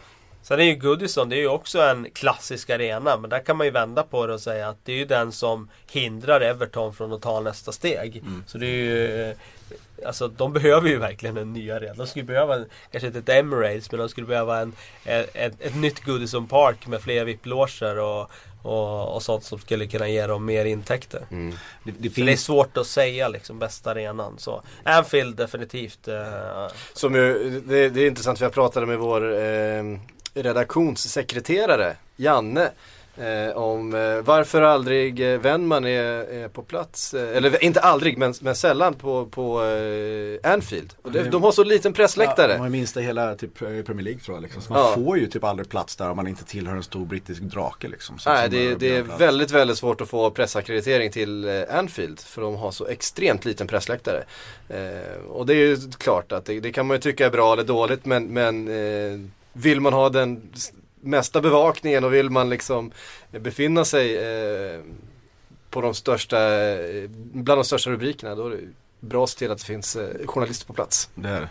Sen 0.47 0.59
är 0.59 0.63
ju 0.63 0.75
Goodison, 0.75 1.29
det 1.29 1.35
är 1.35 1.39
ju 1.39 1.47
också 1.47 1.81
en 1.81 2.07
klassisk 2.13 2.69
arena. 2.69 3.17
Men 3.17 3.29
där 3.29 3.39
kan 3.39 3.57
man 3.57 3.67
ju 3.67 3.71
vända 3.71 4.03
på 4.03 4.27
det 4.27 4.33
och 4.33 4.41
säga 4.41 4.69
att 4.69 4.77
det 4.83 4.91
är 4.91 4.95
ju 4.97 5.05
den 5.05 5.31
som 5.31 5.69
hindrar 5.91 6.41
Everton 6.41 6.93
från 6.93 7.13
att 7.13 7.21
ta 7.21 7.39
nästa 7.39 7.71
steg. 7.71 8.23
Så 8.47 8.57
det 8.57 8.65
är 8.65 8.69
ju... 8.71 9.21
eh, 9.29 9.35
Alltså 10.05 10.27
de 10.27 10.53
behöver 10.59 10.89
ju 10.89 10.97
verkligen 10.97 11.37
en 11.37 11.53
ny 11.53 11.71
arena. 11.71 11.93
De 11.93 12.07
skulle 12.07 12.25
behöva, 12.25 12.55
en, 12.55 12.65
kanske 12.91 13.07
inte 13.07 13.19
ett 13.19 13.29
Emirates, 13.29 13.91
men 13.91 13.99
de 13.99 14.09
skulle 14.09 14.27
behöva 14.27 14.59
en, 14.59 14.73
ett, 15.05 15.29
ett, 15.33 15.53
ett 15.61 15.75
nytt 15.75 16.03
Goodison 16.03 16.47
Park 16.47 16.87
med 16.87 17.01
fler 17.01 17.25
VIP-loger 17.25 17.99
och, 17.99 18.31
och, 18.63 19.15
och 19.15 19.23
sånt 19.23 19.43
som 19.43 19.59
skulle 19.59 19.87
kunna 19.87 20.07
ge 20.07 20.27
dem 20.27 20.45
mer 20.45 20.65
intäkter. 20.65 21.25
det, 21.83 21.91
det 21.97 22.15
Så 22.15 22.21
det 22.21 22.31
är 22.31 22.37
svårt 22.37 22.77
att 22.77 22.87
säga 22.87 23.27
liksom 23.27 23.59
bästa 23.59 23.91
arenan. 23.91 24.35
Så 24.37 24.61
Anfield 24.83 25.35
definitivt. 25.35 26.07
Eh, 26.07 26.67
Som 26.93 27.15
ju, 27.15 27.61
det, 27.65 27.89
det 27.89 28.01
är 28.01 28.07
intressant 28.07 28.37
för 28.39 28.45
jag 28.45 28.53
pratade 28.53 28.85
med 28.85 28.97
vår 28.99 29.33
eh, 29.39 29.83
redaktionssekreterare 30.43 31.95
Janne 32.15 32.71
eh, 33.17 33.57
om 33.57 33.93
eh, 33.95 34.21
varför 34.21 34.61
aldrig 34.61 35.33
eh, 35.33 35.39
Wennman 35.39 35.85
är, 35.85 36.03
är 36.33 36.47
på 36.47 36.61
plats. 36.61 37.13
Eh, 37.13 37.37
eller 37.37 37.63
inte 37.63 37.79
aldrig 37.79 38.17
men, 38.17 38.33
men 38.41 38.55
sällan 38.55 38.93
på, 38.93 39.25
på 39.25 39.63
eh, 39.63 40.51
Anfield. 40.53 40.93
Det, 41.03 41.23
de 41.23 41.43
har 41.43 41.51
så 41.51 41.63
liten 41.63 41.93
pressläktare. 41.93 42.51
Ja, 42.51 42.57
har 42.57 42.69
minst 42.69 42.97
i 42.97 43.01
hela 43.01 43.35
typ, 43.35 43.61
eh, 43.61 43.67
Premier 43.67 44.01
League 44.03 44.19
tror 44.21 44.37
jag. 44.37 44.41
Liksom. 44.41 44.61
Så 44.61 44.73
man 44.73 44.81
Ja. 44.81 44.95
får 44.95 45.17
ju 45.17 45.27
typ 45.27 45.43
aldrig 45.43 45.69
plats 45.69 45.95
där 45.95 46.09
om 46.09 46.15
man 46.15 46.27
inte 46.27 46.45
tillhör 46.45 46.75
en 46.75 46.83
stor 46.83 47.05
brittisk 47.05 47.41
drake. 47.41 47.87
Liksom, 47.87 48.19
så 48.19 48.29
Nej, 48.29 48.49
det, 48.49 48.75
det 48.75 48.95
är 48.97 49.01
väldigt, 49.01 49.51
väldigt 49.51 49.77
svårt 49.77 50.01
att 50.01 50.09
få 50.09 50.31
pressackreditering 50.31 51.11
till 51.11 51.65
Anfield. 51.69 52.19
För 52.19 52.41
de 52.41 52.55
har 52.55 52.71
så 52.71 52.87
extremt 52.87 53.45
liten 53.45 53.67
pressläktare. 53.67 54.23
Och 55.29 55.45
det 55.45 55.53
är 55.53 55.57
ju 55.57 55.77
klart 55.97 56.31
att 56.31 56.45
det, 56.45 56.59
det 56.59 56.71
kan 56.71 56.87
man 56.87 56.95
ju 56.95 57.01
tycka 57.01 57.25
är 57.25 57.29
bra 57.29 57.53
eller 57.53 57.63
dåligt 57.63 58.05
men, 58.05 58.25
men 58.25 58.67
vill 59.57 59.81
man 59.81 59.93
ha 59.93 60.09
den 60.09 60.53
mesta 61.01 61.41
bevakningen 61.41 62.03
och 62.03 62.13
vill 62.13 62.29
man 62.29 62.49
liksom 62.49 62.91
eh, 63.31 63.41
befinna 63.41 63.85
sig 63.85 64.17
eh, 64.17 64.81
på 65.69 65.81
de 65.81 65.93
största, 65.93 66.39
eh, 66.39 67.09
bland 67.09 67.59
de 67.59 67.65
största 67.65 67.89
rubrikerna 67.89 68.35
då 68.35 68.45
är 68.47 68.49
det 68.49 68.59
bra 68.99 69.23
att 69.23 69.29
se 69.29 69.37
till 69.37 69.51
att 69.51 69.57
det 69.57 69.65
finns 69.65 69.95
eh, 69.95 70.27
journalister 70.27 70.67
på 70.67 70.73
plats. 70.73 71.09
Det 71.15 71.29
är 71.29 71.41
det. 71.41 71.49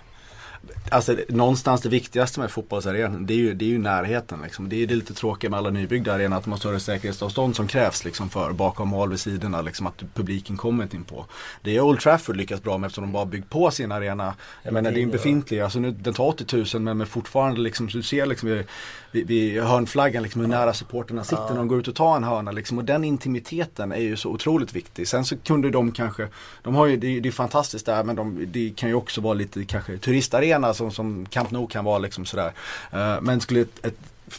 Alltså 0.91 1.17
någonstans 1.29 1.81
det 1.81 1.89
viktigaste 1.89 2.41
med 2.41 2.51
fotbollsarenan 2.51 3.27
det 3.27 3.35
är 3.35 3.39
ju, 3.39 3.55
det 3.55 3.65
är 3.65 3.69
ju 3.69 3.79
närheten. 3.79 4.39
Liksom. 4.43 4.69
Det 4.69 4.77
är 4.77 4.79
ju 4.79 4.87
det 4.87 4.95
lite 4.95 5.15
tråkiga 5.15 5.51
med 5.51 5.59
alla 5.59 5.71
nybyggda 5.71 6.15
arenor 6.15 6.37
att 6.37 6.45
de 6.45 6.51
har 6.51 6.59
större 6.59 6.81
säkerhetsavstånd 6.81 7.57
som 7.57 7.67
krävs 7.69 8.05
liksom, 8.05 8.29
för 8.31 8.53
bakom 8.53 8.89
mål 8.89 9.11
vid 9.11 9.21
sidorna. 9.21 9.63
Liksom, 9.63 9.87
att 9.87 10.03
publiken 10.15 10.57
kommer 10.57 10.83
inte 10.83 10.97
in 10.97 11.05
på. 11.05 11.27
Det 11.63 11.77
är 11.77 11.81
Old 11.81 12.01
Trafford 12.01 12.37
lyckats 12.37 12.63
bra 12.63 12.79
med 12.79 12.87
eftersom 12.87 13.05
de 13.05 13.13
bara 13.13 13.27
byggt 13.27 13.51
på 13.51 13.71
sin 13.71 13.93
arena. 13.93 14.35
Jag 14.63 14.73
menar 14.75 14.91
det 14.91 15.01
är 15.01 15.03
en 15.03 15.11
befintlig, 15.11 15.61
alltså 15.61 15.79
nu, 15.79 15.91
den 15.91 16.15
tar 16.15 16.25
80 16.25 16.57
000 16.75 16.83
men, 16.83 16.99
men 16.99 17.07
fortfarande 17.07 17.61
liksom, 17.61 17.87
du 17.87 18.03
ser 18.03 18.27
liksom 18.27 18.49
vid, 18.49 18.65
vid, 19.13 19.27
vid 19.27 19.63
hörnflaggan 19.63 20.23
liksom, 20.23 20.41
hur 20.41 20.49
nära 20.49 20.73
supporterna 20.75 21.25
sitter 21.25 21.49
när 21.51 21.57
de 21.57 21.69
går 21.69 21.79
ut 21.81 21.89
och 21.89 21.95
tar 21.95 22.17
en 22.17 22.25
hörna. 22.25 22.53
Liksom. 22.53 22.79
Och 22.79 22.85
den 22.85 23.05
intimiteten 23.05 23.93
är 23.93 24.01
ju 24.01 24.17
så 24.17 24.31
otroligt 24.31 24.73
viktig. 24.77 25.09
Sen 25.09 25.25
så 25.25 25.37
kunde 25.37 25.71
de 25.71 25.93
kanske, 25.93 26.29
de 26.63 26.75
har 26.75 26.87
ju, 26.87 26.97
det, 26.97 27.07
är- 27.17 27.21
det 27.21 27.29
är 27.29 27.33
fantastiskt 27.33 27.87
där 27.87 28.05
men 28.05 28.17
de, 28.17 28.47
det 28.53 28.73
kan 28.77 28.89
ju 28.89 28.95
också 28.95 29.21
vara 29.21 29.35
lite 29.35 29.65
kanske 29.65 29.99
turistarena 29.99 30.56
som, 30.75 30.91
som 30.91 31.27
Camp 31.27 31.51
Nou 31.51 31.67
kan 31.67 31.85
vara 31.85 31.99
liksom 31.99 32.27
sådär. 32.27 32.53
Eh, 32.93 33.21
men 33.21 33.41
skulle 33.41 33.61
ett, 33.61 33.87
ett 33.87 33.99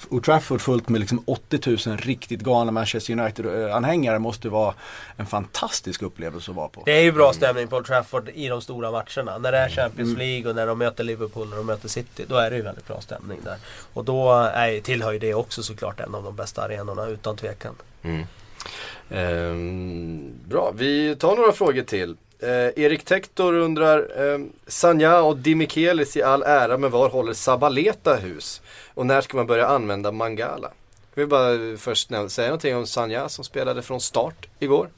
Old 0.09 0.23
Trafford 0.23 0.61
fullt 0.61 0.89
med 0.89 1.01
liksom 1.01 1.23
80 1.25 1.89
000 1.89 1.97
riktigt 1.97 2.41
galna 2.41 2.71
Manchester 2.71 3.13
United-anhängare 3.13 4.19
måste 4.19 4.49
vara 4.49 4.73
en 5.17 5.25
fantastisk 5.25 6.01
upplevelse 6.01 6.51
att 6.51 6.57
vara 6.57 6.67
på. 6.67 6.83
Det 6.85 6.91
är 6.91 7.01
ju 7.01 7.11
bra 7.11 7.33
stämning 7.33 7.67
på 7.67 7.75
Old 7.75 7.85
Trafford 7.85 8.29
i 8.29 8.47
de 8.47 8.61
stora 8.61 8.91
matcherna. 8.91 9.37
När 9.37 9.51
det 9.51 9.57
är 9.57 9.69
Champions 9.69 10.17
League 10.17 10.49
och 10.49 10.55
när 10.55 10.67
de 10.67 10.77
möter 10.77 11.03
Liverpool 11.03 11.51
och 11.51 11.57
de 11.57 11.65
möter 11.65 11.89
City. 11.89 12.25
Då 12.27 12.35
är 12.35 12.49
det 12.49 12.55
ju 12.55 12.61
väldigt 12.61 12.87
bra 12.87 13.01
stämning 13.01 13.39
där. 13.43 13.57
Och 13.93 14.05
då 14.05 14.33
är, 14.33 14.79
tillhör 14.81 15.11
ju 15.11 15.19
det 15.19 15.33
också 15.33 15.63
såklart 15.63 15.99
en 15.99 16.15
av 16.15 16.23
de 16.23 16.35
bästa 16.35 16.63
arenorna 16.63 17.05
utan 17.05 17.37
tvekan. 17.37 17.75
Ehm, 19.09 20.33
bra, 20.45 20.73
vi 20.75 21.15
tar 21.15 21.35
några 21.35 21.51
frågor 21.51 21.83
till. 21.83 22.15
Eh, 22.39 22.83
Erik 22.83 23.05
Tektor 23.05 23.53
undrar, 23.53 24.31
eh, 24.33 24.39
Sanja 24.67 25.21
och 25.21 25.37
Di 25.37 25.55
Michelis 25.55 26.17
i 26.17 26.23
all 26.23 26.43
ära, 26.43 26.77
men 26.77 26.91
var 26.91 27.09
håller 27.09 27.33
Sabaleta 27.33 28.15
hus? 28.15 28.61
Och 28.93 29.05
när 29.05 29.21
ska 29.21 29.37
man 29.37 29.47
börja 29.47 29.67
använda 29.67 30.11
Mangala? 30.11 30.71
Jag 31.13 31.21
vill 31.21 31.29
bara 31.29 31.77
först 31.77 32.09
säga 32.29 32.47
någonting 32.47 32.75
om 32.75 32.87
Sanja 32.87 33.29
som 33.29 33.43
spelade 33.43 33.81
från 33.81 34.01
start 34.01 34.47
igår. 34.59 34.89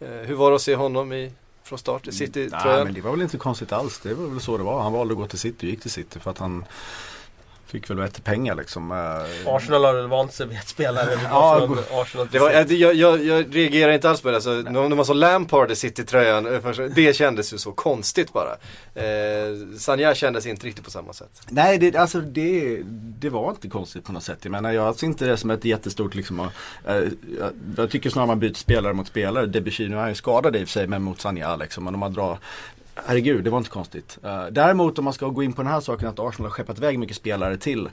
Eh, 0.00 0.08
hur 0.08 0.34
var 0.34 0.50
det 0.50 0.56
att 0.56 0.62
se 0.62 0.74
honom 0.74 1.12
i, 1.12 1.32
från 1.62 1.78
start 1.78 2.06
i 2.06 2.10
Nej 2.10 2.18
City-tröjan? 2.18 2.84
men 2.84 2.94
det 2.94 3.00
var 3.00 3.10
väl 3.10 3.22
inte 3.22 3.36
konstigt 3.36 3.72
alls. 3.72 3.98
Det 3.98 4.14
var 4.14 4.26
väl 4.26 4.40
så 4.40 4.56
det 4.56 4.64
var. 4.64 4.82
Han 4.82 4.92
valde 4.92 5.12
att 5.12 5.18
gå 5.18 5.26
till 5.26 5.38
City 5.38 5.66
och 5.66 5.70
gick 5.70 5.80
till 5.80 5.90
City 5.90 6.18
för 6.18 6.30
att 6.30 6.38
han 6.38 6.64
fick 7.68 7.90
väl 7.90 7.96
bättre 7.96 8.22
pengar 8.22 8.54
liksom. 8.54 8.92
Eh, 8.92 9.54
Arsenal 9.54 9.84
har 9.84 9.94
väl 9.94 10.08
vant 10.08 10.32
sig 10.32 10.46
vid 10.46 10.58
att 10.58 10.68
spelare 10.68 11.18
Ja, 11.30 11.56
Arsenal, 11.56 11.78
Arsenal 11.92 12.28
Det 12.32 12.38
var, 12.38 12.50
jag, 12.50 12.72
jag, 12.72 12.94
jag, 12.94 13.24
jag 13.24 13.56
reagerar 13.56 13.92
inte 13.92 14.10
alls 14.10 14.20
på 14.20 14.28
det. 14.28 14.34
Alltså, 14.34 14.50
när 14.50 14.96
man 14.96 15.04
såg 15.04 15.16
Lampard 15.16 15.70
i 15.70 15.76
City-tröjan, 15.76 16.54
eh, 16.54 16.70
det 16.94 17.16
kändes 17.16 17.52
ju 17.52 17.58
så 17.58 17.72
konstigt 17.72 18.32
bara. 18.32 18.50
Eh, 18.94 19.76
Sanja 19.78 20.14
kändes 20.14 20.46
inte 20.46 20.66
riktigt 20.66 20.84
på 20.84 20.90
samma 20.90 21.12
sätt. 21.12 21.42
Nej, 21.48 21.78
det, 21.78 21.96
alltså 21.96 22.20
det, 22.20 22.80
det 23.18 23.30
var 23.30 23.50
inte 23.50 23.68
konstigt 23.68 24.04
på 24.04 24.12
något 24.12 24.22
sätt. 24.24 24.38
Jag 24.42 24.50
menar, 24.50 24.72
jag 24.72 24.96
ser 24.96 25.06
inte 25.06 25.26
det 25.26 25.36
som 25.36 25.50
ett 25.50 25.64
jättestort 25.64 26.14
liksom. 26.14 26.40
eh, 26.40 26.48
jag, 26.86 27.10
jag 27.76 27.90
tycker 27.90 28.10
snarare 28.10 28.26
man 28.26 28.40
byter 28.40 28.54
spelare 28.54 28.92
mot 28.92 29.06
spelare. 29.06 29.46
Debussy, 29.46 29.88
nu 29.88 29.96
är 29.96 30.00
han 30.00 30.08
ju 30.08 30.14
skadad 30.14 30.56
i 30.56 30.64
och 30.64 30.68
för 30.68 30.72
sig, 30.72 30.86
men 30.86 31.02
mot 31.02 31.20
Sanja 31.20 31.56
liksom. 31.56 31.86
Och 31.86 31.92
de 31.92 32.02
har 32.02 32.08
drar 32.10 32.38
Herregud, 33.06 33.44
det 33.44 33.50
var 33.50 33.58
inte 33.58 33.70
konstigt. 33.70 34.18
Uh, 34.24 34.46
däremot 34.50 34.98
om 34.98 35.04
man 35.04 35.14
ska 35.14 35.28
gå 35.28 35.42
in 35.42 35.52
på 35.52 35.62
den 35.62 35.72
här 35.72 35.80
saken 35.80 36.08
att 36.08 36.18
Arsenal 36.18 36.50
har 36.50 36.50
skeppat 36.50 36.78
iväg 36.78 36.98
mycket 36.98 37.16
spelare 37.16 37.56
till, 37.56 37.86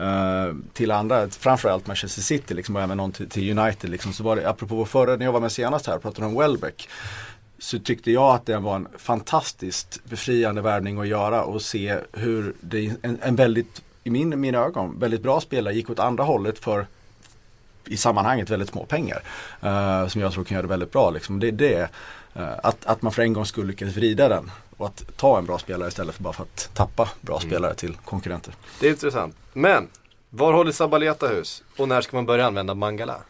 uh, 0.00 0.54
till 0.72 0.90
andra, 0.90 1.28
framförallt 1.28 1.86
Manchester 1.86 2.22
City 2.22 2.54
liksom, 2.54 2.76
och 2.76 2.82
även 2.82 2.96
någon 2.96 3.12
till, 3.12 3.28
till 3.28 3.58
United. 3.58 3.90
Liksom, 3.90 4.12
så 4.12 4.22
var 4.22 4.36
det, 4.36 4.48
apropå 4.48 4.74
vår 4.74 4.84
förra, 4.84 5.16
när 5.16 5.24
jag 5.24 5.32
var 5.32 5.40
med 5.40 5.52
senast 5.52 5.86
här, 5.86 5.98
pratade 5.98 6.26
om 6.26 6.38
Welbeck. 6.38 6.88
Så 7.58 7.78
tyckte 7.78 8.10
jag 8.10 8.34
att 8.34 8.46
det 8.46 8.58
var 8.58 8.76
en 8.76 8.88
fantastiskt 8.98 10.04
befriande 10.04 10.62
värvning 10.62 10.98
att 10.98 11.08
göra 11.08 11.42
och 11.42 11.62
se 11.62 11.96
hur 12.12 12.54
det, 12.60 12.92
en, 13.02 13.18
en 13.22 13.36
väldigt, 13.36 13.82
i 14.04 14.10
min, 14.10 14.40
mina 14.40 14.58
ögon, 14.58 14.98
väldigt 14.98 15.22
bra 15.22 15.40
spelare 15.40 15.74
gick 15.74 15.90
åt 15.90 15.98
andra 15.98 16.24
hållet 16.24 16.58
för 16.58 16.86
i 17.84 17.96
sammanhanget 17.96 18.50
väldigt 18.50 18.68
små 18.68 18.84
pengar. 18.84 19.22
Uh, 19.64 20.08
som 20.08 20.20
jag 20.20 20.32
tror 20.32 20.44
kan 20.44 20.54
göra 20.54 20.62
det 20.62 20.68
väldigt 20.68 20.92
bra. 20.92 21.10
Liksom. 21.10 21.40
Det 21.40 21.50
det, 21.50 21.90
att, 22.38 22.86
att 22.86 23.02
man 23.02 23.12
för 23.12 23.22
en 23.22 23.32
gång 23.32 23.46
skulle 23.46 23.66
lyckas 23.66 23.88
vrida 23.88 24.28
den 24.28 24.50
och 24.76 24.86
att 24.86 25.16
ta 25.16 25.38
en 25.38 25.46
bra 25.46 25.58
spelare 25.58 25.88
istället 25.88 26.14
för 26.14 26.22
bara 26.22 26.32
för 26.32 26.42
att 26.42 26.70
tappa 26.74 27.08
bra 27.20 27.40
spelare 27.40 27.74
till 27.74 27.96
konkurrenter. 28.04 28.54
Det 28.80 28.86
är 28.86 28.90
intressant. 28.90 29.36
Men, 29.52 29.88
var 30.30 30.52
håller 30.52 30.72
Sabaleta 30.72 31.28
hus? 31.28 31.62
Och 31.76 31.88
när 31.88 32.00
ska 32.00 32.16
man 32.16 32.26
börja 32.26 32.46
använda 32.46 32.74
Mangala? 32.74 33.20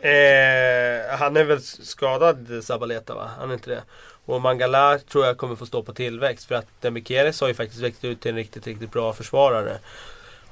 Eh, 0.00 1.18
han 1.18 1.36
är 1.36 1.44
väl 1.44 1.62
skadad 1.62 2.48
Sabaleta 2.62 3.14
va? 3.14 3.30
Han 3.38 3.50
är 3.50 3.54
inte 3.54 3.70
det. 3.70 3.82
Och 4.24 4.40
Mangala 4.40 4.98
tror 4.98 5.26
jag 5.26 5.36
kommer 5.36 5.56
få 5.56 5.66
stå 5.66 5.82
på 5.82 5.92
tillväxt. 5.92 6.48
För 6.48 6.54
att 6.54 6.66
Demichelis 6.80 7.40
har 7.40 7.48
ju 7.48 7.54
faktiskt 7.54 7.82
växt 7.82 8.04
ut 8.04 8.20
till 8.20 8.30
en 8.30 8.36
riktigt, 8.36 8.66
riktigt 8.66 8.92
bra 8.92 9.12
försvarare. 9.12 9.78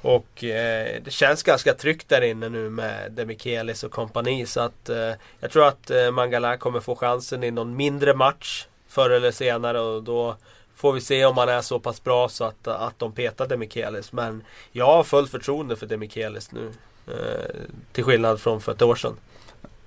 Och 0.05 0.43
eh, 0.43 1.01
det 1.03 1.11
känns 1.11 1.43
ganska 1.43 1.73
tryggt 1.73 2.09
där 2.09 2.21
inne 2.21 2.49
nu 2.49 2.69
med 2.69 3.11
Demichelis 3.11 3.83
och 3.83 3.91
kompani. 3.91 4.45
Så 4.45 4.59
att 4.59 4.89
eh, 4.89 5.11
jag 5.39 5.51
tror 5.51 5.67
att 5.67 5.89
eh, 5.89 6.11
Mangala 6.11 6.57
kommer 6.57 6.79
få 6.79 6.95
chansen 6.95 7.43
i 7.43 7.51
någon 7.51 7.75
mindre 7.75 8.13
match. 8.13 8.65
Förr 8.87 9.09
eller 9.09 9.31
senare 9.31 9.79
och 9.79 10.03
då 10.03 10.35
får 10.75 10.93
vi 10.93 11.01
se 11.01 11.25
om 11.25 11.37
han 11.37 11.49
är 11.49 11.61
så 11.61 11.79
pass 11.79 12.03
bra 12.03 12.29
så 12.29 12.43
att, 12.43 12.67
att 12.67 12.99
de 12.99 13.11
petar 13.11 13.47
Demichelis. 13.47 14.11
Men 14.11 14.43
jag 14.71 14.85
har 14.85 15.03
fullt 15.03 15.31
förtroende 15.31 15.75
för 15.75 15.85
Demichelis 15.85 16.51
nu. 16.51 16.71
Eh, 17.07 17.55
till 17.91 18.03
skillnad 18.03 18.39
från 18.41 18.61
för 18.61 18.71
ett 18.71 18.81
år 18.81 18.95
sedan. 18.95 19.15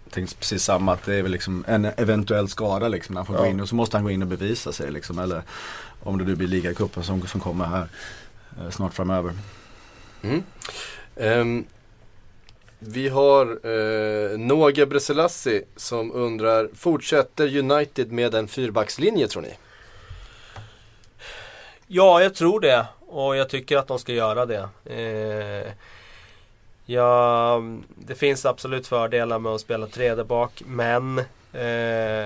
Jag 0.05 0.13
tänkte 0.13 0.37
precis 0.37 0.63
samma 0.63 0.93
att 0.93 1.05
det 1.05 1.15
är 1.15 1.23
väl 1.23 1.33
liksom 1.33 1.65
en 1.69 1.85
eventuell 1.85 2.49
skada 2.49 2.89
liksom 2.89 3.15
när 3.15 3.19
han 3.19 3.27
får 3.27 3.35
gå 3.35 3.45
Ja. 3.45 3.51
in 3.51 3.61
och 3.61 3.69
så 3.69 3.75
måste 3.75 3.97
han 3.97 4.05
gå 4.05 4.11
in 4.11 4.23
och 4.23 4.29
bevisa 4.29 4.73
sig 4.73 4.91
liksom. 4.91 5.19
Eller 5.19 5.43
om 6.03 6.19
det 6.19 6.25
nu 6.25 6.37
blir 6.37 6.49
ligacupen 6.49 7.03
som, 7.05 7.27
som 7.27 7.41
kommer 7.41 7.65
här 7.65 7.89
eh, 8.61 8.71
snart 8.71 8.95
framöver. 8.95 9.33
Mm. 10.23 10.43
Um, 11.15 11.67
vi 12.79 13.09
har 13.09 13.59
eh, 13.67 14.33
uh, 14.33 14.39
Noga 14.39 14.87
Breselassi 14.87 15.65
som 15.77 16.13
undrar, 16.13 16.69
fortsätter 16.75 17.57
United 17.59 18.13
med 18.13 18.35
en 18.35 18.49
fyrbackslinje 18.49 19.29
tror 19.29 19.43
ni? 19.43 19.53
Ja, 21.87 22.23
jag 22.23 22.35
tror 22.35 22.61
det. 22.61 22.87
Och 23.09 23.37
jag 23.37 23.49
tycker 23.49 23.77
att 23.77 23.87
de 23.87 23.99
ska 23.99 24.13
göra 24.13 24.47
det. 24.47 24.69
Eh, 24.85 25.73
ja, 26.87 27.63
det 27.97 28.15
finns 28.15 28.47
absolut 28.47 28.87
fördelar 28.87 29.39
med 29.39 29.53
att 29.53 29.61
spela 29.61 29.87
tre 29.87 30.15
där 30.15 30.25
bak. 30.25 30.63
Men 30.67 31.19
eh, 31.53 32.18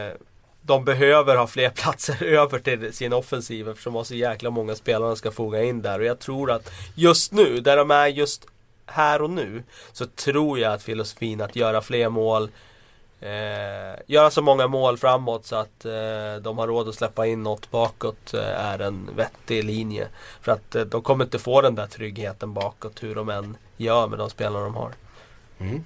de 0.72 0.84
behöver 0.84 1.36
ha 1.36 1.46
fler 1.46 1.70
platser 1.74 2.24
över 2.24 2.58
till 2.58 2.92
sin 2.92 3.12
offensiv 3.12 3.68
eftersom 3.68 3.92
de 3.92 3.96
har 3.96 4.04
så 4.04 4.14
jäkla 4.14 4.50
många 4.50 4.74
spelare 4.74 5.08
de 5.08 5.16
ska 5.16 5.30
foga 5.30 5.62
in 5.62 5.82
där. 5.82 5.98
Och 5.98 6.04
jag 6.04 6.18
tror 6.18 6.50
att 6.50 6.72
just 6.94 7.32
nu, 7.32 7.60
där 7.60 7.76
de 7.76 7.90
är 7.90 8.06
just 8.06 8.46
här 8.86 9.22
och 9.22 9.30
nu, 9.30 9.62
så 9.92 10.06
tror 10.06 10.58
jag 10.58 10.72
att 10.72 10.82
filosofin 10.82 11.40
att 11.40 11.56
göra 11.56 11.82
fler 11.82 12.08
mål 12.08 12.50
Eh, 13.20 13.98
göra 14.06 14.30
så 14.30 14.42
många 14.42 14.66
mål 14.66 14.98
framåt 14.98 15.46
så 15.46 15.56
att 15.56 15.84
eh, 15.84 16.36
de 16.42 16.58
har 16.58 16.66
råd 16.66 16.88
att 16.88 16.94
släppa 16.94 17.26
in 17.26 17.42
något 17.42 17.70
bakåt 17.70 18.34
eh, 18.34 18.64
är 18.64 18.78
en 18.78 19.10
vettig 19.16 19.64
linje. 19.64 20.08
För 20.40 20.52
att 20.52 20.74
eh, 20.74 20.82
de 20.82 21.02
kommer 21.02 21.24
inte 21.24 21.38
få 21.38 21.60
den 21.60 21.74
där 21.74 21.86
tryggheten 21.86 22.52
bakåt 22.52 23.02
hur 23.02 23.14
de 23.14 23.28
än 23.28 23.56
gör 23.76 24.08
med 24.08 24.18
de 24.18 24.30
spelarna 24.30 24.64
de 24.64 24.74
har. 24.74 24.92
Mm. 25.58 25.84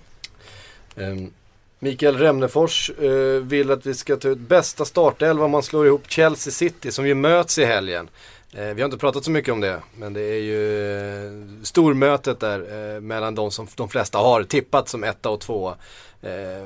Ehm, 0.97 1.32
Mikael 1.79 2.18
Remnefors 2.18 2.91
eh, 2.91 3.43
vill 3.43 3.70
att 3.70 3.87
vi 3.87 3.95
ska 3.95 4.16
ta 4.16 4.29
ut 4.29 4.39
bästa 4.39 4.85
startelva 4.85 5.45
om 5.45 5.51
man 5.51 5.62
slår 5.62 5.87
ihop 5.87 6.03
Chelsea 6.11 6.53
City 6.53 6.93
som 6.93 7.07
ju 7.07 7.14
möts 7.14 7.59
i 7.59 7.64
helgen. 7.64 8.09
Eh, 8.53 8.64
vi 8.64 8.83
har 8.83 8.85
inte 8.85 8.99
pratat 8.99 9.24
så 9.24 9.31
mycket 9.31 9.53
om 9.53 9.61
det, 9.61 9.83
men 9.95 10.12
det 10.12 10.20
är 10.20 10.41
ju 10.41 10.93
eh, 11.27 11.33
stormötet 11.62 12.41
där 12.41 13.01
mellan 13.01 13.35
de 13.35 13.51
som 13.51 13.66
de 13.77 13.89
flesta 13.89 14.18
har 14.18 14.43
tippat 14.43 14.89
som 14.89 15.05
etta 15.05 15.31
och 15.31 15.41
tvåa. 15.41 15.77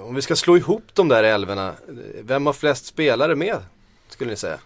Om 0.03 0.15
vi 0.15 0.23
ska 0.23 0.37
slå 0.37 0.57
ihop 0.57 0.83
de 0.93 1.09
där 1.09 1.23
elvorna, 1.23 1.69
eh, 1.69 1.75
vem 2.23 2.47
har 2.47 2.53
flest 2.53 2.87
spelare 2.87 3.35
med? 3.35 3.57
Skulle 4.09 4.31
ni 4.31 4.37
säga? 4.37 4.59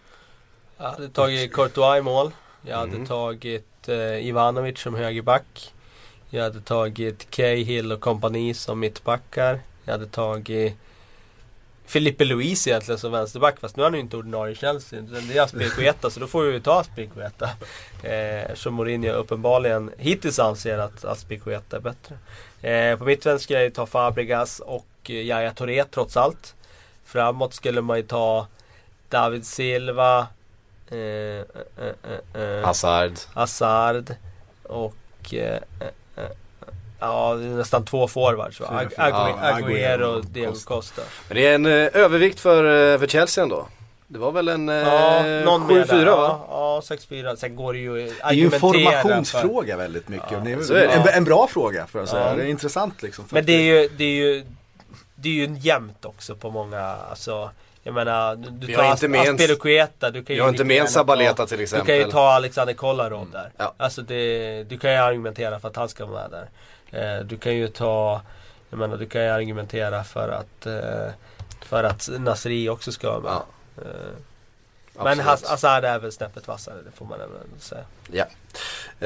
Jag 0.77 0.85
hade 0.85 1.09
tagit 1.09 1.53
Courtois 1.53 1.99
i 1.99 2.03
mål. 2.03 2.31
Jag 2.63 2.77
hade 2.77 3.07
tagit 3.07 3.89
eh, 3.89 4.27
Ivanovic 4.27 4.79
som 4.79 4.95
högerback. 4.95 5.73
Jag 6.31 6.43
hade 6.43 6.61
tagit 6.61 7.31
Cahill 7.31 7.93
och 7.93 8.01
kompani 8.01 8.55
som 8.55 8.81
mittbackar. 8.81 9.61
Jag 9.85 9.93
hade 9.93 10.07
tagit 10.07 10.77
Felipe 11.87 12.25
Luis 12.25 12.67
egentligen 12.67 12.99
som 12.99 13.13
vänsterback 13.13 13.61
fast 13.61 13.77
nu 13.77 13.83
är 13.83 13.87
han 13.87 13.95
ju 13.95 14.01
inte 14.01 14.17
ordinarie 14.17 14.53
i 14.53 14.57
Chelsea. 14.57 15.01
Det 15.01 15.37
är 15.37 15.43
Aspilicueta 15.43 16.11
så 16.11 16.21
då 16.21 16.27
får 16.27 16.43
vi 16.43 16.53
ju 16.53 16.61
ta 16.61 16.81
Aspilicueta. 16.81 17.51
Eh, 18.03 18.55
som 18.55 18.75
Mourinho 18.75 19.13
uppenbarligen 19.13 19.91
hittills 19.99 20.39
anser 20.39 20.79
att 20.79 21.05
Aspilicueta 21.05 21.77
är 21.77 21.81
bättre. 21.81 22.19
Eh, 22.71 22.99
på 22.99 23.05
mittfält 23.05 23.43
skulle 23.43 23.59
jag 23.59 23.65
ju 23.65 23.71
ta 23.71 23.87
Fabregas 23.87 24.61
och 24.61 24.87
eh, 25.05 25.15
Yahya 25.15 25.53
Touré 25.53 25.85
trots 25.85 26.17
allt. 26.17 26.55
Framåt 27.05 27.55
skulle 27.55 27.81
man 27.81 27.97
ju 27.97 28.03
ta 28.03 28.47
David 29.09 29.47
Silva. 29.47 30.27
Eh, 30.91 30.99
eh, 30.99 31.45
eh, 32.35 32.43
eh, 32.43 32.65
Hazard. 32.65 33.13
Hazard. 33.35 34.15
Och 34.63 34.95
eh, 35.35 35.41
eh, 35.41 35.61
eh, 35.81 35.89
Ja, 37.05 37.35
det 37.35 37.45
är 37.45 37.49
nästan 37.49 37.85
två 37.85 38.09
forwards 38.09 38.61
va? 38.61 38.67
Ag- 38.71 38.95
Agu- 38.97 39.39
ja, 39.43 39.53
Agüero 39.61 40.03
och 40.19 40.25
Diego 40.27 40.55
Costa. 40.65 41.03
Men 41.29 41.37
det 41.37 41.47
är 41.47 41.55
en 41.55 41.67
eh, 41.67 41.73
övervikt 41.93 42.41
för, 42.41 42.93
eh, 42.95 42.99
för 42.99 43.07
Chelsea 43.07 43.43
ändå. 43.45 43.67
Det 44.07 44.19
var 44.19 44.33
väl 44.33 44.49
en 44.49 44.69
eh, 44.69 44.75
Ja, 44.75 45.23
mer 45.23 45.45
7-4 45.45 45.87
där. 45.87 46.05
va? 46.05 46.41
Ja, 46.51 46.83
ja 46.89 46.97
6-4. 46.97 47.37
Sen 47.37 47.57
går 47.57 47.73
det 47.73 47.79
ju 47.79 47.95
Det 47.95 48.01
är 48.01 48.05
ju 48.05 48.11
en 48.11 48.17
argumentera 48.23 48.61
för- 48.61 48.73
formationsfråga 48.83 49.77
väldigt 49.77 50.09
mycket. 50.09 50.31
Ja, 50.33 50.51
är, 50.51 50.63
så 50.63 50.75
är. 50.75 50.87
En, 50.89 51.09
en 51.09 51.25
bra 51.25 51.47
fråga 51.47 51.87
för 51.87 52.03
att 52.03 52.09
säga. 52.09 52.29
Ja. 52.31 52.35
Det 52.37 52.43
är 52.43 52.47
intressant 52.47 53.03
liksom. 53.03 53.25
för 53.29 53.35
Men 53.35 53.41
att 53.41 53.47
det 53.47 53.53
är 53.53 53.81
ju, 53.83 53.89
det 53.97 54.05
är 54.05 54.09
ju, 54.09 54.45
det 55.15 55.29
är 55.29 55.33
ju 55.33 55.57
jämnt 55.59 56.05
också 56.05 56.35
på 56.35 56.51
många, 56.51 56.81
alltså 57.11 57.51
jag 57.83 57.95
menar, 57.95 58.37
du- 58.37 58.67
Vi 58.67 58.75
tar 58.75 58.91
inte 58.91 59.09
med 59.09 59.27
en- 59.27 59.37
du 59.37 59.57
kan 59.57 59.71
ju 59.71 60.35
Jag 60.37 60.45
har 60.45 60.49
inte 60.49 60.65
med 60.65 60.81
en 60.81 60.89
Sabaleta 60.89 61.35
ta- 61.35 61.47
till 61.47 61.59
Du 61.59 61.67
kan 61.67 61.77
ju 61.87 61.93
exempel. 61.93 62.11
ta 62.13 62.29
Alexander 62.33 62.75
Kolarov 62.75 63.31
där. 63.31 63.51
Ja. 63.57 63.75
Alltså 63.77 64.03
det, 64.03 64.65
du 64.65 64.79
kan 64.79 64.91
ju 64.93 64.97
argumentera 64.97 65.61
för 65.61 65.69
att 65.69 65.77
han 65.77 65.89
ska 65.89 66.07
vara 66.07 66.21
med 66.23 66.31
där. 66.31 66.49
Eh, 66.95 67.25
du 67.25 67.37
kan 67.37 67.55
ju 67.55 67.69
ta, 67.69 68.23
jag 68.71 68.79
menar 68.79 68.97
du 68.97 69.07
kan 69.07 69.23
ju 69.23 69.29
argumentera 69.29 70.05
för 70.05 70.29
att, 70.29 70.67
eh, 70.67 71.13
för 71.61 71.85
att 71.85 72.09
Nasri 72.19 72.69
också 72.69 72.93
ska 72.93 73.11
vara 73.11 73.21
med. 73.21 73.33
Ja, 73.33 73.47
Eh, 74.97 75.05
men 75.05 75.21
absolut. 75.21 75.51
Hazard 75.51 75.85
är 75.85 75.99
väl 75.99 76.13
snäppet 76.13 76.49
vassare, 76.49 76.75
det 76.85 76.91
får 76.91 77.07
man 77.07 77.21
ändå 77.21 77.37
säga. 77.59 77.85
Ja. 78.13 78.25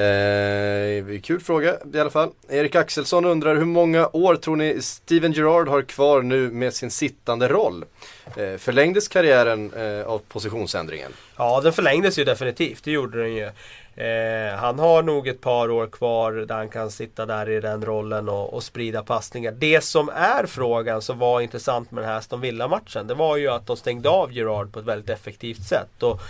Eh, 0.01 1.20
kul 1.20 1.41
fråga 1.41 1.76
i 1.95 2.01
alla 2.01 2.11
fall. 2.11 2.30
Erik 2.49 2.74
Axelsson 2.74 3.24
undrar 3.24 3.57
hur 3.57 3.64
många 3.64 4.09
år 4.12 4.36
tror 4.36 4.57
ni 4.57 4.82
Steven 4.82 5.32
Gerrard 5.32 5.68
har 5.68 5.82
kvar 5.82 6.22
nu 6.22 6.51
med 6.51 6.74
sin 6.74 6.91
sittande 6.91 7.49
roll? 7.49 7.84
Eh, 8.37 8.59
förlängdes 8.59 9.09
karriären 9.09 9.72
eh, 9.72 10.07
av 10.07 10.18
positionsändringen? 10.18 11.12
Ja, 11.37 11.61
den 11.61 11.72
förlängdes 11.72 12.18
ju 12.18 12.24
definitivt. 12.24 12.85
Det 12.85 12.91
gjorde 12.91 13.22
den 13.22 13.35
ju. 13.35 13.51
Eh, 14.05 14.55
han 14.57 14.79
har 14.79 15.03
nog 15.03 15.29
ett 15.29 15.41
par 15.41 15.70
år 15.70 15.87
kvar 15.87 16.33
där 16.33 16.55
han 16.55 16.68
kan 16.68 16.91
sitta 16.91 17.26
där 17.26 17.50
i 17.50 17.61
den 17.61 17.84
rollen 17.84 18.29
och, 18.29 18.55
och 18.55 18.63
sprida 18.63 19.03
passningar. 19.03 19.53
Det 19.53 19.84
som 19.84 20.09
är 20.09 20.46
frågan 20.46 21.03
som 21.03 21.18
var 21.18 21.41
intressant 21.41 21.91
med 21.91 22.03
den 22.03 22.11
här 22.11 22.18
Aston 22.18 22.41
Villa-matchen. 22.41 23.07
Det 23.07 23.14
var 23.14 23.37
ju 23.37 23.49
att 23.49 23.67
de 23.67 23.76
stängde 23.76 24.09
av 24.09 24.33
Gerard 24.33 24.72
på 24.72 24.79
ett 24.79 24.84
väldigt 24.84 25.11
effektivt 25.11 25.63
sätt. 25.63 26.03
Och 26.03 26.21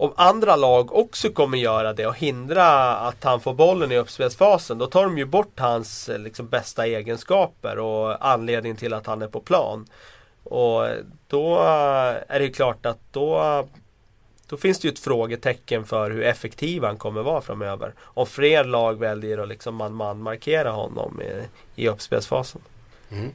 om 0.00 0.12
andra 0.16 0.56
lag 0.56 0.96
också 0.96 1.30
kommer 1.30 1.58
göra 1.58 1.92
det 1.92 2.06
och 2.06 2.18
hindra 2.18 2.96
att 2.96 3.24
han 3.24 3.40
får 3.40 3.54
bollen 3.54 3.92
i 3.92 3.96
uppspelsfasen. 3.96 4.78
Då 4.78 4.86
tar 4.86 5.02
de 5.02 5.18
ju 5.18 5.24
bort 5.24 5.60
hans 5.60 6.08
eh, 6.08 6.18
liksom, 6.18 6.48
bästa 6.48 6.86
egenskaper 6.86 7.78
och 7.78 8.26
anledningen 8.26 8.76
till 8.76 8.94
att 8.94 9.06
han 9.06 9.22
är 9.22 9.28
på 9.28 9.40
plan. 9.40 9.86
Och 10.48 10.86
då 11.26 11.58
är 12.28 12.38
det 12.38 12.44
ju 12.44 12.52
klart 12.52 12.86
att 12.86 12.98
då 13.12 13.64
då 14.48 14.56
finns 14.56 14.78
det 14.78 14.88
ju 14.88 14.92
ett 14.92 14.98
frågetecken 14.98 15.84
för 15.84 16.10
hur 16.10 16.22
effektiv 16.22 16.84
han 16.84 16.96
kommer 16.96 17.22
vara 17.22 17.40
framöver. 17.40 17.94
Om 18.00 18.26
fler 18.26 18.64
lag 18.64 18.98
väljer 18.98 19.38
att 19.38 19.48
liksom 19.48 19.74
man-man 19.74 20.22
markera 20.22 20.70
honom 20.70 21.22
i, 21.22 21.42
i 21.82 21.88
uppspelsfasen. 21.88 22.60
Mm. 23.10 23.30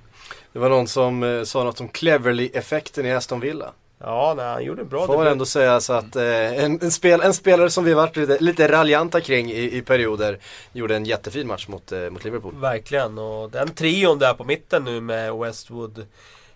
Det 0.54 0.60
var 0.60 0.70
någon 0.70 0.88
som 0.88 1.24
eh, 1.24 1.44
sa 1.44 1.64
något 1.64 1.82
om 1.82 1.88
Cleverly-effekten 1.88 3.06
i 3.06 3.14
Aston 3.14 3.40
Villa. 3.40 3.72
Ja, 4.00 4.34
nej, 4.38 4.46
han 4.46 4.64
gjorde 4.64 4.84
bra 4.84 5.06
Får 5.08 5.18
man 5.18 5.28
ändå 5.28 5.46
säga 5.46 5.82
så 5.82 5.94
att 5.94 6.16
eh, 6.16 6.64
en, 6.64 6.80
en, 6.82 6.92
spel, 6.92 7.22
en 7.22 7.34
spelare 7.34 7.70
som 7.70 7.84
vi 7.84 7.94
varit 7.94 8.18
lite, 8.18 8.38
lite 8.40 8.72
raljanta 8.72 9.22
kring 9.22 9.52
i, 9.52 9.78
i 9.78 9.82
perioder 9.82 10.40
gjorde 10.74 10.96
en 10.96 11.06
jättefin 11.06 11.48
match 11.48 11.68
mot, 11.68 11.92
eh, 11.92 12.10
mot 12.10 12.24
Liverpool. 12.24 12.56
Verkligen, 12.56 13.18
och 13.18 13.50
den 13.52 13.70
trion 13.70 14.20
där 14.20 14.34
på 14.34 14.44
mitten 14.44 14.84
nu 14.84 15.02
med 15.02 15.34
Westwood 15.34 16.06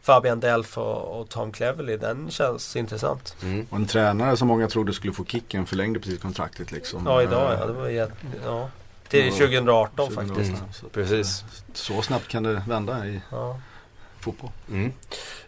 Fabian 0.07 0.39
Delf 0.39 0.77
och, 0.77 1.19
och 1.19 1.29
Tom 1.29 1.51
Cleverley, 1.51 1.97
den 1.97 2.31
känns 2.31 2.75
intressant. 2.75 3.35
Mm. 3.43 3.67
Och 3.69 3.77
en 3.77 3.85
tränare 3.85 4.37
som 4.37 4.47
många 4.47 4.67
trodde 4.67 4.93
skulle 4.93 5.13
få 5.13 5.25
kicken 5.25 5.65
förlängde 5.65 5.99
precis 5.99 6.21
kontraktet 6.21 6.71
liksom. 6.71 7.05
Ja, 7.05 7.23
idag 7.23 7.57
ja. 7.59 7.65
Det 7.65 7.73
var 7.73 7.87
jätte, 7.87 8.13
ja. 8.45 8.69
Till 9.07 9.31
2018 9.31 10.11
faktiskt. 10.11 10.49
Mm. 10.49 10.73
Så, 10.73 10.89
Precis. 10.89 11.43
Så 11.73 12.01
snabbt 12.01 12.27
kan 12.27 12.43
det 12.43 12.63
vända 12.67 13.07
i 13.07 13.21
ja. 13.31 13.59
fotboll. 14.19 14.51
Mm. 14.69 14.91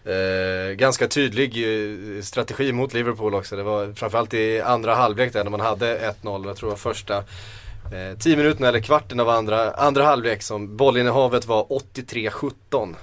Eh, 0.03 0.73
ganska 0.75 1.07
tydlig 1.07 1.57
eh, 1.57 2.21
strategi 2.21 2.71
mot 2.71 2.93
Liverpool 2.93 3.35
också. 3.35 3.55
Det 3.55 3.63
var 3.63 3.93
framförallt 3.93 4.33
i 4.33 4.61
andra 4.61 4.95
halvlek 4.95 5.33
där 5.33 5.43
när 5.43 5.51
man 5.51 5.59
hade 5.59 6.13
1-0. 6.21 6.47
Jag 6.47 6.57
tror 6.57 6.69
det 6.69 6.73
var 6.73 6.77
första 6.77 7.17
eh, 7.17 8.17
10 8.19 8.37
minuterna 8.37 8.67
eller 8.67 8.79
kvarten 8.79 9.19
av 9.19 9.29
andra, 9.29 9.71
andra 9.71 10.03
halvlek 10.03 10.41
som 10.43 10.77
bollinnehavet 10.77 11.45
var 11.45 11.63
83-17 11.63 12.95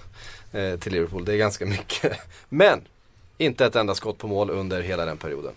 eh, 0.56 0.78
till 0.78 0.92
Liverpool. 0.92 1.24
Det 1.24 1.32
är 1.32 1.36
ganska 1.36 1.66
mycket. 1.66 2.12
Men 2.48 2.80
inte 3.38 3.66
ett 3.66 3.76
enda 3.76 3.94
skott 3.94 4.18
på 4.18 4.26
mål 4.26 4.50
under 4.50 4.82
hela 4.82 5.04
den 5.04 5.16
perioden. 5.16 5.52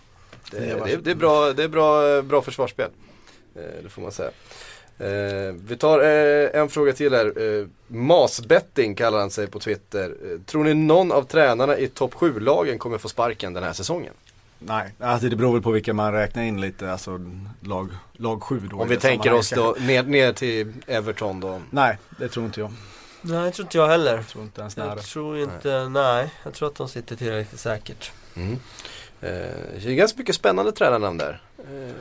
Det, 0.50 0.58
det, 0.58 0.96
det 0.96 1.10
är, 1.10 1.14
bra, 1.14 1.52
det 1.52 1.64
är 1.64 1.68
bra, 1.68 2.22
bra 2.22 2.42
försvarsspel. 2.42 2.90
Eh, 3.54 3.82
det 3.82 3.88
får 3.88 4.02
man 4.02 4.12
säga. 4.12 4.30
Eh, 4.98 5.54
vi 5.68 5.76
tar 5.76 6.00
eh, 6.00 6.60
en 6.60 6.68
fråga 6.68 6.92
till 6.92 7.14
här. 7.14 7.58
Eh, 7.60 7.66
Masbetting 7.86 8.94
kallar 8.94 9.18
han 9.18 9.30
sig 9.30 9.46
på 9.46 9.58
Twitter. 9.58 10.16
Eh, 10.24 10.40
tror 10.46 10.64
ni 10.64 10.74
någon 10.74 11.12
av 11.12 11.22
tränarna 11.22 11.78
i 11.78 11.88
topp 11.88 12.14
7-lagen 12.14 12.78
kommer 12.78 12.98
få 12.98 13.08
sparken 13.08 13.52
den 13.52 13.62
här 13.62 13.72
säsongen? 13.72 14.12
Nej, 14.58 14.94
alltså 14.98 15.28
det 15.28 15.36
beror 15.36 15.52
väl 15.52 15.62
på 15.62 15.70
vilka 15.70 15.92
man 15.92 16.12
räknar 16.12 16.42
in 16.42 16.60
lite, 16.60 16.92
alltså 16.92 17.20
lag, 17.60 17.88
lag 18.12 18.42
7 18.42 18.60
då. 18.70 18.76
Om 18.76 18.88
vi 18.88 18.96
tänker 18.96 19.32
oss 19.32 19.50
då 19.50 19.76
ner, 19.80 20.02
ner 20.02 20.32
till 20.32 20.72
Everton 20.86 21.40
då? 21.40 21.60
Nej, 21.70 21.98
det 22.18 22.28
tror 22.28 22.46
inte 22.46 22.60
jag. 22.60 22.70
Nej, 23.22 23.44
det 23.44 23.50
tror 23.50 23.66
inte 23.66 23.78
jag 23.78 23.88
heller. 23.88 24.16
Jag 24.16 24.28
tror 24.28 24.44
inte 24.44 24.60
ens 24.60 24.76
nära. 24.76 24.88
Jag 24.88 25.02
tror 25.02 25.38
inte, 25.38 25.68
nej. 25.68 25.88
nej. 25.88 26.30
Jag 26.44 26.54
tror 26.54 26.68
att 26.68 26.74
de 26.74 26.88
sitter 26.88 27.16
tillräckligt 27.16 27.60
säkert. 27.60 28.12
Mm. 28.34 28.52
Eh, 28.52 28.58
det 29.20 29.86
är 29.86 29.94
ganska 29.94 30.18
mycket 30.18 30.34
spännande 30.34 30.72
tränarnamn 30.72 31.18
där. 31.18 31.40
Eh, 31.58 31.94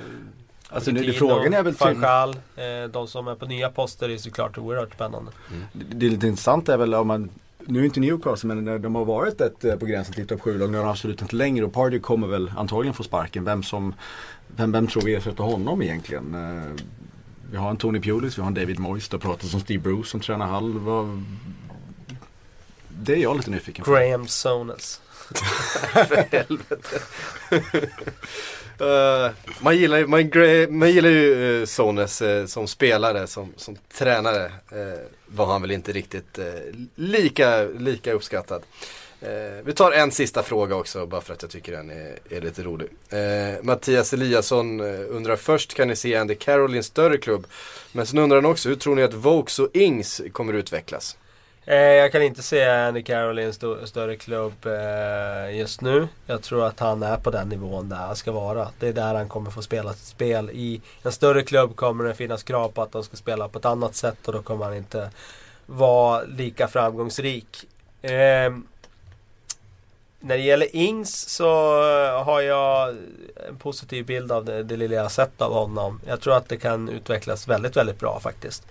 Alltså 0.71 0.91
nu, 0.91 1.13
frågan 1.13 1.53
är 1.53 1.63
väl 1.63 1.73
Fanchal, 1.73 2.29
eh, 2.55 2.91
de 2.91 3.07
som 3.07 3.27
är 3.27 3.35
på 3.35 3.45
nya 3.45 3.69
poster 3.69 4.09
är 4.09 4.17
såklart 4.17 4.57
oerhört 4.57 4.93
spännande. 4.93 5.31
Mm. 5.51 5.63
Det, 5.73 5.95
det 5.95 6.05
är 6.05 6.09
lite 6.09 6.27
intressant 6.27 6.69
är 6.69 6.77
väl 6.77 6.93
om 6.93 7.07
man 7.07 7.29
nu 7.59 7.79
är 7.79 7.85
inte 7.85 7.99
Newcastle 7.99 8.53
men 8.53 8.81
de 8.81 8.95
har 8.95 9.05
varit 9.05 9.41
ett 9.41 9.65
eh, 9.65 9.75
på 9.75 9.85
gränsen 9.85 10.13
till 10.13 10.27
topp 10.27 10.41
7-lag. 10.41 10.71
Nu 10.71 10.77
har 10.77 10.85
de 10.85 10.91
absolut 10.91 11.21
inte 11.21 11.35
längre 11.35 11.65
och 11.65 11.73
Party 11.73 11.99
kommer 11.99 12.27
väl 12.27 12.51
antagligen 12.57 12.93
få 12.93 13.03
sparken. 13.03 13.45
Vem, 13.45 13.63
som, 13.63 13.93
vem, 14.47 14.71
vem 14.71 14.87
tror 14.87 15.03
vi 15.03 15.15
ersätter 15.15 15.43
honom 15.43 15.81
egentligen? 15.81 16.35
Eh, 17.49 17.51
vi 17.51 17.57
har 17.57 17.69
en 17.69 17.77
Tony 17.77 17.99
Pulis, 17.99 18.37
vi 18.37 18.41
har 18.41 18.47
en 18.47 18.53
David 18.53 18.79
Moyes, 18.79 19.09
det 19.09 19.15
har 19.15 19.21
pratats 19.21 19.53
om 19.53 19.59
Steve 19.59 19.79
Bruce 19.79 20.09
som 20.09 20.19
tränar 20.19 20.45
halv. 20.45 20.81
Det 22.89 23.13
är 23.13 23.17
jag 23.17 23.37
lite 23.37 23.51
nyfiken 23.51 23.85
på. 23.85 23.91
Graham 23.91 24.27
Sones. 24.27 25.01
För 25.93 26.31
helvete. 26.31 27.01
Uh, 28.81 29.31
man, 29.61 29.77
gillar, 29.77 30.05
man, 30.05 30.79
man 30.79 30.91
gillar 30.91 31.09
ju 31.09 31.35
uh, 31.35 31.65
Sones 31.65 32.21
uh, 32.21 32.45
som 32.45 32.67
spelare, 32.67 33.27
som, 33.27 33.53
som 33.55 33.75
tränare. 33.97 34.45
Uh, 34.45 34.99
var 35.27 35.45
han 35.45 35.61
väl 35.61 35.71
inte 35.71 35.91
riktigt 35.91 36.39
lika, 36.95 37.63
lika 37.63 38.13
uppskattad. 38.13 38.63
Eh, 39.21 39.63
vi 39.63 39.73
tar 39.73 39.91
en 39.91 40.11
sista 40.11 40.43
fråga 40.43 40.75
också 40.75 41.05
bara 41.05 41.21
för 41.21 41.33
att 41.33 41.41
jag 41.41 41.51
tycker 41.51 41.71
den 41.71 41.89
är, 41.89 42.19
är 42.29 42.41
lite 42.41 42.63
rolig. 42.63 42.87
Eh, 43.09 43.63
Mattias 43.63 44.13
Eliasson 44.13 44.79
eh, 44.79 44.99
undrar 45.09 45.35
först 45.35 45.73
kan 45.73 45.87
ni 45.87 45.95
se 45.95 46.15
Andy 46.15 46.35
Carroll 46.35 46.75
i 46.75 46.77
en 46.77 46.83
större 46.83 47.17
klubb? 47.17 47.47
Men 47.91 48.05
sen 48.05 48.19
undrar 48.19 48.37
han 48.37 48.51
också 48.51 48.69
hur 48.69 48.75
tror 48.75 48.95
ni 48.95 49.03
att 49.03 49.13
Vokes 49.13 49.59
och 49.59 49.69
Ings 49.73 50.21
kommer 50.31 50.53
utvecklas? 50.53 51.17
Eh, 51.65 51.75
jag 51.77 52.11
kan 52.11 52.23
inte 52.23 52.43
se 52.43 52.69
Andy 52.69 53.03
Carroll 53.03 53.39
i 53.39 53.43
en 53.43 53.49
st 53.49 53.67
större 53.85 54.15
klubb 54.15 54.65
eh, 54.65 55.57
just 55.57 55.81
nu. 55.81 56.07
Jag 56.25 56.41
tror 56.41 56.65
att 56.65 56.79
han 56.79 57.03
är 57.03 57.17
på 57.17 57.31
den 57.31 57.49
nivån 57.49 57.89
där 57.89 57.95
han 57.95 58.15
ska 58.15 58.31
vara. 58.31 58.67
Det 58.79 58.87
är 58.87 58.93
där 58.93 59.13
han 59.13 59.29
kommer 59.29 59.51
få 59.51 59.61
spela 59.61 59.93
sitt 59.93 60.07
spel. 60.07 60.49
I 60.49 60.81
en 61.03 61.11
större 61.11 61.43
klubb 61.43 61.75
kommer 61.75 62.03
det 62.03 62.13
finnas 62.15 62.43
krav 62.43 62.69
på 62.69 62.81
att 62.81 62.91
de 62.91 63.03
ska 63.03 63.17
spela 63.17 63.47
på 63.47 63.59
ett 63.59 63.65
annat 63.65 63.95
sätt 63.95 64.27
och 64.27 64.33
då 64.33 64.41
kommer 64.41 64.65
han 64.65 64.75
inte 64.75 65.09
vara 65.65 66.21
lika 66.21 66.67
framgångsrik. 66.67 67.65
Ehm, 68.01 68.67
när 70.19 70.37
det 70.37 70.43
gäller 70.43 70.75
Ings 70.75 71.29
så 71.29 71.49
har 72.23 72.41
jag 72.41 72.95
en 73.49 73.57
positiv 73.59 74.05
bild 74.05 74.31
av 74.31 74.45
det, 74.45 74.63
det 74.63 74.77
lilla 74.77 74.95
jag 74.95 75.11
sett 75.11 75.41
av 75.41 75.53
honom. 75.53 76.01
Jag 76.07 76.21
tror 76.21 76.35
att 76.35 76.49
det 76.49 76.57
kan 76.57 76.89
utvecklas 76.89 77.47
väldigt, 77.47 77.77
väldigt 77.77 77.99
bra 77.99 78.19
faktiskt. 78.19 78.67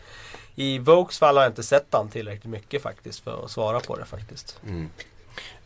I 0.55 0.79
Vokes 0.79 1.19
fall 1.19 1.37
har 1.37 1.43
jag 1.43 1.51
inte 1.51 1.63
sett 1.63 1.87
han 1.91 2.09
tillräckligt 2.09 2.51
mycket 2.51 2.83
faktiskt 2.83 3.21
för 3.21 3.45
att 3.45 3.51
svara 3.51 3.81
på 3.81 3.97
det 3.97 4.05
faktiskt. 4.05 4.61
Mm. 4.67 4.91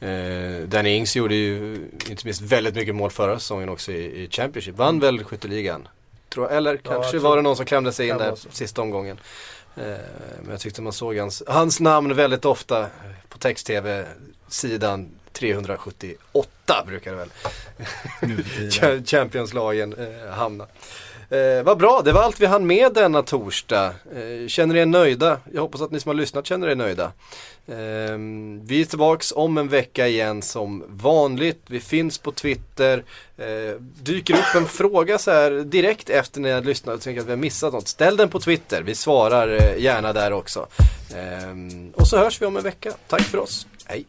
Eh, 0.00 0.68
Danny 0.68 0.90
Ings 0.90 1.16
gjorde 1.16 1.34
ju 1.34 1.74
inte 2.08 2.26
minst 2.26 2.40
väldigt 2.40 2.74
mycket 2.74 2.94
mål 2.94 3.10
förra 3.10 3.38
säsongen 3.38 3.68
också 3.68 3.92
i, 3.92 4.22
i 4.22 4.28
Championship. 4.30 4.76
Vann 4.76 5.00
väl 5.00 5.24
skytteligan? 5.24 5.88
Tror, 6.28 6.50
eller 6.50 6.80
ja, 6.84 6.90
kanske 6.90 7.18
var 7.18 7.36
det 7.36 7.42
någon 7.42 7.56
som 7.56 7.66
klämde 7.66 7.92
sig 7.92 8.08
in 8.08 8.18
där 8.18 8.34
sista 8.50 8.82
omgången. 8.82 9.20
Eh, 9.76 9.82
men 10.42 10.50
jag 10.50 10.60
tyckte 10.60 10.82
man 10.82 10.92
såg 10.92 11.16
hans, 11.16 11.42
hans 11.46 11.80
namn 11.80 12.14
väldigt 12.14 12.44
ofta 12.44 12.86
på 13.28 13.38
text-tv 13.38 14.06
sidan 14.48 15.10
378 15.32 16.84
brukar 16.86 17.10
det 17.10 17.16
väl 17.16 19.04
Champions-lagen 19.06 19.94
eh, 19.98 20.30
hamna. 20.30 20.66
Eh, 21.32 21.62
vad 21.62 21.78
bra, 21.78 22.02
det 22.04 22.12
var 22.12 22.22
allt 22.22 22.40
vi 22.40 22.46
hann 22.46 22.66
med 22.66 22.94
denna 22.94 23.22
torsdag. 23.22 23.86
Eh, 23.86 24.48
känner 24.48 24.76
er 24.76 24.86
nöjda? 24.86 25.38
Jag 25.52 25.62
hoppas 25.62 25.80
att 25.80 25.90
ni 25.90 26.00
som 26.00 26.08
har 26.08 26.14
lyssnat 26.14 26.46
känner 26.46 26.68
er 26.68 26.74
nöjda. 26.74 27.12
Eh, 27.66 28.18
vi 28.62 28.80
är 28.80 28.84
tillbaks 28.84 29.32
om 29.36 29.58
en 29.58 29.68
vecka 29.68 30.08
igen 30.08 30.42
som 30.42 30.84
vanligt. 30.88 31.62
Vi 31.66 31.80
finns 31.80 32.18
på 32.18 32.32
Twitter. 32.32 33.04
Eh, 33.36 33.80
dyker 33.80 34.34
upp 34.34 34.54
en 34.54 34.66
fråga 34.66 35.18
så 35.18 35.30
här 35.30 35.50
direkt 35.50 36.10
efter 36.10 36.40
när 36.40 36.48
jag 36.48 36.66
lyssnat 36.66 36.94
och 36.94 37.02
tänker 37.02 37.20
att 37.20 37.26
vi 37.26 37.32
har 37.32 37.36
missat 37.36 37.72
något. 37.72 37.88
Ställ 37.88 38.16
den 38.16 38.28
på 38.28 38.40
Twitter. 38.40 38.82
Vi 38.82 38.94
svarar 38.94 39.48
eh, 39.48 39.82
gärna 39.82 40.12
där 40.12 40.32
också. 40.32 40.66
Eh, 41.14 41.94
och 41.94 42.08
så 42.08 42.16
hörs 42.16 42.42
vi 42.42 42.46
om 42.46 42.56
en 42.56 42.62
vecka. 42.62 42.92
Tack 43.08 43.22
för 43.22 43.38
oss. 43.38 43.66
Hej! 43.84 44.06